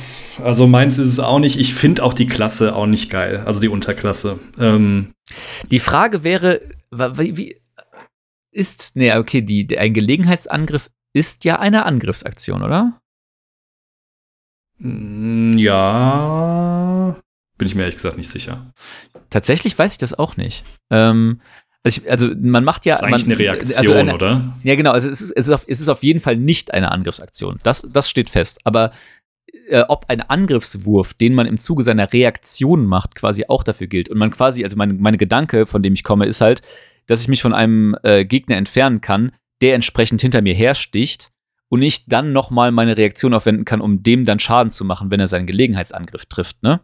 also 0.42 0.66
meins 0.66 0.96
ist 0.96 1.08
es 1.08 1.20
auch 1.20 1.40
nicht. 1.40 1.60
Ich 1.60 1.74
finde 1.74 2.02
auch 2.02 2.14
die 2.14 2.26
Klasse 2.26 2.74
auch 2.74 2.86
nicht 2.86 3.10
geil, 3.10 3.42
also 3.44 3.60
die 3.60 3.68
Unterklasse. 3.68 4.38
Ähm, 4.58 5.12
die 5.70 5.80
Frage 5.80 6.24
wäre, 6.24 6.62
wie, 6.90 7.36
wie 7.36 7.60
ist, 8.50 8.92
nee, 8.96 9.12
okay, 9.12 9.42
die, 9.42 9.78
ein 9.78 9.92
Gelegenheitsangriff 9.92 10.88
ist 11.12 11.44
ja 11.44 11.58
eine 11.58 11.84
Angriffsaktion, 11.84 12.62
oder? 12.62 12.98
Hm, 14.80 15.58
ja, 15.58 16.67
bin 17.58 17.68
ich 17.68 17.74
mir 17.74 17.82
ehrlich 17.82 17.96
gesagt 17.96 18.16
nicht 18.16 18.30
sicher. 18.30 18.72
Tatsächlich 19.30 19.78
weiß 19.78 19.92
ich 19.92 19.98
das 19.98 20.18
auch 20.18 20.36
nicht. 20.36 20.64
Ähm, 20.90 21.40
also, 21.82 22.00
ich, 22.00 22.10
also, 22.10 22.28
man 22.40 22.64
macht 22.64 22.86
ja. 22.86 22.94
Das 22.94 23.02
ist 23.02 23.06
eigentlich 23.06 23.26
man, 23.26 23.32
eine 23.32 23.38
Reaktion, 23.38 23.78
also 23.78 23.92
eine, 23.94 24.14
oder? 24.14 24.54
Ja, 24.62 24.74
genau. 24.74 24.92
Also 24.92 25.10
es 25.10 25.20
ist, 25.20 25.32
es, 25.32 25.48
ist 25.48 25.52
auf, 25.52 25.64
es 25.68 25.80
ist 25.80 25.88
auf 25.88 26.02
jeden 26.02 26.20
Fall 26.20 26.36
nicht 26.36 26.72
eine 26.72 26.90
Angriffsaktion. 26.90 27.58
Das, 27.62 27.82
das 27.82 28.08
steht 28.08 28.30
fest. 28.30 28.60
Aber 28.64 28.92
äh, 29.68 29.84
ob 29.88 30.06
ein 30.08 30.20
Angriffswurf, 30.20 31.14
den 31.14 31.34
man 31.34 31.46
im 31.46 31.58
Zuge 31.58 31.84
seiner 31.84 32.12
Reaktion 32.12 32.86
macht, 32.86 33.14
quasi 33.14 33.44
auch 33.48 33.62
dafür 33.62 33.86
gilt. 33.86 34.08
Und 34.08 34.18
man 34.18 34.30
quasi, 34.30 34.64
also 34.64 34.76
mein, 34.76 34.98
meine 34.98 35.18
Gedanke, 35.18 35.66
von 35.66 35.82
dem 35.82 35.94
ich 35.94 36.04
komme, 36.04 36.26
ist 36.26 36.40
halt, 36.40 36.62
dass 37.06 37.20
ich 37.20 37.28
mich 37.28 37.42
von 37.42 37.54
einem 37.54 37.96
äh, 38.02 38.24
Gegner 38.24 38.56
entfernen 38.56 39.00
kann, 39.00 39.32
der 39.60 39.74
entsprechend 39.74 40.20
hinter 40.20 40.42
mir 40.42 40.54
hersticht 40.54 41.30
und 41.70 41.82
ich 41.82 42.06
dann 42.06 42.32
nochmal 42.32 42.72
meine 42.72 42.96
Reaktion 42.96 43.34
aufwenden 43.34 43.64
kann, 43.64 43.80
um 43.80 44.02
dem 44.02 44.24
dann 44.24 44.38
Schaden 44.38 44.70
zu 44.70 44.84
machen, 44.84 45.10
wenn 45.10 45.20
er 45.20 45.28
seinen 45.28 45.46
Gelegenheitsangriff 45.46 46.26
trifft. 46.26 46.62
Ne? 46.62 46.80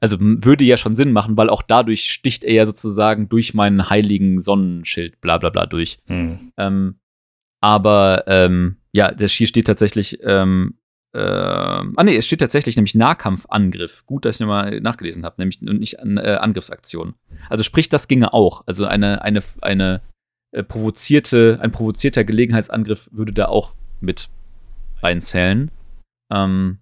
Also 0.00 0.16
würde 0.20 0.64
ja 0.64 0.76
schon 0.76 0.96
Sinn 0.96 1.12
machen, 1.12 1.36
weil 1.36 1.50
auch 1.50 1.62
dadurch 1.62 2.10
sticht 2.10 2.44
er 2.44 2.54
ja 2.54 2.66
sozusagen 2.66 3.28
durch 3.28 3.54
meinen 3.54 3.90
heiligen 3.90 4.40
Sonnenschild, 4.40 5.20
bla 5.20 5.38
bla 5.38 5.50
bla, 5.50 5.66
durch. 5.66 5.98
Hm. 6.06 6.52
Ähm, 6.56 6.96
aber 7.60 8.24
ähm, 8.26 8.76
ja, 8.92 9.12
das 9.12 9.32
hier 9.32 9.46
steht 9.46 9.66
tatsächlich, 9.66 10.18
ähm, 10.22 10.78
äh, 11.14 11.20
ah 11.20 12.02
nee, 12.02 12.16
es 12.16 12.26
steht 12.26 12.40
tatsächlich 12.40 12.76
nämlich 12.76 12.94
Nahkampfangriff. 12.94 14.06
Gut, 14.06 14.24
dass 14.24 14.36
ich 14.36 14.40
nochmal 14.40 14.80
nachgelesen 14.80 15.24
habe, 15.24 15.36
nämlich 15.38 15.60
und 15.60 15.78
nicht 15.78 16.00
an, 16.00 16.16
äh, 16.16 16.38
Angriffsaktion. 16.40 17.14
Also 17.50 17.64
sprich, 17.64 17.90
das 17.90 18.08
ginge 18.08 18.32
auch. 18.32 18.64
Also 18.66 18.86
eine, 18.86 19.22
eine, 19.22 19.42
eine 19.60 20.00
äh, 20.52 20.62
provozierte, 20.62 21.58
ein 21.60 21.70
provozierter 21.70 22.24
Gelegenheitsangriff 22.24 23.10
würde 23.12 23.32
da 23.32 23.46
auch 23.46 23.74
mit 24.02 24.28
reinzählen. 25.02 25.70
Ähm, 26.32 26.78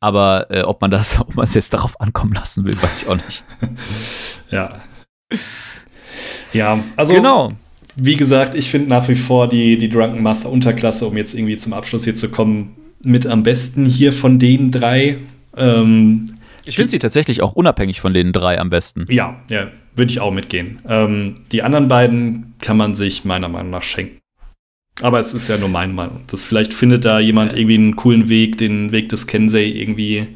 aber 0.00 0.50
äh, 0.50 0.62
ob 0.62 0.80
man 0.82 0.90
das, 0.90 1.18
ob 1.20 1.34
man 1.34 1.44
es 1.44 1.54
jetzt 1.54 1.72
darauf 1.72 2.00
ankommen 2.00 2.34
lassen 2.34 2.64
will, 2.64 2.74
weiß 2.80 3.02
ich 3.02 3.08
auch 3.08 3.16
nicht. 3.16 3.44
ja. 4.50 4.70
Ja, 6.52 6.78
also 6.96 7.14
genau. 7.14 7.50
wie 7.96 8.16
gesagt, 8.16 8.54
ich 8.54 8.70
finde 8.70 8.88
nach 8.90 9.08
wie 9.08 9.16
vor 9.16 9.48
die, 9.48 9.76
die 9.78 9.88
Drunken 9.88 10.22
Master 10.22 10.50
Unterklasse, 10.50 11.06
um 11.06 11.16
jetzt 11.16 11.34
irgendwie 11.34 11.56
zum 11.56 11.72
Abschluss 11.72 12.04
hier 12.04 12.14
zu 12.14 12.28
kommen, 12.28 12.76
mit 13.02 13.26
am 13.26 13.42
besten 13.42 13.86
hier 13.86 14.12
von 14.12 14.38
den 14.38 14.70
drei. 14.70 15.18
Ähm, 15.56 16.34
ich 16.64 16.76
finde 16.76 16.90
sie 16.90 16.98
tatsächlich 16.98 17.42
auch 17.42 17.52
unabhängig 17.52 18.00
von 18.00 18.14
den 18.14 18.32
drei 18.32 18.58
am 18.58 18.70
besten. 18.70 19.06
Ja, 19.10 19.36
ja, 19.50 19.68
würde 19.94 20.10
ich 20.10 20.20
auch 20.20 20.32
mitgehen. 20.32 20.78
Ähm, 20.88 21.34
die 21.50 21.62
anderen 21.62 21.88
beiden 21.88 22.54
kann 22.60 22.76
man 22.76 22.94
sich 22.94 23.24
meiner 23.24 23.48
Meinung 23.48 23.70
nach 23.70 23.82
schenken. 23.82 24.18
Aber 25.02 25.18
es 25.18 25.34
ist 25.34 25.48
ja 25.48 25.58
nur 25.58 25.68
meine 25.68 25.92
Meinung. 25.92 26.24
Das 26.28 26.44
vielleicht 26.44 26.72
findet 26.72 27.04
da 27.04 27.18
jemand 27.18 27.52
irgendwie 27.52 27.74
einen 27.74 27.96
coolen 27.96 28.28
Weg, 28.28 28.58
den 28.58 28.92
Weg 28.92 29.08
des 29.08 29.26
Kensei 29.26 29.64
irgendwie 29.64 30.28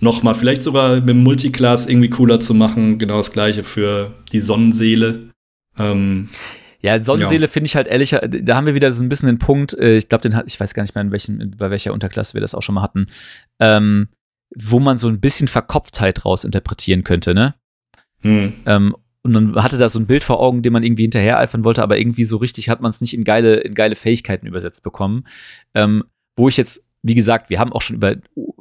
nochmal, 0.00 0.34
vielleicht 0.34 0.62
sogar 0.62 0.96
mit 0.96 1.08
dem 1.08 1.22
Multiclass 1.22 1.86
irgendwie 1.86 2.10
cooler 2.10 2.40
zu 2.40 2.54
machen. 2.54 2.98
Genau 2.98 3.16
das 3.16 3.32
gleiche 3.32 3.64
für 3.64 4.12
die 4.32 4.40
Sonnenseele. 4.40 5.30
Ähm, 5.78 6.28
ja, 6.82 7.00
Sonnenseele 7.02 7.46
ja. 7.46 7.48
finde 7.48 7.66
ich 7.66 7.76
halt 7.76 7.86
ehrlich, 7.86 8.10
da 8.10 8.56
haben 8.56 8.66
wir 8.66 8.74
wieder 8.74 8.90
so 8.90 9.02
ein 9.02 9.08
bisschen 9.08 9.28
den 9.28 9.38
Punkt, 9.38 9.72
äh, 9.74 9.96
ich 9.96 10.08
glaube, 10.08 10.22
den 10.22 10.34
hat, 10.34 10.46
ich 10.48 10.58
weiß 10.58 10.74
gar 10.74 10.82
nicht 10.82 10.94
mehr, 10.94 11.02
in 11.02 11.12
welchen, 11.12 11.56
bei 11.56 11.70
welcher 11.70 11.92
Unterklasse 11.92 12.34
wir 12.34 12.40
das 12.40 12.54
auch 12.54 12.62
schon 12.62 12.74
mal 12.74 12.82
hatten, 12.82 13.06
ähm, 13.60 14.08
wo 14.54 14.80
man 14.80 14.98
so 14.98 15.08
ein 15.08 15.20
bisschen 15.20 15.48
Verkopftheit 15.48 16.24
raus 16.24 16.44
interpretieren 16.44 17.04
könnte, 17.04 17.34
ne? 17.34 17.54
Hm. 18.22 18.52
Ähm, 18.66 18.96
und 19.22 19.32
man 19.32 19.62
hatte 19.62 19.78
da 19.78 19.88
so 19.88 19.98
ein 19.98 20.06
Bild 20.06 20.24
vor 20.24 20.40
Augen, 20.40 20.62
dem 20.62 20.72
man 20.72 20.82
irgendwie 20.82 21.02
hinterher 21.02 21.38
eifern 21.38 21.64
wollte, 21.64 21.82
aber 21.82 21.98
irgendwie 21.98 22.24
so 22.24 22.38
richtig 22.38 22.68
hat 22.68 22.80
man 22.80 22.90
es 22.90 23.00
nicht 23.00 23.14
in 23.14 23.24
geile, 23.24 23.56
in 23.56 23.74
geile 23.74 23.94
Fähigkeiten 23.94 24.46
übersetzt 24.46 24.82
bekommen. 24.82 25.24
Ähm, 25.74 26.04
wo 26.36 26.48
ich 26.48 26.56
jetzt, 26.56 26.84
wie 27.02 27.14
gesagt, 27.14 27.48
wir 27.50 27.60
haben 27.60 27.72
auch 27.72 27.82
schon 27.82 27.96
über 27.96 28.16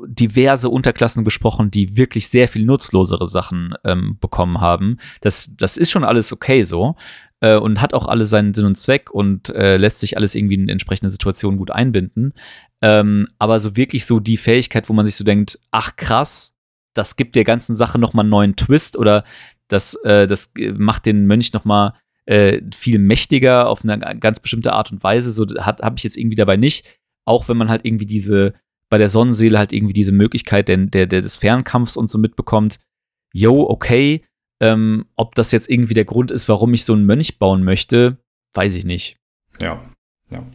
diverse 0.06 0.70
Unterklassen 0.70 1.24
gesprochen, 1.24 1.72
die 1.72 1.98
wirklich 1.98 2.28
sehr 2.28 2.48
viel 2.48 2.66
nutzlosere 2.66 3.28
Sachen 3.28 3.74
ähm, 3.84 4.18
bekommen 4.20 4.62
haben. 4.62 4.98
Das, 5.22 5.52
das 5.58 5.78
ist 5.78 5.90
schon 5.90 6.04
alles 6.04 6.32
okay 6.32 6.64
so 6.64 6.96
äh, 7.40 7.56
und 7.56 7.82
hat 7.82 7.94
auch 7.94 8.08
alle 8.08 8.26
seinen 8.26 8.54
Sinn 8.54 8.66
und 8.66 8.78
Zweck 8.78 9.12
und 9.12 9.50
äh, 9.50 9.78
lässt 9.78 10.00
sich 10.00 10.18
alles 10.18 10.36
irgendwie 10.36 10.56
in 10.56 10.70
entsprechende 10.70 11.12
Situationen 11.12 11.58
gut 11.58 11.72
einbinden. 11.72 12.34
Ähm, 12.84 13.28
aber 13.40 13.60
so 13.60 13.76
wirklich 13.76 14.06
so 14.06 14.20
die 14.20 14.38
Fähigkeit, 14.38 14.90
wo 14.90 14.94
man 14.94 15.06
sich 15.06 15.16
so 15.16 15.24
denkt, 15.24 15.60
ach 15.72 15.96
krass, 15.96 16.56
das 16.94 17.16
gibt 17.16 17.36
der 17.36 17.44
ganzen 17.44 17.76
Sache 17.76 18.00
nochmal 18.00 18.24
einen 18.24 18.32
neuen 18.32 18.56
Twist 18.56 18.98
oder 18.98 19.24
das, 19.68 19.96
äh, 20.04 20.28
das 20.28 20.54
macht 20.78 21.06
den 21.06 21.26
Mönch 21.26 21.54
noch 21.54 21.66
mal 21.66 21.96
äh, 22.26 22.62
viel 22.76 23.00
mächtiger 23.00 23.68
auf 23.68 23.84
eine 23.84 23.98
ganz 24.20 24.40
bestimmte 24.40 24.74
Art 24.74 24.92
und 24.92 25.04
Weise. 25.04 25.32
So 25.32 25.46
habe 25.60 25.96
ich 25.98 26.04
jetzt 26.04 26.18
irgendwie 26.18 26.36
dabei 26.36 26.58
nicht. 26.58 27.00
Auch 27.26 27.48
wenn 27.50 27.58
man 27.58 27.70
halt 27.70 27.86
irgendwie 27.86 28.06
diese, 28.06 28.54
bei 28.90 28.98
der 28.98 29.10
Sonnenseele 29.10 29.58
halt 29.58 29.74
irgendwie 29.74 29.94
diese 29.94 30.12
Möglichkeit 30.12 30.68
der, 30.68 30.78
der, 30.78 31.08
der 31.08 31.22
des 31.22 31.38
Fernkampfs 31.38 31.98
und 31.98 32.10
so 32.10 32.18
mitbekommt. 32.18 32.80
Yo, 33.34 33.68
okay. 33.70 34.24
Ähm, 34.60 35.06
ob 35.16 35.34
das 35.36 35.52
jetzt 35.52 35.70
irgendwie 35.70 35.94
der 35.94 36.06
Grund 36.06 36.30
ist, 36.30 36.48
warum 36.48 36.74
ich 36.74 36.86
so 36.86 36.94
einen 36.94 37.06
Mönch 37.06 37.40
bauen 37.40 37.64
möchte, 37.64 38.18
weiß 38.54 38.76
ich 38.76 38.86
nicht. 38.86 39.18
Ja, 39.60 39.82
ja. 40.30 40.46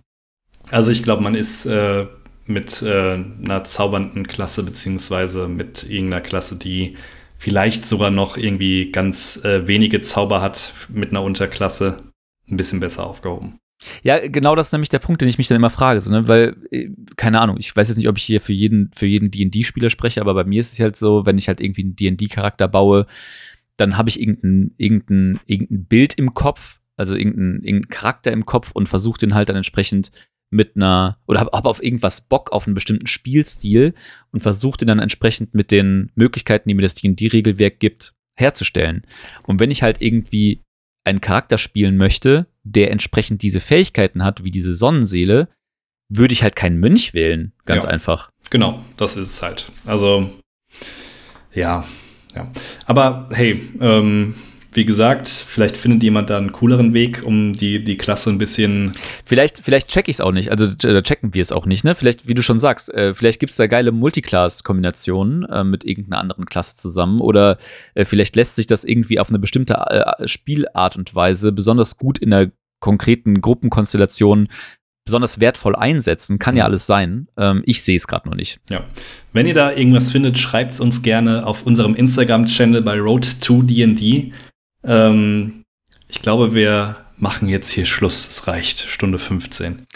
Also 0.70 0.90
ich 0.90 1.02
glaube, 1.02 1.22
man 1.22 1.34
ist 1.34 1.66
äh, 1.66 2.06
mit 2.47 2.82
äh, 2.82 3.14
einer 3.14 3.64
zaubernden 3.64 4.27
Klasse, 4.27 4.62
beziehungsweise 4.62 5.48
mit 5.48 5.89
irgendeiner 5.89 6.23
Klasse, 6.23 6.56
die 6.56 6.97
vielleicht 7.39 7.85
sogar 7.85 8.10
noch 8.10 8.36
irgendwie 8.36 8.90
ganz 8.93 9.44
äh, 9.44 9.66
wenige 9.66 10.01
Zauber 10.01 10.40
hat 10.40 10.73
mit 10.89 11.10
einer 11.10 11.23
Unterklasse, 11.23 12.05
ein 12.48 12.56
bisschen 12.56 12.81
besser 12.81 13.05
aufgehoben. 13.05 13.59
Ja, 14.02 14.27
genau 14.27 14.55
das 14.55 14.68
ist 14.68 14.73
nämlich 14.73 14.89
der 14.89 15.01
Punkt, 15.01 15.20
den 15.20 15.28
ich 15.28 15.39
mich 15.39 15.48
dann 15.48 15.56
immer 15.56 15.70
frage, 15.70 16.01
so, 16.01 16.10
ne? 16.10 16.28
weil, 16.28 16.56
äh, 16.70 16.89
keine 17.16 17.40
Ahnung, 17.40 17.56
ich 17.59 17.74
weiß 17.74 17.89
jetzt 17.89 17.98
nicht, 17.98 18.09
ob 18.09 18.16
ich 18.16 18.24
hier 18.24 18.40
für 18.40 18.55
jeden, 18.55 18.90
für 18.94 19.06
jeden 19.06 19.31
D&D-Spieler 19.31 19.90
spreche, 19.90 20.20
aber 20.20 20.35
bei 20.35 20.44
mir 20.44 20.60
ist 20.60 20.73
es 20.73 20.81
halt 20.81 20.97
so, 20.97 21.27
wenn 21.27 21.39
ich 21.39 21.48
halt 21.48 21.60
irgendwie 21.60 21.82
einen 21.82 21.97
D&D-Charakter 21.97 22.68
baue, 22.68 23.06
dann 23.77 23.97
habe 23.97 24.09
ich 24.09 24.20
irgendein, 24.20 24.73
irgendein, 24.78 25.40
irgendein 25.47 25.85
Bild 25.85 26.14
im 26.14 26.32
Kopf, 26.32 26.81
also 26.97 27.14
irgendein, 27.14 27.62
irgendein 27.62 27.90
Charakter 27.90 28.32
im 28.32 28.47
Kopf 28.47 28.70
und 28.73 28.89
versuche 28.89 29.18
den 29.18 29.35
halt 29.35 29.51
dann 29.51 29.56
entsprechend 29.56 30.10
mit 30.51 30.77
einer 30.77 31.18
oder 31.27 31.40
habe 31.40 31.56
hab 31.56 31.66
auf 31.66 31.82
irgendwas 31.82 32.20
Bock 32.20 32.52
auf 32.52 32.66
einen 32.66 32.74
bestimmten 32.74 33.06
Spielstil 33.06 33.94
und 34.32 34.40
versuche 34.40 34.78
den 34.78 34.89
dann 34.89 34.98
entsprechend 34.98 35.55
mit 35.55 35.70
den 35.70 36.12
Möglichkeiten, 36.14 36.68
die 36.68 36.74
mir 36.74 36.82
das 36.82 36.94
D&D-Regelwerk 36.94 37.81
gibt, 37.81 38.14
herzustellen. 38.36 39.02
Und 39.44 39.60
wenn 39.60 39.70
ich 39.70 39.82
halt 39.82 40.01
irgendwie 40.01 40.62
einen 41.05 41.20
Charakter 41.20 41.59
spielen 41.59 41.97
möchte, 41.97 42.47
der 42.62 42.90
entsprechend 42.90 43.43
diese 43.43 43.60
Fähigkeiten 43.60 44.24
hat, 44.24 44.44
wie 44.44 44.51
diese 44.51 44.74
Sonnenseele, 44.74 45.48
würde 46.09 46.32
ich 46.32 46.43
halt 46.43 46.56
keinen 46.56 46.78
Mönch 46.78 47.14
wählen, 47.14 47.52
ganz 47.64 47.85
ja, 47.85 47.90
einfach. 47.90 48.31
Genau, 48.51 48.85
das 48.97 49.16
ist 49.16 49.31
es 49.31 49.43
halt. 49.43 49.70
Also 49.86 50.31
ja, 51.52 51.85
ja. 52.35 52.51
Aber 52.85 53.28
hey, 53.32 53.60
ähm, 53.81 54.35
wie 54.77 54.85
gesagt, 54.85 55.28
vielleicht 55.28 55.77
findet 55.77 56.03
jemand 56.03 56.31
da 56.31 56.36
einen 56.36 56.53
cooleren 56.53 56.94
Weg, 56.94 57.23
um 57.24 57.55
die, 57.55 57.82
die 57.82 57.97
Klasse 57.97 58.31
ein 58.31 58.39
bisschen. 58.39 58.93
Vielleicht, 59.24 59.59
vielleicht 59.59 59.89
check 59.89 60.09
ich 60.09 60.16
es 60.16 60.20
auch 60.20 60.32
nicht. 60.32 60.51
Also 60.51 60.66
da 60.66 61.03
checken 61.03 61.35
wir 61.35 61.43
es 61.43 61.51
auch 61.51 61.66
nicht, 61.66 61.82
ne? 61.82 61.94
Vielleicht, 61.94 62.28
wie 62.28 62.35
du 62.35 62.43
schon 62.43 62.59
sagst, 62.59 62.93
äh, 62.93 63.15
vielleicht 63.15 63.40
gibt 63.40 63.51
es 63.51 63.57
da 63.57 63.66
geile 63.66 63.90
Multiclass-Kombinationen 63.93 65.44
äh, 65.44 65.65
mit 65.65 65.85
irgendeiner 65.85 66.20
anderen 66.20 66.47
Klasse 66.47 66.77
zusammen. 66.77 67.20
Oder 67.20 67.59
äh, 67.94 68.05
vielleicht 68.05 68.36
lässt 68.36 68.55
sich 68.55 68.66
das 68.66 68.85
irgendwie 68.85 69.19
auf 69.19 69.31
eine 69.31 69.39
bestimmte 69.39 69.74
äh, 69.74 70.28
Spielart 70.28 70.97
und 70.97 71.15
Weise 71.15 71.53
besonders 71.53 71.97
gut 71.97 72.19
in 72.19 72.32
einer 72.32 72.51
konkreten 72.81 73.40
Gruppenkonstellation 73.40 74.48
besonders 75.07 75.40
wertvoll 75.40 75.74
einsetzen. 75.74 76.39
Kann 76.39 76.57
ja 76.57 76.65
mhm. 76.65 76.70
alles 76.70 76.86
sein. 76.86 77.28
Ähm, 77.39 77.62
ich 77.65 77.82
sehe 77.82 77.97
es 77.97 78.07
gerade 78.07 78.28
noch 78.28 78.36
nicht. 78.36 78.61
Ja. 78.69 78.85
Wenn 79.32 79.47
ihr 79.47 79.55
da 79.55 79.73
irgendwas 79.73 80.11
findet, 80.11 80.36
schreibt 80.36 80.73
es 80.73 80.81
uns 80.81 81.01
gerne 81.01 81.47
auf 81.47 81.65
unserem 81.65 81.94
Instagram-Channel 81.94 82.82
bei 82.82 82.98
Road 82.98 83.40
to 83.40 83.62
DD. 83.62 84.32
Ähm, 84.86 85.64
ich 86.08 86.22
glaube, 86.22 86.54
wir 86.54 86.96
machen 87.16 87.48
jetzt 87.48 87.70
hier 87.70 87.86
Schluss. 87.86 88.28
Es 88.28 88.46
reicht. 88.46 88.80
Stunde 88.80 89.18
15. 89.18 89.86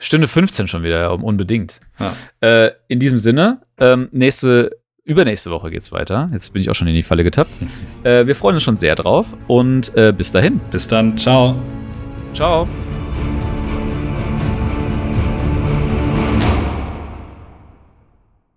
Stunde 0.00 0.28
15 0.28 0.68
schon 0.68 0.82
wieder, 0.82 1.00
ja, 1.00 1.08
unbedingt. 1.08 1.80
Ja. 1.98 2.12
Äh, 2.40 2.70
in 2.86 3.00
diesem 3.00 3.18
Sinne, 3.18 3.62
ähm, 3.78 4.08
nächste, 4.12 4.78
übernächste 5.04 5.50
Woche 5.50 5.70
geht's 5.70 5.90
weiter. 5.90 6.30
Jetzt 6.32 6.52
bin 6.52 6.62
ich 6.62 6.70
auch 6.70 6.74
schon 6.74 6.86
in 6.86 6.94
die 6.94 7.02
Falle 7.02 7.24
getappt. 7.24 7.50
äh, 8.04 8.26
wir 8.26 8.36
freuen 8.36 8.54
uns 8.54 8.62
schon 8.62 8.76
sehr 8.76 8.94
drauf 8.94 9.36
und 9.48 9.94
äh, 9.96 10.12
bis 10.16 10.30
dahin. 10.30 10.60
Bis 10.70 10.86
dann, 10.86 11.18
ciao. 11.18 11.60
Ciao. 12.32 12.68